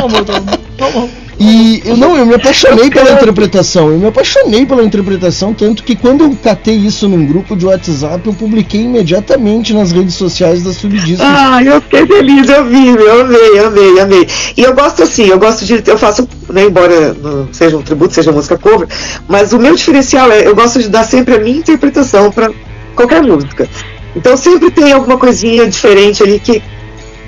Vamos, 0.00 0.58
vamos. 0.78 1.10
E 1.40 1.82
eu 1.84 1.96
não, 1.96 2.16
eu 2.16 2.26
me 2.26 2.34
apaixonei 2.34 2.90
pela 2.90 3.12
interpretação. 3.12 3.90
Eu 3.90 3.98
me 3.98 4.06
apaixonei 4.08 4.66
pela 4.66 4.82
interpretação, 4.82 5.54
tanto 5.54 5.84
que 5.84 5.94
quando 5.94 6.24
eu 6.24 6.36
catei 6.42 6.74
isso 6.74 7.08
num 7.08 7.24
grupo 7.24 7.54
de 7.54 7.64
WhatsApp, 7.64 8.26
eu 8.26 8.34
publiquei 8.34 8.80
imediatamente 8.80 9.72
nas 9.72 9.92
redes 9.92 10.14
sociais 10.14 10.64
da 10.64 10.72
Subdiscos. 10.72 11.20
Ah, 11.20 11.62
eu 11.62 11.80
fiquei 11.80 12.06
feliz, 12.06 12.48
eu 12.48 12.64
vi, 12.64 12.88
eu 12.88 13.20
amei, 13.20 13.58
amei, 13.60 14.00
amei. 14.00 14.28
E 14.56 14.62
eu 14.62 14.74
gosto 14.74 15.04
assim, 15.04 15.26
eu 15.26 15.38
gosto 15.38 15.64
de. 15.64 15.80
Eu 15.86 15.96
faço, 15.96 16.28
né, 16.48 16.64
embora 16.64 17.14
não 17.14 17.48
seja 17.52 17.76
um 17.76 17.82
tributo, 17.82 18.14
seja 18.14 18.32
música 18.32 18.58
cover, 18.58 18.88
mas 19.28 19.52
o 19.52 19.58
meu 19.60 19.76
diferencial 19.76 20.32
é 20.32 20.44
eu 20.44 20.56
gosto 20.56 20.80
de 20.80 20.88
dar 20.88 21.04
sempre 21.04 21.36
a 21.36 21.38
minha 21.38 21.58
interpretação 21.58 22.32
para 22.32 22.50
qualquer 22.96 23.22
música. 23.22 23.68
Então 24.16 24.36
sempre 24.36 24.72
tem 24.72 24.92
alguma 24.92 25.16
coisinha 25.16 25.68
diferente 25.68 26.20
ali 26.20 26.40
que, 26.40 26.60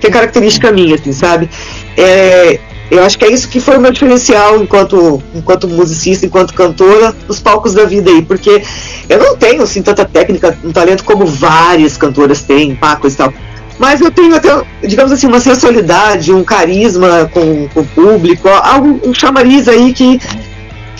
que 0.00 0.06
é 0.06 0.10
característica 0.10 0.72
minha, 0.72 0.94
assim, 0.94 1.12
sabe? 1.12 1.48
É, 1.96 2.58
eu 2.90 3.04
acho 3.04 3.16
que 3.16 3.24
é 3.24 3.30
isso 3.30 3.48
que 3.48 3.60
foi 3.60 3.76
o 3.76 3.80
meu 3.80 3.92
diferencial 3.92 4.60
enquanto, 4.60 5.22
enquanto 5.32 5.68
musicista, 5.68 6.26
enquanto 6.26 6.52
cantora, 6.52 7.14
nos 7.28 7.38
palcos 7.38 7.72
da 7.74 7.84
vida 7.84 8.10
aí, 8.10 8.22
porque 8.22 8.62
eu 9.08 9.18
não 9.18 9.36
tenho 9.36 9.62
assim 9.62 9.80
tanta 9.80 10.04
técnica, 10.04 10.58
um 10.64 10.72
talento 10.72 11.04
como 11.04 11.24
várias 11.24 11.96
cantoras 11.96 12.42
têm, 12.42 12.74
pacos 12.74 13.14
e 13.14 13.16
tal. 13.16 13.32
Mas 13.78 14.00
eu 14.00 14.10
tenho 14.10 14.34
até, 14.34 14.50
digamos 14.86 15.10
assim, 15.10 15.26
uma 15.26 15.40
sensualidade, 15.40 16.34
um 16.34 16.44
carisma 16.44 17.30
com, 17.32 17.66
com 17.68 17.80
o 17.80 17.86
público, 17.86 18.46
algo, 18.48 19.00
um 19.02 19.14
chamariz 19.14 19.68
aí 19.68 19.94
que, 19.94 20.20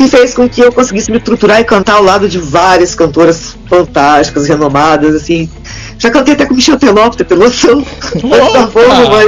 que 0.01 0.09
fez 0.09 0.33
com 0.33 0.49
que 0.49 0.63
eu 0.63 0.73
conseguisse 0.73 1.11
me 1.11 1.19
estruturar 1.19 1.61
e 1.61 1.65
cantar 1.65 1.97
ao 1.97 2.03
lado 2.03 2.27
de 2.27 2.39
várias 2.39 2.95
cantoras 2.95 3.55
fantásticas, 3.69 4.49
renomadas, 4.49 5.15
assim. 5.15 5.47
Já 5.99 6.11
cantei 6.11 6.33
até 6.33 6.47
com 6.47 6.55
o 6.55 6.57
Michel 6.57 6.79
Teló, 6.79 7.11
pra 7.11 7.23
ter 7.23 7.37
noção. 7.37 7.85
Mas 8.25 8.73
tá 8.73 8.81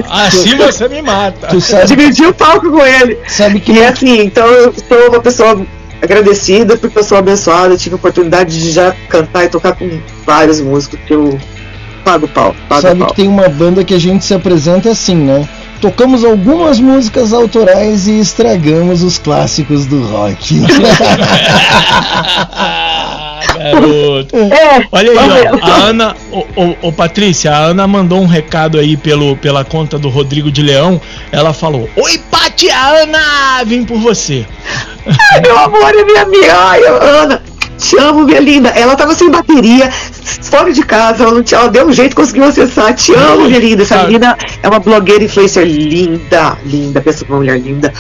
mas- 0.09 0.35
assim 0.35 0.57
você 0.57 0.89
me 0.89 1.03
mata. 1.03 1.49
Tu 1.49 1.61
sabe- 1.61 1.87
Dividi 1.87 2.25
o 2.25 2.33
palco 2.33 2.71
com 2.71 2.81
ele. 2.87 3.19
Sabe 3.29 3.61
que 3.61 3.73
E 3.73 3.81
é 3.81 3.89
assim, 3.89 4.21
então 4.21 4.47
eu 4.47 4.73
sou 4.89 5.09
uma 5.11 5.21
pessoa 5.21 5.61
agradecida 6.01 6.75
porque 6.79 6.99
eu 6.99 7.05
sou 7.05 7.19
abençoada, 7.19 7.75
eu 7.75 7.79
tive 7.79 7.95
a 7.95 7.97
oportunidade 7.97 8.59
de 8.59 8.71
já 8.73 8.95
cantar 9.11 9.45
e 9.45 9.49
tocar 9.51 9.73
com 9.77 10.01
vários 10.25 10.59
músicos 10.61 10.99
que 11.07 11.13
eu 11.13 11.39
pago 12.03 12.27
pau. 12.29 12.57
Pago 12.67 12.81
Sabe 12.81 13.01
pau. 13.01 13.09
que 13.09 13.17
tem 13.17 13.29
uma 13.29 13.49
banda 13.51 13.85
que 13.85 13.93
a 13.93 14.01
gente 14.01 14.25
se 14.25 14.33
apresenta 14.33 14.91
assim, 14.91 15.17
né? 15.17 15.47
Tocamos 15.83 16.25
algumas 16.25 16.79
músicas 16.79 17.33
autorais 17.33 18.07
e 18.07 18.21
estragamos 18.21 19.03
os 19.03 19.19
clássicos 19.19 19.85
do 19.85 20.01
rock. 20.07 20.61
Garoto. 23.59 24.37
É, 24.37 24.87
Olha 24.93 25.11
aí, 25.11 25.49
ó, 25.51 25.67
a 25.67 25.75
Ana, 25.89 26.17
ô, 26.31 26.47
ô, 26.55 26.77
ô, 26.83 26.93
Patrícia, 26.93 27.51
a 27.51 27.59
Ana 27.59 27.89
mandou 27.89 28.21
um 28.21 28.27
recado 28.27 28.79
aí 28.79 28.97
pelo, 28.97 29.37
pela 29.37 29.65
conta 29.65 29.99
do 29.99 30.09
Rodrigo 30.09 30.53
de 30.53 30.63
Leão. 30.63 31.01
Ela 31.33 31.53
falou: 31.53 31.91
Oi, 31.97 32.17
Pati, 32.31 32.71
a 32.71 33.03
Ana, 33.03 33.65
vim 33.67 33.85
por 33.85 33.99
você. 33.99 34.47
Ai, 35.05 35.41
meu 35.41 35.59
amor, 35.59 35.91
é 35.91 36.05
minha 36.05 36.23
amiga. 36.23 36.55
Ai, 36.57 36.81
Ana, 36.87 37.43
te 37.83 37.99
amo, 37.99 38.25
minha 38.25 38.41
linda. 38.41 38.69
Ela 38.71 38.95
tava 38.97 39.15
sem 39.15 39.31
bateria, 39.31 39.91
fora 39.91 40.73
de 40.73 40.83
casa, 40.83 41.25
ela, 41.25 41.35
não 41.35 41.43
tinha, 41.43 41.61
ela 41.61 41.69
deu 41.69 41.87
um 41.87 41.93
jeito, 41.93 42.15
conseguiu 42.15 42.45
acessar. 42.45 42.95
Te 42.95 43.13
amo, 43.15 43.47
minha 43.47 43.59
linda. 43.59 43.83
Essa 43.83 43.97
Tá. 43.99 44.05
menina 44.05 44.37
é 44.63 44.69
uma 44.69 44.79
blogueira 44.79 45.25
influencer 45.25 45.65
linda, 45.67 46.57
linda, 46.65 47.01
pensa 47.01 47.25
uma 47.29 47.39
mulher 47.39 47.59
linda. 47.59 47.93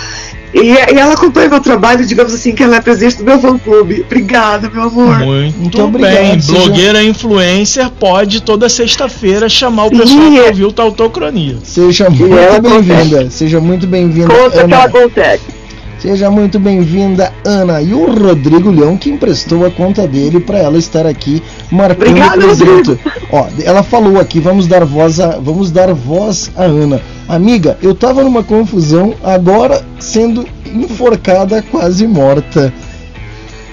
E, 0.55 0.61
e 0.61 0.99
ela 0.99 1.15
acompanha 1.15 1.49
meu 1.49 1.61
trabalho, 1.61 2.05
digamos 2.05 2.35
assim, 2.35 2.53
que 2.55 2.63
ela 2.63 2.77
é 2.77 2.81
presidente 2.81 3.17
do 3.17 3.25
meu 3.25 3.39
fã 3.39 3.57
clube. 3.59 4.03
Obrigada, 4.05 4.71
meu 4.73 4.83
amor. 4.83 5.19
Muito, 5.21 5.59
Muito 5.59 5.83
obrigado, 5.83 6.13
bem. 6.13 6.39
Blogueira 6.41 7.03
influencer 7.03 7.89
pode 7.91 8.43
toda 8.43 8.69
sexta-feira 8.69 9.49
chamar 9.49 9.87
o 9.87 9.91
pessoal 9.91 10.27
é. 10.27 10.37
pra 10.37 10.45
ouvir 10.49 10.65
o 10.65 10.73
Tautocronia. 10.73 11.57
Seja 11.65 12.11
muito 12.11 12.61
bem-vinda, 12.61 13.31
seja 13.31 13.61
muito 13.61 13.87
bem-vinda, 13.87 14.29
Conta 14.35 14.65
que 14.67 14.75
ela 14.75 14.89
consegue. 14.91 15.62
Seja 16.03 16.29
muito 16.33 16.59
bem-vinda, 16.59 17.33
Ana. 17.45 17.81
E 17.81 17.95
o 17.95 18.07
Rodrigo 18.13 18.73
Leão 18.73 18.97
que 18.97 19.09
emprestou 19.09 19.65
a 19.65 19.71
conta 19.71 20.05
dele 20.05 20.41
para 20.41 20.59
ela 20.59 20.77
estar 20.77 21.07
aqui 21.07 21.41
marcando 21.71 22.09
Obrigada, 22.09 22.39
presença. 22.39 22.99
Ó, 23.31 23.47
ela 23.65 23.85
falou 23.85 24.19
aqui, 24.21 24.41
vamos 24.41 24.67
dar 24.67 24.85
voz 24.85 25.21
a, 25.21 25.39
vamos 25.39 25.71
dar 25.71 25.93
voz 25.95 26.51
a 26.57 26.65
Ana. 26.65 27.01
Amiga, 27.29 27.79
eu 27.81 27.95
tava 27.95 28.25
numa 28.25 28.43
confusão, 28.43 29.15
agora 29.23 29.81
sendo 30.01 30.45
enforcada, 30.75 31.63
quase 31.71 32.05
morta. 32.05 32.75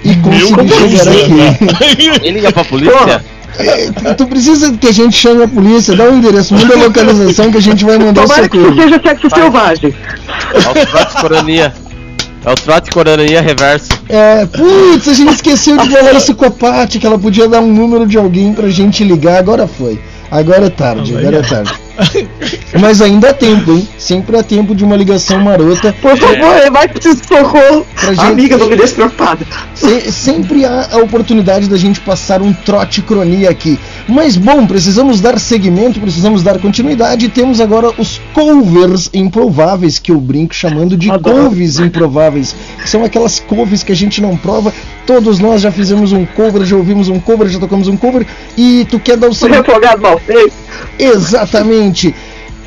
E 0.05 0.13
consegui 0.17 0.97
chegar 0.97 1.11
aqui. 1.11 2.21
Ele 2.21 2.31
liga 2.35 2.51
pra 2.51 2.63
polícia? 2.63 3.25
É, 3.57 4.13
tu- 4.13 4.27
precisa 4.27 4.71
que 4.73 4.87
a 4.87 4.91
gente 4.93 5.17
chame 5.17 5.43
a 5.43 5.47
polícia, 5.47 5.95
dá 5.95 6.03
o 6.05 6.15
endereço, 6.15 6.53
manda 6.53 6.75
a 6.75 6.77
localização 6.83 7.51
que 7.51 7.57
a 7.57 7.61
gente 7.61 7.83
vai 7.83 7.97
mandar 7.97 8.21
o 8.21 8.23
Tomara 8.25 8.47
que 8.47 8.55
socorro. 8.57 8.75
isso 8.79 8.83
seja 8.83 9.01
sexo 9.01 9.29
selvagem. 9.31 9.95
O 10.69 10.85
trote 10.85 11.21
coronia. 11.21 11.73
É 12.45 12.51
o 12.51 12.55
trote 12.55 12.89
coronia 12.89 13.41
reverso. 13.41 13.89
É, 14.07 14.45
putz, 14.45 15.07
a 15.07 15.13
gente 15.13 15.33
esqueceu 15.33 15.77
de 15.77 15.89
falar 15.89 16.13
isso 16.13 16.33
com 16.33 16.45
a 16.45 16.51
Paty, 16.51 16.99
que 16.99 17.05
ela 17.05 17.19
podia 17.19 17.47
dar 17.47 17.59
um 17.59 17.71
número 17.71 18.07
de 18.07 18.17
alguém 18.17 18.53
pra 18.53 18.69
gente 18.69 19.03
ligar, 19.03 19.37
agora 19.39 19.67
foi. 19.67 19.99
Agora 20.31 20.67
é 20.67 20.69
tarde, 20.69 21.17
agora 21.17 21.37
é 21.37 21.41
tarde. 21.41 21.73
Mas 22.79 23.01
ainda 23.01 23.29
há 23.29 23.33
tempo, 23.33 23.71
hein? 23.71 23.87
Sempre 23.97 24.37
há 24.37 24.43
tempo 24.43 24.73
de 24.75 24.83
uma 24.83 24.95
ligação 24.95 25.39
marota. 25.39 25.93
Por 26.01 26.17
favor, 26.17 26.71
vai 26.71 26.87
precisar 26.87 27.15
de 27.21 27.27
socorro. 27.27 27.85
Pra 27.95 28.13
gente- 28.13 28.19
Amiga, 28.25 28.57
não 28.57 28.69
me 28.69 28.75
deixe 28.75 28.93
preocupada. 28.93 29.45
Se- 29.73 30.11
sempre 30.11 30.65
há 30.65 30.87
a 30.91 30.97
oportunidade 30.97 31.67
da 31.67 31.77
gente 31.77 31.99
passar 31.99 32.41
um 32.41 32.53
trote 32.53 33.01
cronia 33.01 33.49
aqui. 33.49 33.77
Mas 34.07 34.35
bom, 34.37 34.65
precisamos 34.65 35.19
dar 35.21 35.39
seguimento, 35.39 35.99
precisamos 35.99 36.43
dar 36.43 36.57
continuidade. 36.59 37.25
e 37.25 37.29
Temos 37.29 37.59
agora 37.61 37.91
os 37.97 38.19
covers 38.33 39.09
improváveis, 39.13 39.99
que 39.99 40.11
eu 40.11 40.19
brinco 40.19 40.53
chamando 40.53 40.95
de 40.97 41.09
Adoro. 41.11 41.43
couves 41.49 41.79
improváveis. 41.79 42.55
que 42.81 42.89
São 42.89 43.03
aquelas 43.03 43.39
couves 43.39 43.83
que 43.83 43.91
a 43.91 43.95
gente 43.95 44.21
não 44.21 44.37
prova. 44.37 44.73
Todos 45.05 45.39
nós 45.39 45.61
já 45.61 45.71
fizemos 45.71 46.11
um 46.11 46.25
cover, 46.25 46.63
já 46.65 46.75
ouvimos 46.75 47.09
um 47.09 47.19
cover, 47.19 47.47
já 47.49 47.59
tocamos 47.59 47.87
um 47.87 47.97
cover. 47.97 48.25
E 48.57 48.85
tu 48.89 48.99
quer 48.99 49.17
dar 49.17 49.27
o 49.27 49.31
O 49.31 49.33
seu. 49.33 49.49
refogado 49.49 50.01
mal 50.01 50.19
feito. 50.19 50.53
Exatamente. 50.97 51.88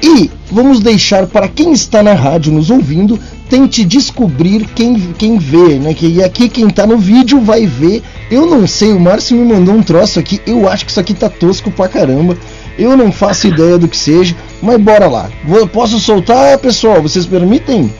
E 0.04 0.28
vamos 0.50 0.80
deixar 0.80 1.26
para 1.28 1.46
quem 1.46 1.72
está 1.72 2.02
na 2.02 2.12
rádio 2.12 2.52
nos 2.52 2.70
ouvindo, 2.70 3.18
tente 3.48 3.84
descobrir 3.84 4.66
quem, 4.74 4.94
quem 5.16 5.38
vê, 5.38 5.78
né? 5.78 5.94
Que, 5.94 6.06
e 6.08 6.24
aqui 6.24 6.48
quem 6.48 6.68
tá 6.68 6.84
no 6.86 6.98
vídeo 6.98 7.40
vai 7.40 7.66
ver. 7.66 8.02
Eu 8.28 8.44
não 8.46 8.66
sei, 8.66 8.92
o 8.92 8.98
Márcio 8.98 9.36
me 9.36 9.44
mandou 9.54 9.74
um 9.74 9.82
troço 9.82 10.18
aqui. 10.18 10.40
Eu 10.44 10.68
acho 10.68 10.84
que 10.84 10.90
isso 10.90 10.98
aqui 10.98 11.14
tá 11.14 11.28
tosco 11.28 11.70
pra 11.70 11.88
caramba. 11.88 12.36
Eu 12.76 12.96
não 12.96 13.12
faço 13.12 13.46
ideia 13.46 13.78
do 13.78 13.86
que 13.86 13.96
seja, 13.96 14.34
mas 14.60 14.80
bora 14.80 15.06
lá. 15.06 15.30
Vou- 15.44 15.68
posso 15.68 16.00
soltar, 16.00 16.58
pessoal? 16.58 17.00
Vocês 17.00 17.24
permitem? 17.24 17.92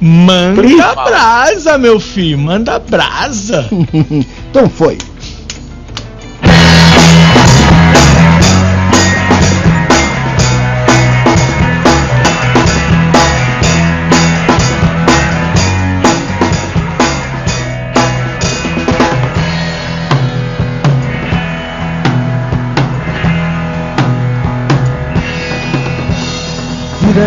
Manda 0.00 0.94
brasa, 0.94 1.78
meu 1.78 1.98
filho, 1.98 2.38
manda 2.38 2.78
brasa. 2.78 3.68
então 4.50 4.68
foi. 4.68 4.98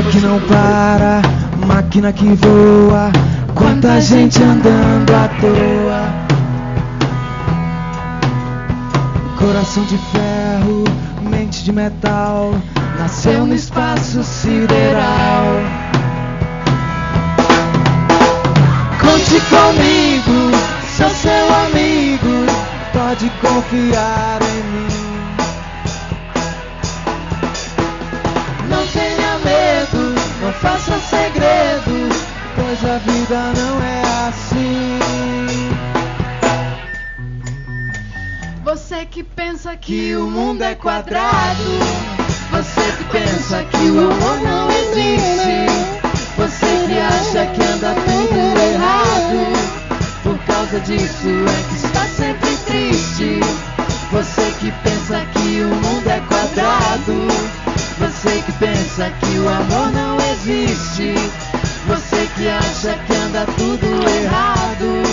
Vida 0.01 0.09
que 0.09 0.19
não 0.21 0.39
para, 0.41 1.21
máquina 1.67 2.11
que 2.11 2.25
voa, 2.33 3.11
quanta 3.53 4.01
gente 4.01 4.41
andando 4.41 5.11
à 5.13 5.27
toa. 5.39 6.01
Coração 9.37 9.83
de 9.83 9.97
ferro, 9.97 10.83
mente 11.29 11.63
de 11.63 11.71
metal, 11.71 12.51
nasceu 12.97 13.45
no 13.45 13.53
espaço 13.53 14.23
sideral. 14.23 15.45
Conte 18.99 19.39
comigo, 19.49 20.51
sou 20.97 21.09
seu 21.09 21.53
amigo, 21.67 22.47
pode 22.91 23.29
confiar 23.39 24.39
em 24.41 24.85
mim. 24.85 24.90
Faça 30.61 30.99
segredos, 30.99 32.15
pois 32.55 32.85
a 32.85 32.97
vida 32.99 33.53
não 33.57 33.83
é 33.83 34.27
assim. 34.27 34.99
Você 38.63 39.05
que 39.05 39.23
pensa 39.23 39.75
que 39.75 40.15
o 40.15 40.27
mundo 40.27 40.61
é 40.61 40.75
quadrado. 40.75 41.79
Você 42.51 42.81
que 42.97 43.03
pensa 43.05 43.63
que 43.63 43.89
o 43.89 44.11
amor 44.11 44.39
não 44.41 44.69
existe. 44.71 45.65
Você 46.37 46.85
que 46.87 46.99
acha 46.99 47.45
que 47.53 47.63
anda 47.63 47.95
tudo 48.05 48.37
errado. 48.59 49.39
Por 50.23 50.37
causa 50.45 50.79
disso 50.81 51.27
é 51.27 51.69
que 51.69 51.75
está 51.75 52.05
sempre 52.05 52.55
triste. 52.67 53.39
Você 54.11 54.53
que 54.59 54.71
pensa 54.83 55.25
que 55.33 55.61
o 55.61 55.69
mundo 55.69 56.07
é 56.07 56.21
quadrado. 56.29 57.27
Você 57.99 58.41
que 58.45 58.51
pensa 58.53 59.09
que 59.19 59.39
o 59.39 59.49
amor 59.49 59.91
não 59.91 60.15
existe. 60.17 60.30
Você 60.41 62.27
que 62.35 62.47
acha 62.47 62.97
que 63.05 63.13
anda 63.13 63.45
tudo 63.45 63.85
errado. 64.09 65.03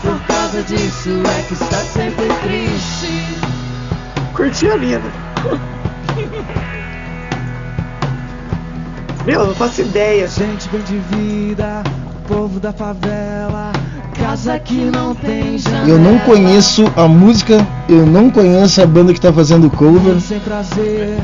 Por 0.00 0.20
causa 0.28 0.62
disso 0.62 1.22
é 1.26 1.42
que 1.42 1.54
está 1.54 1.78
sempre 1.78 2.28
triste. 2.42 3.26
Curti 4.32 4.70
a 4.70 4.76
mina. 4.76 5.02
Meu, 9.26 9.48
não 9.48 9.54
faço 9.56 9.80
ideia. 9.80 10.28
Gente 10.28 10.68
bem 10.68 10.82
de 10.82 10.98
vida, 10.98 11.82
povo 12.28 12.60
da 12.60 12.72
favela, 12.72 13.72
casa 14.20 14.58
que 14.58 14.74
não 14.74 15.14
tem 15.14 15.58
janela. 15.58 15.88
Eu 15.88 15.98
não 15.98 16.18
conheço 16.20 16.84
a 16.96 17.08
música, 17.08 17.66
eu 17.88 18.04
não 18.06 18.30
conheço 18.30 18.82
a 18.82 18.86
banda 18.86 19.12
que 19.12 19.20
tá 19.20 19.32
fazendo 19.32 19.66
o 19.66 19.70
cover. 19.70 20.20
Sem 20.20 20.38
prazer, 20.40 21.18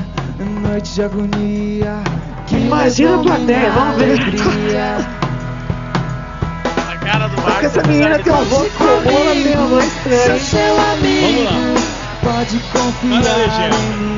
noite 0.62 0.94
de 0.94 1.02
agonia. 1.02 1.98
Que 2.47 2.56
Imagina 2.56 3.16
a 3.16 3.18
plateia, 3.18 3.70
vamos 3.73 3.97
ver. 3.97 4.05
alegria. 4.12 4.97
A 6.89 6.97
cara 6.97 7.27
do 7.28 7.35
Porque 7.35 7.51
Marcos. 7.51 7.77
essa 7.77 7.89
menina 7.89 8.18
tem 8.18 8.32
um 8.32 8.44
voz 8.44 8.73
comum, 8.73 8.89
ela 9.20 9.32
tem 9.43 9.56
uma 9.56 9.66
voz 9.66 9.85
estranha. 9.85 10.39
Vamos 11.20 11.97
pode 12.23 12.56
Olha 12.56 13.20
a 13.20 13.23
confiar 13.23 13.36
legenda. 13.36 13.77
em 13.77 13.97
mim. 13.98 14.16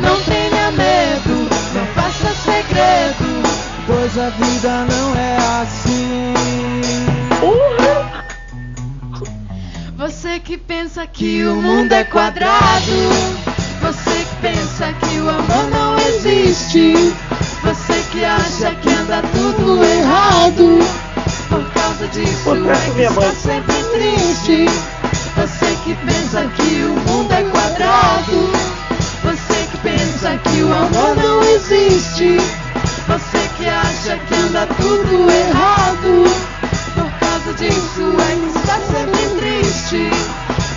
Não 0.00 0.20
tenha 0.22 0.41
pois 4.12 4.18
a 4.18 4.30
vida 4.30 4.86
não 4.86 5.16
é 5.16 5.36
assim. 5.62 6.34
Você 9.96 10.40
que 10.40 10.56
pensa 10.56 11.06
que 11.06 11.44
o 11.44 11.54
mundo 11.56 11.92
é 11.92 12.04
quadrado, 12.04 12.50
você 13.80 14.24
que 14.24 14.36
pensa 14.40 14.92
que 14.94 15.18
o 15.20 15.28
amor 15.28 15.70
não 15.70 15.98
existe, 15.98 17.14
você 17.62 18.02
que 18.10 18.24
acha 18.24 18.74
que 18.76 18.88
anda 18.90 19.22
tudo 19.32 19.84
errado, 19.84 20.78
por 21.48 21.64
causa 21.72 22.08
disso 22.08 22.42
Pô, 22.44 22.54
é 22.56 22.94
que 22.94 23.02
está 23.02 23.20
mãe. 23.20 23.34
sempre 23.36 23.84
triste. 23.92 24.66
Você 25.34 25.76
que 25.84 25.94
pensa 25.94 26.46
que 26.56 26.84
o 26.84 26.94
mundo 27.10 27.32
é 27.32 27.42
quadrado, 27.44 28.50
você 29.22 29.66
que 29.70 29.78
pensa 29.78 30.36
que 30.44 30.62
o 30.62 30.72
amor 30.72 31.16
não 31.16 31.42
existe, 31.42 32.36
você 33.06 33.38
que 33.56 33.66
acha 33.68 34.16
que 34.26 34.34
anda 34.34 34.66
tudo 34.76 35.30
errado, 35.30 36.24
por 36.94 37.10
causa 37.20 37.52
disso 37.54 38.14
é 38.18 38.34
que 38.36 38.58
está 38.58 38.78
sempre 38.80 39.22
triste. 39.38 40.10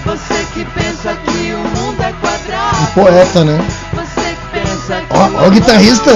Você 0.06 0.46
que 0.54 0.66
pensa 0.66 1.16
que 1.26 1.54
o 1.54 1.60
mundo 1.60 2.02
é 2.02 2.14
quadrado, 2.22 2.88
Poeta, 2.94 3.44
né? 3.44 3.58
você 3.94 4.22
que 4.22 4.60
pensa 4.60 5.02
que 5.02 5.08
Ó, 5.18 5.28
o 5.28 5.44
ó 5.44 5.48
o 5.48 5.52
guitarrista. 5.52 6.12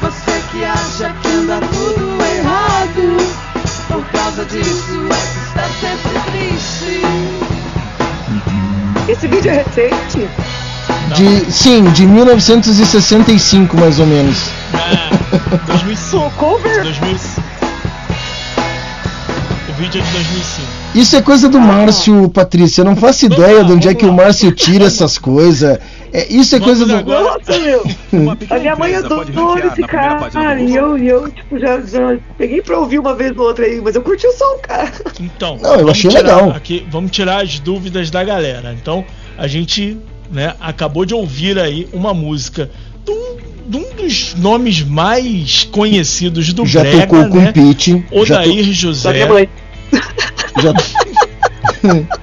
você 0.00 0.42
que 0.52 0.64
acha 0.64 1.10
que 1.22 1.28
anda 1.28 1.60
tudo 1.72 2.18
errado, 2.22 3.16
por 3.88 4.04
causa 4.12 4.44
disso 4.44 5.08
é 5.10 5.14
que 5.14 5.38
está 5.48 5.64
sempre 5.80 6.20
triste. 6.32 7.02
Esse 9.10 9.26
vídeo 9.26 9.50
é 9.50 9.54
recente? 9.64 10.28
De, 11.14 11.50
sim, 11.50 11.84
de 11.92 12.06
1965 12.06 13.76
mais 13.76 13.98
ou 13.98 14.06
menos. 14.06 14.36
É, 14.74 15.56
2005. 15.66 16.30
Cover? 16.36 16.82
2005. 16.82 17.42
O 19.68 19.72
vídeo 19.74 20.00
é 20.00 20.04
de 20.04 20.12
2005. 20.12 20.68
Isso 20.94 21.16
é 21.16 21.22
coisa 21.22 21.48
do 21.48 21.60
Márcio, 21.60 22.28
Patrícia. 22.30 22.80
Eu 22.80 22.86
não 22.86 22.96
faço 22.96 23.26
ideia 23.26 23.62
de 23.64 23.72
onde 23.72 23.88
é 23.88 23.94
que 23.94 24.06
o 24.06 24.12
Márcio 24.12 24.50
tira 24.52 24.86
essas 24.86 25.18
coisas. 25.18 25.78
É, 26.12 26.26
isso 26.32 26.56
é 26.56 26.60
coisa 26.60 26.86
do. 26.86 27.04
Nossa, 27.04 27.58
meu. 27.58 27.84
A 28.50 28.58
minha 28.58 28.74
mãe 28.74 28.94
adorou 28.94 29.58
esse 29.58 29.82
cara. 29.82 30.60
E 30.60 30.74
eu, 30.74 30.98
e 30.98 31.08
eu 31.08 31.30
tipo, 31.30 31.58
já, 31.58 31.80
já 31.82 32.16
peguei 32.36 32.62
pra 32.62 32.78
ouvir 32.78 32.98
uma 32.98 33.14
vez 33.14 33.36
ou 33.36 33.46
outra 33.46 33.66
aí, 33.66 33.80
mas 33.80 33.94
eu 33.94 34.02
curti 34.02 34.26
o 34.26 34.32
som, 34.32 34.58
cara. 34.62 34.90
Então, 35.20 35.58
Não, 35.60 35.72
eu 35.72 35.78
vamos 35.78 35.90
achei 35.90 36.10
tirar 36.10 36.22
legal. 36.22 36.50
Aqui, 36.50 36.86
vamos 36.90 37.10
tirar 37.10 37.42
as 37.42 37.58
dúvidas 37.58 38.10
da 38.10 38.24
galera. 38.24 38.74
Então, 38.80 39.04
a 39.36 39.46
gente 39.46 39.98
né, 40.30 40.54
acabou 40.60 41.04
de 41.04 41.14
ouvir 41.14 41.58
aí 41.58 41.88
uma 41.92 42.12
música 42.14 42.70
de 43.04 43.10
um, 43.10 43.36
de 43.68 43.76
um 43.76 43.94
dos 43.96 44.34
nomes 44.34 44.82
mais 44.82 45.64
conhecidos 45.64 46.52
do 46.52 46.66
Já 46.66 46.80
Brega, 46.80 47.00
tocou 47.06 47.28
com 47.28 47.38
né? 47.40 47.50
o 47.50 47.52
Pete. 47.52 47.90
Já, 47.92 48.42
to- 48.42 48.50
Odair 48.50 48.66
Da 48.66 48.72
José. 48.72 49.48
já 50.60 50.72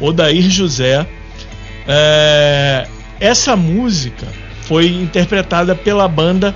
Odair 0.00 0.50
José. 0.50 1.06
É, 1.86 2.86
essa 3.20 3.56
música 3.56 4.26
foi 4.62 4.86
interpretada 4.88 5.74
pela 5.74 6.06
banda 6.08 6.54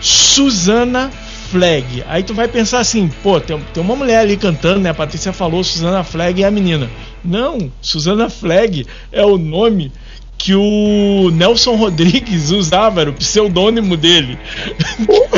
Susana 0.00 1.10
Flag. 1.54 2.02
Aí 2.08 2.24
tu 2.24 2.34
vai 2.34 2.48
pensar 2.48 2.80
assim, 2.80 3.08
pô, 3.22 3.40
tem, 3.40 3.56
tem 3.72 3.80
uma 3.80 3.94
mulher 3.94 4.18
ali 4.18 4.36
cantando, 4.36 4.80
né? 4.80 4.90
A 4.90 4.94
Patrícia 4.94 5.32
falou, 5.32 5.62
Susana 5.62 6.02
Flag 6.02 6.42
é 6.42 6.46
a 6.46 6.50
menina. 6.50 6.90
Não, 7.24 7.70
Susana 7.80 8.28
Flag 8.28 8.84
é 9.12 9.24
o 9.24 9.38
nome 9.38 9.92
que 10.36 10.52
o 10.52 11.30
Nelson 11.32 11.76
Rodrigues 11.76 12.50
usava, 12.50 13.02
era 13.02 13.10
o 13.10 13.14
pseudônimo 13.14 13.96
dele. 13.96 14.36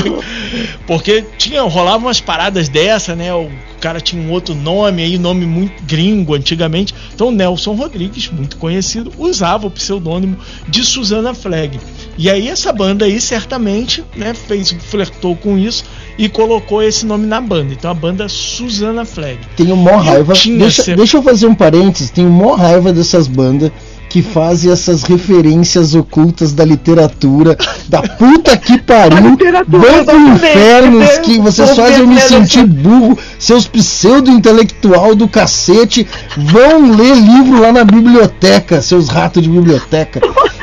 Porque 0.87 1.23
tinha, 1.37 1.61
rolava 1.63 2.07
umas 2.07 2.21
paradas 2.21 2.71
dessa, 2.71 3.15
né? 3.15 3.35
O 3.35 3.51
cara 3.79 4.01
tinha 4.01 4.21
um 4.21 4.31
outro 4.31 4.55
nome 4.55 5.03
aí, 5.03 5.19
nome 5.19 5.45
muito 5.45 5.83
gringo 5.85 6.35
antigamente. 6.35 6.95
Então 7.15 7.31
Nelson 7.31 7.75
Rodrigues, 7.75 8.31
muito 8.31 8.57
conhecido, 8.57 9.13
usava 9.19 9.67
o 9.67 9.71
pseudônimo 9.71 10.39
de 10.67 10.83
Susana 10.83 11.35
Flag. 11.35 11.79
E 12.17 12.31
aí 12.31 12.49
essa 12.49 12.73
banda 12.73 13.05
aí 13.05 13.21
certamente, 13.21 14.03
né, 14.17 14.33
fez, 14.33 14.73
flertou 14.73 15.37
com 15.37 15.59
isso 15.59 15.85
e 16.19 16.29
colocou 16.29 16.83
esse 16.83 17.05
nome 17.05 17.27
na 17.27 17.41
banda. 17.41 17.73
Então 17.73 17.91
a 17.91 17.95
banda 17.95 18.29
Susana 18.29 19.05
Flag. 19.05 19.39
tenho 19.57 19.77
mó 19.77 19.97
raiva. 19.97 20.33
Deixa, 20.59 20.97
deixa 20.97 21.17
eu 21.19 21.23
fazer 21.23 21.47
um 21.47 21.55
parênteses. 21.55 22.11
Tenho 22.11 22.31
mó 22.31 22.55
raiva 22.55 22.93
dessas 22.93 23.27
bandas 23.27 23.71
que 24.09 24.23
fazem 24.23 24.71
essas 24.71 25.03
referências 25.03 25.95
ocultas 25.95 26.53
da 26.55 26.65
literatura. 26.65 27.57
Da 27.89 28.01
puta 28.03 28.57
que 28.57 28.79
pariu. 28.83 29.31
literatura, 29.31 29.79
Vão 29.79 29.81
pro 29.81 30.01
exatamente. 30.01 30.35
infernos 30.47 31.19
que 31.19 31.39
vocês 31.39 31.77
fazem 31.77 31.99
eu 31.99 32.07
me 32.07 32.21
sentir 32.21 32.65
burro. 32.65 33.19
Seus 33.39 33.67
pseudo-intelectual 33.67 35.15
do 35.15 35.29
cacete. 35.29 36.07
Vão 36.37 36.93
ler 36.97 37.15
livro 37.15 37.61
lá 37.61 37.73
na 37.73 37.85
biblioteca, 37.85 38.81
seus 38.81 39.09
ratos 39.09 39.43
de 39.43 39.49
biblioteca. 39.51 40.21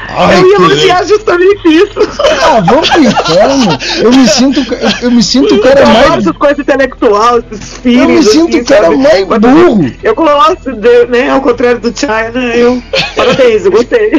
Ai, 0.09 0.41
eu 0.41 0.47
ia 0.47 0.55
elogiar 0.55 1.03
justamente 1.03 1.67
isso. 1.67 1.99
Ah, 2.43 2.59
vamos 2.61 2.89
pro 2.89 3.03
inferno. 3.03 3.77
Eu 4.01 4.11
me 4.11 4.27
sinto, 4.27 4.59
eu, 4.73 4.89
eu 5.03 5.11
me 5.11 5.23
sinto 5.23 5.55
o 5.55 5.61
cara 5.61 5.81
eu 5.81 5.87
mais. 5.87 6.17
essas 6.19 6.37
coisas 6.37 6.59
intelectuais, 6.59 7.43
esses 7.51 7.77
filhos. 7.77 8.01
Eu 8.01 8.09
me 8.09 8.23
sinto 8.23 8.49
assim, 8.49 8.61
o 8.61 8.65
cara 8.65 8.83
sabe? 8.85 8.97
mais 8.97 9.27
Mas 9.27 9.39
burro. 9.39 9.91
Eu 10.03 10.15
gosto, 10.15 10.71
de, 10.73 11.05
né? 11.07 11.29
Ao 11.29 11.41
contrário 11.41 11.79
do 11.79 11.97
China, 11.97 12.39
eu. 12.53 12.81
Parabéns, 13.15 13.65
eu 13.65 13.71
gostei. 13.71 14.11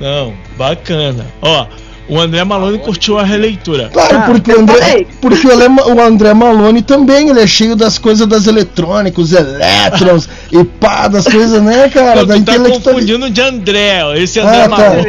Não, 0.00 0.34
bacana. 0.56 1.26
Ó, 1.40 1.66
o 2.08 2.20
André 2.20 2.44
Malone 2.44 2.78
curtiu 2.78 3.18
a 3.18 3.24
releitura. 3.24 3.88
Claro, 3.92 4.16
Ah, 4.16 4.20
porque, 4.26 4.52
o 4.52 4.60
André, 4.60 5.06
porque 5.20 5.46
o, 5.46 5.52
André, 5.52 5.68
o 5.86 6.00
André 6.00 6.34
Malone 6.34 6.82
também, 6.82 7.30
ele 7.30 7.40
é 7.40 7.46
cheio 7.46 7.74
das 7.74 7.96
coisas 7.98 8.26
das 8.26 8.46
eletrônicas, 8.46 9.32
elétrons 9.32 10.28
e 10.52 10.62
pá, 10.64 11.08
das 11.08 11.24
coisas, 11.24 11.62
né, 11.62 11.88
cara? 11.88 12.16
Não, 12.20 12.26
da 12.26 12.34
tu 12.34 12.44
tá 12.44 12.58
confundindo 12.58 13.30
de 13.30 13.40
André, 13.40 14.00
esse 14.22 14.38
André 14.40 14.64
Ah, 14.64 14.68
tá. 14.68 14.76
Malone. 14.76 15.04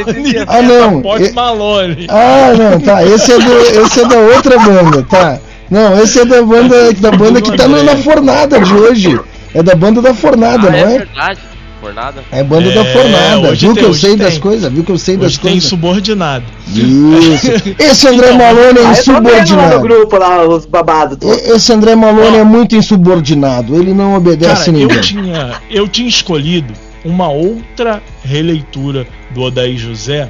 Ah, 0.47 0.61
não. 0.61 1.03
Malone. 1.33 2.07
Ah, 2.09 2.53
não, 2.57 2.79
tá. 2.79 3.03
Esse 3.05 3.33
é, 3.33 3.39
do, 3.39 3.57
esse 3.85 3.99
é 4.01 4.07
da 4.07 4.17
outra 4.17 4.57
banda, 4.59 5.03
tá. 5.03 5.39
Não, 5.69 6.01
esse 6.01 6.19
é 6.19 6.25
da 6.25 6.41
banda, 6.43 6.93
da 6.93 7.11
banda 7.11 7.41
que 7.41 7.55
tá 7.57 7.67
na 7.67 7.97
fornada 7.97 8.59
de 8.59 8.73
hoje. 8.73 9.19
É 9.53 9.63
da 9.63 9.73
banda 9.73 10.01
da 10.01 10.13
fornada, 10.13 10.67
Ah, 10.67 10.71
não 10.71 10.77
é 10.77 10.81
é? 10.81 10.97
verdade. 10.99 11.39
Fornada. 11.85 12.23
É 12.31 12.43
banda 12.43 12.71
da 12.71 12.81
É, 12.81 12.93
fornada. 12.93 13.49
hoje 13.49 13.65
Viu 13.65 13.73
tem, 13.75 13.83
que 13.83 13.89
eu 13.89 13.93
sei 13.93 14.09
tem. 14.11 14.17
das 14.19 14.37
coisas? 14.39 14.71
Viu 14.73 14.83
que 14.83 14.91
eu 14.91 14.97
sei 14.97 15.17
das 15.17 15.25
Hoje 15.27 15.39
tem 15.39 15.51
coisas? 15.51 15.69
subordinado. 15.69 16.45
Isso. 16.67 17.47
Esse 17.79 18.07
André 18.07 18.31
Malone 18.31 18.79
é 18.79 18.85
Ah, 18.85 18.91
insubordinado. 18.91 19.79
grupo 19.81 20.17
lá, 20.17 20.43
os 20.47 20.65
babados. 20.65 21.17
Esse 21.47 21.71
André 21.73 21.95
Malone 21.95 22.37
é 22.37 22.43
muito 22.43 22.75
insubordinado. 22.75 23.75
Ele 23.79 23.93
não 23.93 24.15
obedece 24.15 24.65
Cara, 24.65 24.71
ninguém. 24.77 24.95
eu 24.97 25.01
tinha, 25.01 25.61
eu 25.69 25.87
tinha 25.87 26.07
escolhido 26.09 26.73
uma 27.03 27.29
outra 27.29 28.01
releitura 28.23 29.05
do 29.31 29.41
Odaí 29.43 29.77
José, 29.77 30.29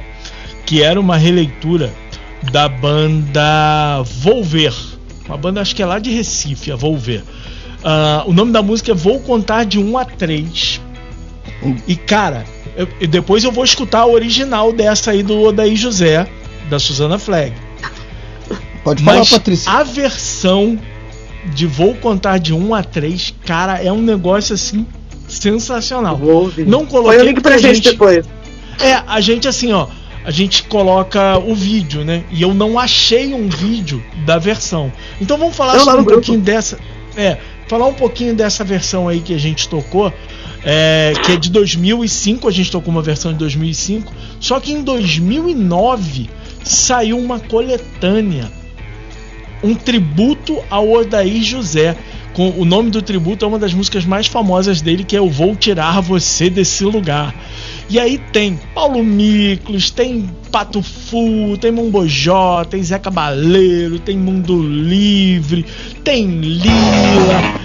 que 0.65 0.82
era 0.84 0.99
uma 0.99 1.15
releitura 1.15 1.90
da 2.52 2.68
banda 2.68 4.02
Volver. 4.19 4.73
Uma 5.27 5.38
banda, 5.38 5.61
acho 5.61 5.76
que 5.76 5.82
é 5.82 5.86
lá 5.86 5.99
de 5.99 6.11
Recife, 6.11 6.72
a 6.72 6.76
Volver. 6.76 7.23
Ah, 7.84 8.23
o 8.26 8.34
nome 8.34 8.52
da 8.52 8.61
música 8.61 8.91
é 8.91 8.95
Vou 8.95 9.19
Contar 9.19 9.64
de 9.64 9.80
1 9.80 9.98
a 9.98 10.06
3. 10.06 10.82
E 11.88 11.95
cara, 11.95 12.45
eu- 12.76 12.88
e 12.99 13.07
depois 13.07 13.44
eu 13.44 13.52
vou 13.52 13.64
escutar 13.64 13.99
a 14.02 14.06
original 14.07 14.72
dessa 14.72 15.11
aí 15.11 15.23
do 15.23 15.41
Odaí 15.41 15.76
José, 15.76 16.27
da 16.69 16.77
Susana 16.80 17.18
Flag. 17.18 17.53
Pode 18.84 19.03
falar, 19.03 19.18
Mas 19.19 19.30
Patrícia. 19.30 19.72
a 19.72 19.84
versão 19.84 20.77
de 21.53 21.65
Vou 21.65 21.95
Contar 21.95 22.38
de 22.38 22.53
1 22.53 22.73
a 22.76 22.84
3, 22.84 23.34
cara, 23.45 23.82
é 23.82 23.91
um 23.91 24.02
negócio 24.02 24.53
assim 24.53 24.86
sensacional. 25.27 26.18
Vou 26.18 26.44
ouvir. 26.44 26.65
Não 26.68 26.86
coloquei 26.86 27.18
Põe 27.19 27.26
o 27.27 27.30
link 27.30 27.41
pra 27.41 27.57
gente 27.57 27.76
gente- 27.76 27.91
depois. 27.91 28.26
É, 28.80 28.94
a 29.07 29.22
gente 29.22 29.48
assim, 29.48 29.72
ó. 29.72 29.88
a 30.23 30.32
gente 30.32 30.64
coloca 30.64 31.38
o 31.38 31.53
vídeo, 31.53 32.03
né? 32.03 32.23
E 32.32 32.41
eu 32.41 32.52
não 32.53 32.80
achei 32.80 33.32
um 33.34 33.48
vídeo 33.48 34.03
da 34.26 34.38
versão. 34.40 34.91
Então 35.22 35.38
vamos 35.38 35.56
falar 35.56 35.76
no 35.76 35.82
um 35.82 35.86
grupo. 35.98 36.11
pouquinho 36.14 36.40
dessa. 36.41 36.80
É, 37.15 37.38
falar 37.68 37.86
um 37.88 37.94
pouquinho 37.94 38.34
dessa 38.36 38.64
versão 38.64 39.07
aí 39.07 39.19
que 39.22 39.34
a 39.34 39.38
gente 39.40 39.69
tocou. 39.69 40.11
É, 40.66 41.14
que 41.24 41.34
é 41.34 41.38
de 41.38 41.52
2005, 41.52 42.48
a 42.48 42.52
gente 42.52 42.72
tocou 42.72 42.92
uma 42.92 43.02
versão 43.02 43.32
de 43.32 43.38
2005. 43.40 44.12
Só 44.40 44.60
que 44.60 44.74
em 44.74 44.84
2009 44.84 46.30
saiu 46.64 47.20
uma 47.20 47.40
coletânea 47.40 48.52
um 49.66 49.74
tributo 49.74 50.62
ao 50.70 50.92
Odair 50.92 51.44
José. 51.44 51.96
Com 52.34 52.50
o 52.50 52.66
nome 52.66 52.92
do 52.92 53.02
tributo 53.02 53.46
é 53.46 53.48
uma 53.48 53.58
das 53.58 53.74
músicas 53.74 54.06
mais 54.06 54.28
famosas 54.28 54.82
dele, 54.82 55.06
que 55.06 55.16
é 55.16 55.20
Eu 55.20 55.30
Vou 55.30 55.56
Tirar 55.56 56.02
Você 56.02 56.50
Desse 56.50 56.84
Lugar. 56.84 57.34
E 57.90 57.98
aí 57.98 58.18
tem 58.18 58.60
Paulo 58.74 59.04
Miklos, 59.04 59.90
tem 59.90 60.30
Pato 60.52 60.82
Fu, 60.82 61.58
tem 61.60 61.72
Mombojó, 61.72 62.66
tem 62.66 62.84
Zé 62.84 63.00
Cabaleiro, 63.00 64.00
tem 64.00 64.18
Mundo 64.18 64.62
Livre, 64.62 65.66
tem 66.04 66.28
Lila, 66.28 67.60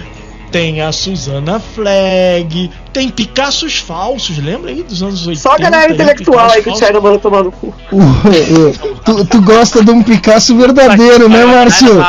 tem 0.51 0.81
a 0.81 0.91
Suzana 0.91 1.59
Flag, 1.59 2.69
tem 2.91 3.09
Picassos 3.09 3.77
Falsos, 3.77 4.37
lembra 4.37 4.69
aí 4.71 4.83
dos 4.83 5.01
anos 5.01 5.25
80? 5.25 5.39
Só 5.41 5.55
a 5.55 5.57
galera 5.57 5.87
aí, 5.87 5.93
intelectual 5.93 6.51
aí 6.51 6.61
que 6.61 6.69
o 6.69 6.73
Thiago 6.73 7.01
manda 7.01 7.19
tomar 7.19 7.43
no 7.43 7.51
cu. 7.51 7.73
O- 7.91 7.97
o- 7.99 8.95
tu, 9.05 9.25
tu 9.25 9.41
gosta 9.41 9.83
de 9.83 9.91
um 9.91 10.03
Picasso 10.03 10.55
verdadeiro, 10.57 11.29
né, 11.29 11.45
Márcio? 11.45 12.03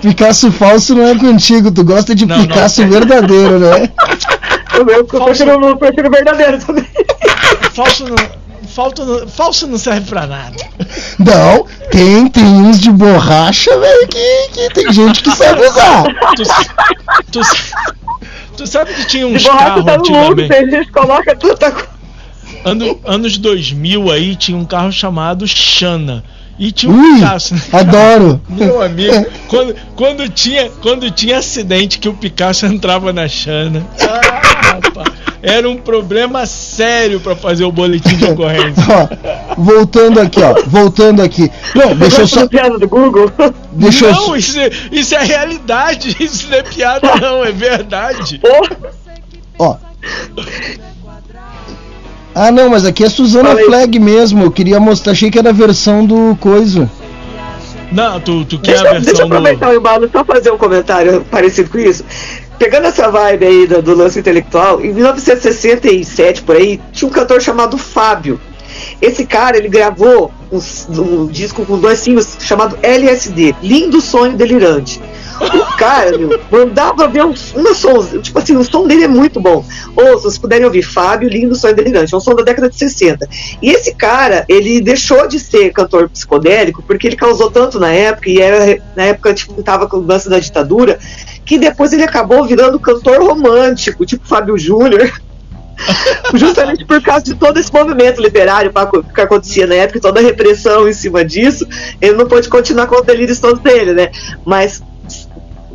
Picasso 0.00 0.52
falso 0.52 0.94
não 0.94 1.08
é 1.08 1.14
contigo, 1.16 1.72
tu 1.72 1.82
gosta 1.82 2.14
de 2.14 2.24
Não, 2.24 2.36
não. 2.38 2.46
Picasso 2.46 2.86
verdadeiro, 2.86 3.58
né? 3.58 3.90
Eu, 4.74 4.86
eu, 4.88 4.96
eu 4.98 5.04
prefiro, 5.24 5.50
eu 5.66 5.76
prefiro 5.76 6.10
verdadeiro 6.10 6.58
também. 6.64 6.86
Falso 7.72 8.04
não, 8.04 8.16
falso 8.78 9.04
não, 9.04 9.28
falso 9.28 9.66
não 9.66 9.76
serve 9.76 10.08
pra 10.08 10.24
nada. 10.24 10.56
Não, 11.18 11.66
tem, 11.90 12.28
tem 12.28 12.44
uns 12.44 12.78
de 12.78 12.92
borracha, 12.92 13.76
velho, 13.76 14.08
que, 14.08 14.48
que 14.52 14.72
tem 14.72 14.92
gente 14.92 15.20
que 15.20 15.32
sabe 15.32 15.66
usar. 15.66 16.04
Tu, 16.36 16.44
tu, 17.32 17.40
tu 18.56 18.66
sabe 18.68 18.94
que 18.94 19.06
tinha 19.08 19.26
uns 19.26 19.42
carros 19.44 19.84
tá 19.84 19.96
no 19.96 20.04
mundo, 20.04 20.42
antigamente? 20.42 20.48
tem 20.48 20.70
gente 20.70 20.86
que 20.86 20.92
coloca 20.92 21.34
tanta 21.34 21.72
coisa. 21.72 21.88
Ano, 22.64 23.00
anos 23.04 23.36
2000 23.36 24.12
aí 24.12 24.36
tinha 24.36 24.56
um 24.56 24.64
carro 24.64 24.92
chamado 24.92 25.46
Xana. 25.46 26.22
E 26.58 26.72
tinha 26.72 26.92
um 26.92 26.96
Ui, 27.00 27.14
Picasso. 27.20 27.54
adoro. 27.72 28.40
Meu 28.48 28.82
amigo, 28.82 29.26
quando, 29.46 29.76
quando, 29.94 30.28
tinha, 30.28 30.68
quando 30.82 31.10
tinha 31.10 31.38
acidente 31.38 31.98
que 31.98 32.08
o 32.08 32.14
Picasso 32.14 32.66
entrava 32.66 33.12
na 33.12 33.28
Xana. 33.28 33.86
Ah, 34.70 34.80
rapaz, 34.82 35.08
era 35.42 35.68
um 35.68 35.76
problema 35.76 36.44
sério 36.44 37.20
pra 37.20 37.34
fazer 37.34 37.64
o 37.64 37.72
boletim 37.72 38.16
de 38.16 38.24
ocorrência. 38.26 38.84
Ó, 39.56 39.56
voltando 39.62 40.20
aqui, 40.20 40.40
ó, 40.42 40.54
voltando 40.66 41.22
aqui. 41.22 41.50
Não, 41.74 41.96
deixa 41.96 42.20
eu 42.20 42.26
só. 42.28 42.46
piada 42.46 42.78
do 42.78 42.86
Google. 42.86 43.32
Deixa 43.72 44.06
eu 44.06 44.12
não, 44.12 44.26
só- 44.26 44.36
isso, 44.36 44.60
é- 44.60 44.70
isso 44.92 45.14
é 45.14 45.24
realidade, 45.24 46.14
isso 46.20 46.48
não 46.50 46.58
é 46.58 46.62
piada, 46.62 47.14
não, 47.16 47.42
é 47.44 47.50
verdade. 47.50 48.40
Ó. 49.58 49.76
Ah, 52.34 52.50
não, 52.52 52.70
mas 52.70 52.84
aqui 52.84 53.04
é 53.04 53.08
Suzana 53.08 53.48
Fala 53.48 53.60
aí. 53.60 53.66
Flag 53.66 53.98
mesmo. 53.98 54.44
Eu 54.44 54.50
queria 54.50 54.78
mostrar, 54.78 55.12
achei 55.12 55.30
que 55.30 55.38
era 55.38 55.50
a 55.50 55.52
versão 55.52 56.04
do 56.04 56.36
coisa. 56.40 56.90
Não, 57.90 58.20
tu, 58.20 58.44
tu 58.44 58.58
quer 58.58 58.72
Deixa, 58.72 58.88
a 58.88 58.92
deixa 58.92 58.98
eu 58.98 59.04
versão 59.04 59.28
do. 59.28 59.34
aproveitar 59.36 59.70
o 59.70 59.74
embalo 59.74 60.08
só 60.12 60.24
fazer 60.24 60.50
um 60.50 60.58
comentário 60.58 61.24
parecido 61.30 61.70
com 61.70 61.78
isso. 61.78 62.04
Pegando 62.58 62.86
essa 62.86 63.10
vibe 63.10 63.46
aí 63.46 63.66
do, 63.66 63.80
do 63.80 63.94
lance 63.94 64.18
intelectual, 64.18 64.80
em 64.84 64.92
1967, 64.92 66.42
por 66.42 66.56
aí, 66.56 66.80
tinha 66.92 67.08
um 67.08 67.12
cantor 67.12 67.40
chamado 67.40 67.78
Fábio. 67.78 68.38
Esse 69.00 69.24
cara, 69.24 69.56
ele 69.56 69.68
gravou 69.68 70.30
um, 70.52 70.60
um 71.00 71.26
disco 71.26 71.64
com 71.64 71.78
dois 71.78 71.98
singles 72.00 72.36
chamado 72.40 72.78
LSD, 72.82 73.54
Lindo 73.62 74.00
Sonho 74.00 74.36
Delirante. 74.36 75.00
O 75.40 75.76
cara, 75.76 76.16
meu, 76.18 76.40
mandava 76.50 77.06
ver 77.06 77.24
um, 77.24 77.34
uma 77.54 77.74
som, 77.74 78.04
tipo 78.20 78.38
assim, 78.38 78.56
o 78.56 78.64
som 78.64 78.86
dele 78.86 79.04
é 79.04 79.08
muito 79.08 79.40
bom. 79.40 79.64
Ou, 79.94 80.16
se 80.16 80.24
vocês 80.24 80.38
puderem 80.38 80.64
ouvir, 80.64 80.82
Fábio, 80.82 81.28
Lindo 81.28 81.54
Sonho 81.54 81.74
Delirante, 81.74 82.12
é 82.12 82.16
um 82.16 82.20
som 82.20 82.34
da 82.34 82.42
década 82.42 82.68
de 82.68 82.76
60. 82.76 83.28
E 83.62 83.70
esse 83.70 83.94
cara, 83.94 84.44
ele 84.48 84.80
deixou 84.80 85.28
de 85.28 85.38
ser 85.38 85.72
cantor 85.72 86.08
psicodélico 86.08 86.82
porque 86.82 87.06
ele 87.06 87.16
causou 87.16 87.50
tanto 87.50 87.78
na 87.78 87.92
época, 87.92 88.28
e 88.28 88.40
era 88.40 88.82
na 88.96 89.04
época, 89.04 89.32
tipo, 89.32 89.62
tava 89.62 89.86
com 89.86 89.98
o 89.98 90.06
lance 90.06 90.28
da 90.28 90.38
ditadura, 90.38 90.98
que 91.44 91.58
depois 91.58 91.92
ele 91.92 92.04
acabou 92.04 92.44
virando 92.44 92.80
cantor 92.80 93.22
romântico, 93.22 94.04
tipo 94.04 94.26
Fábio 94.26 94.58
Júnior. 94.58 95.10
Justamente 96.34 96.84
por 96.84 97.00
causa 97.00 97.24
de 97.24 97.34
todo 97.34 97.58
esse 97.58 97.72
movimento 97.72 98.20
liberário 98.20 98.72
que 99.14 99.20
acontecia 99.20 99.66
na 99.66 99.76
época, 99.76 100.00
toda 100.00 100.20
a 100.20 100.22
repressão 100.22 100.88
em 100.88 100.92
cima 100.92 101.24
disso, 101.24 101.66
ele 102.00 102.16
não 102.16 102.26
pôde 102.26 102.48
continuar 102.48 102.86
com 102.86 102.96
os 102.96 103.06
delírios 103.06 103.38
todos 103.38 103.60
dele, 103.60 103.94
né? 103.94 104.10
Mas 104.44 104.82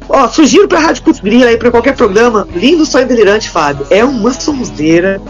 Ó, 0.09 0.27
sugiro 0.27 0.67
pra 0.67 0.79
Rádio 0.79 1.03
Putz 1.03 1.19
Grila 1.19 1.45
aí, 1.47 1.57
pra 1.57 1.71
qualquer 1.71 1.95
programa. 1.95 2.47
Lindo 2.55 2.85
Sonho 2.85 3.07
Delirante, 3.07 3.49
Fábio. 3.49 3.85
É 3.89 4.03
uma 4.03 4.31
sonzeira. 4.31 5.21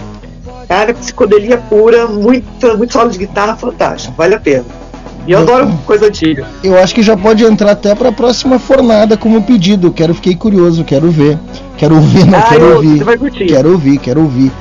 Cara, 0.67 0.93
psicodelia 0.93 1.57
pura, 1.57 2.07
muita, 2.07 2.75
muito 2.75 2.93
solo 2.93 3.09
de 3.09 3.17
guitarra, 3.19 3.55
fantástico. 3.55 4.13
Vale 4.17 4.35
a 4.35 4.39
pena. 4.39 4.65
E 5.27 5.31
eu 5.31 5.39
adoro 5.39 5.71
coisa 5.85 6.07
antiga. 6.07 6.45
Eu 6.63 6.77
acho 6.77 6.93
que 6.93 7.01
já 7.01 7.15
pode 7.15 7.43
entrar 7.45 7.71
até 7.71 7.95
pra 7.95 8.11
próxima 8.11 8.59
fornada 8.59 9.15
como 9.15 9.41
pedido. 9.43 9.91
Quero, 9.91 10.13
fiquei 10.13 10.35
curioso, 10.35 10.83
quero 10.83 11.09
ver. 11.09 11.37
Quero 11.77 11.95
ouvir, 11.95 12.25
não 12.25 12.39
Ah, 12.39 12.43
quero 12.49 12.65
eu- 12.65 12.75
ouvir. 12.75 12.97
você 12.97 13.03
vai 13.03 13.17
curtir. 13.17 13.45
Quero 13.45 13.71
ouvir, 13.71 13.97
quero 13.99 14.21
ouvir. 14.21 14.51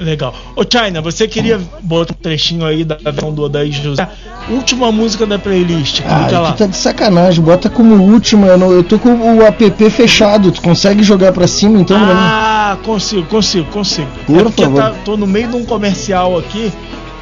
Legal. 0.00 0.32
Ô, 0.54 0.62
China, 0.62 1.00
você 1.02 1.26
queria 1.26 1.60
botar 1.82 2.12
um 2.14 2.22
trechinho 2.22 2.64
aí 2.64 2.84
da 2.84 2.94
versão 2.94 3.32
do 3.32 3.42
Odaí 3.42 3.72
José? 3.72 4.08
Última 4.48 4.92
música 4.92 5.26
da 5.26 5.38
playlist, 5.38 6.00
Ah, 6.06 6.28
lá. 6.40 6.52
tá 6.52 6.66
de 6.66 6.76
sacanagem, 6.76 7.42
bota 7.44 7.68
como 7.68 7.94
última. 7.96 8.46
Eu, 8.46 8.58
não- 8.58 8.70
eu 8.72 8.84
tô 8.84 8.98
com 8.98 9.10
o 9.10 9.42
app 9.42 9.90
fechado. 9.90 10.52
Tu 10.52 10.62
consegue 10.62 11.02
jogar 11.02 11.32
pra 11.32 11.46
cima 11.48 11.80
então? 11.80 11.98
né? 11.98 12.12
Ah, 12.16 12.76
consigo, 12.84 13.26
consigo, 13.26 13.66
consigo. 13.72 14.08
Por 14.26 14.36
é 14.40 14.42
porque 14.44 14.62
favor. 14.62 14.80
tá- 14.82 14.94
tô 15.04 15.16
no 15.16 15.26
meio 15.26 15.48
de 15.48 15.56
um 15.56 15.64
comercial 15.64 16.38
aqui 16.38 16.72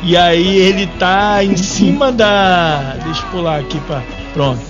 e 0.03 0.17
aí 0.17 0.57
ele 0.59 0.87
tá 0.99 1.43
em 1.43 1.57
cima 1.57 2.13
da. 2.13 2.97
Deixa 3.05 3.23
eu 3.23 3.27
pular 3.31 3.59
aqui 3.61 3.81
pra. 3.87 4.03
Pronto. 4.35 4.61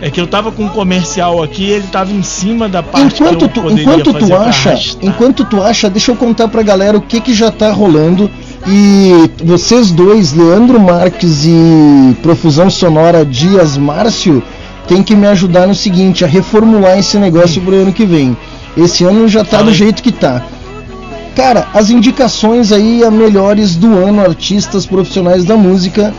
É 0.00 0.10
que 0.10 0.20
eu 0.20 0.26
tava 0.26 0.52
com 0.52 0.64
um 0.64 0.68
comercial 0.68 1.42
aqui 1.42 1.70
ele 1.70 1.86
tava 1.88 2.12
em 2.12 2.22
cima 2.22 2.68
da 2.68 2.82
parte 2.82 3.20
Enquanto 3.20 3.48
que 3.48 3.58
eu 3.58 3.64
tu, 3.64 3.70
enquanto 3.70 4.14
tu 4.14 4.34
acha, 4.36 4.78
enquanto 5.02 5.44
tu 5.44 5.62
acha, 5.62 5.90
deixa 5.90 6.12
eu 6.12 6.16
contar 6.16 6.46
pra 6.48 6.62
galera 6.62 6.96
o 6.96 7.00
que 7.00 7.20
que 7.20 7.34
já 7.34 7.50
tá 7.50 7.72
rolando 7.72 8.30
e 8.66 9.30
vocês 9.44 9.90
dois, 9.90 10.32
Leandro 10.32 10.78
Marques 10.78 11.44
e 11.44 12.16
Profusão 12.22 12.68
Sonora 12.68 13.24
Dias 13.24 13.76
Márcio, 13.76 14.42
tem 14.86 15.02
que 15.02 15.14
me 15.14 15.26
ajudar 15.26 15.66
no 15.66 15.74
seguinte, 15.74 16.24
a 16.24 16.28
reformular 16.28 16.98
esse 16.98 17.18
negócio 17.18 17.60
pro 17.62 17.74
ano 17.74 17.92
que 17.92 18.04
vem. 18.04 18.36
Esse 18.76 19.04
ano 19.04 19.28
já 19.28 19.44
tá 19.44 19.62
do 19.62 19.72
jeito 19.72 20.02
que 20.02 20.12
tá. 20.12 20.44
Cara, 21.34 21.68
as 21.72 21.88
indicações 21.90 22.72
aí 22.72 23.04
a 23.04 23.10
melhores 23.10 23.76
do 23.76 23.96
ano, 23.96 24.20
artistas 24.20 24.86
profissionais 24.86 25.44
da 25.44 25.56
música 25.56 26.12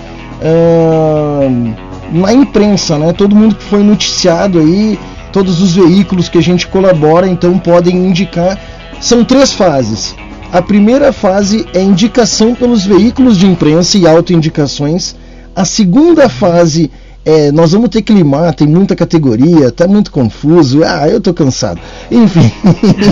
na 2.11 2.33
imprensa, 2.33 2.97
né? 2.97 3.13
Todo 3.13 3.35
mundo 3.35 3.55
que 3.55 3.63
foi 3.63 3.83
noticiado 3.83 4.59
aí, 4.59 4.99
todos 5.31 5.61
os 5.61 5.75
veículos 5.75 6.29
que 6.29 6.37
a 6.37 6.41
gente 6.41 6.67
colabora, 6.67 7.27
então 7.27 7.57
podem 7.57 7.95
indicar. 7.95 8.59
São 8.99 9.23
três 9.23 9.53
fases. 9.53 10.15
A 10.51 10.61
primeira 10.61 11.13
fase 11.13 11.65
é 11.73 11.81
indicação 11.81 12.55
pelos 12.55 12.83
veículos 12.83 13.37
de 13.37 13.45
imprensa 13.45 13.97
e 13.97 14.07
autoindicações. 14.07 15.15
A 15.55 15.63
segunda 15.63 16.27
fase 16.27 16.91
é 17.23 17.51
nós 17.51 17.71
vamos 17.71 17.89
ter 17.89 18.01
que 18.01 18.13
limar, 18.13 18.53
tem 18.55 18.67
muita 18.67 18.95
categoria, 18.95 19.71
tá 19.71 19.87
muito 19.87 20.11
confuso. 20.11 20.83
Ah, 20.83 21.07
eu 21.07 21.21
tô 21.21 21.33
cansado. 21.33 21.79
Enfim. 22.09 22.51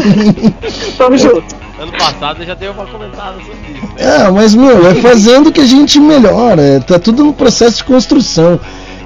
Tamo 0.97 1.17
junto. 1.17 1.55
Ano 1.79 1.91
passado 1.91 2.41
eu 2.41 2.47
já 2.47 2.55
dei 2.55 2.69
uma 2.69 2.87
comentada 2.87 3.37
sobre 3.37 3.77
isso. 3.77 3.87
Ah, 3.99 4.31
mas 4.31 4.55
meu, 4.55 4.87
é 4.87 4.95
fazendo 4.95 5.51
que 5.51 5.61
a 5.61 5.65
gente 5.65 5.99
melhora, 5.99 6.61
é, 6.61 6.79
tá 6.79 6.97
tudo 6.97 7.23
no 7.23 7.33
processo 7.33 7.77
de 7.77 7.83
construção. 7.83 8.59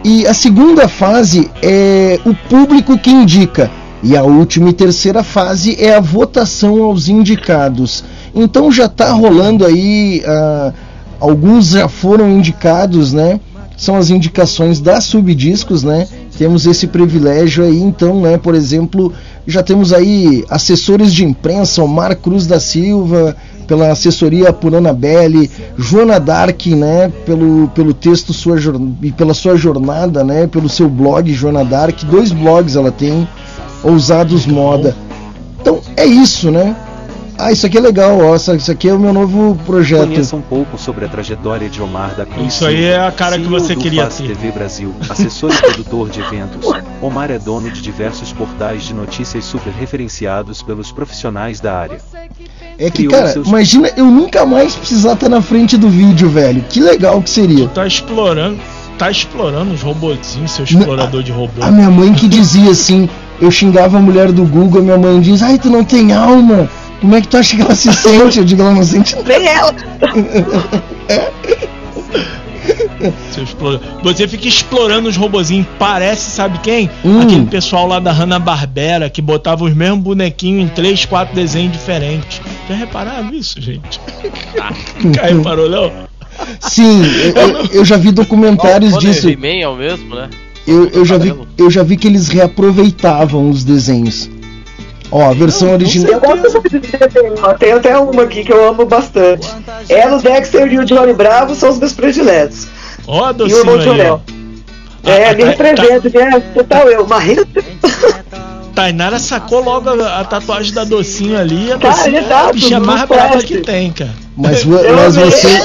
E 0.04 0.26
a 0.26 0.34
segunda 0.34 0.88
fase 0.88 1.50
é 1.62 2.20
o 2.26 2.34
público 2.34 2.98
que 2.98 3.12
indica. 3.12 3.70
E 4.02 4.18
a 4.18 4.24
última 4.24 4.70
e 4.70 4.74
terceira 4.74 5.24
fase 5.24 5.76
é 5.80 5.94
a 5.94 6.00
votação 6.00 6.82
aos 6.84 7.08
indicados. 7.08 8.04
Então 8.34 8.72
já 8.72 8.90
tá 8.90 9.12
rolando 9.12 9.64
aí, 9.64 10.24
ah, 10.26 10.74
alguns 11.20 11.70
já 11.70 11.88
foram 11.88 12.28
indicados, 12.32 13.14
né? 13.14 13.40
São 13.78 13.96
as 13.96 14.10
indicações 14.10 14.80
da 14.80 15.00
Subdiscos, 15.00 15.84
né? 15.84 16.08
Temos 16.36 16.66
esse 16.66 16.88
privilégio 16.88 17.64
aí, 17.64 17.80
então, 17.80 18.22
né? 18.22 18.40
Por 18.40 18.56
exemplo, 18.56 19.14
já 19.46 19.62
temos 19.62 19.94
aí 19.94 20.44
assessores 20.50 21.14
de 21.14 21.24
imprensa, 21.24 21.84
Omar 21.84 22.16
Cruz 22.16 22.48
da 22.48 22.60
Silva, 22.60 23.36
pela 23.72 23.90
assessoria 23.90 24.52
por 24.52 24.76
Anabelle, 24.76 25.50
Joana 25.78 26.20
Dark, 26.20 26.66
né, 26.66 27.10
pelo, 27.26 27.70
pelo 27.70 27.94
texto 27.94 28.34
sua 28.34 28.58
e 29.02 29.14
pela 29.14 29.34
sua 29.34 29.56
jornada, 29.56 30.26
né, 30.26 30.46
pelo 30.46 30.68
seu 30.68 30.90
blog 30.90 31.32
Joana 31.32 31.64
Dark, 31.64 32.04
dois 32.04 32.34
blogs 32.34 32.76
ela 32.76 32.92
tem, 32.92 33.26
Ousados 33.82 34.46
Moda. 34.46 34.94
Então 35.62 35.80
é 35.96 36.06
isso, 36.06 36.52
né? 36.52 36.76
Ah, 37.44 37.52
isso 37.52 37.66
aqui 37.66 37.78
é 37.78 37.82
legal, 37.82 38.20
ó. 38.20 38.36
Isso 38.36 38.54
isso 38.56 38.72
aqui 38.72 38.88
é 38.88 38.94
o 38.94 39.00
meu 39.00 39.12
novo 39.14 39.58
projeto. 39.66 40.08
Conheça 40.08 40.36
um 40.36 40.42
pouco 40.42 40.78
sobre 40.78 41.06
a 41.06 41.08
trajetória 41.08 41.68
de 41.70 41.82
Omar 41.82 42.14
da 42.16 42.26
Cruz. 42.26 42.54
Isso 42.54 42.66
aí 42.66 42.84
é 42.86 43.00
a 43.00 43.12
cara 43.12 43.38
que 43.38 43.46
CEO 43.46 43.60
você 43.60 43.74
do 43.76 43.82
queria 43.82 44.04
Faz 44.04 44.18
ter. 44.18 44.28
TV 44.36 44.52
Brasil, 44.52 44.94
assessor 45.10 45.52
e 45.52 45.58
produtor 45.62 46.10
de 46.10 46.20
eventos. 46.20 46.60
Omar 47.02 47.32
é 47.32 47.40
dono 47.40 47.70
de 47.72 47.82
diversos 47.82 48.32
portais 48.32 48.84
de 48.84 48.94
notícias 48.94 49.44
super 49.44 49.72
referenciados 49.74 50.62
pelos 50.62 50.92
profissionais 50.92 51.60
da 51.60 51.78
área. 51.78 51.98
É 52.78 52.86
que, 52.90 53.04
Criou 53.04 53.12
cara, 53.14 53.28
seus- 53.28 53.48
imagina 53.48 53.90
eu 53.98 54.06
nunca 54.06 54.46
mais 54.46 54.76
precisar 54.76 55.14
estar 55.14 55.30
na 55.30 55.42
frente 55.42 55.78
do 55.78 55.90
vídeo, 55.90 56.30
velho. 56.30 56.64
Que 56.70 56.80
legal 56.80 57.22
que 57.22 57.30
seria. 57.30 57.68
Tá 57.70 57.86
explorando, 57.88 58.60
tá 58.98 59.10
explorando 59.10 59.74
os 59.74 59.82
robozinhos, 59.82 60.52
seu 60.52 60.64
explorador 60.66 61.24
de 61.24 61.32
robô. 61.32 61.62
A 61.62 61.72
minha 61.72 61.90
mãe 61.90 62.14
que 62.14 62.28
dizia 62.28 62.72
assim, 62.72 63.10
eu 63.40 63.50
xingava 63.52 63.98
a 63.98 64.02
mulher 64.02 64.32
do 64.32 64.44
Google, 64.46 64.82
minha 64.84 64.98
mãe 64.98 65.20
diz, 65.20 65.42
ai, 65.42 65.58
tu 65.58 65.70
não 65.70 65.84
tem 65.84 66.14
alma. 66.14 66.70
Como 67.02 67.16
é 67.16 67.22
que 67.22 67.28
tu 67.28 67.38
acha 67.38 67.56
que 67.56 67.62
ela 67.62 67.76
se 67.76 67.92
sente? 67.92 68.40
Eu 68.40 68.46
digo, 68.46 68.62
ela 68.62 68.74
não 68.74 68.84
sente 68.84 69.16
Nem 69.26 69.48
ela. 69.48 69.74
Você 74.04 74.28
fica 74.28 74.48
explorando 74.48 75.10
os 75.10 75.18
robozinhos. 75.18 75.66
Parece, 75.80 76.30
sabe 76.32 76.60
quem? 76.60 76.90
Hum. 77.04 77.22
Aquele 77.22 77.46
pessoal 77.48 77.88
lá 77.88 78.00
da 78.00 78.12
Hanna-Barbera 78.12 79.10
que 79.10 79.22
botava 79.22 79.64
os 79.66 79.74
mesmos 79.74 80.00
bonequinhos 80.04 80.64
em 80.64 80.68
três, 80.68 81.06
quatro 81.06 81.34
desenhos 81.36 81.72
diferentes. 81.74 82.40
Já 82.70 82.76
repararam 82.76 83.34
isso, 83.34 83.60
gente? 83.60 84.00
Nunca 85.04 85.26
reparou, 85.26 85.70
não? 85.70 85.92
Sim, 86.60 87.02
eu, 87.36 87.66
eu- 87.80 87.86
já 87.86 87.98
vi 87.98 88.12
documentários 88.12 88.94
Quando 88.94 89.02
disso. 89.02 89.28
é 89.30 89.68
o 89.68 89.76
mesmo, 89.76 90.16
né? 90.16 90.30
Eu, 90.68 90.88
eu 90.90 91.06
já 91.06 91.18
vi, 91.18 91.34
eu 91.58 91.70
já 91.70 91.84
vi 91.84 91.98
que 91.98 92.08
eles 92.08 92.28
reaproveitavam 92.30 93.50
os 93.50 93.64
desenhos. 93.64 94.30
Ó, 95.12 95.30
a 95.30 95.34
versão 95.34 95.74
original. 95.74 96.14
Eu 96.14 96.20
gosto 96.22 96.70
de. 96.70 96.80
Tem 97.60 97.72
até 97.74 97.98
uma 97.98 98.24
aqui 98.24 98.44
que 98.44 98.54
eu 98.54 98.68
amo 98.68 98.86
bastante. 98.86 99.50
Ela, 99.90 100.18
o 100.18 100.22
Dexter 100.22 100.72
e 100.72 100.80
o 100.80 100.86
Johnny 100.86 101.14
Bravo 101.14 101.54
são 101.54 101.70
os 101.70 101.78
meus 101.78 101.94
prediletos. 101.94 102.68
Ó, 103.06 103.26
a 103.26 103.32
E 103.38 103.54
o 103.54 103.58
irmão 103.58 103.76
docinho 103.76 103.96
de. 103.96 104.02
Orel. 104.02 104.22
É, 105.04 105.34
me 105.34 105.44
representa, 105.44 106.10
né? 106.10 106.40
Total 106.54 106.88
eu, 106.88 107.06
marreta. 107.08 107.64
Tainara 108.74 109.20
sacou 109.20 109.62
logo 109.64 109.90
a, 109.90 110.20
a 110.22 110.24
tatuagem 110.24 110.74
da 110.74 110.84
docinho 110.84 111.38
ali. 111.38 111.72
A 111.72 111.78
Cara, 111.78 111.96
docinho 111.96 112.18
é 112.18 112.76
a 112.76 112.80
não 112.80 112.86
mais 112.86 113.04
brava 113.08 113.44
que 113.44 113.58
tem, 113.58 113.92
cara. 113.92 114.12
Mas, 114.38 114.64
mas, 114.64 115.16
você, 115.16 115.64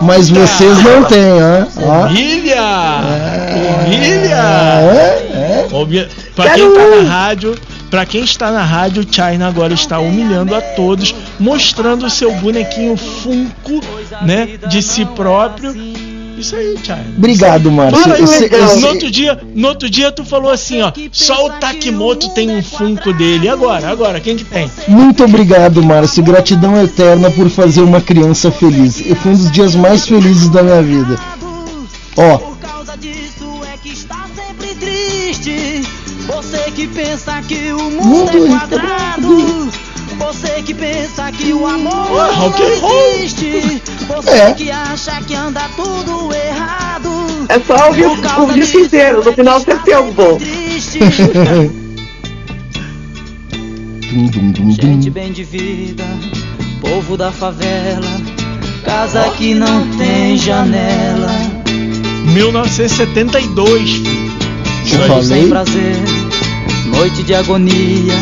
mas 0.00 0.28
vocês 0.28 0.82
não 0.82 1.04
têm, 1.04 1.32
ó. 1.42 1.62
ó. 1.62 2.02
Família! 2.02 2.56
Família! 3.78 4.36
É, 4.92 5.64
é. 5.64 5.68
Pra 6.36 6.50
quem 6.50 6.74
tá 6.74 6.88
na 6.88 7.08
rádio, 7.08 7.54
pra 7.92 8.06
quem 8.06 8.24
está 8.24 8.50
na 8.50 8.64
rádio, 8.64 9.02
o 9.02 9.14
China 9.14 9.48
agora 9.48 9.74
está 9.74 9.98
humilhando 9.98 10.54
a 10.54 10.62
todos, 10.62 11.14
mostrando 11.38 12.06
o 12.06 12.10
seu 12.10 12.32
bonequinho 12.36 12.96
Funko, 12.96 13.84
né, 14.22 14.58
de 14.66 14.82
si 14.82 15.04
próprio. 15.04 15.76
Isso 16.38 16.56
aí, 16.56 16.74
China. 16.82 17.04
Obrigado, 17.18 17.70
eu 18.66 18.80
no, 18.80 18.88
outro 18.88 19.10
dia, 19.10 19.38
no 19.54 19.68
outro 19.68 19.90
dia 19.90 20.10
tu 20.10 20.24
falou 20.24 20.50
assim, 20.50 20.80
ó, 20.80 20.90
só 21.12 21.44
o 21.46 21.50
Takimoto 21.50 22.30
tem 22.30 22.50
um 22.50 22.62
Funko 22.62 23.12
dele. 23.12 23.44
E 23.44 23.48
agora? 23.50 23.86
Agora, 23.90 24.20
quem 24.20 24.36
que 24.36 24.44
tem? 24.44 24.70
Muito 24.88 25.22
obrigado, 25.22 25.82
Márcio. 25.82 26.24
Gratidão 26.24 26.82
eterna 26.82 27.30
por 27.30 27.50
fazer 27.50 27.82
uma 27.82 28.00
criança 28.00 28.50
feliz. 28.50 29.00
E 29.00 29.14
Foi 29.14 29.32
um 29.32 29.36
dos 29.36 29.50
dias 29.50 29.74
mais 29.74 30.08
felizes 30.08 30.48
da 30.48 30.62
minha 30.62 30.82
vida. 30.82 31.18
Ó, 32.16 32.51
que 36.74 36.86
pensa 36.88 37.40
que 37.46 37.72
o 37.72 37.78
mundo 37.90 38.06
Mundo 38.06 38.30
é 38.30 38.46
é 38.46 38.48
quadrado. 38.58 39.72
Você 40.18 40.62
que 40.62 40.74
pensa 40.74 41.30
que 41.32 41.52
o 41.52 41.66
amor 41.66 41.92
and 41.92 42.36
não 42.36 42.80
roll. 42.80 43.14
existe. 43.16 43.82
Você 44.08 44.30
É. 44.30 44.52
que 44.52 44.70
acha 44.70 45.20
que 45.22 45.34
anda 45.34 45.62
tudo 45.76 46.32
errado. 46.34 47.10
É 47.48 47.58
só 47.60 47.86
ouvir 47.88 48.06
o, 48.06 48.12
o 48.12 48.52
disco 48.52 48.78
inteiro, 48.78 49.24
no 49.24 49.32
final 49.32 49.58
sempre 49.60 49.84
tem 49.84 49.94
algo 49.94 50.12
bom. 50.12 50.36
Triste. 50.38 50.98
Dum, 54.12 54.26
dum, 54.26 54.50
dum, 54.52 54.70
Gente 54.72 55.08
bem 55.08 55.32
de 55.32 55.42
vida, 55.42 56.04
povo 56.82 57.16
da 57.16 57.32
favela, 57.32 58.06
casa 58.84 59.30
que 59.38 59.54
não 59.54 59.88
tem 59.96 60.36
janela. 60.36 61.32
1972, 62.34 63.90
filho. 63.90 65.02
Eu 65.02 65.08
Noite 65.08 65.26
sem 65.26 65.48
prazer, 65.48 65.96
noite 67.02 67.24
de 67.24 67.34
agonia. 67.34 68.14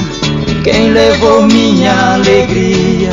Quem 0.65 0.91
levou 0.91 1.43
minha 1.43 2.15
alegria? 2.15 3.11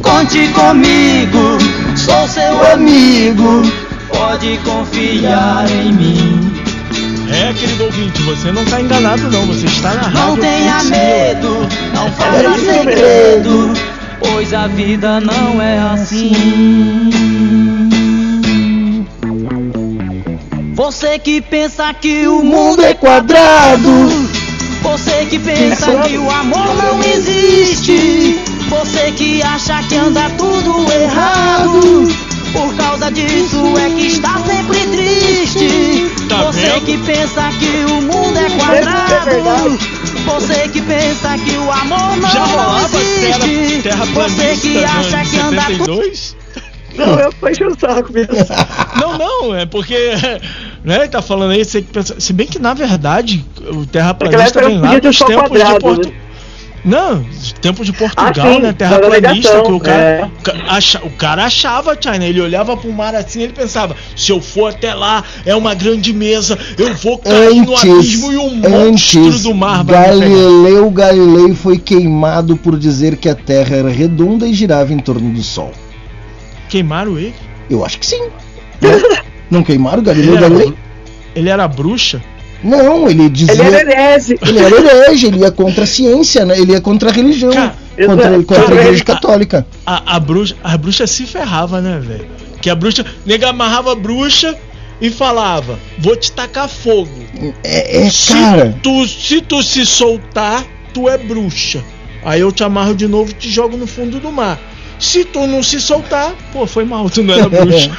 Conte 0.00 0.46
comigo, 0.52 1.58
sou 1.96 2.28
seu 2.28 2.72
amigo. 2.72 3.62
Pode 4.08 4.58
confiar 4.58 5.68
em 5.68 5.92
mim. 5.92 6.52
É, 7.32 7.52
querido 7.52 7.84
ouvinte, 7.86 8.22
você 8.22 8.52
não 8.52 8.64
tá 8.64 8.80
enganado 8.80 9.28
não, 9.28 9.44
você 9.46 9.66
está 9.66 9.92
na 9.94 10.02
rádio. 10.02 10.20
Não 10.20 10.36
tenha 10.36 10.74
Putz, 10.76 10.90
medo, 10.90 11.68
não 11.94 12.06
É 12.06 12.10
faça 12.10 12.42
isso 12.44 12.64
segredo, 12.64 13.72
pois 14.20 14.54
a 14.54 14.68
vida 14.68 15.20
não 15.20 15.60
é 15.60 15.80
assim. 15.80 17.73
Você 20.74 21.18
que 21.20 21.40
pensa 21.40 21.94
que 21.94 22.26
o 22.26 22.42
mundo 22.42 22.82
é 22.84 22.94
quadrado, 22.94 24.28
você 24.82 25.24
que 25.26 25.38
pensa 25.38 25.86
que 26.02 26.18
o 26.18 26.28
amor 26.30 26.74
não 26.76 27.00
existe, 27.02 28.40
você 28.68 29.12
que 29.12 29.40
acha 29.42 29.82
que 29.84 29.94
anda 29.96 30.28
tudo 30.30 30.92
errado. 30.92 32.08
Por 32.52 32.72
causa 32.76 33.10
disso 33.10 33.56
é 33.78 33.90
que 33.90 34.06
está 34.06 34.38
sempre 34.38 34.78
triste. 34.86 36.10
Tá 36.28 36.42
você 36.44 36.80
que 36.80 36.98
pensa 36.98 37.50
que 37.58 37.92
o 37.92 38.02
mundo 38.02 38.38
é 38.38 38.46
É 38.46 38.50
quadrado. 38.50 39.24
verdade. 39.24 39.78
Você 40.24 40.68
que 40.68 40.80
pensa 40.82 41.36
que 41.38 41.56
o 41.56 41.70
amor 41.72 42.16
não, 42.16 42.76
existe. 42.84 43.88
Você 44.14 44.56
que 44.60 44.84
acha 44.84 45.24
que 45.24 45.38
anda 45.38 45.62
tudo 45.62 45.84
72? 45.84 46.36
Não, 46.96 47.18
eu 47.18 47.50
enchendo 47.50 47.72
o 47.74 47.78
saco 47.80 48.12
mesmo. 48.12 48.34
Não, 49.00 49.18
não, 49.18 49.54
é 49.54 49.66
porque, 49.66 49.96
né, 50.84 50.96
ele 50.96 51.08
tá 51.08 51.20
falando 51.20 51.50
aí, 51.50 51.64
você 51.64 51.82
que 51.82 51.92
pensa, 51.92 52.14
se 52.18 52.32
bem 52.32 52.46
que 52.46 52.58
na 52.58 52.72
verdade 52.74 53.44
o 53.70 53.84
terraplanista 53.84 54.60
vem 54.64 54.78
lá 54.78 54.98
dos 54.98 55.18
tempos 55.18 55.50
de 55.50 55.58
quadrado, 55.58 55.80
Porto... 55.80 56.08
né? 56.08 56.14
Não, 56.84 57.22
os 57.22 57.52
tempos 57.52 57.86
de 57.86 57.92
Portugal, 57.94 58.30
Ah, 58.46 58.52
sim, 58.52 58.60
né, 58.60 58.72
terraplanista, 58.74 59.62
que 59.62 59.72
o 59.72 59.80
cara, 59.80 59.98
é. 60.02 60.30
acha- 60.68 61.00
o 61.02 61.10
cara 61.10 61.44
achava, 61.46 61.96
China, 61.98 62.24
ele 62.26 62.42
olhava 62.42 62.76
pro 62.76 62.92
mar 62.92 63.14
assim, 63.14 63.42
ele 63.42 63.54
pensava, 63.54 63.96
se 64.14 64.30
eu 64.30 64.38
for 64.40 64.68
até 64.70 64.92
lá, 64.92 65.24
é 65.46 65.56
uma 65.56 65.74
grande 65.74 66.12
mesa, 66.12 66.58
eu 66.78 66.94
vou 66.96 67.16
cair 67.18 67.62
no 67.62 67.72
Antes, 67.72 67.90
abismo 67.90 68.32
e 68.32 68.36
um 68.36 68.54
monstro 68.56 69.24
antes 69.24 69.42
do 69.44 69.54
mar 69.54 69.82
vai 69.82 70.14
me 70.14 70.20
pegar. 70.20 70.30
Galileu 70.34 70.90
Galilei 70.90 71.54
foi 71.54 71.78
queimado 71.78 72.54
por 72.56 72.78
dizer 72.78 73.16
que 73.16 73.30
a 73.30 73.34
Terra 73.34 73.76
era 73.76 73.88
redonda 73.88 74.46
e 74.46 74.52
girava 74.52 74.92
em 74.92 74.98
torno 74.98 75.32
do 75.32 75.42
Sol. 75.42 75.72
Queimaram 76.68 77.18
ele? 77.18 77.34
Eu 77.70 77.84
acho 77.84 77.98
que 77.98 78.06
sim. 78.06 78.28
Não 79.50 79.62
queimaram 79.62 79.98
Ele 79.98 80.06
Galileu 80.06 80.36
era, 80.36 80.40
Galilei? 80.48 80.66
bru- 80.66 80.76
ele 81.36 81.48
era 81.48 81.68
bruxa? 81.68 82.22
Não, 82.62 83.08
ele 83.08 83.28
dizia. 83.28 83.52
Ele 83.52 83.62
era 83.62 83.80
herege. 83.80 84.38
Ele 84.40 84.58
era 84.58 84.76
herege, 84.80 85.26
ele 85.26 85.38
ia 85.40 85.50
contra 85.50 85.84
a 85.84 85.86
ciência, 85.86 86.44
né? 86.46 86.58
Ele 86.58 86.72
ia 86.72 86.80
contra 86.80 87.10
a 87.10 87.12
religião. 87.12 87.52
Cara, 87.52 87.74
contra, 88.06 88.26
exato. 88.28 88.44
contra 88.44 88.62
a 88.62 88.72
igreja 88.72 88.88
ele- 88.90 89.00
católica. 89.04 89.66
A, 89.84 90.16
a 90.16 90.20
bruxa, 90.20 90.56
a 90.64 90.76
bruxa 90.78 91.06
se 91.06 91.26
ferrava, 91.26 91.80
né, 91.80 91.98
velho? 92.00 92.26
Que 92.62 92.70
a 92.70 92.74
bruxa, 92.74 93.04
nega 93.26 93.50
amarrava 93.50 93.92
a 93.92 93.94
bruxa 93.94 94.56
e 95.00 95.10
falava: 95.10 95.78
"Vou 95.98 96.16
te 96.16 96.32
tacar 96.32 96.68
fogo". 96.68 97.10
É, 97.62 98.06
é 98.06 98.10
se 98.10 98.32
cara. 98.32 98.78
tu 98.82 99.06
se 99.06 99.42
tu 99.42 99.62
se 99.62 99.84
soltar, 99.84 100.64
tu 100.94 101.06
é 101.08 101.18
bruxa. 101.18 101.82
Aí 102.24 102.40
eu 102.40 102.50
te 102.50 102.64
amarro 102.64 102.94
de 102.94 103.06
novo 103.06 103.30
e 103.30 103.34
te 103.34 103.50
jogo 103.50 103.76
no 103.76 103.86
fundo 103.86 104.18
do 104.18 104.32
mar. 104.32 104.58
Se 105.04 105.24
tu 105.24 105.46
não 105.46 105.62
se 105.62 105.80
soltar, 105.80 106.32
pô, 106.52 106.66
foi 106.66 106.84
mal, 106.84 107.08
tu 107.10 107.22
não 107.22 107.34
era 107.34 107.48
bruxa. 107.50 107.90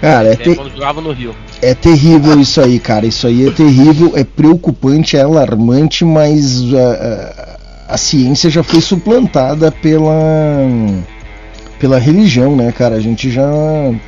Cara, 0.00 0.28
é, 0.28 0.32
É, 0.32 0.36
te- 0.36 0.54
quando 0.54 0.70
jogava 0.72 1.00
no 1.00 1.12
Rio. 1.12 1.34
é 1.62 1.74
terrível 1.74 2.38
isso 2.40 2.60
aí, 2.60 2.78
cara. 2.78 3.06
Isso 3.06 3.26
aí 3.26 3.46
é 3.48 3.50
terrível, 3.50 4.12
é 4.14 4.24
preocupante, 4.24 5.16
é 5.16 5.22
alarmante, 5.22 6.04
mas 6.04 6.60
a, 6.74 6.92
a- 7.88 7.94
a 7.94 7.96
ciência 7.96 8.50
já 8.50 8.62
foi 8.62 8.80
suplantada 8.80 9.70
pela 9.70 10.12
pela 11.78 11.98
religião, 11.98 12.56
né, 12.56 12.72
cara? 12.72 12.96
A 12.96 13.00
gente 13.00 13.30
já. 13.30 13.48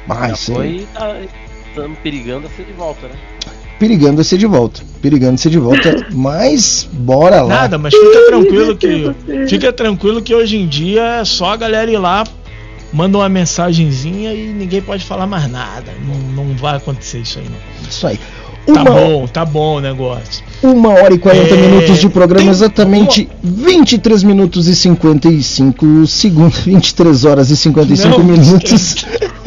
Ah, 0.09 0.29
Já 0.31 0.37
foi 0.37 0.87
tá, 0.93 1.17
estamos 1.69 1.99
perigando 1.99 2.47
a 2.47 2.51
ser 2.51 2.65
de 2.65 2.73
volta, 2.73 3.07
né? 3.07 3.15
Perigando 3.79 4.21
a 4.21 4.25
ser 4.25 4.39
de 4.39 4.47
volta. 4.47 4.81
Perigando 5.01 5.35
a 5.35 5.39
ser 5.39 5.51
de 5.51 5.59
volta. 5.59 6.07
Mas 6.13 6.89
bora 6.93 7.43
lá. 7.43 7.49
Nada, 7.61 7.79
mas 7.79 7.95
fica 7.95 8.27
tranquilo 8.27 8.77
que 8.77 9.15
fica 9.49 9.73
tranquilo 9.73 10.21
que 10.23 10.35
hoje 10.35 10.57
em 10.57 10.67
dia 10.67 11.21
é 11.21 11.25
só 11.25 11.53
a 11.53 11.57
galera 11.57 11.91
ir 11.91 11.99
lá, 11.99 12.25
manda 12.93 13.19
uma 13.19 13.29
mensagenzinha 13.29 14.33
e 14.33 14.49
ninguém 14.53 14.83
pode 14.83 15.05
falar 15.05 15.27
mais 15.27 15.51
nada. 15.51 15.93
Não, 16.07 16.45
não 16.45 16.57
vai 16.57 16.77
acontecer 16.77 17.19
isso 17.19 17.39
aí 17.39 17.45
não. 17.45 17.89
Isso 17.89 18.07
aí. 18.07 18.19
Tá 18.67 18.83
Uma- 18.83 18.91
bom, 18.91 19.27
tá 19.27 19.45
bom 19.47 19.77
o 19.77 19.81
negócio. 19.81 20.45
Uma 20.63 20.91
hora 20.91 21.15
e 21.15 21.19
40 21.19 21.55
É, 21.55 21.57
minutos 21.57 21.99
de 22.01 22.09
programa, 22.11 22.43
tem 22.43 22.51
exatamente 22.51 23.27
23 23.43 24.23
minutos 24.25 24.67
e 24.69 24.75
55 24.77 26.07
segundos. 26.07 26.59
23 26.59 27.25
horas 27.25 27.49
e 27.51 27.57
55 27.57 28.19
Não, 28.19 28.25
minutos. 28.25 29.07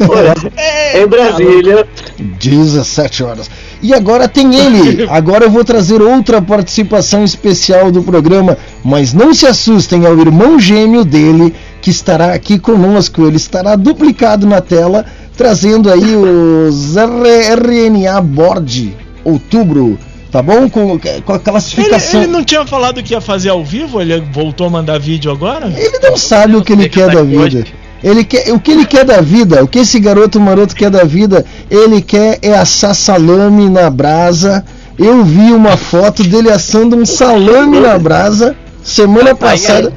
Em 0.94 1.06
Brasília. 1.06 1.86
17 2.18 3.22
horas. 3.22 3.48
E 3.82 3.92
agora 3.92 4.28
tem 4.28 4.54
ele. 4.54 5.06
Agora 5.10 5.44
eu 5.44 5.50
vou 5.50 5.64
trazer 5.64 6.00
outra 6.00 6.40
participação 6.40 7.24
especial 7.24 7.90
do 7.90 8.02
programa. 8.02 8.56
Mas 8.84 9.12
não 9.12 9.34
se 9.34 9.44
assustem, 9.46 10.04
é 10.04 10.08
o 10.08 10.20
irmão 10.20 10.58
gêmeo 10.58 11.04
dele 11.04 11.52
que 11.80 11.90
estará 11.90 12.32
aqui 12.32 12.58
conosco. 12.58 13.26
Ele 13.26 13.36
estará 13.36 13.74
duplicado 13.74 14.46
na 14.46 14.60
tela, 14.60 15.04
trazendo 15.36 15.90
aí 15.90 16.14
os 16.14 16.94
RNA 16.96 18.20
Board 18.20 18.96
Outubro. 19.24 19.98
Tá 20.30 20.40
bom? 20.40 20.70
Com, 20.70 20.98
com 20.98 21.08
a 21.08 21.10
Ele, 21.10 21.22
classificação. 21.44 22.22
ele 22.22 22.32
não 22.32 22.42
tinha 22.42 22.64
falado 22.66 23.02
que 23.02 23.12
ia 23.12 23.20
fazer 23.20 23.50
ao 23.50 23.62
vivo? 23.62 24.00
Ele 24.00 24.18
voltou 24.32 24.66
a 24.66 24.70
mandar 24.70 24.98
vídeo 24.98 25.30
agora? 25.30 25.66
Ele 25.66 25.98
não 25.98 26.16
sabe 26.16 26.56
o 26.56 26.62
que 26.62 26.72
ele 26.72 26.88
quer 26.88 27.10
da 27.10 27.22
vida. 27.22 27.66
Ele 28.02 28.24
quer, 28.24 28.52
o 28.52 28.58
que 28.58 28.70
ele 28.72 28.84
quer 28.84 29.04
da 29.04 29.20
vida, 29.20 29.62
o 29.62 29.68
que 29.68 29.78
esse 29.80 30.00
garoto 30.00 30.40
maroto 30.40 30.74
quer 30.74 30.90
da 30.90 31.04
vida, 31.04 31.44
ele 31.70 32.02
quer 32.02 32.38
é 32.42 32.54
assar 32.54 32.94
salame 32.94 33.68
na 33.68 33.88
brasa. 33.90 34.64
Eu 34.98 35.24
vi 35.24 35.52
uma 35.52 35.76
foto 35.76 36.22
dele 36.22 36.50
assando 36.50 36.96
um 36.96 37.06
salame 37.06 37.80
na 37.80 37.98
brasa 37.98 38.54
semana 38.84 39.34
passada. 39.34 39.92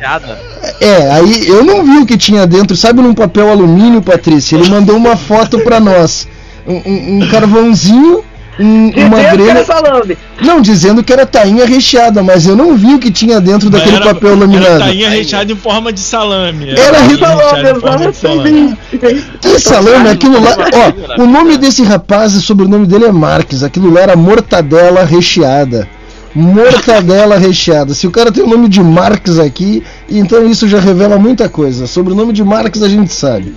É, 0.79 1.11
aí 1.11 1.47
eu 1.47 1.63
não 1.63 1.83
vi 1.83 1.97
o 1.97 2.05
que 2.05 2.17
tinha 2.17 2.45
dentro, 2.45 2.75
sabe 2.77 3.01
num 3.01 3.13
papel 3.13 3.49
alumínio, 3.49 4.01
Patrícia? 4.01 4.55
Ele 4.55 4.69
mandou 4.69 4.95
uma 4.95 5.15
foto 5.15 5.59
pra 5.59 5.79
nós. 5.79 6.27
Um, 6.67 6.75
um- 6.85 7.23
um 7.23 7.29
carvãozinho, 7.29 8.23
um- 8.59 8.89
uma 9.07 9.21
grelha. 9.31 9.51
era 9.51 9.65
salame. 9.65 10.17
Não, 10.41 10.61
dizendo 10.61 11.03
que 11.03 11.11
era 11.11 11.25
tainha 11.25 11.65
recheada, 11.65 12.21
mas 12.23 12.45
eu 12.47 12.55
não 12.55 12.75
vi 12.75 12.93
o 12.93 12.99
que 12.99 13.11
tinha 13.11 13.39
dentro 13.41 13.69
daquele 13.69 13.97
Era- 13.97 14.05
papel 14.13 14.29
Era 14.31 14.39
laminado. 14.39 14.79
tainha 14.79 15.09
recheada 15.09 15.51
em 15.51 15.55
forma 15.55 15.91
de 15.91 15.99
salame. 15.99 16.69
Era 16.71 16.99
salame, 17.17 17.79
forma 17.79 18.11
de 18.11 18.17
salame. 18.17 18.77
Que 19.41 19.59
salame, 19.59 20.09
aquilo 20.09 20.41
lá. 20.41 20.55
Ó, 21.17 21.21
o 21.23 21.27
nome 21.27 21.57
desse 21.57 21.83
rapaz 21.83 22.33
e 22.33 22.41
sobrenome 22.41 22.85
dele 22.85 23.05
é 23.05 23.11
Marques. 23.11 23.63
Aquilo 23.63 23.91
lá 23.91 24.01
era 24.01 24.15
mortadela 24.15 25.03
recheada. 25.03 25.87
Mortadela 26.33 27.37
recheada. 27.37 27.93
Se 27.93 28.05
o 28.05 28.11
cara 28.11 28.31
tem 28.31 28.43
o 28.43 28.47
nome 28.47 28.67
de 28.67 28.81
Marques 28.83 29.39
aqui, 29.39 29.81
então 30.09 30.45
isso 30.45 30.67
já 30.67 30.79
revela 30.79 31.17
muita 31.17 31.47
coisa. 31.49 31.87
Sobre 31.87 32.13
o 32.13 32.15
nome 32.15 32.33
de 32.33 32.43
Marques 32.43 32.83
a 32.83 32.89
gente 32.89 33.11
sabe. 33.13 33.53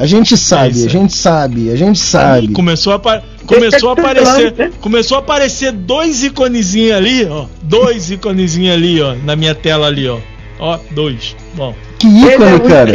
A 0.00 0.06
gente 0.06 0.34
sabe, 0.34 0.70
isso 0.78 0.86
a 0.86 0.88
gente 0.88 1.12
sabe, 1.12 1.70
a 1.70 1.76
gente 1.76 1.98
sabe. 1.98 2.48
Começou 2.48 2.94
a, 2.94 3.22
começou 3.46 3.90
a 3.90 3.92
aparecer, 3.92 4.72
começou 4.80 5.18
a 5.18 5.20
aparecer 5.20 5.72
dois 5.72 6.24
iconezinhos 6.24 6.96
ali, 6.96 7.26
ó, 7.26 7.44
dois 7.62 8.10
iconezinhos 8.10 8.74
ali, 8.74 9.02
ó, 9.02 9.14
na 9.22 9.36
minha 9.36 9.54
tela 9.54 9.88
ali, 9.88 10.08
ó, 10.08 10.16
ó, 10.58 10.78
dois. 10.92 11.36
Bom. 11.54 11.74
Que 11.98 12.06
ícone, 12.06 12.60
cara. 12.66 12.92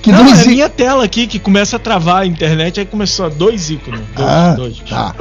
Que 0.00 0.10
Não, 0.10 0.24
dois 0.24 0.40
é 0.40 0.44
a 0.44 0.46
minha 0.46 0.68
tela 0.70 1.04
aqui 1.04 1.26
que 1.26 1.38
começa 1.38 1.76
a 1.76 1.78
travar 1.78 2.22
a 2.22 2.26
internet, 2.26 2.80
aí 2.80 2.86
começou 2.86 3.26
a 3.26 3.28
dois 3.28 3.68
ícones. 3.68 4.00
Dois, 4.16 4.28
Ah, 4.28 4.54
dois. 4.56 4.78
tá. 4.88 5.14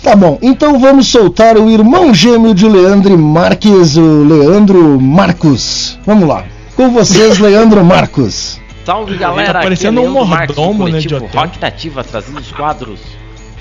Tá 0.00 0.14
bom, 0.14 0.38
então 0.40 0.78
vamos 0.78 1.08
soltar 1.08 1.58
o 1.58 1.68
irmão 1.68 2.14
gêmeo 2.14 2.54
de 2.54 2.68
Leandro 2.68 3.18
Marques, 3.18 3.96
o 3.96 4.22
Leandro 4.22 5.00
Marcos. 5.00 5.98
Vamos 6.06 6.28
lá. 6.28 6.44
Com 6.76 6.90
vocês, 6.90 7.40
Leandro 7.40 7.84
Marcos. 7.84 8.60
Salve 8.88 9.18
galera, 9.18 9.52
Tá 9.52 9.60
parecendo 9.60 10.00
é 10.00 10.02
um 10.02 10.24
mordomo, 10.24 10.88
né, 10.88 10.98
de 10.98 11.08
coletivo 11.10 11.26
hotel. 11.26 11.40
Rock 11.42 11.60
Nativa, 11.60 12.02
trazendo 12.02 12.40
os 12.40 12.50
quadros 12.50 13.00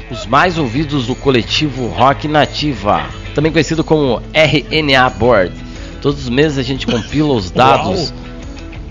os 0.10 0.26
mais 0.26 0.58
ouvidos 0.58 1.08
do 1.08 1.16
coletivo 1.16 1.88
Rock 1.88 2.30
Nativa, 2.30 3.04
também 3.36 3.52
conhecido 3.52 3.84
como 3.84 4.22
RNA 4.34 5.10
Board. 5.10 5.52
Todos 6.02 6.24
os 6.24 6.30
meses 6.30 6.58
a 6.58 6.64
gente 6.64 6.88
compila 6.88 7.34
os 7.34 7.52
dados 7.52 8.14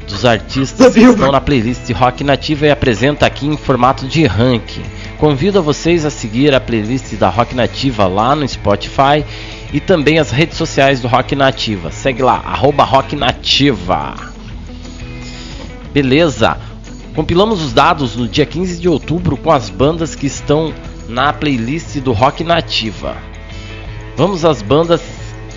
dos 0.06 0.26
artistas 0.26 0.92
que 0.92 1.00
estão 1.00 1.32
na 1.32 1.40
playlist 1.40 1.90
Rock 1.92 2.22
Nativa 2.22 2.66
e 2.66 2.70
apresenta 2.70 3.24
aqui 3.24 3.46
em 3.46 3.56
formato 3.56 4.06
de 4.06 4.26
ranking. 4.26 4.82
Convido 5.16 5.60
a 5.60 5.62
vocês 5.62 6.04
a 6.04 6.10
seguir 6.10 6.54
a 6.54 6.60
playlist 6.60 7.14
da 7.14 7.30
Rock 7.30 7.54
Nativa 7.54 8.06
lá 8.06 8.36
no 8.36 8.46
Spotify 8.46 9.24
e 9.72 9.80
também 9.80 10.18
as 10.18 10.30
redes 10.32 10.58
sociais 10.58 11.00
do 11.00 11.08
Rock 11.08 11.34
Nativa. 11.34 11.90
Segue 11.90 12.20
lá, 12.20 12.42
arroba 12.44 12.84
Rock 12.84 13.16
Nativa. 13.16 14.35
Beleza. 15.96 16.58
Compilamos 17.14 17.62
os 17.62 17.72
dados 17.72 18.16
no 18.16 18.28
dia 18.28 18.44
15 18.44 18.82
de 18.82 18.86
outubro 18.86 19.34
com 19.34 19.50
as 19.50 19.70
bandas 19.70 20.14
que 20.14 20.26
estão 20.26 20.74
na 21.08 21.32
playlist 21.32 21.96
do 22.00 22.12
Rock 22.12 22.44
Nativa. 22.44 23.16
Vamos 24.14 24.44
às 24.44 24.60
bandas 24.60 25.00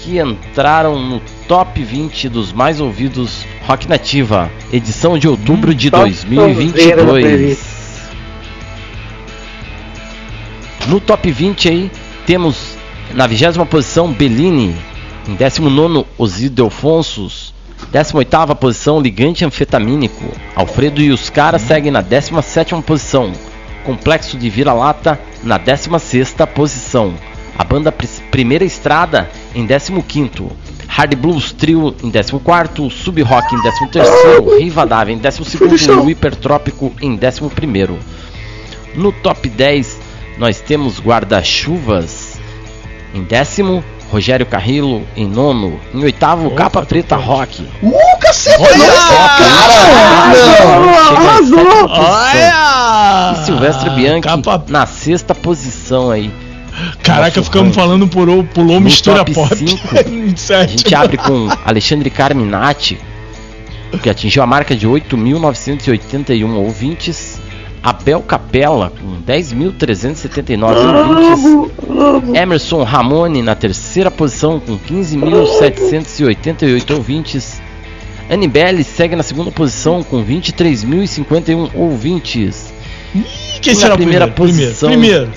que 0.02 0.18
entraram 0.18 0.98
no 0.98 1.22
top 1.46 1.84
20 1.84 2.30
dos 2.30 2.54
mais 2.54 2.80
ouvidos 2.80 3.46
Rock 3.68 3.90
Nativa, 3.90 4.50
edição 4.72 5.18
de 5.18 5.28
outubro 5.28 5.76
de 5.76 5.92
top 5.92 6.06
2022. 6.06 8.10
No 10.88 11.02
top 11.02 11.30
20 11.30 11.68
aí 11.68 11.92
temos 12.26 12.78
na 13.14 13.28
vigésima 13.28 13.66
posição 13.66 14.14
Bellini, 14.14 14.74
em 15.28 15.36
19 15.36 16.06
Osídio 16.18 16.52
Delfonsos, 16.52 17.54
18ª 17.94 18.56
posição 18.56 19.00
Ligante 19.00 19.44
Anfetamínico, 19.46 20.24
Alfredo 20.56 21.02
e 21.02 21.12
os 21.12 21.30
caras 21.30 21.62
seguem 21.64 21.92
na 21.92 22.04
17ª 22.04 22.82
posição, 22.84 23.32
Complexo 23.84 24.38
de 24.38 24.50
Vira-Lata 24.50 25.20
na 25.44 25.58
16ª 25.60 26.46
posição, 26.48 27.14
a 27.58 27.64
banda 27.64 27.92
Pri- 27.92 28.08
Primeira 28.30 28.64
Estrada 28.64 29.30
em 29.56 29.66
15º, 29.66 30.52
Hard 30.88 31.16
Blues 31.16 31.52
Trio 31.52 31.96
em 32.04 32.12
14º, 32.12 32.92
Sub 32.92 33.22
Rock 33.24 33.56
em 33.56 33.60
13º, 33.60 34.60
Rivadavia 34.60 35.16
em 35.16 35.20
12º 35.20 35.88
e 35.88 35.92
o 35.92 36.10
Hipertrópico 36.10 36.94
em 37.02 37.18
11º. 37.18 37.98
No 38.96 39.12
top 39.12 39.50
10 39.50 40.00
nós 40.38 40.62
temos 40.62 41.00
Guarda-Chuvas 41.00 42.40
em 43.14 43.24
décimo, 43.24 43.84
Rogério 44.12 44.46
Carrillo 44.46 45.04
em 45.16 45.26
nono, 45.28 45.80
em 45.94 46.04
oitavo 46.04 46.50
Capa 46.52 46.82
Preta 46.84 47.16
Rock. 47.16 47.62
Uh, 47.84 47.94
cacete, 48.20 48.62
Olha! 48.62 48.78
nossa, 48.78 49.38
cara! 49.38 51.38
Posição. 51.38 51.86
Olha! 51.90 53.34
E 53.34 53.46
Silvestre 53.46 53.90
Bianchi 53.92 54.22
Capa- 54.22 54.64
na 54.68 54.86
sexta 54.86 55.34
posição 55.36 56.10
aí. 56.12 56.32
Caraca, 57.04 57.44
ficamos 57.44 57.76
falando 57.76 58.08
pulou, 58.08 58.44
pulou 58.44 58.76
No 58.76 58.82
mistura 58.82 59.24
pop. 59.26 59.56
cinco, 59.56 59.88
Em 60.10 60.34
A 60.34 60.38
sétimo. 60.38 60.80
gente 60.80 60.96
abre 60.96 61.18
com 61.18 61.48
Alexandre 61.66 62.10
Carminati, 62.10 62.98
que 64.02 64.10
atingiu 64.10 64.42
a 64.42 64.48
marca 64.48 64.76
de 64.76 64.88
8.981 64.88 66.56
ouvintes. 66.56 67.39
Abel 67.82 68.22
Capella, 68.22 68.92
com 68.92 69.22
10.379 69.22 71.70
ouvintes. 71.88 72.36
Emerson 72.36 72.84
Ramone 72.84 73.42
na 73.42 73.56
terceira 73.56 74.12
posição, 74.12 74.60
com 74.60 74.78
15.788 74.78 76.92
ouvintes. 76.96 77.62
Anibele 78.30 78.84
segue 78.84 79.16
na 79.16 79.24
segunda 79.24 79.50
posição, 79.52 80.04
com 80.04 80.24
23.051 80.24 81.72
ouvintes. 81.74 82.72
Quem 83.62 83.74
E 83.74 83.76
será 83.76 83.90
na 83.90 83.96
o 83.96 83.98
primeira 83.98 84.28
primeiro? 84.28 84.68
posição, 84.68 84.90
Primeiro. 84.90 85.32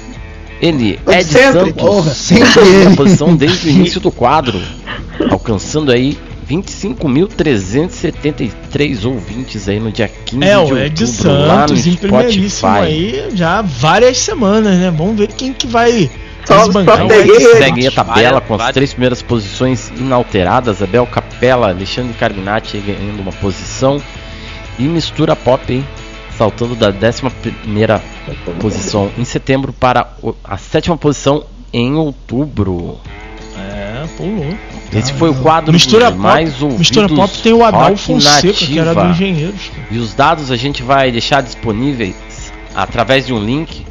ele, 0.61 0.99
Ed 1.09 1.25
Sempre. 1.25 1.53
Santos, 1.53 1.73
Porra, 1.73 2.11
sempre 2.13 2.85
na 2.85 2.95
posição 2.97 3.35
desde 3.35 3.69
o 3.69 3.71
início 3.71 3.99
do 4.01 4.11
quadro, 4.11 4.61
alcançando 5.31 5.91
aí 5.91 6.19
25.373 6.53 9.05
ouvintes 9.07 9.69
aí 9.69 9.81
no 9.81 9.91
dia 9.91 10.09
15 10.09 10.45
É, 10.45 10.51
de 10.51 10.57
o 10.57 10.61
outubro, 10.61 10.85
Ed 10.85 11.01
lá 11.01 11.07
no 11.07 11.13
Santos 11.69 11.87
em 11.87 11.95
primeiríssimo 11.95 12.71
aí 12.71 13.29
já 13.35 13.59
há 13.59 13.63
várias 13.63 14.19
semanas, 14.19 14.77
né? 14.79 14.93
Vamos 14.97 15.17
ver 15.17 15.29
quem 15.29 15.53
que 15.53 15.67
vai 15.67 16.11
Só- 16.47 16.65
desbancar 16.65 16.99
só 16.99 17.05
o 17.05 17.09
peguei 17.09 17.37
Ed 17.37 17.45
ele. 17.45 17.57
Segue 17.57 17.81
aí 17.81 17.87
a 17.87 17.91
tabela 17.93 18.41
com 18.41 18.55
as 18.55 18.73
três 18.73 18.93
primeiras 18.93 19.23
posições 19.23 19.91
inalteradas. 19.97 20.83
Abel 20.83 21.07
Capella, 21.07 21.69
Alexandre 21.69 22.13
Carminati 22.15 22.79
ganhando 22.79 23.21
uma 23.21 23.33
posição. 23.33 24.01
E 24.79 24.85
mistura 24.85 25.37
pop, 25.37 25.71
hein? 25.73 25.87
Saltando 26.39 26.75
da 26.75 26.89
11 26.89 27.23
primeira 27.61 28.03
posição 28.59 29.11
em 29.19 29.25
setembro 29.25 29.71
para 29.73 30.15
o- 30.23 30.35
a 30.43 30.57
sétima 30.57 30.97
posição 30.97 31.45
em 31.73 31.95
outubro. 31.95 32.99
É. 34.21 34.99
Esse 34.99 35.13
foi 35.15 35.31
o 35.31 35.35
quadro 35.35 35.73
Mistura 35.73 36.07
pop, 36.07 36.19
mais 36.19 36.61
ouvidos 36.61 36.79
Mistura 36.79 37.09
Pop 37.09 37.39
tem 37.43 37.53
o 37.53 37.65
Adal 37.65 37.91
Rock 37.91 38.01
Fonseca, 38.01 38.53
que 38.53 38.79
era 38.79 38.95
do. 38.95 39.11
Engenheiros. 39.11 39.71
E 39.91 39.99
os 39.99 40.13
dados 40.15 40.51
a 40.51 40.57
gente 40.57 40.83
vai 40.83 41.11
deixar 41.11 41.43
disponíveis 41.43 42.15
através 42.75 43.27
de 43.27 43.33
um 43.33 43.43
link, 43.43 43.87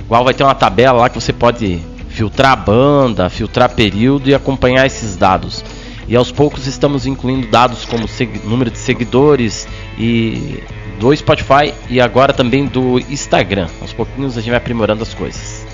igual 0.00 0.24
vai 0.24 0.34
ter 0.34 0.44
uma 0.44 0.54
tabela 0.54 1.00
lá 1.00 1.08
que 1.08 1.20
você 1.20 1.32
pode 1.32 1.80
filtrar 2.08 2.52
a 2.52 2.56
banda, 2.56 3.28
filtrar 3.28 3.68
período 3.70 4.28
e 4.30 4.34
acompanhar 4.34 4.86
esses 4.86 5.16
dados. 5.16 5.62
E 6.08 6.16
aos 6.16 6.30
poucos 6.32 6.66
estamos 6.66 7.06
incluindo 7.06 7.48
dados 7.48 7.84
como 7.84 8.06
número 8.44 8.70
de 8.70 8.78
seguidores 8.78 9.68
e 9.98 10.62
do 10.98 11.14
Spotify 11.14 11.74
e 11.90 12.00
agora 12.00 12.32
também 12.32 12.64
do 12.64 12.98
Instagram. 13.10 13.68
Aos 13.80 13.92
pouquinhos 13.92 14.38
a 14.38 14.40
gente 14.40 14.50
vai 14.50 14.58
aprimorando 14.58 15.02
as 15.02 15.12
coisas. 15.12 15.66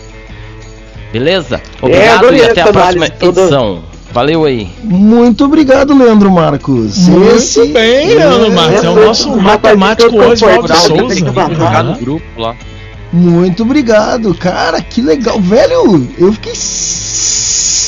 Beleza? 1.12 1.61
Obrigado 1.81 2.19
adorei 2.19 2.41
e 2.41 2.45
até 2.45 2.62
a 2.62 2.73
próxima 2.73 3.07
edição. 3.07 3.85
Valeu 4.12 4.44
aí. 4.44 4.68
Muito 4.84 5.44
obrigado, 5.44 5.97
Leandro 5.97 6.30
Marcos. 6.30 7.09
Muito 7.09 7.36
Esse- 7.36 7.66
bem, 7.68 8.09
Leandro 8.14 8.52
Marques. 8.52 8.84
É 8.84 8.90
o 8.90 9.06
nosso 9.06 9.34
matemático 9.40 10.14
Oswaldo 10.20 10.68
Souza. 10.76 11.14
Jogar 11.14 11.82
no 11.82 11.97
grupo 11.97 12.24
lá. 12.40 12.55
Muito 13.12 13.62
obrigado, 13.62 14.34
cara, 14.34 14.80
que 14.80 15.01
legal. 15.02 15.39
Velho, 15.40 16.09
eu 16.18 16.32
fiquei 16.32 16.52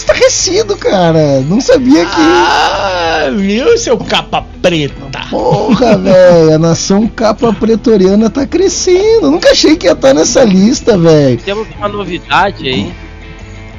estarrecido, 0.04 0.76
cara. 0.76 1.40
Não 1.40 1.60
sabia 1.60 2.04
que. 2.04 2.20
Ah, 2.20 3.30
viu, 3.34 3.76
seu 3.78 3.96
capa 3.98 4.44
preta? 4.60 4.94
Porra, 5.30 5.96
velho, 5.98 6.54
a 6.54 6.58
nação 6.58 7.06
capa 7.06 7.52
pretoriana 7.54 8.28
tá 8.28 8.46
crescendo. 8.46 9.30
Nunca 9.30 9.50
achei 9.50 9.76
que 9.76 9.86
ia 9.86 9.92
estar 9.92 10.12
nessa 10.12 10.44
lista, 10.44 10.96
velho. 10.98 11.38
Temos 11.38 11.66
uma 11.78 11.88
novidade 11.88 12.68
aí. 12.68 12.92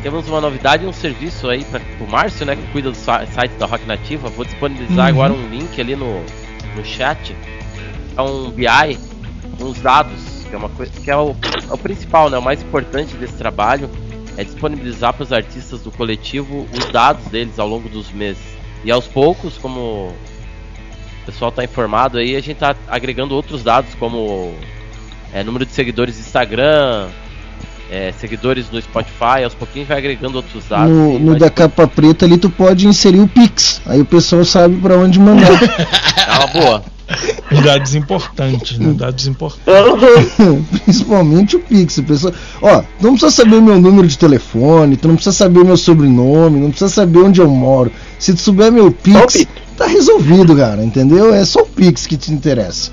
Temos 0.06 0.30
uma 0.30 0.40
novidade, 0.40 0.86
um 0.86 0.94
serviço 0.94 1.50
aí 1.50 1.66
para 1.66 1.82
o 2.00 2.08
Márcio, 2.08 2.46
né, 2.46 2.56
que 2.56 2.62
cuida 2.68 2.92
do 2.92 2.96
site 2.96 3.54
da 3.58 3.66
Rock 3.66 3.88
Nativa. 3.88 4.30
Vou 4.30 4.46
disponibilizar 4.46 5.06
Uhum. 5.06 5.10
agora 5.24 5.34
um 5.34 5.50
link 5.50 5.82
ali 5.82 5.96
no, 5.96 6.24
no 6.76 6.86
chat. 6.86 7.36
É 8.16 8.22
um 8.22 8.52
BI, 8.52 9.00
uns 9.60 9.82
dados, 9.82 10.46
que 10.48 10.54
é 10.54 10.58
uma 10.60 10.70
coisa 10.70 10.92
que 11.02 11.10
é 11.10 11.18
o, 11.18 11.32
é 11.32 11.74
o 11.74 11.78
principal, 11.80 12.30
né, 12.30 12.38
o 12.38 12.42
mais 12.44 12.62
importante 12.62 13.16
desse 13.16 13.34
trabalho 13.34 13.90
é 14.38 14.44
disponibilizar 14.44 15.12
para 15.12 15.24
os 15.24 15.34
artistas 15.34 15.82
do 15.82 15.90
coletivo 15.90 16.68
os 16.72 16.86
dados 16.92 17.26
deles 17.26 17.58
ao 17.58 17.68
longo 17.68 17.90
dos 17.90 18.12
meses. 18.12 18.44
E 18.84 18.92
aos 18.92 19.08
poucos, 19.08 19.58
como 19.58 19.80
o 20.10 21.26
pessoal 21.26 21.50
está 21.50 21.64
informado 21.64 22.20
aí, 22.20 22.36
a 22.36 22.42
gente 22.42 22.58
está 22.58 22.76
agregando 22.88 23.34
outros 23.34 23.64
dados 23.64 23.96
como 23.96 24.54
é, 25.34 25.44
número 25.44 25.66
de 25.66 25.72
seguidores 25.72 26.14
no 26.14 26.22
Instagram, 26.22 27.10
é, 27.90 28.12
seguidores 28.20 28.66
no 28.72 28.82
Spotify, 28.82 29.44
aos 29.44 29.54
pouquinhos 29.54 29.88
vai 29.88 29.98
agregando 29.98 30.38
outros 30.38 30.64
dados. 30.68 30.90
No, 30.90 31.20
no 31.20 31.38
da 31.38 31.50
capa 31.50 31.88
preta 31.88 32.26
ali 32.26 32.38
tu 32.38 32.50
pode 32.50 32.88
inserir 32.88 33.20
o 33.20 33.28
Pix. 33.28 33.82
Aí 33.86 34.02
o 34.02 34.06
pessoal 34.06 34.44
sabe 34.44 34.76
pra 34.78 34.98
onde 34.98 35.20
mandar. 35.20 35.50
É 36.28 36.38
uma 36.38 36.48
boa. 36.48 36.84
Dados 37.64 37.94
importantes, 37.94 38.80
né? 38.80 38.94
Dados 38.94 39.28
importantes. 39.28 39.70
Principalmente 40.84 41.56
o 41.56 41.60
Pix. 41.60 42.00
Pessoal... 42.02 42.34
Ó, 42.62 42.82
tu 42.82 43.04
não 43.04 43.12
precisa 43.12 43.32
saber 43.32 43.56
o 43.58 43.62
meu 43.62 43.80
número 43.80 44.08
de 44.08 44.18
telefone, 44.18 44.98
tu 44.98 45.08
não 45.08 45.16
precisa 45.16 45.36
saber 45.36 45.60
o 45.60 45.66
meu 45.66 45.78
sobrenome, 45.78 46.60
não 46.60 46.70
precisa 46.70 46.90
saber 46.90 47.20
onde 47.20 47.40
eu 47.40 47.50
moro. 47.50 47.92
Se 48.18 48.34
tu 48.34 48.42
souber 48.42 48.72
meu 48.72 48.92
Pix, 48.92 49.46
tá 49.78 49.86
resolvido, 49.86 50.56
cara, 50.56 50.84
entendeu? 50.84 51.34
É 51.34 51.46
só 51.46 51.62
o 51.62 51.66
Pix 51.66 52.08
que 52.08 52.18
te 52.18 52.34
interessa. 52.34 52.92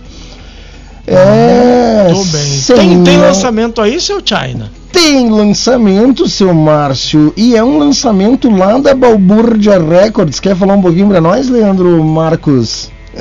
É. 1.07 2.09
Tô 2.13 2.25
bem. 2.25 2.61
Tem, 2.67 3.05
tem 3.05 3.19
lançamento 3.19 3.81
aí, 3.81 4.01
seu 4.01 4.21
China? 4.25 4.71
Tem 4.93 5.31
lançamento, 5.31 6.29
seu 6.29 6.53
Márcio, 6.53 7.33
e 7.37 7.57
é 7.57 7.65
um 7.65 7.79
lançamento 7.79 8.51
lá 8.51 8.79
da 8.79 8.95
Balbúrdia 8.95 9.79
Records. 9.79 10.39
Quer 10.39 10.55
falar 10.55 10.75
um 10.75 10.83
pouquinho 10.83 11.09
pra 11.09 11.21
nós, 11.21 11.49
Leandro 11.49 12.05
Marcos? 12.05 12.93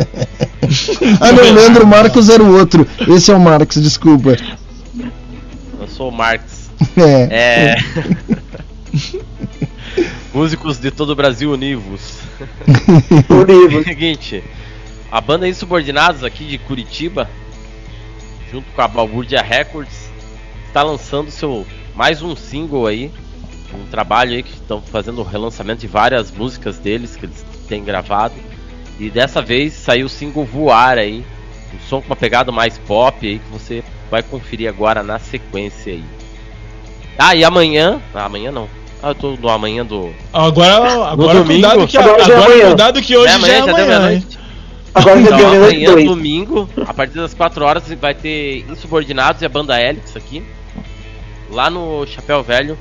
ah, 1.20 1.32
não, 1.32 1.54
Leandro 1.54 1.88
Marcos 1.88 2.30
era 2.30 2.44
o 2.44 2.58
outro. 2.58 2.86
Esse 3.08 3.32
é 3.32 3.36
o 3.36 3.40
Marcos, 3.40 3.82
desculpa. 3.82 4.36
Eu 5.80 5.88
sou 5.88 6.10
o 6.10 6.12
Marx. 6.12 6.70
É. 6.98 7.76
É. 7.76 7.78
Músicos 10.34 10.78
de 10.78 10.92
todo 10.92 11.12
o 11.12 11.16
Brasil 11.16 11.52
univos. 11.52 12.20
Univos. 13.30 13.84
Seguinte, 13.84 14.44
a 15.12 15.20
banda 15.20 15.48
Insubordinados 15.48 16.24
aqui 16.24 16.46
de 16.46 16.58
Curitiba, 16.58 17.30
junto 18.50 18.66
com 18.74 18.82
a 18.82 18.88
Balbúrdia 18.88 19.42
Records, 19.42 20.01
está 20.72 20.84
lançando 20.84 21.30
seu 21.30 21.66
mais 21.94 22.22
um 22.22 22.34
single 22.34 22.88
aí, 22.88 23.12
um 23.74 23.86
trabalho 23.92 24.32
aí 24.32 24.42
que 24.42 24.54
estão 24.54 24.82
fazendo 24.82 25.20
o 25.20 25.24
relançamento 25.24 25.82
de 25.82 25.88
várias 25.88 26.32
músicas 26.32 26.78
deles 26.78 27.16
que 27.18 27.26
eles 27.26 27.46
têm 27.68 27.84
gravado. 27.84 28.34
E 28.98 29.10
dessa 29.10 29.42
vez 29.42 29.74
saiu 29.74 30.06
o 30.06 30.10
single 30.10 30.46
Voar 30.46 30.98
aí, 30.98 31.26
um 31.74 31.80
som 31.90 32.00
com 32.02 32.08
uma 32.08 32.16
pegada 32.16 32.52
mais 32.54 32.78
pop 32.78 33.28
aí 33.28 33.40
que 33.40 33.50
você 33.52 33.84
vai 34.10 34.24
conferir 34.24 34.70
agora 34.70 35.04
na 35.04 35.20
sequência 35.20 35.92
aí. 35.94 36.04
Ah, 37.18 37.36
e 37.36 37.44
amanhã, 37.44 38.02
ah, 38.14 38.26
amanhã 38.26 38.52
não. 38.52 38.70
Ah, 39.04 39.10
eu 39.10 39.16
tô 39.16 39.32
no 39.36 39.50
amanhã 39.50 39.86
do 39.86 40.14
Agora, 40.32 41.10
agora 41.10 41.40
domingo. 41.40 41.46
cuidado 41.68 41.88
que, 41.88 41.98
Agora 41.98 42.22
é 42.22 42.24
agora 42.26 42.46
amanhã. 42.46 42.68
cuidado 42.68 43.02
que 43.02 43.18
hoje 43.18 43.34
É, 43.34 43.40
já 43.40 43.48
é 43.48 43.60
amanhã, 43.60 43.66
já 43.66 43.66
deu 43.66 43.74
amanhã, 43.74 43.84
hein? 43.84 43.90
meia-noite. 43.90 44.40
Agora 44.94 45.22
Então, 45.22 45.38
amanhã, 45.56 45.92
dois. 45.92 46.06
domingo, 46.06 46.70
a 46.86 46.94
partir 46.94 47.16
das 47.16 47.34
4 47.34 47.66
horas, 47.66 47.84
vai 48.00 48.14
ter 48.14 48.66
Insubordinados 48.70 49.42
e 49.42 49.46
a 49.46 49.50
banda 49.50 49.82
Helix 49.82 50.16
aqui, 50.16 50.44
lá 51.52 51.70
no 51.70 52.06
Chapéu 52.08 52.42
Velho, 52.44 52.78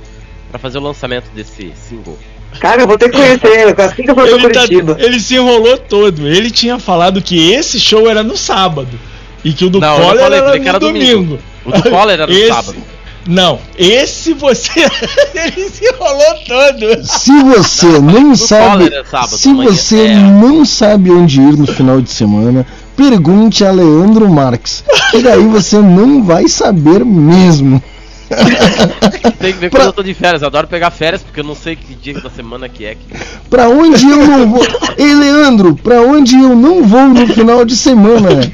pra 0.50 0.58
fazer 0.58 0.78
o 0.78 0.82
lançamento 0.82 1.26
desse 1.34 1.72
single. 1.88 2.18
Cara, 2.60 2.82
eu 2.82 2.86
vou 2.86 2.98
ter 2.98 3.10
que 3.10 3.16
conhecer, 3.16 3.74
assim 3.80 4.02
que 4.02 4.10
eu 4.10 4.14
for 4.14 4.26
Ele, 4.26 4.48
tá- 4.48 4.60
Curitiba. 4.60 4.96
ele 4.98 5.20
se 5.20 5.34
enrolou 5.36 5.78
todo. 5.78 6.26
Ele 6.26 6.50
tinha 6.50 6.78
falado 6.78 7.22
que 7.22 7.52
esse 7.52 7.78
show 7.78 8.08
era 8.08 8.22
no 8.22 8.36
sábado. 8.36 8.98
E 9.44 9.52
que 9.52 9.64
o 9.64 9.70
do 9.70 9.80
Não, 9.80 9.94
eu 9.96 10.00
Collor 10.02 10.18
falei, 10.18 10.38
era 10.38 10.58
no 10.58 10.68
era 10.68 10.78
domingo. 10.78 11.06
domingo. 11.22 11.38
O 11.64 11.72
do 11.72 11.82
Collor 11.90 12.10
era 12.10 12.26
no 12.26 12.32
Esse- 12.32 12.48
sábado. 12.48 12.76
Não, 13.26 13.58
esse 13.78 14.32
você. 14.32 14.80
ele 15.34 15.68
se 15.68 15.84
enrolou 15.84 16.34
todo. 16.48 17.04
Se 17.06 17.42
você 17.44 17.86
não 18.00 18.30
do 18.30 18.36
sabe, 18.36 18.92
é 18.94 19.04
sábado, 19.04 19.36
se 19.36 19.52
você 19.52 20.06
É. 20.06 20.14
não 20.14 20.64
sabe 20.64 21.10
onde 21.10 21.38
ir 21.40 21.56
no 21.56 21.66
final 21.66 22.00
de 22.00 22.10
semana, 22.10 22.66
pergunte 22.96 23.62
a 23.64 23.70
Leandro 23.70 24.28
Marques. 24.28 24.82
E 25.14 25.22
daí 25.22 25.44
você 25.44 25.78
não 25.78 26.24
vai 26.24 26.48
saber 26.48 27.04
mesmo. 27.04 27.82
Tem 29.38 29.52
que 29.52 29.58
ver 29.58 29.70
quando 29.70 29.86
eu 29.86 29.92
tô 29.92 30.02
de 30.02 30.14
férias. 30.14 30.42
Eu 30.42 30.48
adoro 30.48 30.68
pegar 30.68 30.90
férias 30.90 31.22
porque 31.22 31.40
eu 31.40 31.44
não 31.44 31.54
sei 31.54 31.76
que 31.76 31.94
dia 31.94 32.20
da 32.20 32.30
semana 32.30 32.68
que 32.68 32.84
é. 32.84 32.94
Que... 32.94 33.00
Pra 33.48 33.68
onde 33.68 34.08
eu 34.08 34.16
não 34.18 34.50
vou? 34.50 34.64
Ei, 34.96 35.14
Leandro, 35.14 35.74
pra 35.74 36.00
onde 36.02 36.34
eu 36.36 36.54
não 36.54 36.84
vou 36.84 37.08
no 37.08 37.26
final 37.26 37.64
de 37.64 37.76
semana? 37.76 38.28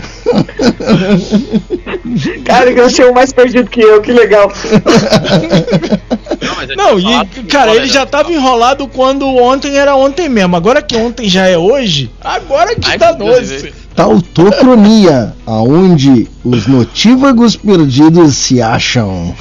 Cara, 2.44 2.72
que 2.72 2.80
eu 2.80 2.86
achei 2.86 3.04
o 3.04 3.14
mais 3.14 3.32
perdido 3.32 3.68
que 3.68 3.80
eu, 3.80 4.00
que 4.00 4.12
legal. 4.12 4.52
Não, 6.40 6.54
mas 6.56 6.70
eu 6.70 6.76
Não, 6.76 6.98
e 6.98 7.26
cara, 7.44 7.70
ele 7.70 7.80
era 7.80 7.92
já 7.92 8.06
tava 8.06 8.32
enrolado 8.32 8.88
quando 8.88 9.26
ontem 9.26 9.76
era 9.76 9.94
ontem 9.94 10.28
mesmo. 10.28 10.56
Agora 10.56 10.82
que 10.82 10.96
ontem 10.96 11.28
já 11.28 11.46
é 11.46 11.58
hoje, 11.58 12.10
agora 12.20 12.74
que 12.74 12.88
Ai, 12.88 12.98
tá 12.98 13.12
doce. 13.12 13.72
Tautocronia, 13.94 15.34
aonde 15.46 16.28
os 16.44 16.66
notívagos 16.66 17.56
perdidos 17.56 18.36
se 18.36 18.60
acham. 18.60 19.34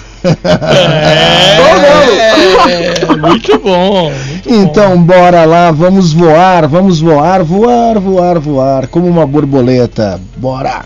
É, 2.68 3.16
muito 3.16 3.60
bom. 3.60 4.10
muito 4.10 4.10
bom. 4.10 4.12
Então 4.46 5.02
bora 5.02 5.46
lá, 5.46 5.72
vamos 5.72 6.14
voar, 6.14 6.68
vamos 6.68 7.00
voar, 7.00 7.44
voar, 7.44 8.00
voar, 8.00 8.40
voar, 8.40 8.88
como 8.88 9.08
uma 9.08 9.26
borboleta. 9.26 10.20
Bora! 10.38 10.86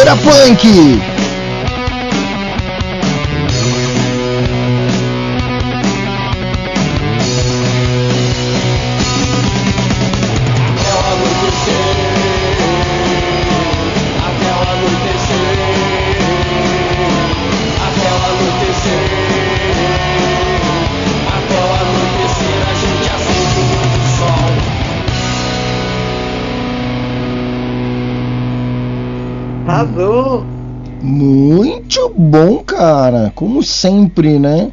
Era 0.00 0.16
punk! 0.16 1.13
Como 33.34 33.62
sempre, 33.62 34.38
né? 34.38 34.70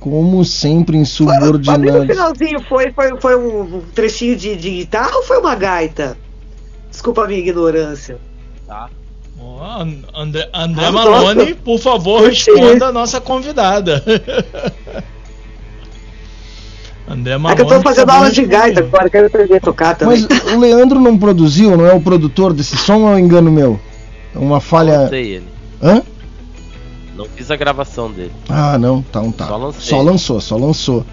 Como 0.00 0.44
sempre, 0.44 0.96
Mas 0.96 1.18
no 1.18 1.26
insubordinado. 1.26 2.06
finalzinho 2.06 2.60
foi, 2.68 2.92
foi, 2.92 3.20
foi 3.20 3.36
um 3.36 3.80
trechinho 3.94 4.36
de, 4.36 4.54
de 4.56 4.70
guitarra 4.70 5.16
ou 5.16 5.22
foi 5.24 5.38
uma 5.38 5.54
gaita? 5.56 6.16
Desculpa 6.90 7.24
a 7.24 7.26
minha 7.26 7.40
ignorância. 7.40 8.18
Tá. 8.66 8.88
And- 9.80 10.02
André, 10.14 10.48
André 10.54 10.86
Ah, 10.86 10.92
Malone, 10.92 11.40
nossa. 11.42 11.54
por 11.64 11.78
favor, 11.78 12.22
responda 12.28 12.86
a 12.86 12.92
nossa 12.92 13.20
convidada. 13.20 14.02
André 17.08 17.32
É 17.34 17.38
Malone. 17.38 17.56
que 17.56 17.62
eu 17.62 17.66
tô 17.76 17.80
fazendo 17.82 18.10
aula 18.10 18.30
de 18.30 18.44
gaita 18.44 18.80
agora, 18.80 19.08
quero 19.08 19.26
aprender 19.28 19.56
a 19.56 19.60
tocar 19.60 19.96
também. 19.96 20.26
Mas 20.28 20.52
o 20.52 20.58
Leandro 20.60 21.00
não 21.00 21.16
produziu, 21.16 21.76
não 21.76 21.86
é 21.86 21.92
o 21.94 22.00
produtor 22.00 22.52
desse 22.52 22.76
som 22.76 23.02
ou 23.02 23.08
é 23.10 23.14
um 23.14 23.18
engano 23.18 23.50
meu? 23.50 23.80
É 24.34 24.38
uma 24.38 24.60
falha. 24.60 25.00
Lancei 25.02 25.36
ele. 25.36 25.46
Hã? 25.82 26.02
Não 27.18 27.26
fiz 27.34 27.50
a 27.50 27.56
gravação 27.56 28.12
dele. 28.12 28.30
Ah, 28.48 28.78
não, 28.78 29.02
tá, 29.02 29.20
um 29.20 29.32
tá. 29.32 29.48
Só 29.48 29.56
lancei. 29.56 29.82
Só 29.82 30.02
lançou, 30.02 30.40
só 30.40 30.56
lançou. 30.56 31.06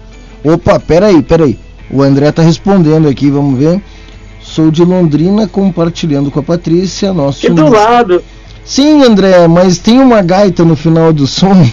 Opa, 0.44 0.78
peraí, 0.78 1.20
peraí. 1.20 1.58
O 1.90 2.00
André 2.00 2.30
tá 2.30 2.42
respondendo 2.42 3.08
aqui, 3.08 3.28
vamos 3.28 3.58
ver. 3.58 3.82
Sou 4.40 4.70
de 4.70 4.84
Londrina, 4.84 5.48
compartilhando 5.48 6.30
com 6.30 6.38
a 6.38 6.44
Patrícia, 6.44 7.12
nosso. 7.12 7.44
E 7.44 7.50
do 7.50 7.68
lado. 7.68 8.22
Sim, 8.64 9.02
André, 9.02 9.48
mas 9.48 9.78
tem 9.78 9.98
uma 9.98 10.22
gaita 10.22 10.64
no 10.64 10.76
final 10.76 11.12
do 11.12 11.26
som. 11.26 11.68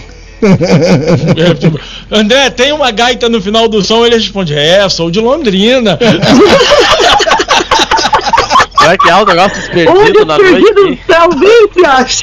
É, 1.36 1.54
tipo, 1.54 1.78
André, 2.10 2.50
tem 2.50 2.72
uma 2.72 2.90
gaita 2.90 3.28
no 3.28 3.40
final 3.40 3.68
do 3.68 3.84
som? 3.84 4.04
Ele 4.04 4.16
responde: 4.16 4.52
É, 4.52 4.88
sou 4.88 5.12
de 5.12 5.20
Londrina. 5.20 5.96
É 8.90 8.96
que 8.98 9.08
é 9.08 9.14
o 9.16 9.24
negócio 9.26 9.58
dos 9.58 9.68
perdidos 9.68 10.00
Onde 10.00 10.24
na 10.24 10.36
perdido 10.36 10.82
noite? 10.82 11.00
do 11.06 11.12
céu, 11.12 11.30
vem, 11.38 11.68
se 11.72 11.86
acha. 11.86 12.22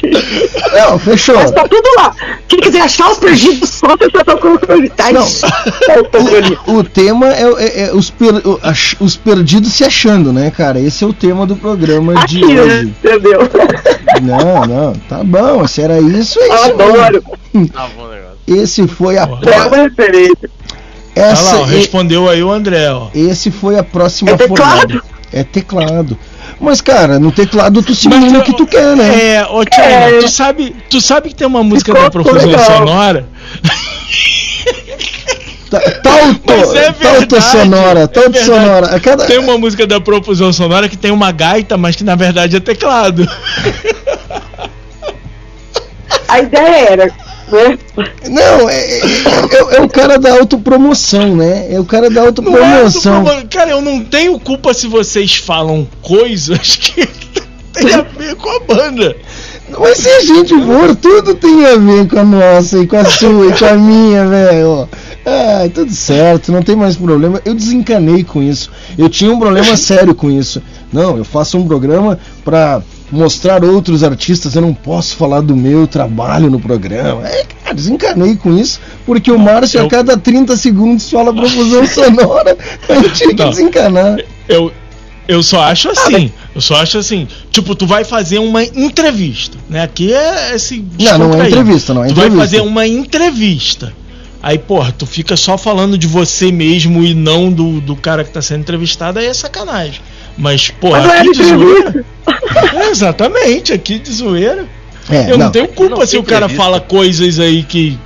Não, 0.72 0.98
fechou. 0.98 1.34
Mas 1.36 1.50
tá 1.50 1.66
tudo 1.68 1.88
lá. 1.96 2.14
Quem 2.48 2.60
quiser 2.60 2.80
achar 2.82 3.10
os 3.10 3.18
perdidos, 3.18 3.68
só 3.70 3.88
você 3.96 4.10
tá 4.24 4.36
colocando. 4.36 4.88
Tá 4.90 5.06
ali. 5.06 6.58
O 6.66 6.82
tema 6.84 7.26
é, 7.28 7.42
é- 7.42 7.80
é 7.88 7.92
os, 7.94 8.10
per- 8.10 8.42
o- 8.46 8.60
os 9.00 9.16
perdidos 9.16 9.72
se 9.72 9.84
achando, 9.84 10.32
né, 10.32 10.50
cara? 10.50 10.78
Esse 10.80 11.04
é 11.04 11.06
o 11.06 11.12
tema 11.12 11.46
do 11.46 11.56
programa 11.56 12.14
de 12.26 12.42
Aqui, 12.42 12.54
né? 12.54 12.62
hoje. 12.62 12.94
Entendeu? 13.04 13.40
Não, 14.22 14.66
não, 14.66 14.92
tá 15.08 15.22
bom. 15.24 15.66
Se 15.66 15.80
era 15.82 15.98
isso, 16.00 16.38
é 16.40 16.46
isso. 16.48 16.64
Adoro. 16.64 17.22
Tá 17.72 17.88
bom 17.96 18.04
o 18.04 18.08
negócio. 18.10 18.32
Esse 18.46 18.86
foi 18.88 19.18
a. 19.18 19.22
É 19.22 19.62
uma 19.66 19.76
referência. 19.76 20.50
Olha 21.14 21.24
Essa, 21.26 21.56
lá, 21.56 21.60
ó, 21.60 21.64
respondeu 21.64 22.28
aí 22.28 22.42
o 22.42 22.50
André, 22.50 22.90
ó. 22.90 23.08
Esse 23.14 23.50
foi 23.50 23.78
a 23.78 23.82
próxima 23.84 24.30
É 24.30 24.36
teclado? 24.36 24.80
fornada. 24.94 25.02
É 25.32 25.44
teclado. 25.44 26.18
Mas, 26.62 26.80
cara, 26.80 27.18
no 27.18 27.32
teclado 27.32 27.82
tu 27.82 27.92
Mas 28.08 28.32
o 28.32 28.42
que 28.42 28.56
tu 28.56 28.64
quer, 28.66 28.94
né? 28.96 29.34
É, 29.34 29.46
ô 29.46 29.64
Tchau, 29.64 29.84
É. 29.84 30.20
tu, 30.20 30.28
sabe, 30.28 30.76
tu 30.88 31.00
sabe 31.00 31.28
que 31.30 31.34
tem 31.34 31.46
uma 31.46 31.64
música 31.64 31.90
Ficou 31.92 32.04
da 32.04 32.10
Profusão 32.10 32.48
legal. 32.48 32.64
Sonora? 32.64 33.26
Ta- 35.68 35.80
Tauto, 35.80 36.40
Mas 36.46 36.74
é 36.74 36.92
tauto 36.92 37.00
verdade, 37.34 37.42
sonora, 37.50 38.00
é 38.02 38.06
tauto 38.06 38.30
verdade. 38.30 38.46
sonora. 38.46 38.94
A 38.94 39.00
cada... 39.00 39.26
Tem 39.26 39.38
uma 39.38 39.58
música 39.58 39.86
da 39.88 40.00
Profusão 40.00 40.52
Sonora 40.52 40.88
que 40.88 40.96
tem 40.96 41.10
uma 41.10 41.32
gaita, 41.32 41.76
mas 41.76 41.96
que 41.96 42.04
na 42.04 42.14
verdade 42.14 42.54
é 42.56 42.60
teclado. 42.60 43.28
A 46.28 46.38
ideia 46.40 46.88
era, 46.90 47.12
né? 47.52 47.78
Não, 48.30 48.68
é, 48.68 48.80
é, 48.80 49.00
é- 49.00 49.76
é 49.76 49.80
o 49.80 49.88
cara 49.88 50.18
da 50.18 50.32
autopromoção, 50.32 51.36
né? 51.36 51.66
É 51.72 51.78
o 51.78 51.84
cara 51.84 52.08
da 52.08 52.16
Não 52.16 52.22
é 52.22 52.26
autopromoção. 52.26 53.16
autopromo- 53.18 53.48
Cara, 53.50 53.70
eu 53.70 53.80
não 53.82 54.02
tenho 54.04 54.38
culpa 54.40 54.72
se 54.74 54.86
vocês 54.86 55.36
falam 55.36 55.86
coisas 56.00 56.76
que 56.76 57.06
tem 57.72 57.94
a 57.94 58.02
ver 58.02 58.34
com 58.36 58.48
a 58.50 58.60
banda. 58.60 59.16
Mas 59.78 59.98
se 59.98 60.08
a 60.08 60.20
gente 60.20 60.54
for, 60.64 60.94
tudo 60.96 61.34
tem 61.34 61.64
a 61.64 61.76
ver 61.76 62.06
com 62.06 62.18
a 62.18 62.24
nossa 62.24 62.78
e 62.78 62.86
com 62.86 62.96
a 62.96 63.04
sua 63.06 63.46
e 63.46 63.58
com 63.58 63.64
a 63.64 63.72
minha, 63.74 64.26
velho. 64.26 64.88
Ah, 65.24 65.66
tudo 65.72 65.90
certo, 65.92 66.52
não 66.52 66.62
tem 66.62 66.76
mais 66.76 66.96
problema. 66.96 67.40
Eu 67.44 67.54
desencanei 67.54 68.22
com 68.24 68.42
isso. 68.42 68.70
Eu 68.98 69.08
tinha 69.08 69.32
um 69.32 69.38
problema 69.38 69.74
sério 69.76 70.14
com 70.14 70.30
isso. 70.30 70.60
Não, 70.92 71.16
eu 71.16 71.24
faço 71.24 71.56
um 71.56 71.66
programa 71.66 72.18
pra 72.44 72.82
mostrar 73.12 73.62
outros 73.64 74.02
artistas. 74.02 74.56
Eu 74.56 74.62
não 74.62 74.74
posso 74.74 75.14
falar 75.14 75.40
do 75.42 75.54
meu 75.54 75.86
trabalho 75.86 76.50
no 76.50 76.58
programa. 76.58 77.28
É, 77.28 77.44
cara, 77.62 77.74
desencanei 77.74 78.34
com 78.36 78.56
isso, 78.56 78.80
porque 79.06 79.30
o 79.30 79.38
Márcio 79.38 79.78
a 79.80 79.82
eu- 79.84 79.88
cada 79.88 80.16
30 80.16 80.56
segundos 80.56 81.08
fala 81.10 81.32
profusão 81.32 81.86
sonora. 81.86 82.56
Eu 82.88 83.10
tinha 83.12 83.34
que 83.34 83.42
Não. 83.42 83.50
desencanar. 83.50 84.18
Eu, 84.48 84.72
eu 85.28 85.42
só 85.42 85.60
acho 85.62 85.88
assim. 85.90 86.32
Eu 86.54 86.60
só 86.60 86.76
acho 86.76 86.98
assim. 86.98 87.28
Tipo, 87.50 87.74
tu 87.74 87.86
vai 87.86 88.02
fazer 88.04 88.38
uma 88.38 88.64
entrevista, 88.64 89.56
né? 89.68 89.82
Aqui 89.82 90.12
é 90.12 90.54
esse. 90.54 90.84
Não, 90.98 91.18
não 91.18 91.42
é 91.42 91.48
entrevista, 91.48 91.94
não 91.94 92.04
é 92.04 92.08
Tu 92.08 92.14
vai 92.14 92.26
entrevista. 92.26 92.56
fazer 92.56 92.60
uma 92.68 92.86
entrevista. 92.86 93.92
Aí, 94.42 94.58
porra, 94.58 94.90
tu 94.90 95.06
fica 95.06 95.36
só 95.36 95.56
falando 95.56 95.96
de 95.96 96.08
você 96.08 96.50
mesmo 96.50 97.04
e 97.04 97.14
não 97.14 97.52
do, 97.52 97.80
do 97.80 97.94
cara 97.94 98.24
que 98.24 98.30
tá 98.32 98.42
sendo 98.42 98.62
entrevistado, 98.62 99.20
aí 99.20 99.26
é 99.26 99.32
sacanagem. 99.32 100.00
Mas, 100.36 100.70
porra, 100.70 101.00
Mas 101.00 101.06
não 101.06 101.14
aqui 101.14 101.20
era 101.20 101.32
de 101.32 101.44
zoeira. 101.44 102.04
É, 102.74 102.88
exatamente, 102.90 103.72
aqui 103.72 103.98
de 103.98 104.12
zoeira. 104.12 104.66
É, 105.10 105.24
eu 105.30 105.38
não, 105.38 105.46
não. 105.46 105.52
tenho 105.52 105.68
culpa 105.68 105.96
Não 105.96 106.06
se 106.06 106.16
o 106.16 106.22
cara 106.22 106.48
fala 106.48 106.80
coisas 106.80 107.38
aí 107.38 107.62
que. 107.62 107.98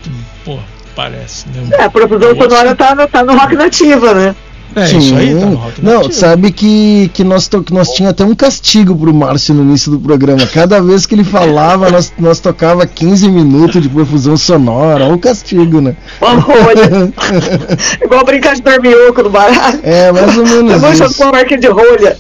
Porra, 0.45 0.65
parece, 0.95 1.47
né? 1.49 1.77
É, 1.79 1.85
a 1.85 1.91
profusão 1.91 2.35
sonora 2.37 2.75
tá 2.75 2.95
no, 2.95 3.07
tá 3.07 3.25
no 3.25 3.37
rock 3.37 3.55
nativa, 3.55 4.15
né? 4.15 4.35
É, 4.75 4.87
Sim. 4.87 4.99
isso 4.99 5.15
aí 5.17 5.35
tá 5.35 5.47
no 5.47 5.57
rock 5.57 5.83
Não, 5.83 6.11
sabe 6.11 6.53
que, 6.53 7.11
que, 7.15 7.25
nós, 7.25 7.49
to- 7.49 7.63
que 7.63 7.73
nós 7.73 7.89
tinha 7.91 8.11
até 8.11 8.25
um 8.25 8.35
castigo 8.35 8.95
pro 8.95 9.15
Márcio 9.15 9.55
no 9.55 9.63
início 9.63 9.91
do 9.91 9.99
programa. 9.99 10.47
Cada 10.47 10.83
vez 10.83 11.07
que 11.07 11.15
ele 11.15 11.25
falava, 11.25 11.89
nós, 11.91 12.13
nós 12.19 12.41
tocava 12.41 12.87
15 12.87 13.29
minutos 13.31 13.81
de 13.81 13.89
profusão 13.89 14.37
sonora. 14.37 15.05
Olha 15.05 15.15
o 15.15 15.19
castigo, 15.19 15.81
né? 15.81 15.97
Uma 16.21 16.35
rolha. 16.35 17.13
Igual 18.05 18.25
brincar 18.25 18.55
de 18.55 18.63
dormioco 18.63 19.23
no 19.23 19.31
baralho. 19.31 19.81
É, 19.83 20.13
mais 20.13 20.37
ou 20.37 20.45
menos 20.45 20.73
Eu 20.73 20.79
vou 20.81 20.91
isso. 20.93 21.05
jogar 21.09 21.25
uma 21.25 21.33
marca 21.33 21.57
de 21.57 21.67
rolha. 21.69 22.17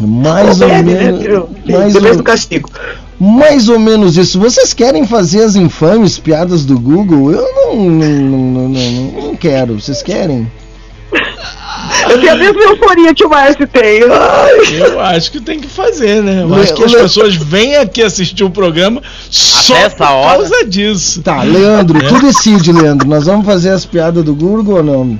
Mais 0.00 0.60
ou 0.60 0.68
né, 0.68 0.82
menos. 0.82 1.20
filho? 1.22 1.48
Mais 1.68 1.94
ou, 1.94 2.16
do 2.16 2.22
castigo. 2.22 2.70
mais 3.18 3.68
ou 3.68 3.78
menos 3.78 4.16
isso. 4.16 4.38
Vocês 4.38 4.72
querem 4.72 5.06
fazer 5.06 5.42
as 5.42 5.56
infames 5.56 6.18
piadas 6.18 6.64
do 6.64 6.78
Google? 6.78 7.32
Eu 7.32 7.46
não, 7.54 7.76
não, 7.76 8.08
não, 8.08 8.68
não, 8.68 9.22
não 9.28 9.36
quero. 9.36 9.78
Vocês 9.80 10.02
querem? 10.02 10.50
Eu 12.10 12.20
tenho 12.20 12.32
a 12.32 12.36
mesma 12.36 12.62
euforia 12.62 13.14
que 13.14 13.24
o 13.24 13.28
Márcio 13.28 13.66
tem. 13.66 14.02
Ai. 14.02 14.80
Eu 14.80 15.00
acho 15.00 15.30
que 15.30 15.40
tem 15.40 15.60
que 15.60 15.68
fazer, 15.68 16.22
né? 16.22 16.42
Eu 16.42 16.48
Le- 16.48 16.62
acho 16.62 16.74
que 16.74 16.84
as 16.84 16.92
Le- 16.92 16.98
pessoas 17.02 17.34
vêm 17.36 17.76
aqui 17.76 18.02
assistir 18.02 18.44
o 18.44 18.50
programa 18.50 19.02
só 19.30 19.74
essa 19.76 19.96
por 19.96 20.06
hora? 20.06 20.38
causa 20.38 20.64
disso. 20.64 21.22
Tá, 21.22 21.42
Leandro, 21.42 21.98
É. 21.98 22.08
tu 22.08 22.20
decide, 22.20 22.72
Leandro. 22.72 23.08
Nós 23.08 23.26
vamos 23.26 23.46
fazer 23.46 23.70
as 23.70 23.84
piadas 23.86 24.24
do 24.24 24.34
Google 24.34 24.76
ou 24.78 24.82
não? 24.82 25.18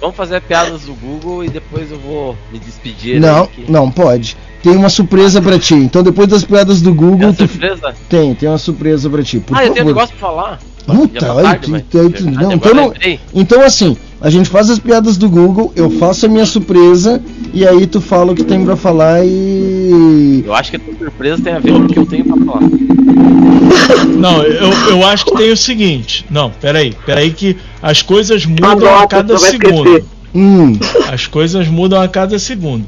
Vamos 0.00 0.16
fazer 0.16 0.40
piadas 0.42 0.82
do 0.82 0.94
Google 0.94 1.44
e 1.44 1.48
depois 1.48 1.90
eu 1.90 1.98
vou 1.98 2.36
me 2.52 2.58
despedir. 2.58 3.18
Não, 3.20 3.42
aí, 3.56 3.64
não 3.68 3.90
pode. 3.90 4.36
Tem 4.62 4.76
uma 4.76 4.88
surpresa 4.88 5.40
pra 5.42 5.58
ti. 5.58 5.74
Então 5.74 6.02
depois 6.02 6.28
das 6.28 6.44
piadas 6.44 6.80
do 6.82 6.92
Google, 6.94 7.28
uma 7.28 7.32
tu... 7.34 7.48
surpresa? 7.48 7.94
tem, 8.08 8.34
tem 8.34 8.48
uma 8.48 8.58
surpresa 8.58 9.08
pra 9.10 9.22
ti. 9.22 9.40
Por 9.40 9.56
ah, 9.56 9.64
eu 9.64 9.72
tenho 9.72 9.86
um 9.86 9.88
favor. 9.88 9.94
negócio 9.94 10.16
pra 10.16 10.28
falar. 10.28 10.58
Puta, 10.86 11.20
tá 11.20 11.34
olha, 11.34 11.48
tarde, 11.48 11.64
tu- 11.66 11.70
mas- 11.70 11.82
tu- 11.82 11.88
tu- 11.90 12.24
Verdade, 12.24 12.44
não, 12.44 12.52
então, 12.52 12.74
não- 12.74 12.94
então 13.34 13.62
assim, 13.62 13.96
a 14.20 14.30
gente 14.30 14.48
faz 14.48 14.68
as 14.68 14.78
piadas 14.78 15.16
do 15.16 15.28
Google, 15.28 15.72
eu 15.76 15.90
faço 15.90 16.26
a 16.26 16.28
minha 16.28 16.44
surpresa 16.44 17.22
e 17.54 17.66
aí 17.66 17.86
tu 17.86 18.00
fala 18.00 18.32
o 18.32 18.34
que 18.34 18.42
tem 18.42 18.64
pra 18.64 18.76
falar 18.76 19.24
e 19.24 20.42
Eu 20.44 20.54
acho 20.54 20.70
que 20.70 20.76
a 20.76 20.80
tua 20.80 20.94
surpresa 20.94 21.42
tem 21.42 21.52
a 21.52 21.58
ver 21.58 21.72
com 21.72 21.78
o 21.80 21.86
que 21.86 21.98
eu 21.98 22.06
tenho 22.06 22.24
pra 22.24 22.36
falar. 22.44 22.68
Não, 24.18 24.42
eu, 24.42 24.72
eu 24.90 25.06
acho 25.06 25.24
que 25.26 25.36
tem 25.36 25.52
o 25.52 25.56
seguinte. 25.56 26.24
Não, 26.30 26.50
peraí, 26.50 26.94
peraí 27.06 27.30
que 27.30 27.56
as 27.82 28.02
coisas 28.02 28.44
mudam 28.44 28.98
a 28.98 29.06
cada 29.06 29.38
segundo. 29.38 30.04
hum, 30.34 30.78
As 31.12 31.26
coisas 31.26 31.68
mudam 31.68 32.00
a 32.00 32.08
cada 32.08 32.38
segundo. 32.38 32.86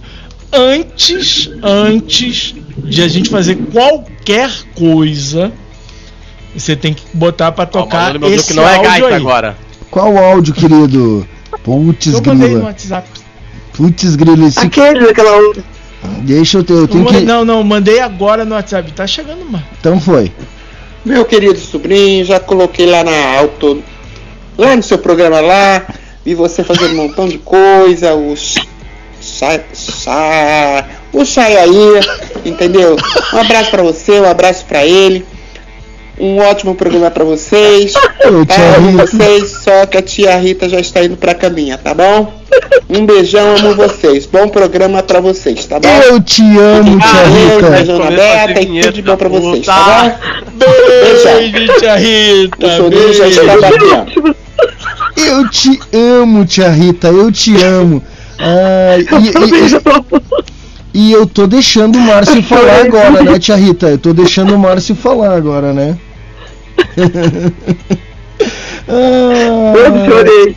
Antes, 0.53 1.49
antes 1.63 2.55
de 2.85 3.03
a 3.03 3.09
gente 3.09 3.31
fazer 3.31 3.57
qualquer 3.73 4.51
coisa, 4.75 5.53
você 6.57 6.75
tem 6.75 6.93
que 6.93 7.03
botar 7.15 7.51
o 7.57 7.67
tocar 7.67 8.15
mandou 8.15 8.33
esse 8.33 8.49
que 8.49 8.55
não 8.55 8.65
é 8.65 8.75
áudio 8.75 8.91
gaita 8.91 9.07
aí. 9.07 9.15
agora. 9.15 9.57
Qual 9.91 10.17
áudio, 10.17 10.55
querido? 10.55 11.27
Putz 11.63 12.07
Eu 12.07 12.23
mandei 12.25 12.55
no. 12.55 12.65
WhatsApp. 12.65 13.09
Putz 13.73 14.17
grila, 14.17 14.47
esse 14.47 14.59
Aquele 14.59 15.07
daquela 15.07 15.37
outra. 15.37 15.65
Deixa 16.23 16.59
eu 16.59 16.65
ter, 16.65 16.75
eu 16.75 16.89
tenho 16.89 17.05
que. 17.07 17.21
Não, 17.21 17.45
não, 17.45 17.63
mandei 17.63 18.01
agora 18.01 18.45
no 18.45 18.55
WhatsApp. 18.55 18.93
Tá 18.93 19.07
chegando, 19.07 19.45
mano. 19.45 19.65
Então 19.79 20.01
foi. 20.01 20.33
Meu 21.05 21.25
querido 21.25 21.59
sobrinho, 21.59 22.25
já 22.25 22.39
coloquei 22.39 22.87
lá 22.87 23.03
na 23.03 23.39
auto, 23.39 23.83
lá 24.57 24.77
no 24.77 24.83
seu 24.83 24.99
programa 24.99 25.41
lá, 25.41 25.87
vi 26.25 26.35
você 26.35 26.63
fazendo 26.63 26.93
um 26.93 26.97
montão 26.97 27.27
de 27.27 27.39
coisa, 27.39 28.15
os 28.15 28.57
sai, 29.21 29.63
sai, 29.73 30.85
o 31.13 31.25
sai 31.25 31.57
aí, 31.57 32.01
entendeu? 32.45 32.97
Um 33.33 33.39
abraço 33.39 33.71
pra 33.71 33.83
você, 33.83 34.21
um 34.21 34.29
abraço 34.29 34.65
pra 34.67 34.85
ele. 34.85 35.25
Um 36.21 36.39
ótimo 36.39 36.75
programa 36.75 37.11
pra 37.11 37.25
vocês. 37.25 37.93
Tá, 38.21 38.55
tia 38.55 38.77
amo 38.77 38.93
vocês, 38.99 39.51
só 39.65 39.87
que 39.87 39.97
a 39.97 40.03
tia 40.03 40.37
Rita 40.37 40.69
já 40.69 40.79
está 40.79 41.03
indo 41.03 41.17
pra 41.17 41.35
caminha, 41.35 41.77
tá 41.79 41.95
bom? 41.95 42.33
Um 42.89 43.05
beijão, 43.07 43.57
amo 43.57 43.75
vocês. 43.75 44.27
Bom 44.27 44.49
programa 44.49 45.03
pra 45.03 45.21
vocês, 45.21 45.65
tá 45.67 45.81
bom? 45.81 45.89
Eu 45.89 46.21
te 46.23 46.43
amo, 46.43 46.99
tia 46.99 47.09
Valeu, 47.09 47.57
Rita. 47.57 47.71
beijão 47.71 47.99
na 47.99 48.11
Beta 48.11 48.61
e 48.61 48.81
tudo 48.81 48.93
de 48.93 49.03
bom 49.03 49.17
pra 49.17 49.29
vocês, 49.29 49.67
tá 49.67 50.19
bom? 50.53 50.59
Beijo, 50.59 51.79
tia 51.79 51.97
Rita. 51.97 52.83
O 52.83 53.13
já 53.15 53.27
está 53.27 53.57
batendo. 53.57 54.37
Eu 55.17 55.49
te 55.51 55.81
amo, 55.93 56.45
tia 56.45 56.69
Rita, 56.71 57.09
eu 57.09 57.33
te 57.33 57.57
amo. 57.63 58.03
Ai, 58.39 59.01
e, 59.01 60.95
e- 60.99 61.09
e 61.09 61.13
eu 61.13 61.27
tô 61.27 61.47
deixando 61.47 61.97
o 61.97 62.01
Márcio 62.01 62.43
falar 62.45 62.83
agora, 62.85 63.23
né, 63.23 63.39
tia 63.39 63.57
Rita? 63.57 63.89
Eu 63.89 63.99
tô 63.99 64.13
deixando 64.13 64.55
o 64.55 64.59
Márcio 64.59 64.95
falar 64.95 65.35
agora, 65.35 65.73
né? 65.73 65.97
Eu 68.89 70.11
chorei. 70.11 70.57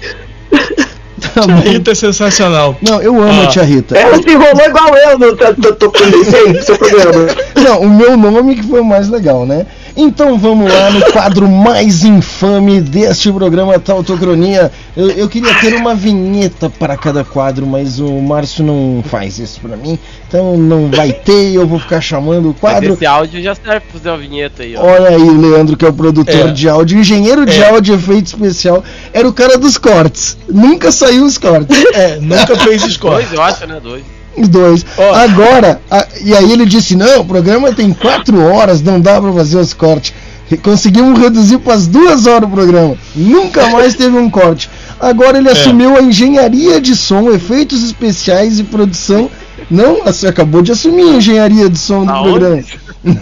Tá 1.34 1.42
Tia 1.42 1.56
bom. 1.56 1.62
Rita 1.62 1.92
é 1.92 1.96
sensacional. 1.96 2.78
Não, 2.82 3.02
eu 3.02 3.16
amo 3.22 3.42
Ah. 3.42 3.46
a 3.46 3.48
tia 3.48 3.64
Rita. 3.64 3.98
Ela 3.98 4.16
se 4.22 4.30
enrolou 4.30 4.66
igual 4.66 4.96
eu 4.96 5.18
no 5.18 5.36
tô, 5.36 5.54
tô, 5.56 5.74
tô 5.74 5.92
com 5.92 6.04
no 6.06 6.62
seu 6.62 6.78
programa. 6.78 7.28
Não, 7.56 7.82
o 7.82 7.90
meu 7.90 8.18
nome 8.18 8.56
que 8.56 8.64
foi 8.64 8.82
o 8.82 8.86
mais 8.86 9.10
legal, 9.10 9.46
né? 9.46 9.66
Então 9.96 10.40
vamos 10.40 10.74
lá 10.74 10.90
no 10.90 11.02
quadro 11.12 11.48
mais 11.48 12.04
infame 12.04 12.82
deste 12.82 13.32
programa 13.32 13.78
Tautocronia. 13.78 14.72
Eu, 14.98 15.12
eu 15.12 15.30
queria 15.30 15.54
ter 15.60 15.76
uma 15.76 15.94
vinheta 15.94 16.68
para 16.68 16.98
cada 16.98 17.24
quadro, 17.24 17.68
mas 17.68 18.00
o 18.00 18.12
Márcio 18.22 18.64
não 18.66 19.04
faz 19.08 19.38
isso 19.38 19.60
pra 19.62 19.78
mim. 19.78 20.00
Então 20.28 20.58
não 20.58 20.90
vai 20.90 21.14
ter, 21.14 21.54
eu 21.54 21.68
vou 21.68 21.78
ficar 21.80 22.02
chamando 22.02 22.46
o 22.46 22.56
Mas 22.60 22.60
quadro. 22.60 22.94
esse 22.94 23.06
áudio 23.06 23.42
já 23.44 23.54
serve 23.54 23.82
pra 23.82 23.92
fazer 24.00 24.10
uma 24.10 24.18
vinheta 24.18 24.64
aí, 24.64 24.76
ó. 24.76 24.84
Olha 24.84 25.10
aí 25.10 25.22
o 25.22 25.40
Leandro, 25.40 25.78
que 25.78 25.86
é 25.86 25.90
o 25.90 25.94
produtor 25.94 26.50
É. 26.50 26.52
de 26.52 26.68
áudio, 26.68 26.98
engenheiro 27.00 27.46
de 27.46 27.62
É. 27.62 27.70
áudio, 27.70 27.94
efeito 27.94 28.26
especial, 28.28 28.84
era 29.14 29.28
o 29.28 29.34
cara 29.34 29.60
dos 29.60 29.78
cortes. 29.78 30.36
Nunca 30.50 30.92
saiu 30.92 31.24
os 31.24 31.38
cortes. 31.38 31.84
É, 31.94 32.18
nunca 32.20 32.56
fez 32.58 32.82
score. 32.82 33.16
Dois, 33.18 33.32
eu 33.34 33.42
acho, 33.44 33.68
né? 33.68 33.80
Dois. 33.82 34.04
Os 34.38 34.48
dois. 34.48 34.86
Ó. 34.98 35.14
Agora, 35.14 35.80
a- 35.92 36.08
e 36.24 36.36
aí 36.36 36.52
ele 36.52 36.66
disse: 36.66 36.96
não, 36.96 37.22
o 37.22 37.26
programa 37.26 37.72
tem 37.74 37.94
quatro 37.94 38.42
horas, 38.42 38.82
não 38.82 39.00
dá 39.00 39.20
pra 39.22 39.32
fazer 39.32 39.58
os 39.58 39.74
cortes. 39.74 40.14
Conseguimos 40.62 41.18
reduzir 41.20 41.58
para 41.60 41.74
as 41.74 41.88
duas 41.88 42.28
horas 42.28 42.48
o 42.48 42.52
programa. 42.52 42.96
Nunca 43.16 43.70
mais 43.72 43.96
teve 43.96 44.18
um 44.18 44.30
corte. 44.30 44.70
Agora 45.00 45.38
ele 45.38 45.50
assumiu 45.50 45.98
a 45.98 46.02
engenharia 46.02 46.80
de 46.80 46.96
som, 46.96 47.32
efeitos 47.32 47.84
especiais 47.84 48.60
e 48.60 48.64
produção. 48.64 49.30
Não, 49.70 50.04
você 50.04 50.28
acabou 50.28 50.62
de 50.62 50.72
assumir 50.72 51.04
a 51.10 51.16
engenharia 51.18 51.70
de 51.70 51.80
som 51.80 52.06
do 52.06 52.12
Aonde? 52.12 52.30
programa. 52.32 52.64
Não, 53.04 53.16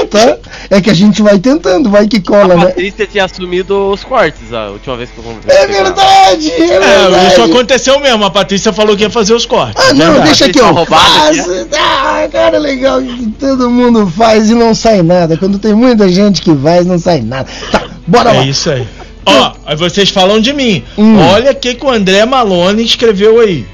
ah, 0.00 0.06
tá. 0.08 0.38
É 0.70 0.80
que 0.80 0.88
a 0.88 0.94
gente 0.94 1.20
vai 1.20 1.38
tentando, 1.38 1.90
vai 1.90 2.06
que 2.06 2.20
cola, 2.20 2.54
A 2.54 2.56
né? 2.56 2.66
Patrícia 2.66 3.06
tinha 3.06 3.24
assumido 3.24 3.90
os 3.90 4.04
cortes 4.04 4.52
a 4.52 4.68
última 4.68 4.96
vez 4.96 5.10
que 5.10 5.18
eu 5.18 5.24
conversei. 5.24 5.62
É 5.62 5.66
verdade, 5.66 6.50
é 6.52 6.62
É, 6.62 6.78
verdade. 6.78 7.26
isso 7.32 7.42
aconteceu 7.42 7.98
mesmo. 7.98 8.24
A 8.24 8.30
Patrícia 8.30 8.72
falou 8.72 8.96
que 8.96 9.02
ia 9.02 9.10
fazer 9.10 9.34
os 9.34 9.44
cortes. 9.44 9.74
Ah, 9.84 9.92
não, 9.94 10.06
Verdade. 10.12 10.26
deixa 10.26 10.44
aqui, 10.46 10.60
Vocês 10.60 11.66
ó. 11.72 11.76
ah, 11.76 12.28
cara, 12.30 12.58
legal 12.58 13.02
que 13.02 13.26
todo 13.38 13.68
mundo 13.68 14.06
faz 14.06 14.48
e 14.48 14.54
não 14.54 14.74
sai 14.74 15.02
nada. 15.02 15.36
Quando 15.36 15.58
tem 15.58 15.74
muita 15.74 16.08
gente 16.08 16.40
que 16.40 16.54
faz, 16.54 16.86
não 16.86 16.98
sai 16.98 17.20
nada. 17.20 17.48
Tá, 17.72 17.82
bora 18.06 18.30
lá. 18.32 18.44
É 18.44 18.46
isso 18.46 18.70
aí. 18.70 18.86
Ó, 19.26 19.52
aí 19.66 19.74
vocês 19.76 20.08
falam 20.10 20.40
de 20.40 20.52
mim. 20.52 20.84
Hum. 20.96 21.18
Olha 21.18 21.50
o 21.50 21.54
que, 21.56 21.74
que 21.74 21.84
o 21.84 21.90
André 21.90 22.24
Malone 22.24 22.84
escreveu 22.84 23.40
aí. 23.40 23.66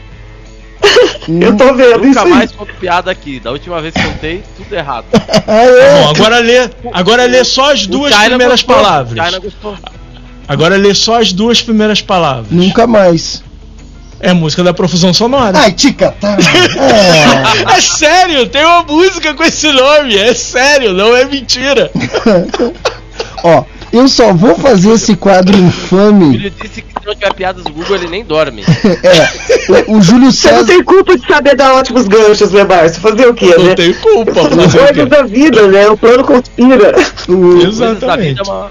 Eu 1.29 1.57
tô 1.57 1.73
vendo 1.75 2.07
isso 2.07 2.19
Nunca 2.19 2.25
mais 2.25 2.53
conto 2.53 2.75
piada 2.75 3.11
aqui. 3.11 3.39
Da 3.39 3.51
última 3.51 3.81
vez 3.81 3.95
que 3.95 4.03
contei, 4.03 4.43
tudo 4.57 4.75
errado. 4.75 5.07
Ah, 5.47 5.63
é? 5.63 6.03
Bom, 6.03 6.11
agora 6.11 6.39
lê, 6.39 6.71
agora 6.93 7.25
lê 7.27 7.45
só 7.45 7.73
as 7.73 7.87
duas 7.87 8.15
primeiras 8.15 8.63
gostou, 8.63 8.77
palavras. 8.77 9.35
Agora 10.49 10.77
lê 10.77 10.95
só 10.95 11.21
as 11.21 11.33
duas 11.33 11.63
primeiras 11.63 12.03
palavras. 12.03 12.51
Nunca 12.51 12.87
mais. 12.87 13.43
É 14.21 14.33
música 14.33 14.63
da 14.63 14.73
profusão 14.73 15.13
sonora. 15.13 15.59
Ai, 15.59 15.73
tica, 15.73 16.15
tá. 16.21 16.37
É. 16.39 17.75
É 17.77 17.81
sério, 17.81 18.47
tem 18.49 18.65
uma 18.65 18.83
música 18.85 19.35
com 19.35 19.43
esse 19.43 19.71
nome. 19.73 20.17
É 20.17 20.33
sério, 20.33 20.93
não 20.93 21.17
é 21.17 21.25
mentira. 21.25 21.91
Ó, 23.43 23.65
eu 23.93 24.09
só 24.09 24.33
vou 24.33 24.55
fazer 24.57 24.93
esse 24.93 25.15
quadro 25.17 25.57
infame. 25.57 26.35
Ele 26.37 26.51
disse 26.51 26.83
que 26.83 26.89
se 27.01 27.07
não 27.07 27.15
tiver 27.15 27.35
piadas 27.35 27.65
do 27.65 27.73
Google, 27.73 27.97
ele 27.97 28.09
nem 28.09 28.25
dorme. 28.25 28.63
É, 29.03 29.91
o, 29.91 29.99
o 29.99 30.03
Júlio 30.03 30.31
Você 30.33 30.51
não 30.51 30.59
César. 30.61 30.73
tem 30.73 30.83
culpa 30.85 31.17
de 31.19 31.27
saber 31.27 31.57
dar 31.57 31.75
ótimos 31.75 32.07
ganchos, 32.09 32.51
né, 32.53 32.65
Márcio? 32.65 33.01
Fazer 33.01 33.27
o 33.29 33.35
quê, 33.35 33.55
Não 33.59 33.65
né? 33.67 33.75
tem 33.75 33.93
culpa. 33.95 34.41
As 34.43 34.49
fazer 34.55 34.79
o 34.79 34.87
coisas 34.87 35.09
da 35.09 35.23
vida, 35.23 35.69
né? 35.69 35.89
O 35.89 35.97
plano 35.97 36.25
conspira. 36.25 36.95
o- 37.29 37.59
Exatamente. 37.67 38.41
é 38.41 38.43
uma- 38.43 38.71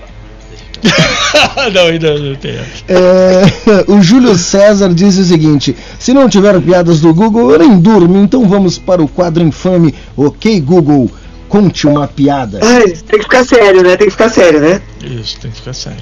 não, 1.74 1.82
ainda 1.88 2.18
não 2.18 2.36
tem. 2.36 2.56
É, 2.90 3.44
o 3.88 4.02
Júlio 4.02 4.36
César 4.36 4.90
diz 4.94 5.18
o 5.18 5.24
seguinte: 5.24 5.76
se 6.00 6.14
não 6.14 6.28
tiver 6.28 6.60
piadas 6.62 7.00
do 7.00 7.14
Google, 7.14 7.52
eu 7.52 7.60
nem 7.60 7.80
durmo, 7.80 8.18
então 8.18 8.48
vamos 8.48 8.80
para 8.80 9.02
o 9.02 9.08
quadro 9.08 9.44
infame. 9.44 9.94
Ok, 10.18 10.60
Google, 10.62 11.10
conte 11.52 11.86
uma 11.86 12.08
piada. 12.08 12.62
Ai, 12.64 12.84
tem 12.94 13.20
que 13.20 13.24
ficar 13.26 13.44
sério, 13.44 13.84
né? 13.84 13.98
Tem 13.98 14.08
que 14.08 14.12
ficar 14.12 14.30
sério, 14.30 14.62
né? 14.62 14.82
Isso, 15.04 15.38
tem 15.38 15.52
que 15.52 15.58
ficar 15.58 15.74
sério. 15.74 16.00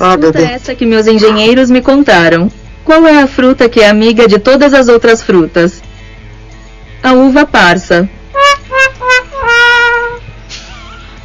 Ah, 0.00 0.14
Escuta 0.14 0.32
Deus. 0.32 0.48
essa 0.50 0.72
que 0.72 0.86
meus 0.86 1.08
engenheiros 1.08 1.68
me 1.68 1.82
contaram. 1.82 2.48
Qual 2.84 3.04
é 3.04 3.20
a 3.20 3.26
fruta 3.26 3.68
que 3.68 3.80
é 3.80 3.88
amiga 3.88 4.28
de 4.28 4.38
todas 4.38 4.72
as 4.72 4.86
outras 4.86 5.20
frutas? 5.20 5.82
A 7.02 7.12
uva 7.12 7.44
parça. 7.44 8.08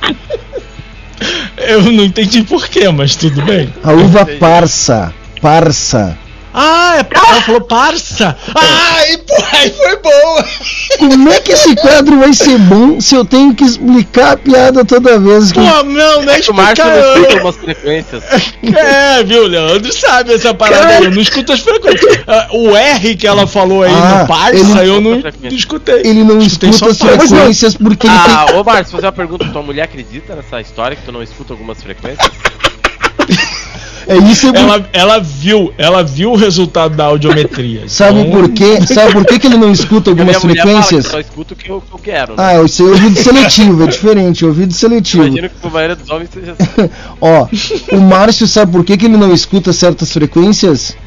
Eu 1.57 1.83
não 1.83 2.05
entendi 2.05 2.41
porquê, 2.43 2.89
mas 2.89 3.15
tudo 3.15 3.43
bem. 3.43 3.71
A 3.83 3.91
uva 3.93 4.25
parça. 4.39 5.13
Parça. 5.39 6.17
Ah, 6.61 6.97
é, 6.97 7.15
ela 7.15 7.41
falou 7.41 7.61
parça. 7.61 8.35
Ai, 8.53 9.17
pô, 9.17 9.35
aí 9.53 9.69
foi 9.71 9.95
boa. 9.97 10.45
Como 10.97 11.29
é 11.29 11.39
que 11.39 11.53
esse 11.53 11.73
quadro 11.75 12.19
vai 12.19 12.33
ser 12.33 12.57
bom 12.57 12.99
se 12.99 13.15
eu 13.15 13.23
tenho 13.23 13.55
que 13.55 13.63
explicar 13.63 14.33
a 14.33 14.37
piada 14.37 14.83
toda 14.83 15.17
vez 15.19 15.51
que. 15.53 15.59
Pô, 15.59 15.83
não, 15.83 16.21
não 16.21 16.33
é 16.33 16.39
que 16.41 16.51
o 16.51 16.53
Márcio 16.53 16.83
explicar, 16.85 16.95
não 17.15 17.21
escuta 17.23 17.41
umas 17.43 17.55
frequências. 17.55 18.23
É, 18.75 19.23
viu, 19.23 19.47
Leandro 19.47 19.93
sabe 19.93 20.33
essa 20.33 20.53
parada 20.53 20.87
aí. 20.97 21.05
Eu 21.05 21.11
não 21.11 21.21
escuto 21.21 21.53
as 21.53 21.61
frequências. 21.61 22.23
Ah, 22.27 22.47
O 22.51 22.75
R 22.75 23.15
que 23.15 23.25
ela 23.25 23.47
falou 23.47 23.83
aí 23.83 23.91
Ah, 23.93 24.19
no 24.21 24.27
parça, 24.27 24.55
ele- 24.57 24.89
eu 24.89 24.99
não, 25.01 25.11
não 25.11 25.49
escutei. 25.49 26.01
Ele 26.03 26.23
não 26.23 26.39
Escutei 26.39 26.69
escuta 26.71 26.91
as 26.91 26.97
frequências 27.29 27.75
porque 27.77 28.05
ele 28.07 28.15
Ah, 28.17 28.45
tem. 28.47 28.55
ô 28.57 28.63
Márcio, 28.65 28.91
fazer 28.95 29.05
uma 29.05 29.11
pergunta. 29.13 29.45
Tua 29.45 29.63
mulher 29.63 29.83
acredita 29.83 30.35
nessa 30.35 30.59
história 30.59 30.97
que 30.97 31.03
tu 31.03 31.11
não 31.11 31.23
escuta 31.23 31.53
algumas 31.53 31.81
frequências? 31.81 32.29
É 34.09 34.17
isso 34.17 34.47
é 34.47 34.59
Ela, 34.59 34.89
ela 34.91 35.19
viu, 35.19 35.71
ela 35.77 36.03
viu 36.03 36.31
o 36.31 36.35
resultado 36.35 36.95
da 36.95 37.05
audiometria. 37.05 37.83
Sabe 37.87 38.21
Então, 38.21 38.31
por 38.31 38.49
quê? 38.49 38.81
Sabe 38.91 39.13
por 39.13 39.23
que, 39.23 39.37
que 39.37 39.45
ele 39.45 39.57
não 39.57 39.71
escuta 39.71 40.09
algumas 40.09 40.35
minha 40.35 40.39
mulher 40.39 40.63
fala 40.63 40.81
que 40.81 40.87
frequências? 40.87 41.05
eu 41.05 41.11
só 41.11 41.19
escuto 41.19 41.53
o 41.53 41.57
que 41.57 41.69
eu, 41.69 41.79
que 41.79 41.93
eu 41.93 41.99
quero. 41.99 42.35
Né? 42.35 42.37
Ah, 42.39 42.63
isso 42.63 42.81
é 42.81 42.85
ouvido 42.87 43.19
seletivo, 43.19 43.83
é 43.83 43.87
diferente, 43.87 44.43
ouvido 44.43 44.73
seletivo. 44.73 45.25
Imagino 45.25 45.49
que 45.49 45.67
a 45.67 45.69
maioria 45.69 45.95
dos 45.95 46.09
homens 46.09 46.29
seja 46.33 46.55
assim. 46.57 46.89
Ó, 47.21 47.47
o 47.95 48.01
Márcio 48.01 48.47
sabe 48.47 48.71
por 48.71 48.83
que, 48.83 48.97
que 48.97 49.05
ele 49.05 49.15
não 49.15 49.31
escuta 49.31 49.71
certas 49.71 50.11
frequências? 50.11 50.97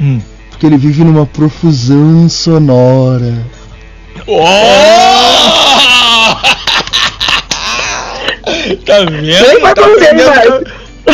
Hum. 0.00 0.20
Porque 0.50 0.66
ele 0.66 0.76
vive 0.76 1.02
numa 1.02 1.26
profusão 1.26 2.28
sonora. 2.28 3.44
Tá 8.86 8.98
vendo? 9.10 9.60
Vai 9.60 9.74
Tá 9.74 9.82
aprendendo, 9.84 10.70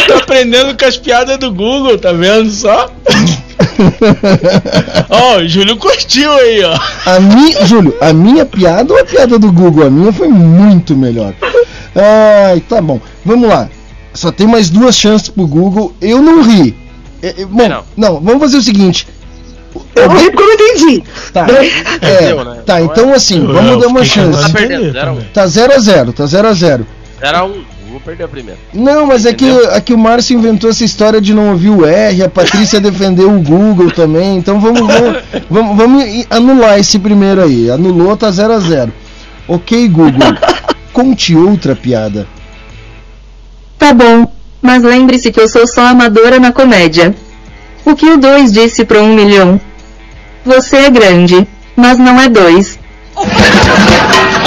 tá 0.06 0.16
aprendendo 0.18 0.76
com 0.76 0.84
as 0.84 0.96
piadas 0.96 1.38
do 1.38 1.52
Google, 1.52 1.98
tá 1.98 2.12
vendo 2.12 2.50
só? 2.50 2.90
Ó, 5.10 5.36
o 5.38 5.48
Júlio 5.48 5.76
curtiu 5.76 6.32
aí, 6.32 6.62
ó. 6.64 6.78
A 7.10 7.20
minha, 7.20 7.66
Júlio, 7.66 7.94
a 8.00 8.12
minha 8.12 8.44
piada 8.44 8.92
ou 8.92 9.00
a 9.00 9.04
piada 9.04 9.38
do 9.38 9.52
Google? 9.52 9.86
A 9.86 9.90
minha 9.90 10.12
foi 10.12 10.28
muito 10.28 10.96
melhor. 10.96 11.34
Ai, 11.94 12.60
tá 12.68 12.80
bom. 12.80 13.00
Vamos 13.24 13.48
lá. 13.48 13.68
Só 14.14 14.32
tem 14.32 14.46
mais 14.46 14.70
duas 14.70 14.96
chances 14.96 15.28
pro 15.28 15.46
Google. 15.46 15.94
Eu 16.00 16.22
não 16.22 16.42
ri. 16.42 16.74
É, 17.22 17.42
é, 17.42 17.44
bom, 17.44 17.68
Não. 17.68 17.84
não, 17.96 18.20
vamos 18.20 18.40
fazer 18.40 18.58
o 18.58 18.62
seguinte. 18.62 19.06
Eu 19.94 20.08
ri 20.08 20.30
porque 20.30 20.42
eu 20.42 20.46
não 20.46 20.54
entendi. 20.54 21.02
Tá, 21.32 21.46
é, 21.50 22.16
Entendeu, 22.16 22.44
né? 22.44 22.62
tá 22.64 22.80
então 22.80 23.12
assim, 23.12 23.40
Eu- 23.42 23.52
vamos 23.52 23.72
eu 23.72 23.78
dar 23.80 23.86
uma 23.88 24.04
chance. 24.04 24.40
Tá 24.40 24.46
tentando 24.46 24.52
perdendo, 24.54 24.82
entender 24.84 24.92
zero 24.98 25.08
a 25.08 25.12
um. 25.12 25.16
também. 25.16 25.30
Tá 25.32 25.46
0 25.46 25.72
a 25.74 25.78
0 25.78 26.12
tá 26.12 26.26
0 26.26 26.48
a 26.48 26.52
0 26.52 26.86
Era 27.20 27.44
um. 27.44 27.62
Google 27.96 28.00
perdeu 28.04 28.26
a 28.26 28.28
primeira. 28.28 28.60
Não, 28.72 29.06
mas 29.06 29.26
é 29.26 29.32
que, 29.32 29.48
é 29.48 29.80
que 29.80 29.94
o 29.94 29.98
Márcio 29.98 30.38
inventou 30.38 30.70
essa 30.70 30.84
história 30.84 31.20
de 31.20 31.32
não 31.32 31.50
ouvir 31.50 31.70
o 31.70 31.84
R, 31.84 32.22
a 32.22 32.28
Patrícia 32.28 32.80
defendeu 32.80 33.34
o 33.34 33.40
Google 33.40 33.90
também, 33.90 34.36
então 34.36 34.60
vamos, 34.60 34.80
vamos, 34.80 35.22
vamos, 35.48 35.76
vamos 35.76 36.26
anular 36.30 36.78
esse 36.78 36.98
primeiro 36.98 37.42
aí. 37.42 37.70
Anulou, 37.70 38.16
tá 38.16 38.30
0 38.30 38.52
a 38.52 38.58
0 38.58 38.92
Ok, 39.48 39.88
Google, 39.88 40.34
conte 40.92 41.34
outra 41.36 41.74
piada. 41.74 42.26
Tá 43.78 43.92
bom, 43.92 44.30
mas 44.60 44.82
lembre-se 44.82 45.30
que 45.30 45.40
eu 45.40 45.48
sou 45.48 45.66
só 45.66 45.86
amadora 45.86 46.38
na 46.38 46.52
comédia. 46.52 47.14
O 47.84 47.94
que 47.94 48.06
o 48.06 48.18
2 48.18 48.52
disse 48.52 48.84
pro 48.84 49.00
1 49.00 49.04
um 49.04 49.14
milhão? 49.14 49.60
Você 50.44 50.76
é 50.76 50.90
grande, 50.90 51.46
mas 51.76 51.98
não 51.98 52.20
é 52.20 52.28
dois. 52.28 52.78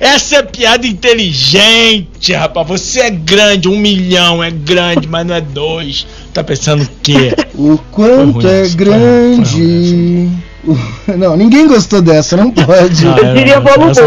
Essa 0.00 0.36
é 0.36 0.42
piada 0.42 0.86
inteligente, 0.86 2.32
rapaz. 2.32 2.66
Você 2.66 3.00
é 3.00 3.10
grande, 3.10 3.68
um 3.68 3.76
milhão 3.76 4.42
é 4.42 4.50
grande, 4.50 5.06
mas 5.06 5.26
não 5.26 5.34
é 5.34 5.40
dois. 5.42 6.06
Tá 6.32 6.42
pensando 6.42 6.84
o 6.84 6.88
quê? 7.02 7.34
O 7.54 7.78
quanto 7.92 8.40
Foi 8.40 8.42
ruim 8.42 8.64
é 8.64 8.68
grande. 8.68 10.28
Não, 11.16 11.36
ninguém 11.38 11.66
gostou 11.66 12.02
dessa, 12.02 12.36
não 12.36 12.50
pode. 12.50 13.04
Não, 13.06 13.16
Eu 13.16 13.34
diria 13.34 13.58
não, 13.60 13.88
essa. 13.90 14.02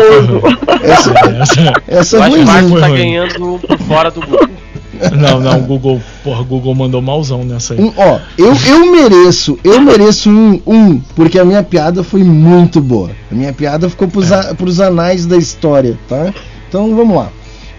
Essa, 0.83 1.11
Essa- 1.41 1.73
essa 1.87 2.15
Eu 2.17 2.21
acho 2.23 2.35
que 2.35 2.41
o 2.41 2.45
Marcos 2.45 2.79
tá 2.79 2.89
ganhando 2.89 3.59
por 3.67 3.77
fora 3.79 4.11
do 4.11 4.21
Google. 4.21 4.49
Não, 5.17 5.39
não, 5.39 5.59
o 5.59 5.63
Google, 5.63 6.01
porra, 6.23 6.43
Google 6.43 6.75
mandou 6.75 7.01
malzão 7.01 7.43
nessa 7.43 7.73
aí. 7.73 7.81
Um, 7.81 7.91
ó, 7.97 8.19
eu, 8.37 8.53
eu 8.53 8.91
mereço, 8.91 9.57
eu 9.63 9.81
mereço 9.81 10.29
um, 10.29 10.61
um, 10.65 10.99
porque 11.15 11.39
a 11.39 11.45
minha 11.45 11.63
piada 11.63 12.03
foi 12.03 12.23
muito 12.23 12.79
boa. 12.79 13.09
A 13.31 13.35
minha 13.35 13.51
piada 13.51 13.89
ficou 13.89 14.07
pros, 14.07 14.31
a, 14.31 14.53
pros 14.53 14.79
anais 14.79 15.25
da 15.25 15.37
história, 15.37 15.97
tá? 16.07 16.33
Então 16.69 16.95
vamos 16.95 17.15
lá. 17.15 17.29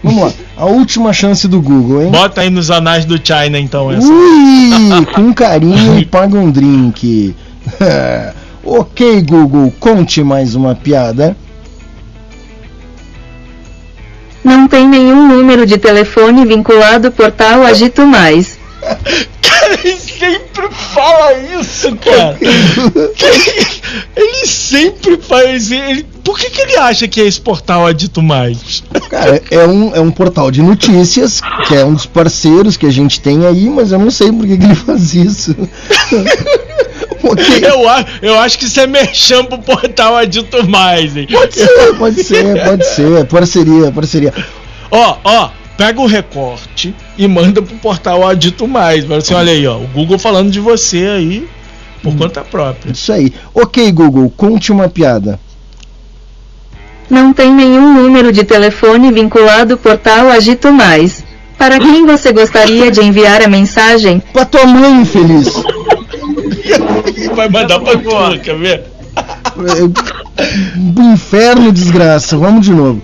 Vamos 0.03 0.23
lá. 0.23 0.33
A 0.55 0.65
última 0.65 1.11
chance 1.13 1.47
do 1.47 1.61
Google, 1.61 2.03
hein? 2.03 2.11
Bota 2.11 2.41
aí 2.41 2.49
nos 2.49 2.69
anais 2.69 3.05
do 3.05 3.17
China 3.17 3.57
então 3.57 3.91
essa. 3.91 4.07
Ui, 4.07 5.05
com 5.15 5.33
carinho 5.33 5.97
e 5.97 6.05
paga 6.05 6.37
um 6.37 6.51
drink. 6.51 7.35
ok, 8.63 9.21
Google, 9.21 9.73
conte 9.79 10.23
mais 10.23 10.53
uma 10.53 10.75
piada. 10.75 11.35
Não 14.45 14.67
tem 14.67 14.87
nenhum 14.87 15.27
número 15.27 15.65
de 15.65 15.75
telefone 15.75 16.45
vinculado 16.45 17.07
ao 17.07 17.11
portal 17.11 17.63
Agito 17.63 18.05
Mais. 18.05 18.59
Cara, 19.41 19.73
ele 19.83 19.97
sempre 19.97 20.69
fala 20.71 21.33
isso, 21.59 21.95
cara. 21.95 22.37
ele 24.15 24.45
sempre 24.45 25.17
faz. 25.17 25.71
Ele... 25.71 26.05
Por 26.25 26.39
que, 26.39 26.49
que 26.49 26.59
ele 26.59 26.75
acha 26.75 27.07
que 27.07 27.21
é 27.21 27.27
esse 27.27 27.39
portal 27.39 27.85
Adito 27.85 28.21
Mais? 28.21 28.83
Cara, 29.09 29.41
é 29.51 29.67
um, 29.67 29.95
é 29.95 29.99
um 30.01 30.09
portal 30.09 30.49
de 30.49 30.59
notícias, 30.59 31.39
que 31.67 31.75
é 31.75 31.85
um 31.85 31.93
dos 31.93 32.07
parceiros 32.07 32.75
que 32.75 32.87
a 32.87 32.91
gente 32.91 33.21
tem 33.21 33.45
aí, 33.45 33.69
mas 33.69 33.91
eu 33.91 33.99
não 33.99 34.09
sei 34.09 34.31
por 34.31 34.47
que, 34.47 34.57
que 34.57 34.65
ele 34.65 34.75
faz 34.75 35.13
isso. 35.13 35.55
Eu, 37.59 37.81
eu 38.21 38.39
acho 38.39 38.59
que 38.59 38.65
isso 38.65 38.79
é 38.79 38.85
merchan 38.85 39.45
pro 39.45 39.57
portal 39.57 40.15
Adito 40.15 40.67
Mais, 40.69 41.17
hein? 41.17 41.27
Pode 41.31 41.55
ser, 41.55 41.95
pode 41.97 42.23
ser, 42.23 42.63
pode 42.63 42.85
ser. 42.85 43.25
Parceria, 43.25 43.91
parceria. 43.91 44.33
Ó, 44.91 45.17
ó, 45.23 45.49
pega 45.75 45.99
o 45.99 46.05
recorte 46.05 46.93
e 47.17 47.27
manda 47.27 47.63
pro 47.63 47.75
portal 47.77 48.27
Adito 48.27 48.67
Mais. 48.67 49.05
Fala 49.05 49.17
assim, 49.17 49.33
olha 49.33 49.51
aí, 49.51 49.65
ó, 49.65 49.77
o 49.77 49.87
Google 49.87 50.19
falando 50.19 50.51
de 50.51 50.59
você 50.59 51.07
aí 51.07 51.49
por 52.03 52.15
conta 52.15 52.43
própria. 52.43 52.91
Isso 52.91 53.11
aí. 53.11 53.33
Ok, 53.55 53.91
Google, 53.91 54.31
conte 54.37 54.71
uma 54.71 54.87
piada. 54.87 55.39
Não 57.09 57.31
tem 57.33 57.53
nenhum 57.53 57.93
número 57.93 58.31
de 58.31 58.43
telefone 58.43 59.11
vinculado 59.11 59.73
ao 59.73 59.79
portal 59.79 60.29
Agito 60.29 60.71
Mais. 60.71 61.23
Para 61.57 61.79
quem 61.79 62.05
você 62.05 62.31
gostaria 62.33 62.91
de 62.91 63.01
enviar 63.01 63.41
a 63.41 63.47
mensagem? 63.47 64.21
Pra 64.33 64.45
tua 64.45 64.65
mãe, 64.65 65.01
infeliz. 65.01 65.53
Vai 67.35 67.47
mandar 67.49 67.79
pra 67.79 67.97
tua, 67.97 68.37
quer 68.37 68.57
ver? 68.57 68.83
Do 70.75 71.01
inferno, 71.01 71.71
desgraça. 71.71 72.37
Vamos 72.37 72.65
de 72.65 72.71
novo. 72.71 73.01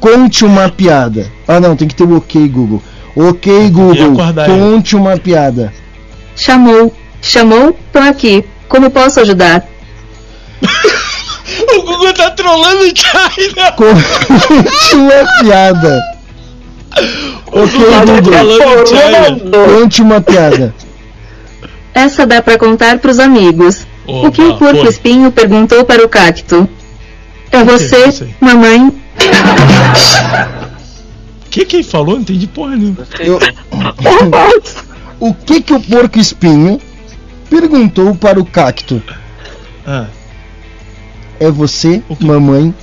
Conte 0.00 0.44
uma 0.44 0.68
piada. 0.68 1.30
Ah, 1.46 1.60
não, 1.60 1.76
tem 1.76 1.86
que 1.86 1.94
ter 1.94 2.04
o 2.04 2.16
ok, 2.16 2.48
Google. 2.48 2.82
Ok, 3.14 3.70
Google, 3.70 4.16
conte 4.46 4.96
uma 4.96 5.16
piada. 5.16 5.72
Chamou. 6.34 6.94
Chamou? 7.20 7.76
Tô 7.92 7.98
aqui. 7.98 8.44
Como 8.68 8.90
posso 8.90 9.20
ajudar? 9.20 9.66
O 11.80 11.82
Google 11.82 12.12
tá 12.12 12.30
trolando 12.30 12.82
o 12.84 12.96
China! 12.96 13.72
Conte 13.72 14.94
uma 14.94 15.40
piada. 15.40 16.02
Ok, 17.46 17.80
Google 18.06 18.32
tá 18.32 19.74
conte 19.80 20.02
uma 20.02 20.20
piada. 20.20 20.74
Essa 21.94 22.26
dá 22.26 22.42
pra 22.42 22.58
contar 22.58 22.98
pros 22.98 23.18
amigos. 23.18 23.86
o 24.06 24.30
que 24.30 24.42
o 24.42 24.56
porco 24.58 24.80
foi. 24.80 24.88
espinho 24.88 25.32
perguntou 25.32 25.84
para 25.84 26.04
o 26.04 26.08
cacto? 26.08 26.68
É 27.50 27.64
você, 27.64 28.28
mamãe? 28.40 28.88
O 31.46 31.50
que 31.50 31.64
que 31.64 31.76
ele 31.76 31.82
falou? 31.82 32.14
Não 32.14 32.22
entendi 32.22 32.46
porra 32.46 32.76
nenhuma. 32.76 33.06
Eu- 33.18 33.40
o 35.18 35.34
que 35.34 35.60
que 35.62 35.72
o 35.72 35.80
porco 35.80 36.18
espinho 36.18 36.80
perguntou 37.48 38.14
para 38.14 38.38
o 38.38 38.44
cacto? 38.44 39.02
Ah. 39.86 40.06
É 41.40 41.50
você, 41.50 42.02
mamãe? 42.20 42.74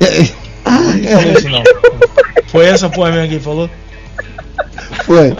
É, 0.00 0.24
Falou 1.14 1.32
isso 1.38 1.48
não. 1.48 1.62
Foi 2.50 2.66
essa 2.66 2.88
porra 2.90 3.12
mesmo 3.12 3.28
que 3.28 3.34
ele 3.34 3.42
falou? 3.42 3.70
Foi. 5.04 5.36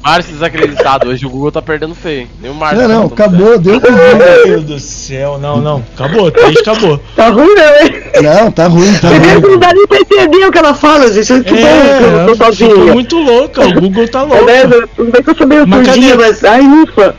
Márcio 0.00 0.32
desacreditado. 0.32 1.08
Hoje 1.08 1.26
o 1.26 1.30
Google 1.30 1.50
tá 1.50 1.60
perdendo 1.60 1.94
feio. 1.94 2.28
Nem 2.40 2.50
o 2.50 2.54
Márcio. 2.54 2.86
Não, 2.86 2.88
tá 2.88 2.94
não, 2.94 3.08
botando 3.08 3.20
acabou, 3.20 3.58
deu 3.58 3.80
pro 3.80 3.92
Meu 3.92 4.10
Google. 4.12 4.44
Deus 4.44 4.64
do 4.64 4.78
céu, 4.78 5.38
não, 5.38 5.60
não. 5.60 5.84
Acabou, 5.96 6.30
três 6.30 6.56
acabou. 6.58 7.00
Tá 7.16 7.30
ruim 7.30 7.54
não, 7.54 7.80
hein? 7.80 8.02
Não, 8.22 8.52
tá 8.52 8.66
ruim, 8.68 8.92
tá 9.00 9.10
Não 9.10 9.40
ruim. 9.40 9.58
dá 9.58 9.72
nem 9.72 9.86
pra 9.88 9.98
entender 9.98 10.46
o 10.46 10.52
que 10.52 10.58
ela 10.58 10.74
fala, 10.74 11.10
gente. 11.10 11.32
É 11.32 11.34
muito 11.36 11.50
bom 11.52 11.56
que 11.56 12.30
eu 12.30 12.36
tô 12.36 12.44
sozinha. 12.44 12.74
muito 12.92 13.16
louca, 13.16 13.66
o 13.66 13.72
Google 13.80 14.08
tá 14.08 14.22
louco. 14.22 14.48
É, 14.48 14.66
né? 14.66 14.76
Tudo 14.94 15.10
bem 15.10 15.22
que 15.22 15.30
eu 15.30 15.36
sou 15.36 15.46
meio 15.46 15.66
Mas 15.66 15.88
mas. 16.16 16.44
Ai, 16.44 16.60
ufa. 16.60 17.16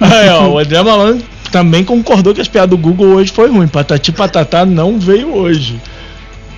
Aí, 0.00 0.28
ó, 0.30 0.48
o 0.48 0.58
André 0.58 0.82
Malandro 0.82 1.24
também 1.50 1.84
concordou 1.84 2.34
que 2.34 2.40
as 2.40 2.48
piadas 2.48 2.70
do 2.70 2.78
Google 2.78 3.14
hoje 3.14 3.32
foi 3.32 3.50
ruim. 3.50 3.68
Patati 3.68 4.12
patatá 4.12 4.64
não 4.64 4.98
veio 4.98 5.34
hoje. 5.34 5.80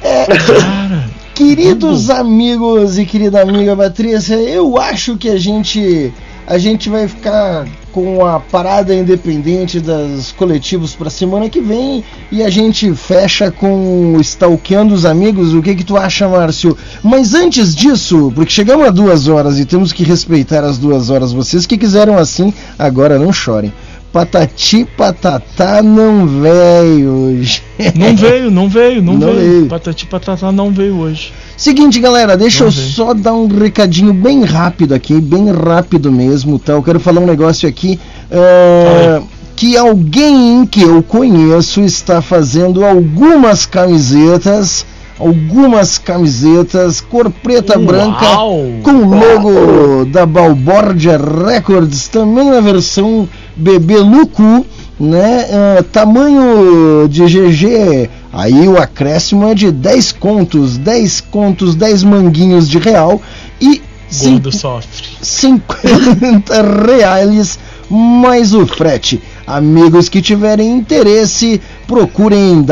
Queridos 1.35 2.11
amigos 2.11 2.99
e 2.99 3.07
querida 3.07 3.41
amiga 3.41 3.75
Patrícia, 3.75 4.35
eu 4.35 4.79
acho 4.79 5.17
que 5.17 5.29
a 5.29 5.39
gente 5.39 6.13
a 6.47 6.59
gente 6.59 6.91
vai 6.91 7.07
ficar 7.07 7.67
com 7.93 8.27
a 8.27 8.41
parada 8.41 8.95
independente 8.95 9.81
das 9.81 10.33
coletivos 10.33 10.95
para 10.95 11.09
semana 11.09 11.49
que 11.49 11.61
vem 11.61 12.05
e 12.31 12.43
a 12.43 12.51
gente 12.51 12.93
fecha 12.95 13.51
com 13.51 14.19
stalkeando 14.21 14.93
os 14.93 15.05
amigos. 15.05 15.55
O 15.55 15.63
que 15.63 15.75
que 15.77 15.85
tu 15.85 15.97
acha, 15.97 16.29
Márcio? 16.29 16.77
Mas 17.03 17.35
antes 17.35 17.75
disso, 17.75 18.33
porque 18.35 18.51
chegamos 18.51 18.87
a 18.87 18.91
duas 18.91 19.29
horas 19.29 19.59
e 19.59 19.65
temos 19.65 19.93
que 19.93 20.03
respeitar 20.03 20.65
as 20.65 20.77
duas 20.77 21.09
horas. 21.09 21.33
Vocês 21.33 21.67
que 21.67 21.79
quiseram 21.79 22.19
assim, 22.19 22.53
agora 22.79 23.19
não 23.19 23.33
chorem. 23.33 23.73
Patati 24.13 24.85
patatá 24.97 25.81
não 25.83 26.27
veio 26.27 27.11
hoje. 27.11 27.63
Não 27.95 28.17
veio, 28.17 28.51
não 28.51 28.69
veio, 28.69 29.01
não, 29.01 29.15
Não 29.15 29.33
veio. 29.33 29.51
veio. 29.53 29.67
Patati 29.67 30.05
patatá 30.07 30.51
não 30.51 30.73
veio 30.73 30.97
hoje. 30.99 31.33
Seguinte, 31.57 32.01
galera, 32.01 32.37
deixa 32.37 32.65
eu 32.65 32.71
Vamos 32.71 32.85
ver. 32.89 32.93
só 32.93 33.15
dar 33.15 33.35
um 33.35 33.47
recadinho 33.47 34.13
bem 34.13 34.43
rápido 34.45 34.95
aqui, 34.95 35.21
bem 35.21 35.53
rápido 35.53 36.11
mesmo, 36.11 36.59
tá? 36.59 36.73
Eu 36.73 36.83
quero 36.83 36.99
falar 36.99 37.21
um 37.21 37.27
negócio 37.27 37.69
aqui. 37.69 38.01
é, 38.31 39.23
que 39.55 39.77
alguém 39.77 40.65
que 40.67 40.81
eu 40.83 41.03
conheço 41.03 41.83
está 41.83 42.21
fazendo 42.23 42.85
algumas 42.85 43.67
camisetas, 43.67 44.85
algumas 45.21 45.99
camisetas 45.99 47.01
cor 47.01 47.31
preta 47.31 47.79
Uau! 47.79 47.87
branca 47.87 48.27
com 48.83 48.91
o 48.91 49.11
logo 49.11 50.07
da 50.07 50.25
Balbordia 50.25 51.19
Records, 51.19 52.09
também 52.09 52.51
na 52.51 52.61
versão 52.61 53.29
bebê 53.55 53.99
Lucu, 53.99 54.65
né? 54.99 55.47
É, 55.51 55.83
tamanho 55.83 57.07
de 57.09 57.25
GG, 57.25 58.11
aí 58.33 58.67
o 58.67 58.79
acréscimo 58.79 59.47
é 59.47 59.55
de 59.55 59.71
10 59.71 60.13
contos, 60.13 60.79
10 60.79 61.21
contos, 61.23 61.75
10 61.75 62.03
manguinhos 62.05 62.69
de 62.69 62.79
real 62.79 63.21
e 63.61 63.83
Gordo 64.19 64.51
sofre. 64.51 65.07
50 65.23 66.63
reais 66.85 67.59
mais 67.89 68.53
o 68.55 68.67
frete. 68.67 69.23
Amigos 69.47 70.09
que 70.09 70.21
tiverem 70.21 70.77
interesse, 70.77 71.61
procurem 71.87 72.63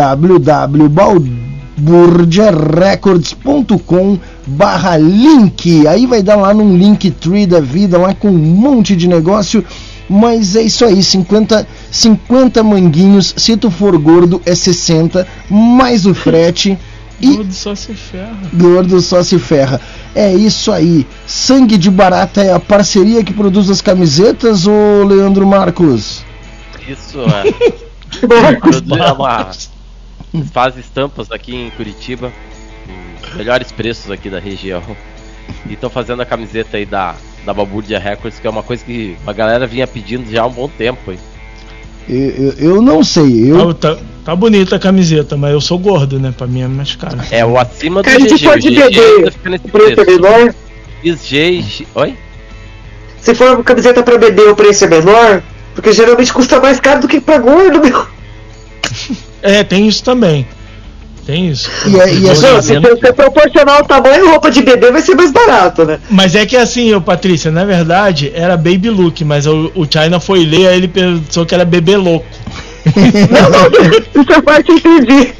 www.balburdiarecords.com 1.78 4.18
barra 4.46 4.96
link. 4.96 5.86
Aí 5.86 6.06
vai 6.06 6.22
dar 6.22 6.36
lá 6.36 6.54
num 6.54 6.74
link 6.76 7.10
tree 7.10 7.46
da 7.46 7.60
vida, 7.60 7.98
lá 7.98 8.14
com 8.14 8.28
um 8.28 8.38
monte 8.38 8.96
de 8.96 9.06
negócio. 9.08 9.62
Mas 10.08 10.56
é 10.56 10.62
isso 10.62 10.84
aí, 10.86 11.02
50, 11.02 11.66
50 11.90 12.62
manguinhos, 12.62 13.34
se 13.36 13.56
tu 13.58 13.70
for 13.70 13.98
gordo 13.98 14.40
é 14.46 14.54
60, 14.54 15.26
mais 15.50 16.06
o 16.06 16.14
frete. 16.14 16.78
E 17.20 17.34
Gordo 17.34 17.52
só 17.52 17.74
se 17.74 17.94
ferra. 17.94 18.38
gordo 18.54 19.00
só 19.00 19.24
se 19.24 19.40
ferra. 19.40 19.80
É 20.14 20.32
isso 20.32 20.70
aí. 20.70 21.04
Sangue 21.26 21.76
de 21.76 21.90
Barata 21.90 22.40
é 22.44 22.52
a 22.52 22.60
parceria 22.60 23.24
que 23.24 23.32
produz 23.32 23.68
as 23.68 23.80
camisetas, 23.80 24.68
ô 24.68 25.02
Leandro 25.04 25.44
Marcos? 25.44 26.22
Isso, 26.88 27.18
é. 27.22 27.42
Uma- 28.86 29.50
Faz 30.52 30.76
estampas 30.76 31.30
aqui 31.30 31.54
em 31.54 31.70
Curitiba. 31.70 32.32
os 33.30 33.34
Melhores 33.36 33.70
preços 33.72 34.10
aqui 34.10 34.28
da 34.30 34.38
região. 34.38 34.82
E 35.68 35.72
estão 35.74 35.88
fazendo 35.88 36.20
a 36.22 36.26
camiseta 36.26 36.76
aí 36.76 36.84
da, 36.84 37.14
da 37.44 37.54
Balbúrdia 37.54 37.98
Records, 37.98 38.38
que 38.38 38.46
é 38.46 38.50
uma 38.50 38.62
coisa 38.62 38.84
que 38.84 39.16
a 39.26 39.32
galera 39.32 39.66
vinha 39.66 39.86
pedindo 39.86 40.30
já 40.30 40.42
há 40.42 40.46
um 40.46 40.50
bom 40.52 40.68
tempo. 40.68 41.10
Hein? 41.10 41.18
Eu, 42.08 42.16
eu- 42.30 42.52
eu 42.74 42.82
não 42.82 43.02
sei, 43.04 43.50
eu. 43.52 43.72
Tá, 43.74 43.94
tá- 43.94 44.02
tá 44.24 44.36
bonita 44.36 44.76
a 44.76 44.78
camiseta, 44.78 45.36
mas 45.36 45.52
eu 45.52 45.60
sou 45.60 45.78
gordo, 45.78 46.18
né? 46.18 46.32
Pra 46.36 46.46
mim 46.46 46.62
é 46.62 46.68
mais 46.68 46.94
caro. 46.96 47.18
É 47.30 47.44
o 47.44 47.58
acima 47.58 48.02
do 48.02 48.08
GG. 48.10 48.48
O 48.48 48.58
de 48.58 48.70
GG 48.70 49.30
fica 49.32 49.50
nesse 49.50 49.66
o 49.66 49.70
preço 49.70 50.00
é 50.00 50.04
menor. 50.04 50.54
XG. 51.04 51.86
Oi? 51.94 52.14
Se 53.20 53.34
for 53.34 53.50
uma 53.56 53.64
camiseta 53.64 54.02
pra 54.02 54.16
bebê, 54.18 54.42
o 54.42 54.56
preço 54.56 54.84
é 54.84 54.88
menor. 54.88 55.42
Porque 55.74 55.92
geralmente 55.92 56.32
custa 56.32 56.60
mais 56.60 56.80
caro 56.80 57.00
do 57.02 57.08
que 57.08 57.20
pra 57.20 57.38
gordo, 57.38 57.80
meu. 57.80 58.06
É, 59.42 59.62
tem 59.64 59.86
isso 59.86 60.02
também. 60.02 60.46
Tem 61.28 61.48
isso. 61.48 61.70
E 61.86 62.00
é- 62.00 62.14
e 62.14 62.26
é 62.26 62.30
Eu 62.30 62.34
se 62.62 62.72
você 62.72 63.12
proporcionar 63.12 63.82
o 63.82 63.84
tamanho, 63.84 64.30
roupa 64.30 64.50
de 64.50 64.62
bebê 64.62 64.90
vai 64.90 65.02
ser 65.02 65.14
mais 65.14 65.30
barato, 65.30 65.84
né? 65.84 65.98
Mas 66.08 66.34
é 66.34 66.46
que 66.46 66.56
assim, 66.56 66.94
ô 66.94 67.02
Patrícia, 67.02 67.50
na 67.50 67.66
verdade 67.66 68.32
era 68.34 68.56
Baby 68.56 68.88
Look, 68.88 69.22
mas 69.26 69.46
o, 69.46 69.70
o 69.74 69.84
China 69.84 70.18
foi 70.20 70.42
ler, 70.46 70.68
aí 70.68 70.78
ele 70.78 70.88
pensou 70.88 71.44
que 71.44 71.54
era 71.54 71.66
bebê 71.66 71.98
louco. 71.98 72.24
Não, 72.96 73.50
não, 73.50 74.22
essa 74.22 74.42
parte 74.42 74.70
eu 74.70 74.76
entendi. 74.76 75.34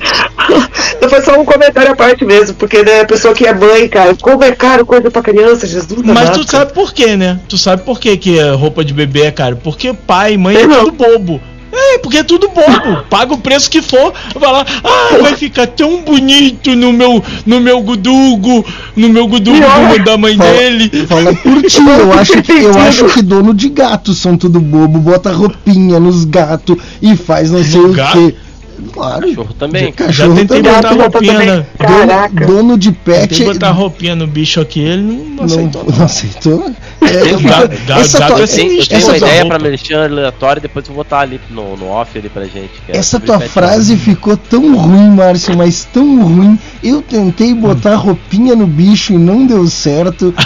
Não 1.01 1.09
foi 1.09 1.23
só 1.23 1.41
um 1.41 1.45
comentário 1.47 1.93
à 1.93 1.97
parte 1.97 2.23
mesmo, 2.23 2.55
porque 2.57 2.83
né, 2.83 3.01
a 3.01 3.05
pessoa 3.07 3.33
que 3.33 3.47
é 3.47 3.55
mãe, 3.55 3.89
cara, 3.89 4.15
como 4.21 4.45
é 4.45 4.53
caro 4.53 4.85
coisa 4.85 5.11
pra 5.11 5.23
criança, 5.23 5.67
Jesus 5.67 6.03
Mas 6.05 6.31
tu 6.31 6.47
sabe 6.47 6.75
por 6.75 6.93
quê, 6.93 7.17
né? 7.17 7.41
Tu 7.49 7.57
sabe 7.57 7.83
por 7.85 7.99
quê 7.99 8.19
que 8.19 8.39
roupa 8.51 8.85
de 8.85 8.93
bebê 8.93 9.23
é 9.23 9.31
caro? 9.31 9.57
Porque 9.57 9.95
pai 9.95 10.35
e 10.35 10.37
mãe 10.37 10.57
é 10.57 10.67
tudo 10.67 10.93
bobo. 10.93 11.41
É, 11.81 11.99
porque 11.99 12.19
é 12.19 12.23
tudo 12.25 12.49
bobo. 12.49 13.03
Paga 13.09 13.35
o 13.35 13.39
preço 13.39 13.71
que 13.71 13.81
for. 13.81 14.13
Vai 14.39 14.53
lá, 14.53 14.65
ah, 14.85 15.19
vai 15.23 15.37
ficar 15.37 15.67
tão 15.69 16.03
bonito 16.03 16.75
no 16.75 16.93
meu, 16.93 17.23
no 17.47 17.61
meu 17.61 17.81
gudugo, 17.83 18.65
no 18.97 19.09
meu 19.09 19.27
gudugo 19.29 19.57
Pior. 19.59 20.05
da 20.05 20.17
mãe 20.19 20.37
Fala- 20.37 20.51
dele. 20.53 21.07
Fala 21.07 21.35
por 21.35 21.63
ti, 21.63 21.81
eu 21.81 22.13
acho, 22.19 22.43
que, 22.43 22.53
eu 22.53 22.79
acho 22.79 23.05
que 23.07 23.23
dono 23.23 23.55
de 23.55 23.69
gato 23.69 24.13
são 24.15 24.37
tudo 24.37 24.61
bobo, 24.61 24.99
bota 24.99 25.33
roupinha 25.33 26.01
nos 26.01 26.25
gatos 26.25 26.77
e 27.01 27.15
faz 27.17 27.51
não 27.51 27.63
sei 27.63 27.81
No 27.81 27.91
o 27.91 27.93
gato? 27.95 28.19
que. 28.19 28.48
Claro. 28.93 29.29
Cachorro 29.29 29.55
também. 29.55 29.85
Já 29.87 29.93
Cachorro 29.93 30.35
tentei 30.37 30.63
também. 30.63 30.75
botar 30.83 30.93
roupinha 30.95 31.33
na. 31.57 31.65
Caraca. 31.79 32.47
Dono, 32.47 32.59
dono 32.63 32.79
de 32.79 32.93
Tentei 32.93 33.27
pet 33.29 33.45
botar 33.45 33.71
roupinha 33.71 34.15
no 34.17 34.27
bicho 34.27 34.61
aqui, 34.61 34.81
ele 34.81 35.03
não, 35.03 35.15
não 35.17 35.35
não, 35.37 35.45
aceitou. 35.45 35.85
não 35.97 36.05
aceitou. 36.05 36.71
É, 37.01 37.07
fica- 37.37 37.49
gato- 37.49 37.69
gato- 37.87 38.01
essa 38.01 38.19
gato 38.19 38.29
tua, 38.35 38.41
é 38.41 38.43
Eu 38.45 38.49
tenho, 38.49 38.73
eu 38.81 38.87
tenho 38.87 39.05
uma 39.07 39.17
ideia 39.17 39.47
pra 39.47 39.59
mexer 39.59 39.95
aleatório, 39.95 40.61
depois 40.63 40.87
eu 40.89 40.95
vou 40.95 41.05
botar 41.05 41.21
ali 41.21 41.41
no, 41.51 41.77
no 41.77 41.87
off 41.89 42.19
ali 42.19 42.29
pra 42.29 42.45
gente. 42.45 42.71
que 42.87 42.93
é 42.93 42.97
essa 42.97 43.19
tua 43.21 43.41
frase 43.41 43.97
ficou 43.97 44.37
tão 44.37 44.77
ruim, 44.77 45.09
Márcio, 45.11 45.57
mas 45.57 45.85
tão 45.93 46.23
ruim. 46.23 46.59
Eu 46.83 47.03
tentei 47.03 47.55
botar 47.55 47.97
roupinha 47.97 48.55
no 48.55 48.67
bicho 48.67 49.13
e 49.13 49.19
não 49.19 49.47
deu 49.47 49.67
certo. 49.69 50.35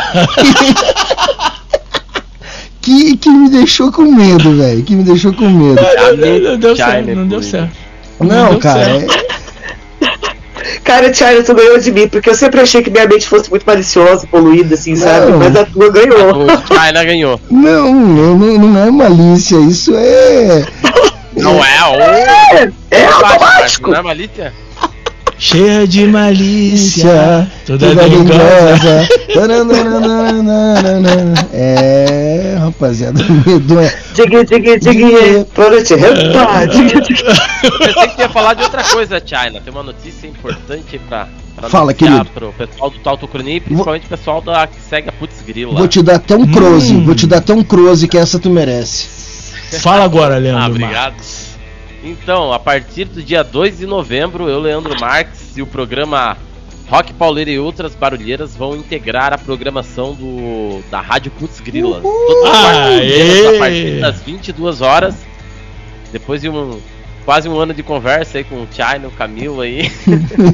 que, 2.80 3.16
que 3.16 3.30
me 3.30 3.48
deixou 3.48 3.92
com 3.92 4.02
medo, 4.02 4.56
velho. 4.56 4.82
Que 4.82 4.94
me 4.94 5.04
deixou 5.04 5.32
com 5.32 5.48
medo. 5.48 5.80
Não 6.42 6.58
deu 6.58 6.74
China, 6.76 6.88
certo, 6.88 7.14
não 7.14 7.26
deu 7.28 7.42
certo. 7.42 7.81
Não, 8.20 8.50
deu 8.50 8.58
cara. 8.58 8.80
é- 8.98 9.06
Cara, 10.84 11.10
Thiago, 11.10 11.42
tu 11.44 11.54
ganhou 11.54 11.78
de 11.78 11.90
mim, 11.92 12.08
porque 12.08 12.28
eu 12.30 12.34
sempre 12.34 12.60
achei 12.60 12.82
que 12.82 12.90
minha 12.90 13.06
mente 13.06 13.26
fosse 13.28 13.48
muito 13.50 13.64
maliciosa, 13.64 14.26
poluída, 14.26 14.74
assim, 14.74 14.94
sabe? 14.94 15.30
Não. 15.32 15.38
Mas 15.38 15.56
a 15.56 15.64
tua 15.64 15.90
ganhou. 15.90 16.44
O 16.44 16.48
China 16.66 17.04
ganhou. 17.04 17.40
Não, 17.50 17.92
não, 17.94 18.36
não, 18.38 18.58
não 18.58 18.86
é 18.86 18.90
malícia, 18.90 19.56
isso 19.58 19.92
é. 19.96 20.64
Não 21.36 21.64
é, 21.64 21.84
ô! 21.88 22.00
É, 22.00 22.72
é 22.90 23.04
automático. 23.06 23.90
Não 23.90 23.98
é 23.98 24.02
malícia? 24.02 24.52
Cheia 25.44 25.88
de 25.88 26.06
malícia, 26.06 27.50
toda 27.66 27.88
Toda 27.88 28.08
dengosa. 28.08 29.08
É, 31.52 32.56
rapaziada, 32.60 33.20
medonha. 33.44 33.92
Digue, 34.14 34.44
digue, 34.44 34.78
digue, 34.78 35.44
para 35.52 35.82
te 35.82 35.96
repar. 35.96 36.68
Pensei 36.68 38.08
que 38.14 38.20
ia 38.22 38.28
falar 38.28 38.54
de 38.54 38.62
outra 38.62 38.84
coisa, 38.84 39.20
China. 39.24 39.60
Tem 39.60 39.72
uma 39.72 39.82
notícia 39.82 40.28
importante 40.28 41.00
pra, 41.08 41.26
pra 41.56 41.68
Fala, 41.68 41.92
querido. 41.92 42.24
pro 42.26 42.52
pessoal 42.52 42.90
do 42.90 42.98
Tautocronia 43.00 43.56
e 43.56 43.60
principalmente 43.60 44.06
o 44.06 44.08
pessoal 44.10 44.40
da 44.40 44.68
que 44.68 44.80
segue 44.88 45.08
a 45.08 45.12
Putz 45.12 45.42
Grila. 45.44 45.74
Vou 45.74 45.88
te 45.88 46.02
dar 46.02 46.16
até 46.16 46.36
um 46.36 46.46
close, 46.46 46.92
Hum. 46.94 47.04
vou 47.04 47.16
te 47.16 47.26
dar 47.26 47.38
até 47.38 47.52
um 47.52 47.64
close 47.64 48.06
que 48.06 48.16
essa 48.16 48.38
tu 48.38 48.48
merece. 48.48 49.08
Fala 49.80 50.04
agora, 50.04 50.36
Ah, 50.36 50.38
Leandro. 50.38 50.70
obrigado. 50.70 51.14
Então, 52.02 52.52
a 52.52 52.58
partir 52.58 53.04
do 53.04 53.22
dia 53.22 53.44
2 53.44 53.78
de 53.78 53.86
novembro, 53.86 54.48
eu, 54.48 54.58
Leandro 54.58 54.98
Marques 54.98 55.56
e 55.56 55.62
o 55.62 55.66
programa 55.66 56.36
Rock 56.88 57.12
Pauleira 57.12 57.50
e 57.50 57.58
outras 57.58 57.94
barulheiras 57.94 58.56
vão 58.56 58.76
integrar 58.76 59.32
a 59.32 59.38
programação 59.38 60.14
do 60.14 60.82
da 60.90 61.00
Rádio 61.00 61.30
Putz 61.32 61.60
Grila. 61.60 62.00
Todas 62.00 62.44
as 62.44 62.60
quartas-feiras, 62.60 63.54
a 63.54 63.58
partir 63.58 64.00
das 64.00 64.22
22 64.22 64.80
horas. 64.80 65.14
Depois 66.12 66.42
de 66.42 66.48
um 66.48 66.80
quase 67.24 67.48
um 67.48 67.58
ano 67.58 67.72
de 67.72 67.82
conversa 67.82 68.38
aí 68.38 68.44
com 68.44 68.56
o 68.56 68.68
China, 68.70 69.08
o 69.08 69.10
Camilo 69.12 69.60
aí. 69.60 69.90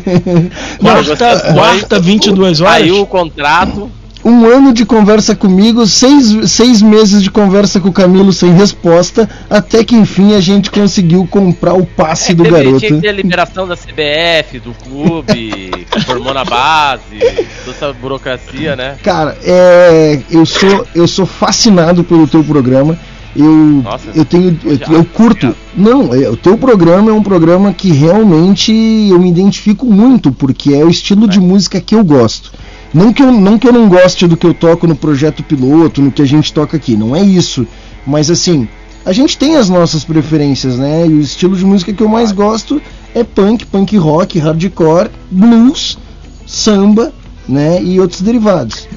Quarta, 0.80 1.54
quarta 1.54 1.98
22 1.98 2.60
horas. 2.60 2.74
Saiu 2.74 3.00
o 3.00 3.06
contrato. 3.06 3.90
Um 4.24 4.44
ano 4.46 4.72
de 4.72 4.84
conversa 4.84 5.34
comigo, 5.34 5.86
seis, 5.86 6.50
seis 6.50 6.82
meses 6.82 7.22
de 7.22 7.30
conversa 7.30 7.80
com 7.80 7.88
o 7.88 7.92
Camilo 7.92 8.32
sem 8.32 8.52
resposta, 8.52 9.28
até 9.48 9.84
que 9.84 9.94
enfim 9.94 10.34
a 10.34 10.40
gente 10.40 10.70
conseguiu 10.70 11.26
comprar 11.26 11.74
o 11.74 11.86
passe 11.86 12.34
do 12.34 12.44
É, 12.44 12.50
Teve- 12.50 12.56
garoto. 12.64 12.78
Tinha 12.80 12.92
que 12.94 13.00
ter 13.00 13.08
a 13.08 13.12
liberação 13.12 13.66
da 13.66 13.76
CBF, 13.76 14.58
do 14.58 14.72
clube, 14.74 15.70
que 15.90 16.00
formou 16.04 16.34
na 16.34 16.44
base, 16.44 17.18
toda 17.64 17.76
essa 17.76 17.92
burocracia, 17.92 18.74
né? 18.76 18.96
Cara, 19.02 19.36
é, 19.42 20.20
eu 20.30 20.44
sou 20.44 20.86
eu 20.94 21.06
sou 21.06 21.24
fascinado 21.26 22.02
pelo 22.04 22.26
teu 22.26 22.42
programa. 22.42 22.98
Eu, 23.36 23.82
Nossa, 23.84 24.08
eu 24.14 24.24
tenho 24.24 24.58
eu, 24.64 24.78
eu 24.96 25.04
curto. 25.04 25.54
Não, 25.76 26.12
é, 26.12 26.28
o 26.28 26.36
teu 26.36 26.58
programa 26.58 27.10
é 27.10 27.14
um 27.14 27.22
programa 27.22 27.72
que 27.72 27.92
realmente 27.92 28.72
eu 28.72 29.18
me 29.20 29.28
identifico 29.28 29.86
muito, 29.86 30.32
porque 30.32 30.74
é 30.74 30.84
o 30.84 30.90
estilo 30.90 31.28
de 31.28 31.38
música 31.38 31.80
que 31.80 31.94
eu 31.94 32.02
gosto. 32.02 32.50
Não 32.92 33.12
que 33.12 33.22
eu, 33.22 33.30
não 33.30 33.58
que 33.58 33.68
eu 33.68 33.72
não 33.72 33.88
goste 33.88 34.26
do 34.26 34.36
que 34.36 34.46
eu 34.46 34.54
toco 34.54 34.86
no 34.86 34.96
projeto 34.96 35.42
piloto, 35.42 36.00
no 36.00 36.10
que 36.10 36.22
a 36.22 36.26
gente 36.26 36.52
toca 36.52 36.76
aqui, 36.76 36.96
não 36.96 37.14
é 37.14 37.22
isso. 37.22 37.66
Mas 38.06 38.30
assim, 38.30 38.66
a 39.04 39.12
gente 39.12 39.36
tem 39.36 39.56
as 39.56 39.68
nossas 39.68 40.04
preferências, 40.04 40.76
né? 40.76 41.06
E 41.06 41.10
o 41.10 41.20
estilo 41.20 41.56
de 41.56 41.64
música 41.64 41.92
que 41.92 42.02
eu 42.02 42.08
mais 42.08 42.32
gosto 42.32 42.80
é 43.14 43.22
punk, 43.22 43.66
punk 43.66 43.96
rock, 43.96 44.38
hardcore, 44.38 45.10
blues, 45.30 45.98
samba, 46.46 47.12
né? 47.48 47.82
E 47.82 48.00
outros 48.00 48.22
derivados. 48.22 48.88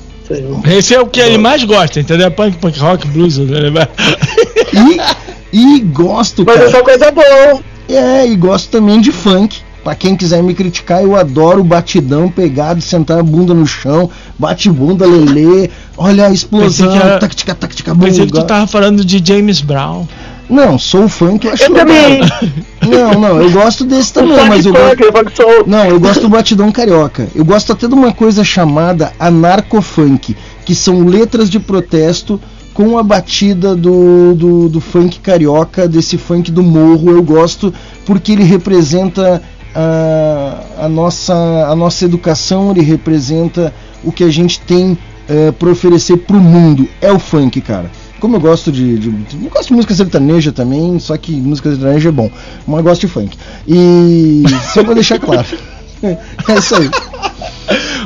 Esse 0.65 0.95
é 0.95 1.01
o 1.01 1.07
que 1.07 1.19
ele 1.19 1.38
mais 1.38 1.63
gosta, 1.63 1.99
entendeu? 1.99 2.31
Punk, 2.31 2.57
punk 2.57 2.80
rock, 2.80 3.07
blues. 3.07 3.38
E, 5.53 5.77
e 5.77 5.80
gosto, 5.81 6.45
Mas 6.45 6.55
cara. 6.55 6.68
é 6.69 6.72
só 6.72 6.81
coisa 6.81 7.11
boa. 7.11 7.61
É, 7.89 8.26
e 8.26 8.35
gosto 8.38 8.69
também 8.69 9.01
de 9.01 9.11
funk. 9.11 9.59
Pra 9.84 9.95
quem 9.95 10.16
quiser 10.16 10.44
me 10.44 10.53
criticar, 10.53 11.02
eu 11.02 11.16
adoro 11.16 11.64
batidão 11.64 12.30
pegado, 12.30 12.80
sentar 12.82 13.18
a 13.18 13.24
bunda 13.24 13.52
no 13.53 13.66
chão, 13.66 14.10
bate 14.38 14.70
bunda, 14.70 15.08
lelê, 15.08 15.72
olha 15.98 16.28
a 16.28 16.32
explosão, 16.32 16.95
era- 16.95 17.18
tac-tica, 17.18 17.56
tac-tica, 17.56 17.95
Pensei 17.95 18.28
que 18.28 18.32
tu 18.32 18.44
tava 18.44 18.68
falando 18.68 19.03
de 19.03 19.20
James 19.26 19.60
Brown. 19.60 20.06
Não, 20.48 20.78
sou 20.78 21.08
funk, 21.08 21.48
eu 21.48 21.53
acho 21.53 21.64
Eu 21.64 21.70
legal. 21.74 21.88
também. 21.88 22.22
Não, 22.90 23.14
não, 23.22 23.41
eu 23.41 23.49
gosto 23.52 23.86
desse 23.86 24.12
também, 24.14 24.38
mas 24.49 24.66
eu 24.66 24.74
gosto. 24.74 25.44
Não, 25.66 25.86
eu 25.86 25.99
gosto 25.99 26.22
do 26.22 26.30
batidão 26.30 26.72
carioca. 26.72 27.28
Eu 27.34 27.45
gosto 27.45 27.72
até 27.72 27.88
de 27.88 27.94
uma 27.94 28.12
coisa 28.14 28.44
chamada 28.44 29.14
anarcofunk, 29.18 30.36
que 30.66 30.76
são 30.76 31.06
letras 31.06 31.49
de 31.49 31.60
protesto 31.60 32.40
com 32.74 32.98
a 32.98 33.03
batida 33.03 33.76
do, 33.76 34.34
do, 34.36 34.70
do 34.70 34.80
funk 34.82 35.20
carioca, 35.20 35.88
desse 35.88 36.18
funk 36.18 36.52
do 36.52 36.62
morro. 36.64 37.12
Eu 37.12 37.24
gosto 37.24 37.74
porque 38.06 38.34
ele 38.34 38.44
representa 38.44 39.41
a, 39.76 40.85
a, 40.85 40.89
nossa, 40.89 41.34
a 41.34 41.76
nossa 41.76 42.06
educação, 42.06 42.72
ele 42.72 42.81
representa 42.81 43.73
o 44.03 44.11
que 44.11 44.23
a 44.23 44.30
gente 44.30 44.60
tem 44.61 44.98
eh, 45.27 45.52
para 45.52 45.69
oferecer 45.69 46.18
pro 46.18 46.39
mundo. 46.39 46.88
É 46.99 47.11
o 47.11 47.19
funk, 47.19 47.61
cara. 47.61 47.89
Como 48.19 48.35
eu 48.35 48.39
gosto 48.39 48.72
de, 48.72 48.99
de. 48.99 49.07
Eu 49.43 49.49
gosto 49.49 49.69
de 49.69 49.73
música 49.73 49.93
sertaneja 49.93 50.52
também, 50.52 50.99
só 50.99 51.18
que 51.18 51.31
música 51.31 51.72
sertaneja 51.72 52.10
é 52.10 52.11
bom. 52.11 52.30
Mas 52.68 52.77
eu 52.77 52.84
gosto 52.84 53.02
de 53.02 53.07
funk. 53.07 53.38
E. 53.68 54.43
Só 54.73 54.84
pra 54.84 54.93
deixar 54.93 55.19
claro. 55.19 55.48
É 56.03 56.57
isso 56.57 56.73
aí. 56.76 56.89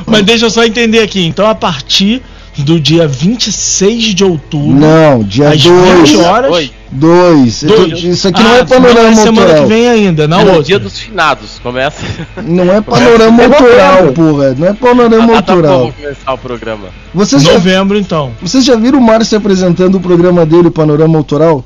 Mas 0.06 0.22
deixa 0.22 0.44
eu 0.44 0.50
só 0.50 0.62
entender 0.66 1.00
aqui. 1.00 1.24
Então, 1.24 1.46
a 1.46 1.54
partir 1.54 2.22
do 2.62 2.80
dia 2.80 3.06
26 3.06 4.14
de 4.14 4.24
outubro. 4.24 4.74
Não, 4.74 5.22
dia 5.22 5.50
às 5.50 5.62
2. 5.62 6.10
20 6.10 6.16
horas. 6.24 6.52
Oi. 6.52 6.70
Dois. 6.90 7.62
Dois. 7.62 8.02
Isso 8.04 8.28
aqui 8.28 8.40
Ah, 8.40 8.44
não 8.44 8.54
é 8.56 8.64
panorama 8.64 9.02
não 9.02 9.08
é 9.10 9.14
semana 9.16 9.40
autoral. 9.48 9.62
que 9.62 9.68
vem 9.74 9.88
ainda, 9.88 10.26
na 10.28 10.40
É 10.40 10.44
outra. 10.44 10.62
dia 10.62 10.78
dos 10.78 10.98
finados. 10.98 11.58
Começa. 11.62 11.98
Não 12.42 12.72
é 12.72 12.80
panorama 12.80 13.44
autoral, 13.44 14.12
porra. 14.14 14.54
Não 14.56 14.68
é 14.68 14.72
panorama 14.72 15.38
Ah, 15.38 15.42
tá 15.42 15.54
começar 15.54 16.32
o 16.32 16.38
programa. 16.38 16.88
Vocês 17.12 17.42
já, 17.42 17.52
Novembro, 17.54 17.98
então. 17.98 18.32
vocês 18.40 18.64
já 18.64 18.76
viram 18.76 18.98
o 18.98 19.02
Márcio 19.02 19.36
apresentando 19.36 19.96
o 19.96 20.00
programa 20.00 20.46
dele, 20.46 20.68
o 20.68 20.70
Panorama 20.70 21.18
Autoral? 21.18 21.64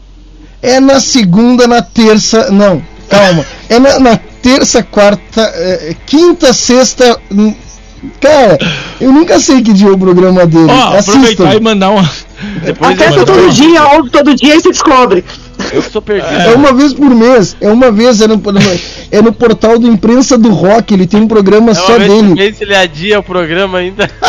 É 0.63 0.81
na 0.81 1.01
segunda, 1.01 1.67
na 1.67 1.83
terça. 1.83 2.51
Não, 2.51 2.83
calma. 3.09 3.45
É 3.69 3.79
na, 3.79 3.99
na 3.99 4.17
terça, 4.43 4.83
quarta, 4.83 5.41
é, 5.55 5.95
quinta, 6.07 6.53
sexta. 6.53 7.19
Cara, 8.21 8.59
eu 9.01 9.13
nunca 9.13 9.39
sei 9.39 9.61
que 9.63 9.73
dia 9.73 9.89
é 9.89 9.93
o 9.93 9.99
programa 9.99 10.47
dele. 10.47 10.71
Ó, 10.71 10.99
aproveitar 10.99 11.55
e 11.55 11.61
mandar 11.61 11.91
uma. 11.91 12.09
Depois 12.65 12.99
Acessa 12.99 13.25
todo 13.27 13.51
dia, 13.51 13.87
ouve 13.95 14.11
todo 14.11 14.35
dia 14.35 14.57
e 14.57 14.61
se 14.61 14.71
descobre. 14.71 15.23
Eu 15.73 15.83
que 15.83 15.93
sou 15.93 16.01
perdido. 16.01 16.33
É 16.33 16.55
uma 16.55 16.73
vez 16.73 16.95
por 16.95 17.11
mês. 17.11 17.55
É 17.61 17.71
uma 17.71 17.91
vez. 17.91 18.21
É 18.23 18.27
no, 18.27 18.41
é 19.13 19.23
no 19.23 19.33
portal 19.33 19.79
do 19.79 19.87
Imprensa 19.87 20.39
do 20.39 20.49
Rock. 20.51 20.95
Ele 20.95 21.07
tem 21.07 21.21
um 21.21 21.29
programa 21.29 21.73
É 21.73 21.75
só 21.75 21.89
uma 21.89 21.99
vez 21.99 22.11
por 22.11 22.23
dele. 22.23 22.35
mês 22.35 22.61
ele 22.61 22.75
adia 22.75 23.19
o 23.19 23.23
programa 23.23 23.79
ainda. 23.79 24.11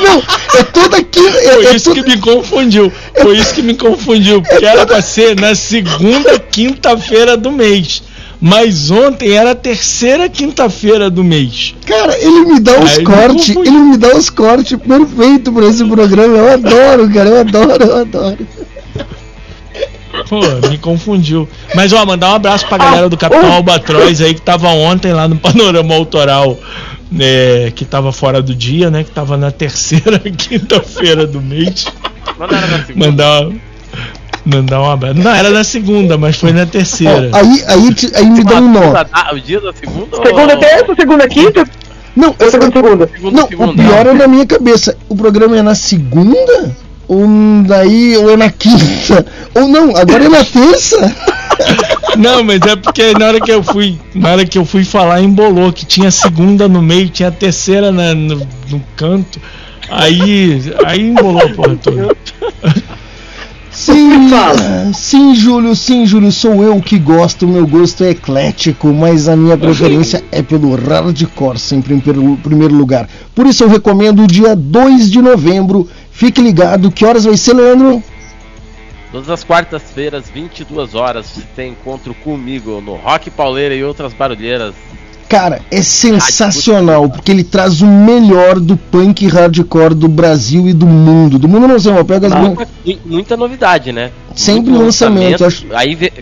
Não, 0.00 0.22
é 0.58 0.62
toda 0.64 1.02
quinta. 1.02 1.38
É, 1.38 1.52
Foi 1.54 1.66
é 1.66 1.74
isso 1.76 1.94
to- 1.94 2.02
que 2.02 2.10
me 2.10 2.18
confundiu. 2.18 2.92
Foi 3.20 3.36
isso 3.36 3.54
que 3.54 3.62
me 3.62 3.74
confundiu. 3.74 4.42
Porque 4.42 4.64
era 4.64 4.86
pra 4.86 5.02
ser 5.02 5.38
na 5.38 5.54
segunda 5.54 6.38
quinta-feira 6.38 7.36
do 7.36 7.50
mês. 7.50 8.02
Mas 8.40 8.90
ontem 8.90 9.32
era 9.32 9.50
a 9.50 9.54
terceira 9.54 10.28
quinta-feira 10.28 11.10
do 11.10 11.24
mês. 11.24 11.74
Cara, 11.84 12.16
ele 12.18 12.40
me 12.44 12.60
dá 12.60 12.78
os 12.78 12.98
cortes. 12.98 13.48
Ele 13.56 13.70
me 13.70 13.96
dá 13.96 14.16
os 14.16 14.30
cortes 14.30 14.78
perfeitos 14.78 15.52
pra 15.52 15.66
esse 15.66 15.84
programa. 15.84 16.36
Eu 16.36 16.52
adoro, 16.52 17.10
cara. 17.12 17.28
Eu 17.28 17.40
adoro, 17.40 17.84
eu 17.84 17.96
adoro. 17.96 18.38
Pô, 20.28 20.40
me 20.68 20.78
confundiu. 20.78 21.48
Mas 21.74 21.92
ó, 21.92 22.04
mandar 22.06 22.30
um 22.30 22.34
abraço 22.34 22.66
pra 22.68 22.78
galera 22.78 23.08
do 23.08 23.16
Capitão 23.16 23.52
Albatroz 23.52 24.20
aí 24.20 24.34
que 24.34 24.40
tava 24.40 24.68
ontem 24.68 25.12
lá 25.12 25.26
no 25.28 25.36
Panorama 25.36 25.94
Autoral. 25.94 26.58
né, 27.10 27.70
que 27.74 27.84
tava 27.84 28.12
fora 28.12 28.42
do 28.42 28.54
dia, 28.54 28.90
né? 28.90 29.02
Que 29.02 29.10
tava 29.10 29.36
na 29.36 29.50
terceira 29.50 30.18
quinta-feira 30.30 31.26
do 31.26 31.40
mês. 31.40 31.86
Era 32.38 32.66
na 32.66 32.84
segunda. 32.84 33.06
Mandar, 33.06 33.48
mandar 34.44 34.80
um 34.82 34.90
abraço. 34.90 35.18
Não, 35.18 35.30
era 35.34 35.50
na 35.50 35.64
segunda, 35.64 36.16
mas 36.18 36.36
foi 36.36 36.52
na 36.52 36.66
terceira. 36.66 37.30
Ó, 37.32 37.36
aí, 37.36 37.62
aí, 37.66 37.96
aí 38.14 38.26
me 38.30 38.44
dá 38.44 38.56
um 38.56 38.72
nó. 38.72 38.92
Ah, 39.12 39.30
o 39.34 39.40
dia 39.40 39.60
da 39.60 39.72
segunda? 39.72 40.16
Segunda, 40.16 40.54
ou- 40.54 40.60
terça, 40.60 40.94
segunda, 40.94 41.28
quinta? 41.28 41.64
Não, 42.16 42.34
Ou 42.38 42.50
segunda, 42.50 42.72
segunda? 42.72 43.08
Segunda, 43.12 43.36
não, 43.36 43.44
o 43.44 43.48
segunda. 43.48 43.82
pior 43.82 44.06
é 44.06 44.12
na 44.12 44.26
minha 44.26 44.46
cabeça. 44.46 44.96
O 45.08 45.14
programa 45.16 45.56
é 45.56 45.62
na 45.62 45.74
segunda? 45.74 46.74
Ou 47.06 47.26
daí, 47.66 48.16
ou 48.18 48.30
é 48.30 48.36
na 48.36 48.50
quinta? 48.50 49.24
Ou 49.54 49.68
não, 49.68 49.96
agora 49.96 50.24
é 50.24 50.28
na 50.28 50.44
terça? 50.44 51.14
Não, 52.16 52.42
mas 52.42 52.60
é 52.62 52.74
porque 52.76 53.12
na 53.18 53.26
hora 53.26 53.40
que 53.40 53.50
eu 53.52 53.62
fui, 53.62 53.98
na 54.14 54.30
hora 54.30 54.44
que 54.46 54.58
eu 54.58 54.64
fui 54.64 54.84
falar 54.84 55.20
embolou 55.20 55.72
que 55.72 55.84
tinha 55.84 56.08
a 56.08 56.10
segunda 56.10 56.68
no 56.68 56.80
meio, 56.82 57.08
tinha 57.08 57.28
a 57.28 57.32
terceira 57.32 57.92
na- 57.92 58.14
no, 58.14 58.36
no 58.70 58.82
canto. 58.96 59.40
Aí, 59.90 60.60
aí 60.86 61.00
embolou 61.10 61.42
a 61.42 61.48
porra 61.50 61.76
toda. 61.76 62.16
Sim, 63.88 64.92
sim, 64.92 65.34
Júlio, 65.34 65.74
sim, 65.74 66.04
Júlio, 66.04 66.30
sou 66.30 66.62
eu 66.62 66.78
que 66.82 66.98
gosto, 66.98 67.48
meu 67.48 67.66
gosto 67.66 68.04
é 68.04 68.10
eclético, 68.10 68.88
mas 68.88 69.28
a 69.28 69.34
minha 69.34 69.56
preferência 69.56 70.22
é 70.30 70.42
pelo 70.42 70.74
hardcore, 70.74 71.58
sempre 71.58 71.94
em 71.94 72.00
primeiro 72.00 72.74
lugar. 72.74 73.08
Por 73.34 73.46
isso 73.46 73.64
eu 73.64 73.68
recomendo 73.68 74.22
o 74.22 74.26
dia 74.26 74.54
2 74.54 75.10
de 75.10 75.22
novembro. 75.22 75.88
Fique 76.10 76.42
ligado, 76.42 76.90
que 76.90 77.04
horas 77.04 77.24
vai 77.24 77.36
ser, 77.38 77.54
Leandro? 77.54 78.02
Todas 79.10 79.30
as 79.30 79.42
quartas-feiras, 79.42 80.28
22 80.28 80.94
horas, 80.94 81.24
você 81.26 81.42
tem 81.56 81.70
encontro 81.72 82.12
comigo 82.12 82.82
no 82.82 82.94
Rock 82.94 83.30
Pauleira 83.30 83.74
e 83.74 83.82
outras 83.82 84.12
barulheiras. 84.12 84.74
Cara, 85.28 85.60
é 85.70 85.82
sensacional, 85.82 87.08
porque 87.10 87.30
ele 87.30 87.44
traz 87.44 87.82
o 87.82 87.86
melhor 87.86 88.58
do 88.58 88.76
punk 88.76 89.26
hardcore 89.26 89.94
do 89.94 90.08
Brasil 90.08 90.66
e 90.68 90.72
do 90.72 90.86
mundo. 90.86 91.38
Do 91.38 91.46
mundo 91.46 91.68
não 91.68 91.78
sei, 91.78 91.92
mas 91.92 92.06
pega 92.06 92.28
as 92.28 92.34
Muita, 92.34 92.66
mu- 92.84 92.98
muita 93.04 93.36
novidade, 93.36 93.92
né? 93.92 94.10
Sempre 94.34 94.70
Muito 94.70 94.84
lançamento, 94.84 95.44
acho- 95.44 95.66
Aí, 95.74 95.94
vê- 95.94 96.12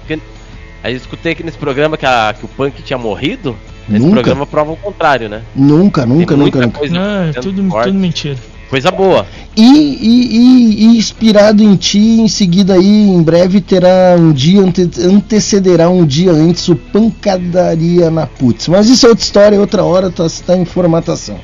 aí 0.83 0.93
eu 0.93 0.97
escutei 0.97 1.33
aqui 1.33 1.45
nesse 1.45 1.59
programa 1.59 1.97
que, 1.97 2.05
a- 2.05 2.35
que 2.37 2.45
o 2.45 2.49
punk 2.49 2.83
tinha 2.83 2.99
morrido. 2.99 3.57
Esse 3.89 4.01
Nunca. 4.01 4.15
programa 4.15 4.45
prova 4.47 4.73
o 4.73 4.77
contrário, 4.77 5.29
né? 5.29 5.43
Nunca, 5.55 6.05
nunca, 6.05 6.37
nunca, 6.37 6.61
nunca. 6.61 6.79
coisa 6.81 6.93
Não, 6.93 7.23
é 7.29 7.33
tudo, 7.35 7.63
tudo 7.85 7.95
mentira. 7.95 8.37
Coisa 8.69 8.91
boa. 8.91 9.25
E, 9.57 9.63
e- 9.63 10.37
e- 10.37 10.85
e 10.85 10.99
inspirado 10.99 11.63
em 11.63 11.77
ti, 11.77 11.99
em 11.99 12.29
seguida 12.29 12.75
aí, 12.75 12.85
em 13.09 13.23
breve 13.23 13.61
terá 13.61 14.17
um 14.19 14.33
dia, 14.33 14.61
ante- 14.61 14.91
antecederá 15.01 15.89
um 15.89 16.05
dia 16.05 16.33
antes 16.33 16.69
o 16.69 16.75
Pancadaria 16.77 18.11
na 18.11 18.27
Putz. 18.27 18.69
Mas 18.69 18.89
isso 18.89 19.07
é 19.07 19.09
outra 19.09 19.25
história, 19.25 19.61
outra 19.61 19.85
hora, 19.85 20.11
tá, 20.11 20.27
tá 20.45 20.57
em 20.57 20.65
formatação. 20.65 21.39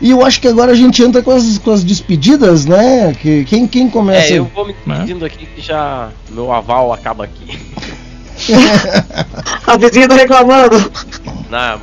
E 0.00 0.10
eu 0.10 0.24
acho 0.24 0.40
que 0.40 0.46
agora 0.48 0.72
a 0.72 0.74
gente 0.74 1.02
entra 1.02 1.22
com 1.22 1.30
as, 1.32 1.58
com 1.58 1.70
as 1.72 1.82
despedidas, 1.82 2.64
né? 2.66 3.14
Que, 3.20 3.44
quem, 3.44 3.66
quem 3.66 3.88
começa? 3.88 4.32
É, 4.34 4.38
eu 4.38 4.44
vou 4.54 4.66
me 4.66 4.72
despedindo 4.72 5.24
aqui 5.24 5.46
que 5.46 5.60
já 5.60 6.08
meu 6.30 6.52
aval 6.52 6.92
acaba 6.92 7.24
aqui. 7.24 7.58
A 9.66 9.76
vizinha 9.76 10.08
tá 10.08 10.14
reclamando. 10.14 10.90
Na, 11.50 11.78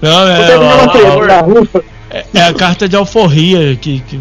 Não, 0.00 0.28
é, 0.28 0.46
Você 0.46 0.54
ó, 0.54 0.60
não 0.60 0.66
ó, 0.66 0.84
aprende, 0.84 1.26
na 1.26 1.40
rufa. 1.40 1.84
É, 2.18 2.24
é 2.34 2.42
a 2.42 2.54
carta 2.54 2.88
de 2.88 2.96
alforria 2.96 3.76
que, 3.76 4.00
que 4.00 4.20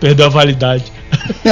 perdeu 0.00 0.26
a 0.26 0.28
validade. 0.28 0.84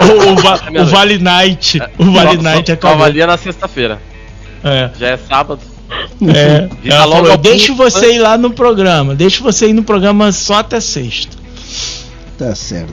o, 0.00 0.32
o, 0.32 0.36
va- 0.36 0.82
o 0.82 0.86
Vale 0.86 1.18
Night. 1.18 1.80
O 1.98 2.04
Vale 2.12 2.36
só- 2.36 2.42
Night 2.42 2.66
só 2.66 2.72
acabou. 2.74 2.98
valia 2.98 3.26
na 3.26 3.36
sexta-feira. 3.36 4.00
É. 4.64 4.90
Já 4.98 5.08
é 5.08 5.16
sábado. 5.16 5.60
É, 6.34 6.68
ela 6.84 7.16
falou, 7.16 7.36
deixa 7.38 7.72
você 7.72 8.14
ir 8.14 8.18
lá 8.18 8.36
no 8.36 8.50
programa, 8.50 9.14
deixa 9.14 9.42
você 9.42 9.68
ir 9.68 9.72
no 9.72 9.82
programa 9.82 10.30
só 10.32 10.58
até 10.58 10.80
sexta. 10.80 11.36
Tá 12.36 12.54
certo. 12.54 12.92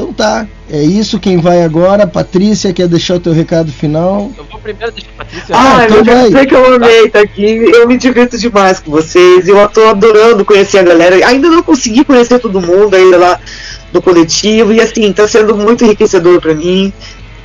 Então 0.00 0.14
tá, 0.14 0.46
é 0.70 0.82
isso. 0.82 1.20
Quem 1.20 1.36
vai 1.36 1.62
agora? 1.62 2.06
Patrícia, 2.06 2.72
quer 2.72 2.88
deixar 2.88 3.16
o 3.16 3.20
teu 3.20 3.34
recado 3.34 3.70
final? 3.70 4.32
Eu 4.36 4.44
vou 4.44 4.58
primeiro 4.58 4.90
deixar 4.92 5.10
a 5.10 5.24
Patrícia. 5.24 5.54
Ai, 5.54 5.84
então 5.84 5.98
eu 5.98 6.04
quero 6.04 6.16
vai. 6.16 6.28
dizer 6.28 6.46
que 6.46 6.54
eu 6.54 6.74
amei 6.74 7.04
estar 7.04 7.20
aqui. 7.20 7.70
Eu 7.70 7.86
me 7.86 7.98
divirto 7.98 8.38
demais 8.38 8.80
com 8.80 8.90
vocês. 8.90 9.46
Eu 9.46 9.68
tô 9.68 9.84
adorando 9.84 10.42
conhecer 10.42 10.78
a 10.78 10.82
galera. 10.82 11.16
Ainda 11.26 11.50
não 11.50 11.62
consegui 11.62 12.02
conhecer 12.02 12.38
todo 12.38 12.62
mundo 12.62 12.96
ainda 12.96 13.18
lá 13.18 13.40
do 13.92 14.00
coletivo. 14.00 14.72
E 14.72 14.80
assim, 14.80 15.12
tá 15.12 15.28
sendo 15.28 15.54
muito 15.54 15.84
enriquecedor 15.84 16.40
para 16.40 16.54
mim. 16.54 16.90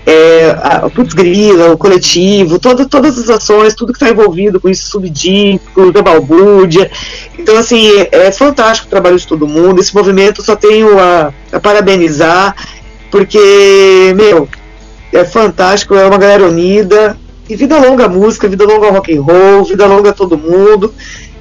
É, 0.05 0.55
a, 0.61 0.89
Putz 0.89 1.13
Grila, 1.13 1.71
o 1.71 1.77
coletivo, 1.77 2.59
todo, 2.59 2.87
todas 2.87 3.17
as 3.17 3.29
ações, 3.29 3.73
tudo 3.73 3.91
que 3.91 3.97
está 3.97 4.09
envolvido 4.09 4.59
com 4.59 4.69
isso, 4.69 4.89
subdisco, 4.89 5.91
da 5.91 6.01
balbúrdia. 6.01 6.91
Então, 7.39 7.57
assim, 7.57 7.89
é, 8.11 8.27
é 8.27 8.31
fantástico 8.31 8.87
o 8.87 8.89
trabalho 8.89 9.17
de 9.17 9.25
todo 9.25 9.47
mundo. 9.47 9.81
Esse 9.81 9.95
movimento 9.95 10.43
só 10.43 10.55
tenho 10.55 10.99
a, 10.99 11.33
a 11.51 11.59
parabenizar, 11.59 12.55
porque, 13.09 14.13
meu, 14.15 14.47
é 15.11 15.25
fantástico, 15.25 15.95
é 15.95 16.05
uma 16.05 16.17
galera 16.17 16.45
unida. 16.45 17.17
E 17.47 17.55
vida 17.55 17.77
longa 17.77 18.05
a 18.05 18.09
música, 18.09 18.47
vida 18.47 18.65
longa 18.65 18.87
ao 18.87 18.93
rock 18.93 19.15
and 19.15 19.21
roll, 19.21 19.63
vida 19.63 19.85
longa 19.85 20.09
a 20.09 20.13
todo 20.13 20.37
mundo. 20.37 20.93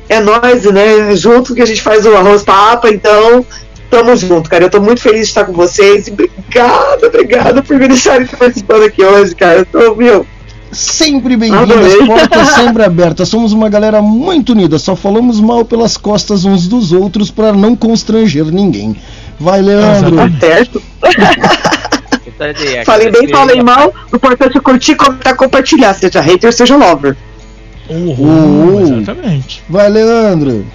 É 0.09 0.20
nós, 0.20 0.65
né? 0.65 1.16
Junto 1.16 1.55
que 1.55 1.62
a 1.62 1.66
gente 1.66 1.81
faz 1.81 2.05
o 2.05 2.15
arroz 2.15 2.43
papa, 2.43 2.91
então 2.91 3.45
tamo 3.95 4.16
junto, 4.16 4.51
cara. 4.51 4.65
Eu 4.65 4.71
tô 4.71 4.81
muito 4.81 5.01
feliz 5.01 5.21
de 5.21 5.27
estar 5.29 5.45
com 5.45 5.53
vocês. 5.53 6.09
E 6.09 6.11
obrigada, 6.12 7.07
obrigada 7.07 7.62
por 7.62 7.79
me 7.79 7.87
deixarem 7.89 8.27
participando 8.27 8.83
aqui 8.85 9.05
hoje, 9.05 9.35
cara. 9.35 9.61
Eu 9.61 9.66
tô, 9.66 9.95
meu. 9.95 10.27
Sempre 10.73 11.37
bem-vindas, 11.37 11.95
portas 12.05 12.49
sempre 12.55 12.83
abertas. 12.83 13.29
Somos 13.29 13.53
uma 13.53 13.69
galera 13.69 14.03
muito 14.03 14.51
unida, 14.51 14.77
só 14.77 14.97
falamos 14.97 15.41
mal 15.41 15.65
pelas 15.65 15.97
costas 15.97 16.45
uns 16.45 16.66
dos 16.66 16.91
outros 16.91 17.31
para 17.31 17.53
não 17.53 17.77
constranger 17.77 18.47
ninguém. 18.47 18.97
Vai, 19.39 19.62
Leandro. 19.62 20.16
Tá 20.16 20.31
certo. 20.41 20.83
Falei 22.85 23.11
bem, 23.12 23.29
falei 23.29 23.62
mal. 23.62 23.95
O 24.12 24.16
importante 24.16 24.59
é 24.59 24.61
curtir, 24.61 24.97
comentar, 24.97 25.37
compartilhar. 25.37 25.95
Seja 25.95 26.21
hater, 26.21 26.53
seja 26.53 26.77
lover. 26.77 27.16
Uhul, 27.89 28.83
Uh. 28.83 29.01
exatamente. 29.01 29.62
Vai, 29.69 29.89
Leandro. 29.89 30.66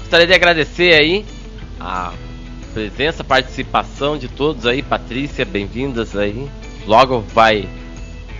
Gostaria 0.00 0.26
de 0.26 0.32
agradecer 0.32 0.92
aí 0.94 1.24
a 1.78 2.10
presença, 2.70 3.22
participação 3.22 4.16
de 4.16 4.28
todos 4.28 4.66
aí, 4.66 4.82
Patrícia, 4.82 5.44
bem-vindas 5.44 6.16
aí. 6.16 6.48
Logo 6.86 7.20
vai 7.34 7.68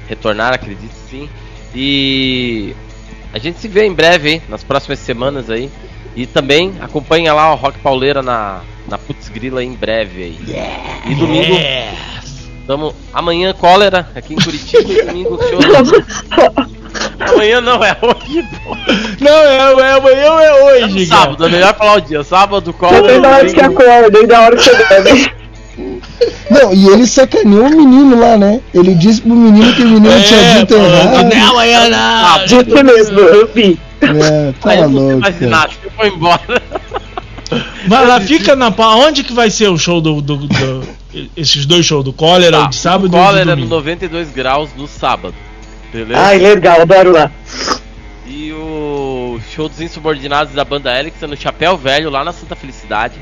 retornar, 0.09 0.55
acredito 0.55 0.95
sim. 1.09 1.29
E 1.75 2.75
a 3.33 3.39
gente 3.39 3.61
se 3.61 3.69
vê 3.69 3.85
em 3.85 3.93
breve 3.93 4.29
aí, 4.29 4.43
nas 4.49 4.65
próximas 4.65 4.99
semanas 4.99 5.51
aí. 5.51 5.71
E 6.17 6.27
também 6.27 6.75
acompanha 6.81 7.33
lá 7.33 7.53
o 7.53 7.57
Rock 7.57 7.79
Pauleira 7.79 8.23
na, 8.23 8.63
na 8.89 8.99
Putz 8.99 9.29
Grila 9.29 9.63
em 9.63 9.73
breve 9.73 10.23
aí. 10.25 10.39
E 11.07 11.15
domingo, 11.15 11.55
tamo, 12.71 12.95
amanhã 13.13 13.53
cólera 13.53 14.07
aqui 14.15 14.35
em 14.35 14.37
Curitiba 14.37 14.93
e 14.93 15.03
domingo 15.03 15.37
show. 15.43 15.59
Amanhã 17.19 17.61
não 17.61 17.83
é 17.83 17.97
hoje, 18.01 18.45
pô. 18.63 18.77
Não, 19.21 19.33
é, 19.33 19.57
é 19.57 19.93
amanhã 19.93 20.33
ou 20.33 20.41
é 20.41 20.65
hoje, 20.65 21.07
cara? 21.09 21.23
Sábado, 21.23 21.47
é 21.47 21.49
melhor 21.49 21.75
falar 21.75 21.95
o 21.97 22.01
dia. 22.01 22.23
Sábado, 22.23 22.73
qual 22.73 22.93
Depende 22.93 23.23
da 23.23 23.29
hora 23.29 23.53
que 23.53 23.61
acorda 23.61 24.19
e 24.21 24.27
da 24.27 24.41
hora 24.41 24.57
que 24.57 24.63
você 24.63 24.85
bebe. 24.89 25.33
Não, 26.49 26.73
e 26.73 26.89
ele 26.89 27.07
sacaneou 27.09 27.67
o 27.67 27.71
menino 27.71 28.21
lá, 28.21 28.37
né? 28.37 28.61
Ele 28.73 28.95
disse 28.95 29.21
pro 29.23 29.35
menino 29.35 29.75
que 29.75 29.83
o 29.83 29.89
menino 29.89 30.13
É, 30.13 30.21
tinha 30.23 30.55
dito 30.61 30.75
errado. 30.75 31.35
não, 31.35 31.51
amanhã 31.51 31.89
não. 31.89 32.45
Disse 32.45 32.83
mesmo, 32.85 33.19
eu 33.19 33.49
vi. 33.53 33.81
É, 34.01 34.53
tá 34.61 34.71
Aí 34.71 34.87
louco. 34.87 35.21
vou 35.97 36.07
embora. 36.07 36.63
Vai 37.87 38.07
lá, 38.07 38.21
fica 38.21 38.55
na. 38.55 38.73
Onde 38.97 39.25
que 39.25 39.33
vai 39.33 39.51
ser 39.51 39.69
o 39.69 39.79
show 39.79 40.01
do. 40.01 40.21
do- 40.21 40.37
do- 40.47 41.01
esses 41.37 41.67
dois 41.67 41.85
shows 41.85 42.05
do 42.05 42.13
Cólera, 42.13 42.61
o 42.61 42.69
de 42.69 42.77
sábado 42.77 43.03
o 43.03 43.07
e 43.07 43.09
o 43.09 43.11
de 43.11 43.17
cólera 43.27 43.45
no 43.47 43.57
domingo? 43.57 43.75
92 43.75 44.31
graus 44.31 44.71
no 44.77 44.87
sábado. 44.87 45.35
Beleza? 45.93 46.21
Ai, 46.21 46.39
legal, 46.39 46.81
adoro 46.83 47.11
lá. 47.13 47.31
E 48.29 48.53
o 48.53 49.41
show 49.53 49.69
dos 49.69 49.81
insubordinados 49.81 50.55
da 50.55 50.65
banda 50.65 50.97
Helix 50.97 51.21
é 51.21 51.27
no 51.27 51.37
Chapéu 51.37 51.77
Velho, 51.77 52.11
lá 52.11 52.23
na 52.23 52.33
Santa 52.33 52.55
Felicidade. 52.55 53.17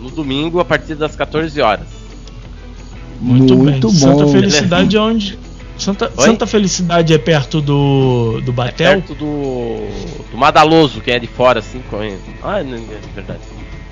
No 0.00 0.10
domingo, 0.10 0.60
a 0.60 0.64
partir 0.64 0.94
das 0.94 1.14
14 1.14 1.60
horas. 1.60 1.86
Muito, 3.20 3.54
Muito 3.54 3.70
bem. 3.70 3.80
bom. 3.80 3.88
Santa 3.90 4.26
Felicidade 4.28 4.96
é 4.96 5.00
onde? 5.00 5.38
Santa, 5.78 6.12
Oi? 6.16 6.24
Santa 6.24 6.46
Felicidade 6.46 7.12
é 7.12 7.18
perto 7.18 7.60
do, 7.60 8.40
do 8.42 8.50
É 8.50 8.54
Batel? 8.54 8.92
perto 8.92 9.14
do, 9.14 9.86
do 10.30 10.36
Madaloso, 10.36 11.00
quem 11.00 11.14
é 11.14 11.18
de 11.18 11.26
fora, 11.26 11.58
assim, 11.58 11.82
conhece. 11.90 12.20
Ah, 12.42 12.62
não, 12.62 12.76
é 12.76 13.14
verdade. 13.14 13.40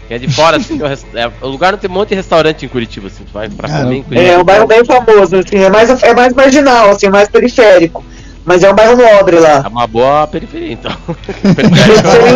Quem 0.06 0.14
é 0.16 0.18
de 0.18 0.28
fora, 0.32 0.56
assim, 0.58 0.78
que 0.78 0.84
é 0.84 0.86
o, 0.86 1.18
é, 1.18 1.32
o 1.42 1.48
lugar 1.48 1.72
não 1.72 1.78
tem 1.78 1.90
um 1.90 1.94
monte 1.94 2.10
de 2.10 2.14
restaurante 2.14 2.64
em 2.64 2.68
Curitiba, 2.68 3.08
assim, 3.08 3.24
tu 3.24 3.32
vai 3.32 3.48
pra 3.48 3.68
Cara, 3.68 3.84
comer 3.84 3.96
em 3.96 4.02
Curitiba. 4.02 4.30
É 4.30 4.38
um 4.38 4.44
bairro 4.44 4.66
bem 4.66 4.84
famoso, 4.84 5.36
assim, 5.36 5.56
é 5.58 5.70
mais, 5.70 6.02
é 6.02 6.14
mais 6.14 6.32
marginal, 6.32 6.90
assim, 6.90 7.08
mais 7.08 7.28
periférico. 7.28 8.04
Mas 8.44 8.62
é 8.62 8.70
um 8.70 8.74
bairro 8.74 8.96
nobre 8.96 9.38
lá. 9.38 9.62
É 9.64 9.68
uma 9.68 9.86
boa 9.86 10.26
periferia, 10.26 10.72
então. 10.72 10.92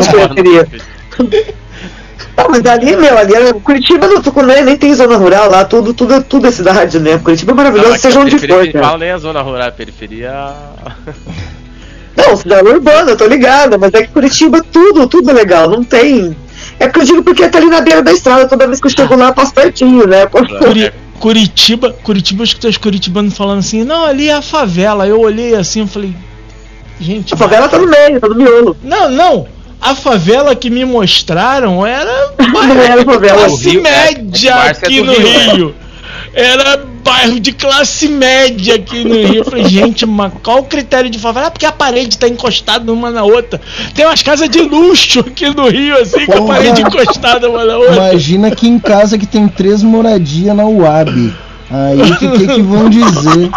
Excelente 0.01 0.35
periferia. 0.35 0.69
Ah, 2.37 2.47
mas 2.51 2.65
ali, 2.67 2.95
meu, 2.97 3.17
ali 3.17 3.35
é- 3.35 3.53
Curitiba 3.55 4.07
não, 4.07 4.21
Tucumã, 4.21 4.61
nem 4.61 4.77
tem 4.77 4.93
zona 4.95 5.17
rural 5.17 5.51
lá, 5.51 5.65
tudo, 5.65 5.95
tudo, 5.95 6.23
tudo 6.23 6.47
é 6.47 6.51
cidade, 6.53 6.99
né? 6.99 7.19
Curitiba 7.19 7.53
é 7.53 7.55
maravilhoso, 7.55 7.91
Não, 7.93 7.99
seja 7.99 8.21
onde 8.21 8.39
for, 8.39 8.69
que 8.69 8.77
a 8.77 8.99
nem 8.99 9.11
a 9.11 9.19
zona 9.19 9.41
rural, 9.41 9.69
a 9.69 9.73
periferia. 9.73 10.53
Não, 12.17 12.37
cidade 12.37 12.69
urbana, 12.69 13.11
eu 13.11 13.17
tô 13.17 13.27
ligada, 13.27 13.77
mas 13.79 13.93
é 13.95 14.03
que 14.03 14.09
Curitiba 14.13 14.63
tudo, 14.73 15.07
tudo 15.07 15.31
é 15.31 15.35
legal, 15.35 15.69
não 15.69 15.85
tem. 15.85 16.35
É 16.79 16.87
porque 16.89 17.01
eu 17.01 17.05
digo 17.05 17.23
porque 17.23 17.47
tá 17.49 17.59
ali 17.59 17.69
na 17.69 17.81
beira 17.83 18.03
da 18.03 18.11
estrada, 18.13 18.49
toda 18.49 18.67
vez 18.67 18.81
que 18.81 18.87
eu 18.87 18.91
chego 18.91 19.15
lá, 19.17 19.29
eu 19.29 19.35
passo 19.35 19.53
pertinho, 19.53 20.07
né? 20.07 20.25
Curi- 20.29 20.93
Curitiba, 21.21 21.93
Curitiba, 22.03 22.41
eu 22.43 22.45
escutei 22.45 22.71
os 22.71 22.77
curitibanos 22.79 23.37
falando 23.37 23.59
assim, 23.61 23.85
não, 23.85 24.05
ali 24.05 24.29
é 24.29 24.35
a 24.35 24.43
favela. 24.43 25.07
Eu 25.07 25.21
olhei 25.21 25.55
assim 25.55 25.85
e 25.85 25.87
falei, 25.87 26.15
gente. 27.01 27.33
A 27.35 27.37
favela 27.37 27.69
tá 27.69 27.79
no 27.79 27.87
meio, 27.87 28.21
tá 28.21 28.29
no 28.29 28.35
miolo. 28.35 28.77
Não, 28.83 29.11
não. 29.11 29.47
A 29.81 29.95
favela 29.95 30.55
que 30.57 30.71
me 30.71 30.85
mostraram 30.85 31.87
era 31.87 32.11
Não 32.39 32.81
era 32.83 33.05
favela. 33.05 33.39
classe 33.47 33.71
Rio- 33.71 33.83
média 33.83 34.51
é, 34.51 34.67
é 34.67 34.71
aqui 34.71 34.99
do 35.01 35.05
no 35.07 35.13
Rio? 35.13 35.55
Rio. 35.55 35.75
Era 36.35 36.77
bairro 37.03 37.39
de 37.41 37.53
classe 37.53 38.09
média 38.09 38.75
aqui 38.75 39.05
no 39.05 39.15
Rio. 39.15 39.35
Eu 39.37 39.45
falei, 39.45 39.65
gente, 39.67 40.05
mas 40.05 40.33
qual 40.43 40.59
o 40.59 40.65
critério 40.65 41.09
de 41.09 41.19
favela? 41.19 41.47
Ah, 41.47 41.51
porque 41.51 41.65
a 41.65 41.73
parede 41.73 42.19
tá 42.19 42.29
encostada 42.29 42.93
uma 42.93 43.11
na 43.11 43.23
outra. 43.23 43.61
Tem 43.95 44.05
umas 44.05 44.23
casas 44.23 44.49
de 44.51 44.61
luxo 44.61 45.21
aqui 45.21 45.49
no 45.55 45.69
Rio, 45.69 45.97
assim, 46.01 46.27
com 46.27 46.33
a 46.33 46.37
Porra. 46.37 46.55
parede 46.57 46.83
encostada 46.83 47.49
uma 47.49 47.65
na 47.65 47.77
outra. 47.79 47.95
Imagina 48.11 48.49
aqui 48.49 48.69
em 48.69 48.79
casa 48.79 49.17
que 49.17 49.27
tem 49.27 49.49
três 49.49 49.83
moradias 49.83 50.55
na 50.55 50.67
UAB. 50.67 51.33
Aí 51.71 52.01
o 52.03 52.17
que, 52.19 52.29
que, 52.39 52.47
que 52.55 52.63
vão 52.63 52.89
dizer? 52.91 53.51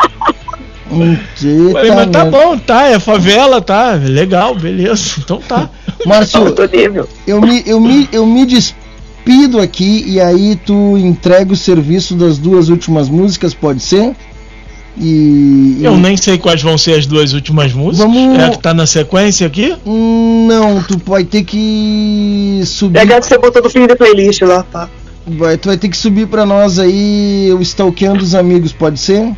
Falei, 1.72 1.92
mas 1.92 2.08
tá 2.12 2.26
bom, 2.26 2.58
tá, 2.58 2.88
é 2.88 3.00
favela, 3.00 3.62
tá, 3.62 3.92
legal, 3.94 4.56
beleza, 4.56 5.16
então 5.20 5.38
tá. 5.40 5.70
Márcio, 6.06 6.40
eu 7.28 7.42
me, 7.42 7.64
eu, 7.66 7.80
me, 7.80 8.10
eu 8.12 8.26
me 8.26 8.46
despido 8.46 9.60
aqui 9.60 10.04
e 10.08 10.20
aí 10.20 10.56
tu 10.66 10.98
entrega 10.98 11.54
o 11.54 11.56
serviço 11.56 12.16
das 12.16 12.38
duas 12.38 12.70
últimas 12.70 13.08
músicas, 13.10 13.54
pode 13.54 13.82
ser? 13.82 14.16
E. 14.98 15.80
Eu 15.82 15.96
nem 15.98 16.18
sei 16.18 16.38
quais 16.38 16.62
vão 16.62 16.78
ser 16.78 16.94
as 17.00 17.06
duas 17.06 17.34
últimas 17.34 17.72
músicas. 17.74 18.12
Vamos- 18.12 18.38
É 18.40 18.46
a 18.46 18.50
que 18.50 18.60
tá 18.60 18.74
na 18.74 18.86
sequência 18.86 19.48
aqui? 19.48 19.76
Não, 19.86 20.82
tu 20.84 21.00
vai 21.06 21.24
ter 21.24 21.44
que 21.44 22.62
subir. 22.66 23.00
Pega 23.00 23.18
a 23.18 23.20
que 23.20 23.26
você 23.28 23.38
botou 23.38 23.62
no 23.64 23.70
fim 23.70 23.88
da 23.88 23.96
playlist 23.96 24.42
lá, 24.42 24.64
tá? 24.64 24.90
Vai, 25.26 25.58
tu 25.58 25.68
vai 25.68 25.78
ter 25.78 25.88
que 25.90 25.96
subir 25.98 26.28
pra 26.28 26.46
nós 26.46 26.80
aí 26.80 27.54
o 27.54 27.62
Stalkeando 27.62 28.24
os 28.24 28.34
Amigos, 28.34 28.74
pode 28.74 29.00
ser? 29.00 29.32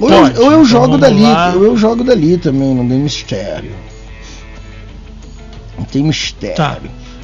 Ou, 0.00 0.08
Pode, 0.08 0.36
eu, 0.36 0.42
ou 0.44 0.46
eu 0.46 0.52
então 0.52 0.64
jogo 0.64 0.96
dali, 0.98 1.22
ou 1.56 1.64
eu 1.64 1.76
jogo 1.76 2.02
dali 2.02 2.38
também, 2.38 2.74
não 2.74 2.88
tem 2.88 2.98
mistério. 2.98 3.72
Não 5.78 5.84
tem 5.84 6.02
mistério. 6.04 6.56
Tá. 6.56 6.78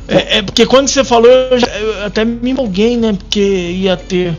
É, 0.09 0.39
é 0.39 0.43
porque 0.43 0.65
quando 0.67 0.89
você 0.89 1.03
falou, 1.05 1.31
eu, 1.31 1.59
já- 1.59 1.67
eu 1.79 2.05
até 2.07 2.25
me 2.25 2.51
empolguei, 2.51 2.97
né? 2.97 3.13
Porque 3.13 3.41
ia 3.41 3.97
ter. 3.97 4.37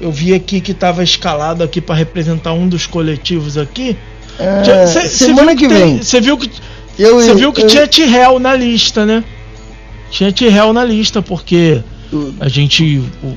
Eu 0.00 0.10
vi 0.12 0.34
aqui 0.34 0.60
que 0.60 0.72
tava 0.74 1.02
escalado 1.02 1.62
aqui 1.62 1.80
pra 1.80 1.94
representar 1.94 2.52
um 2.52 2.68
dos 2.68 2.86
coletivos 2.86 3.56
aqui. 3.58 3.96
É, 4.38 4.64
Já- 4.64 4.86
cê- 4.86 5.00
cê 5.02 5.24
semana 5.26 5.54
viu 5.54 5.68
que 5.68 5.74
tem- 5.74 5.84
vem. 5.94 6.02
Você 6.02 6.20
viu 6.20 6.36
que 6.38 6.50
Eu, 6.98 7.16
Você 7.20 7.34
viu 7.34 7.52
que 7.52 7.62
eu- 7.62 7.66
tinha 7.66 7.86
T-Hell 7.86 8.38
na 8.38 8.54
lista, 8.54 9.04
né? 9.04 9.22
Tinha 10.10 10.32
T-Hell 10.32 10.72
na 10.72 10.82
lista, 10.82 11.20
porque 11.20 11.82
a 12.40 12.48
gente. 12.48 13.02
O, 13.22 13.36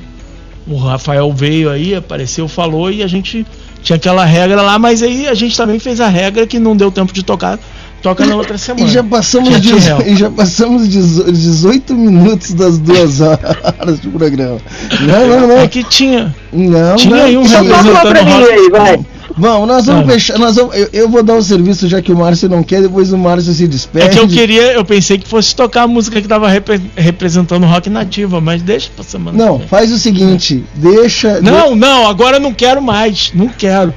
o 0.74 0.76
Rafael 0.78 1.30
veio 1.32 1.68
aí, 1.68 1.94
apareceu, 1.94 2.48
falou 2.48 2.90
e 2.90 3.02
a 3.02 3.06
gente 3.06 3.44
tinha 3.82 3.96
aquela 3.96 4.24
regra 4.24 4.60
lá, 4.62 4.78
mas 4.78 5.02
aí 5.02 5.26
a 5.28 5.34
gente 5.34 5.56
também 5.56 5.78
fez 5.78 6.00
a 6.00 6.08
regra 6.08 6.46
que 6.46 6.58
não 6.58 6.76
deu 6.76 6.90
tempo 6.90 7.12
de 7.12 7.22
tocar. 7.22 7.58
Toca 8.02 8.24
na 8.24 8.34
outra 8.34 8.56
semana. 8.56 8.86
E 8.86 8.90
já 8.90 9.04
passamos, 9.04 9.50
T-Hell. 9.60 10.02
e 10.06 10.16
já 10.16 10.30
passamos 10.30 10.88
dezo- 10.88 11.30
18 11.30 11.94
minutos 11.94 12.54
das 12.54 12.78
duas 12.78 13.20
horas 13.20 13.98
do 14.00 14.10
programa. 14.10 14.56
Não, 15.02 15.28
não, 15.28 15.48
não. 15.48 15.58
É 15.58 15.68
que 15.68 15.84
tinha. 15.84 16.34
Não, 16.50 16.96
Tinha 16.96 17.16
não, 17.16 17.24
aí 17.24 17.36
um 17.36 17.44
sim. 17.46 17.56
representando 17.56 18.78
rock. 18.78 19.06
Vamos, 19.40 19.66
nós 19.66 19.86
vamos 19.86 20.08
Ah. 20.08 20.12
fechar. 20.12 20.38
Nós 20.38 20.54
vamos, 20.56 20.76
eu, 20.76 20.88
eu 20.92 21.08
vou 21.08 21.22
dar 21.22 21.34
o 21.34 21.42
serviço 21.42 21.88
já 21.88 22.02
que 22.02 22.12
o 22.12 22.16
Márcio 22.16 22.48
não 22.48 22.62
quer, 22.62 22.82
depois 22.82 23.12
o 23.12 23.16
Márcio 23.18 23.52
se 23.54 23.66
despede. 23.66 24.06
É 24.06 24.08
que 24.10 24.18
eu 24.18 24.28
queria, 24.28 24.72
eu 24.74 24.84
pensei 24.84 25.16
que 25.18 25.26
fosse 25.26 25.56
tocar 25.56 25.82
a 25.84 25.88
música 25.88 26.20
que 26.20 26.28
tava 26.28 26.46
repre- 26.48 26.80
representando 26.94 27.64
rock 27.66 27.88
nativa, 27.88 28.40
mas 28.40 28.60
deixa 28.62 28.90
pra 28.94 29.02
semana. 29.02 29.36
Não, 29.42 29.58
faz 29.60 29.90
o 29.90 29.98
seguinte, 29.98 30.62
deixa. 30.74 31.40
Não, 31.40 31.74
não, 31.74 32.06
agora 32.06 32.36
eu 32.36 32.40
não 32.40 32.52
quero 32.52 32.82
mais. 32.82 33.32
Não 33.34 33.48
quero. 33.48 33.94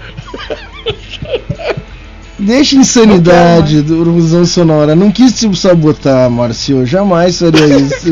Deixa 2.40 2.76
insanidade 2.76 3.82
do 3.82 4.14
Visão 4.14 4.44
Sonora. 4.46 4.96
Não 4.96 5.12
quis 5.12 5.34
te 5.34 5.56
sabotar, 5.56 6.30
Márcio. 6.30 6.86
Jamais 6.86 7.40
faria 7.40 7.78
isso. 7.78 8.12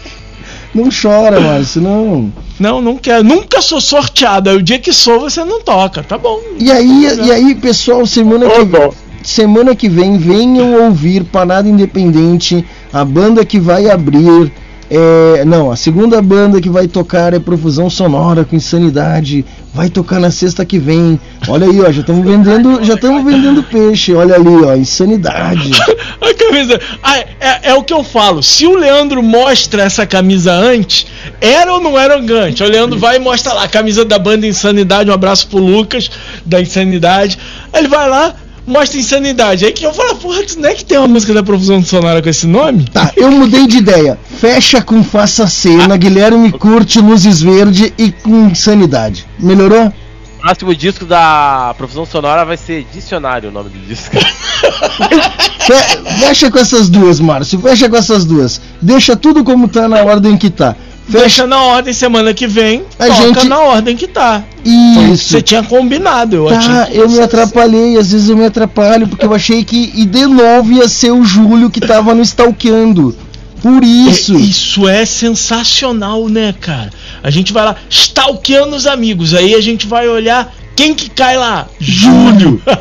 não 0.74 0.88
chora, 0.90 1.40
Márcio, 1.40 1.80
não. 1.80 2.32
Não, 2.58 2.80
não 2.80 2.96
quero. 2.96 3.24
Nunca 3.24 3.60
sou 3.60 3.80
sorteado. 3.80 4.50
Aí 4.50 4.56
o 4.56 4.62
dia 4.62 4.78
que 4.78 4.92
sou, 4.92 5.20
você 5.20 5.44
não 5.44 5.60
toca. 5.60 6.02
Tá 6.02 6.18
bom. 6.18 6.40
E 6.58 6.70
aí, 6.70 7.06
e 7.24 7.32
aí, 7.32 7.54
pessoal, 7.54 8.06
semana 8.06 8.46
que, 8.48 9.26
semana 9.26 9.74
que 9.74 9.88
vem, 9.88 10.18
venham 10.18 10.84
ouvir 10.84 11.24
Parada 11.24 11.68
Independente, 11.68 12.64
a 12.92 13.04
banda 13.04 13.44
que 13.44 13.58
vai 13.58 13.90
abrir. 13.90 14.52
É, 14.94 15.42
não, 15.46 15.70
a 15.70 15.76
segunda 15.76 16.20
banda 16.20 16.60
que 16.60 16.68
vai 16.68 16.86
tocar 16.86 17.32
é 17.32 17.38
Profusão 17.38 17.88
Sonora 17.88 18.44
com 18.44 18.54
Insanidade. 18.54 19.42
Vai 19.72 19.88
tocar 19.88 20.20
na 20.20 20.30
sexta 20.30 20.66
que 20.66 20.78
vem. 20.78 21.18
Olha 21.48 21.66
aí, 21.66 21.80
ó, 21.80 21.90
já 21.90 22.02
estamos 22.02 22.22
vendendo, 22.22 22.84
já 22.84 22.92
estamos 22.92 23.24
vendendo 23.24 23.62
peixe. 23.62 24.12
Olha 24.12 24.34
ali, 24.34 24.54
ó, 24.62 24.74
Insanidade. 24.76 25.70
A 26.20 26.34
camisa. 26.34 26.78
Ah, 27.02 27.18
é, 27.18 27.70
é 27.70 27.74
o 27.74 27.82
que 27.82 27.94
eu 27.94 28.04
falo. 28.04 28.42
Se 28.42 28.66
o 28.66 28.76
Leandro 28.76 29.22
mostra 29.22 29.82
essa 29.84 30.06
camisa 30.06 30.52
antes, 30.52 31.06
era 31.40 31.72
ou 31.72 31.80
não 31.80 31.98
era 31.98 32.20
gigante? 32.20 32.62
O 32.62 32.68
Leandro 32.68 32.98
vai 32.98 33.16
e 33.16 33.18
mostra 33.18 33.54
lá 33.54 33.64
a 33.64 33.68
camisa 33.68 34.04
da 34.04 34.18
banda 34.18 34.46
Insanidade. 34.46 35.08
Um 35.08 35.14
abraço 35.14 35.48
pro 35.48 35.58
Lucas 35.58 36.10
da 36.44 36.60
Insanidade. 36.60 37.38
Ele 37.72 37.88
vai 37.88 38.10
lá, 38.10 38.34
mostra 38.66 38.98
Insanidade. 38.98 39.64
Aí 39.64 39.72
que 39.72 39.84
eu 39.84 39.92
falo, 39.92 40.16
porra, 40.16 40.42
tu 40.44 40.58
não 40.60 40.68
é 40.68 40.74
que 40.74 40.84
tem 40.84 40.98
uma 40.98 41.08
música 41.08 41.32
da 41.34 41.42
Profusão 41.42 41.82
Sonora 41.84 42.22
com 42.22 42.28
esse 42.28 42.46
nome? 42.46 42.84
Tá, 42.84 43.10
eu 43.16 43.30
mudei 43.30 43.66
de 43.66 43.78
ideia. 43.78 44.18
Fecha 44.38 44.80
com 44.82 45.02
Faça 45.02 45.46
Cena, 45.46 45.96
Guilherme 45.96 46.52
Curte, 46.52 47.00
Luzes 47.00 47.40
Verde 47.42 47.92
e 47.98 48.10
com 48.12 48.46
Insanidade. 48.48 49.26
Melhorou? 49.38 49.86
O 50.38 50.42
próximo 50.42 50.74
disco 50.74 51.04
da 51.04 51.72
Profissão 51.78 52.04
Sonora 52.04 52.44
vai 52.44 52.56
ser 52.56 52.84
Dicionário 52.92 53.48
o 53.50 53.52
nome 53.52 53.70
do 53.70 53.78
disco. 53.86 54.16
Fe- 55.60 56.18
Fecha 56.20 56.50
com 56.50 56.58
essas 56.58 56.88
duas, 56.88 57.20
Márcio. 57.20 57.60
Fecha 57.60 57.88
com 57.88 57.96
essas 57.96 58.24
duas. 58.24 58.60
Deixa 58.80 59.16
tudo 59.16 59.44
como 59.44 59.68
tá 59.68 59.88
na 59.88 60.02
ordem 60.02 60.36
que 60.36 60.50
tá. 60.50 60.74
Fecha 61.08 61.46
na 61.46 61.60
ordem 61.62 61.92
semana 61.92 62.32
que 62.32 62.46
vem. 62.46 62.84
A 62.98 63.06
toca 63.06 63.22
gente- 63.22 63.48
na 63.48 63.58
ordem 63.58 63.96
que 63.96 64.06
tá. 64.06 64.42
Foi 64.64 64.72
o 64.72 65.06
que 65.08 65.12
Isso. 65.14 65.28
Você 65.30 65.42
tinha 65.42 65.62
combinado, 65.62 66.36
eu 66.36 66.46
Tá, 66.46 66.56
achei. 66.58 66.94
que 66.94 66.98
eu 66.98 67.08
me 67.08 67.20
atrapalhei, 67.20 67.98
às 67.98 68.12
vezes 68.12 68.28
eu 68.30 68.36
me 68.36 68.44
atrapalho, 68.46 69.08
porque 69.08 69.24
eu 69.26 69.34
achei 69.34 69.64
que 69.64 69.92
e 69.94 70.06
de 70.06 70.26
novo 70.26 70.72
ia 70.72 70.88
ser 70.88 71.10
o 71.10 71.24
Júlio 71.24 71.68
que 71.70 71.80
tava 71.80 72.14
no 72.14 72.22
stalkeando. 72.22 73.16
Por 73.60 73.84
isso. 73.84 74.34
É, 74.34 74.38
isso 74.40 74.88
é 74.88 75.04
sensacional, 75.04 76.28
né, 76.28 76.52
cara? 76.58 76.90
A 77.22 77.30
gente 77.30 77.52
vai 77.52 77.64
lá, 77.64 77.76
stalkeando 77.88 78.74
os 78.74 78.86
amigos. 78.86 79.34
Aí 79.34 79.54
a 79.54 79.60
gente 79.60 79.86
vai 79.86 80.08
olhar 80.08 80.52
quem 80.74 80.94
que 80.94 81.08
cai 81.10 81.36
lá? 81.36 81.66
Júlio. 81.78 82.60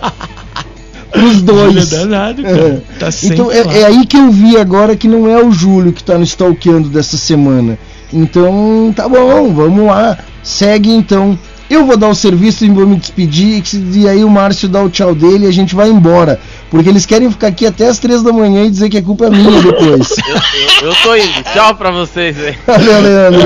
Os 1.14 1.42
dois. 1.42 1.92
É 1.92 1.98
danado, 1.98 2.42
cara. 2.42 2.84
Tá 2.98 3.10
então 3.24 3.52
é, 3.52 3.82
é 3.82 3.86
aí 3.86 4.06
que 4.06 4.16
eu 4.16 4.32
vi 4.32 4.56
agora 4.58 4.96
que 4.96 5.10
não 5.10 5.28
é 5.28 5.44
o 5.44 5.52
Júlio 5.52 5.92
que 5.92 6.02
tá 6.02 6.18
no 6.18 6.24
stalkeando 6.24 6.88
dessa 6.88 7.18
semana. 7.18 7.78
Então 8.14 8.94
tá 8.96 9.08
bom, 9.08 9.54
vamos 9.54 9.86
lá. 9.88 10.18
Segue 10.44 10.92
então. 10.92 11.38
Eu 11.70 11.86
vou 11.86 11.96
dar 11.96 12.10
o 12.10 12.16
serviço 12.16 12.66
e 12.66 12.70
vou 12.70 12.86
me 12.86 12.98
despedir. 12.98 13.64
E 13.94 14.06
aí 14.06 14.26
o 14.26 14.30
Márcio 14.30 14.68
dá 14.68 14.84
o 14.84 14.90
tchau 14.90 15.16
dele 15.16 15.46
e 15.46 15.48
a 15.48 15.54
gente 15.54 15.74
vai 15.74 15.88
embora. 15.90 16.38
Porque 16.70 16.90
eles 16.90 17.06
querem 17.06 17.32
ficar 17.32 17.48
aqui 17.48 17.66
até 17.66 17.88
as 17.88 17.98
três 17.98 18.22
da 18.22 18.34
manhã 18.34 18.66
e 18.66 18.70
dizer 18.70 18.90
que 18.90 18.98
a 18.98 19.02
culpa 19.02 19.28
é 19.28 19.30
minha 19.30 19.62
depois. 19.62 20.10
Eu, 20.82 20.90
eu 20.90 20.96
tô 21.04 21.16
indo. 21.16 21.44
Tchau 21.54 21.76
pra 21.76 21.92
vocês 21.92 22.36
aí. 22.40 22.56
Valeu, 22.68 23.02
Leandro. 23.02 23.42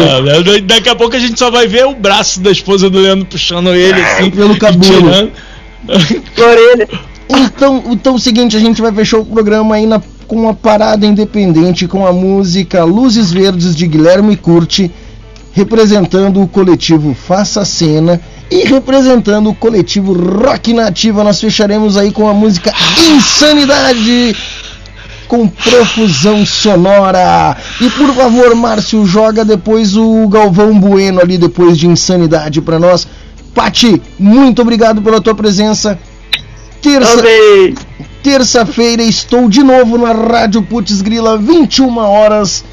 Ah, 0.56 0.62
Daqui 0.64 0.90
a 0.90 0.96
pouco 0.96 1.16
a 1.16 1.20
gente 1.20 1.38
só 1.38 1.52
vai 1.52 1.68
ver 1.68 1.86
o 1.86 1.94
braço 1.94 2.40
da 2.40 2.50
esposa 2.50 2.90
do 2.90 2.98
Leandro 3.00 3.26
puxando 3.26 3.74
ele 3.76 4.02
assim. 4.02 4.32
Pelo 4.32 4.58
cabelo. 4.58 4.82
tirando. 4.84 5.32
Então, 7.30 7.84
então 7.92 8.14
é 8.14 8.16
o 8.16 8.20
seguinte, 8.20 8.56
a 8.56 8.60
gente 8.60 8.82
vai 8.82 8.92
fechar 8.92 9.18
o 9.20 9.26
programa 9.26 9.76
aí 9.76 9.86
na- 9.86 10.02
com 10.28 10.36
uma 10.36 10.54
parada 10.54 11.06
independente 11.06 11.88
com 11.88 12.06
a 12.06 12.14
música 12.14 12.84
Luzes 12.84 13.32
Verdes 13.32 13.76
de 13.76 13.88
Guilherme 13.88 14.36
Curti, 14.36 14.92
representando 15.54 16.42
o 16.42 16.48
coletivo 16.48 17.14
Faça 17.14 17.64
Cena 17.64 18.20
e 18.50 18.66
representando 18.66 19.50
o 19.50 19.56
coletivo 19.56 20.14
Rock 20.14 20.74
Nativa. 20.74 21.24
Nós 21.24 21.40
fecharemos 21.40 21.98
aí 21.98 22.12
com 22.12 22.28
a 22.28 22.34
música 22.34 22.74
Insanidade 23.16 24.36
com 25.28 25.48
profusão 25.48 26.46
sonora. 26.46 27.58
E 27.82 27.90
por 27.90 28.14
favor, 28.14 28.56
Márcio, 28.56 29.06
joga 29.06 29.44
depois 29.44 29.96
o 29.96 30.28
Galvão 30.28 30.80
Bueno 30.80 31.20
ali 31.20 31.38
depois 31.38 31.78
de 31.78 31.88
Insanidade 31.88 32.62
pra 32.62 32.80
nós. 32.80 33.08
Pati, 33.54 34.02
muito 34.20 34.62
obrigado 34.62 35.02
pela 35.02 35.22
tua 35.22 35.34
presença. 35.34 35.98
Terça, 36.82 37.24
terça-feira 38.26 39.04
estou 39.04 39.48
de 39.48 39.62
novo 39.62 40.00
na 40.00 40.12
Rádio 40.12 40.64
Putz 40.64 41.00
Grila, 41.00 41.38
21 41.38 41.96
horas, 41.96 42.66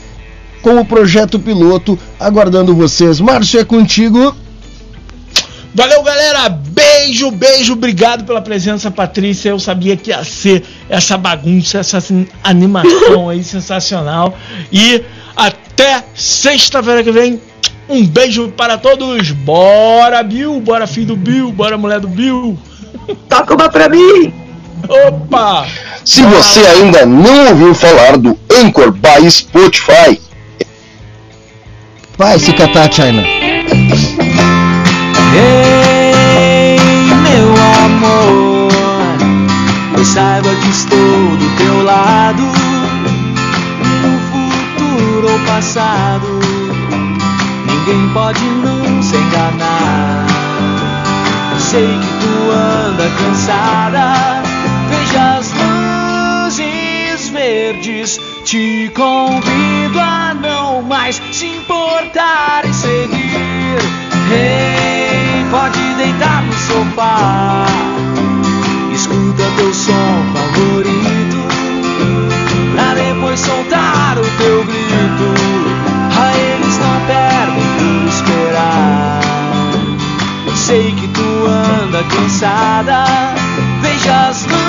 com 0.63 0.81
o 0.81 0.85
projeto 0.85 1.39
piloto, 1.39 1.99
aguardando 2.19 2.75
vocês. 2.75 3.21
Márcio, 3.21 3.61
é 3.61 3.65
contigo. 3.65 4.35
Valeu, 5.75 6.03
galera. 6.03 6.49
Beijo, 6.49 7.31
beijo. 7.31 7.75
Obrigado 7.75 8.25
pela 8.25 8.41
presença, 8.41 8.91
Patrícia. 8.91 9.51
Eu 9.51 9.59
sabia 9.59 9.95
que 9.95 10.09
ia 10.09 10.25
ser 10.25 10.65
essa 10.89 11.19
bagunça, 11.19 11.81
essa 11.81 12.03
animação 12.43 13.29
aí 13.29 13.45
sensacional. 13.45 14.35
E 14.73 15.05
até 15.37 16.03
sexta-feira 16.15 17.05
que 17.05 17.13
vem. 17.13 17.39
Um 17.91 18.07
beijo 18.07 18.49
para 18.53 18.79
todos. 18.79 19.31
Bora, 19.33 20.23
Bill. 20.23 20.59
Bora, 20.61 20.87
filho 20.87 21.09
do 21.09 21.17
Bill. 21.17 21.53
Bora, 21.53 21.77
mulher 21.77 22.01
do 22.01 22.09
Bill. 22.09 22.59
Toca 23.29 23.55
uma 23.55 23.69
pra 23.69 23.91
mim. 23.91 24.33
Opa! 24.89 25.67
Se 26.05 26.23
você 26.23 26.61
ainda 26.61 27.07
não 27.07 27.49
ouviu 27.49 27.75
falar 27.75 28.17
do 28.17 28.39
Anchor 28.61 28.93
by 28.93 29.31
Spotify, 29.31 30.21
vai 32.19 32.39
se 32.39 32.53
catar, 32.53 32.93
China. 32.93 33.23
Ei, 35.35 36.77
meu 37.23 37.55
amor, 37.85 38.73
pois 39.95 40.09
saiba 40.09 40.49
que 40.49 40.69
estou 40.69 40.99
do 40.99 41.57
teu 41.57 41.85
lado, 41.85 42.43
no 44.03 44.19
futuro 44.33 45.33
ou 45.33 45.39
passado, 45.47 46.41
ninguém 47.67 48.09
pode 48.13 48.45
não 48.45 49.03
se 49.03 49.17
enganar. 49.17 50.27
Sei 51.59 51.87
que 51.87 52.09
tu 52.21 52.51
anda 52.51 53.09
cansada, 53.19 54.42
te 58.45 58.91
convido 58.95 59.99
a 59.99 60.35
não 60.35 60.83
mais 60.83 61.21
se 61.31 61.47
importar 61.47 62.65
em 62.65 62.73
seguir. 62.73 63.79
Hey, 64.31 65.45
pode 65.51 65.95
deitar 65.95 66.43
no 66.43 66.53
sofá. 66.53 67.67
Escuta 68.93 69.43
teu 69.57 69.73
som 69.73 70.25
favorito. 70.35 71.37
Pra 72.75 72.95
depois 72.95 73.41
soltar 73.41 74.19
o 74.19 74.25
teu 74.39 74.65
grito. 74.65 75.35
A 76.21 76.37
eles 76.37 76.79
não 76.79 77.01
perdem 77.07 77.65
por 77.79 78.09
esperar. 78.09 79.21
Sei 80.57 80.93
que 80.93 81.09
tu 81.09 81.47
anda 81.47 82.03
cansada. 82.05 83.05
Veja 83.81 84.29
as 84.29 84.45
luzes 84.47 84.62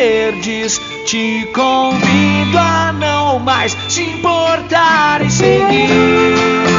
verdes. 0.00 0.80
Te 1.04 1.46
convido 1.52 2.58
a 2.58 2.92
não 2.92 3.38
mais 3.38 3.76
se 3.88 4.02
importar 4.02 5.20
em 5.22 5.28
seguir. 5.30 6.69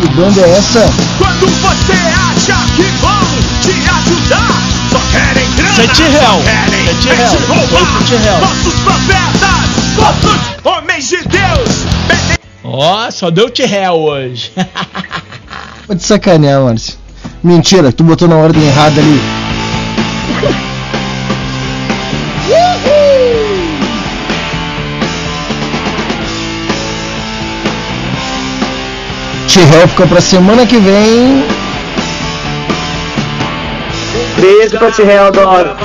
Que 0.00 0.08
banda 0.14 0.40
é 0.40 0.50
essa? 0.58 0.84
Quando 1.18 1.46
você 1.48 1.92
acha 1.92 2.56
que 2.76 2.82
vão 3.00 3.26
te 3.62 3.70
ajudar, 3.88 4.54
só 4.90 5.00
querem 5.12 5.48
grana, 5.56 5.74
Sete 5.74 6.02
réu. 6.02 6.20
só 6.22 6.40
querem 6.42 6.86
Sete 6.86 7.00
te 7.00 7.08
réu. 7.08 7.32
roubar. 7.48 7.98
Sete 7.98 8.16
réu. 8.22 8.40
Nossos 8.40 8.74
profetas, 8.80 9.60
nossos 9.96 10.40
homens 10.64 11.08
de 11.08 11.16
Deus, 11.28 11.86
Ó, 12.62 13.10
só 13.10 13.30
deu 13.30 13.50
T-Réu 13.50 13.94
hoje. 13.94 14.52
Pode 15.86 16.02
sacanear, 16.04 16.60
Márcio. 16.62 16.94
Mentira, 17.42 17.90
tu 17.90 18.04
botou 18.04 18.28
na 18.28 18.36
ordem 18.36 18.62
errada 18.66 19.00
ali. 19.00 19.20
T-Hell 29.60 29.88
fica 29.88 30.06
pra 30.06 30.20
semana 30.22 30.64
que 30.64 30.78
vem. 30.78 31.44
Beijo 34.38 34.78
pra 34.78 34.90
ti, 34.90 35.02
Real, 35.02 35.26
adoro. 35.26 35.76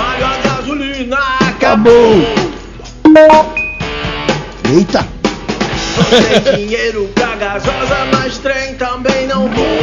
Acabou. 1.41 2.21
Eita. 4.73 5.05
Não 5.97 6.41
tem 6.41 6.55
dinheiro 6.55 7.09
pra 7.15 7.35
gasosa, 7.35 7.97
mas 8.13 8.37
trem 8.37 8.75
também 8.75 9.27
não. 9.27 9.49
Vou 9.49 9.74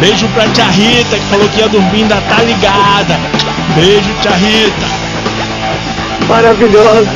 Beijo 0.00 0.28
pra 0.28 0.48
tia 0.48 0.64
Rita, 0.66 1.16
que 1.18 1.26
falou 1.26 1.48
que 1.48 1.58
ia 1.58 1.68
dormir, 1.68 2.02
ainda 2.02 2.20
tá 2.20 2.40
ligada. 2.42 3.18
Beijo, 3.74 4.08
tia 4.22 4.30
Rita. 4.30 4.86
Maravilhoso. 6.28 7.08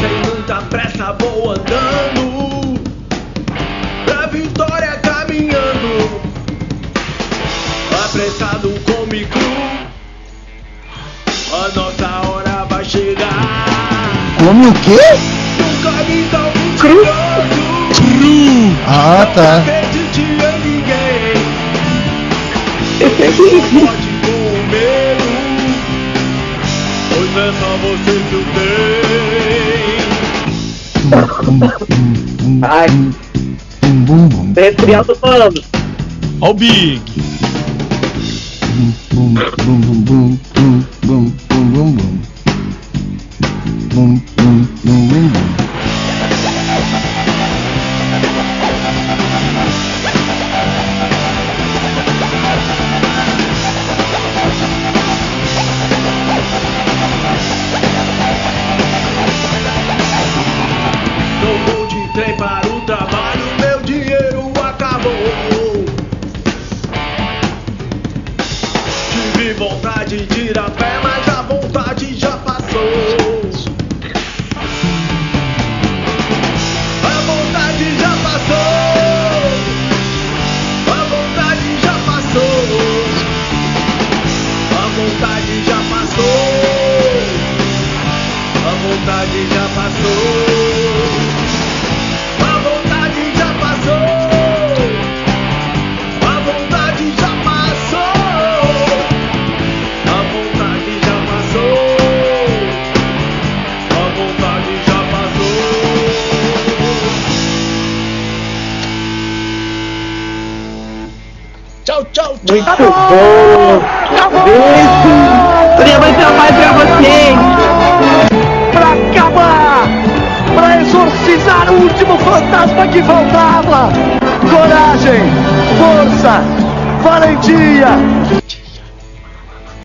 Sem 0.00 0.32
muita 0.32 0.54
pressa 0.70 1.16
vou 1.18 1.50
andando 1.50 2.80
Pra 4.06 4.26
vitória 4.28 4.92
caminhando 5.02 6.20
Apressado 8.04 8.70
comigo 8.86 9.38
A 11.52 11.68
nossa 11.76 12.28
hora 12.28 12.64
vai 12.70 12.84
chegar 12.84 13.66
Come 14.38 14.68
o 14.68 14.72
quê? 14.74 15.27
Cru. 16.78 17.02
Cru. 17.02 18.76
Ah, 18.86 19.26
tá. 19.34 19.64
é 27.38 27.52
só 27.52 27.70
você 27.78 28.14
que 28.30 28.44
tenho 28.54 28.78
Ai. 32.62 32.88
Resfriado 34.56 35.06
tô 35.06 35.14
falando. 35.16 35.64
Ó 36.40 36.50
o 36.50 36.54
Big. 36.54 37.02
Bum, 39.12 39.34
bum, 39.34 39.34
bum, 39.34 39.80
bum, 39.80 40.38
bum, 40.54 40.84
bum. 41.04 41.32
Bum, 41.48 41.58
bum, 41.58 41.96
bum, 43.94 44.20
bum, 44.36 44.67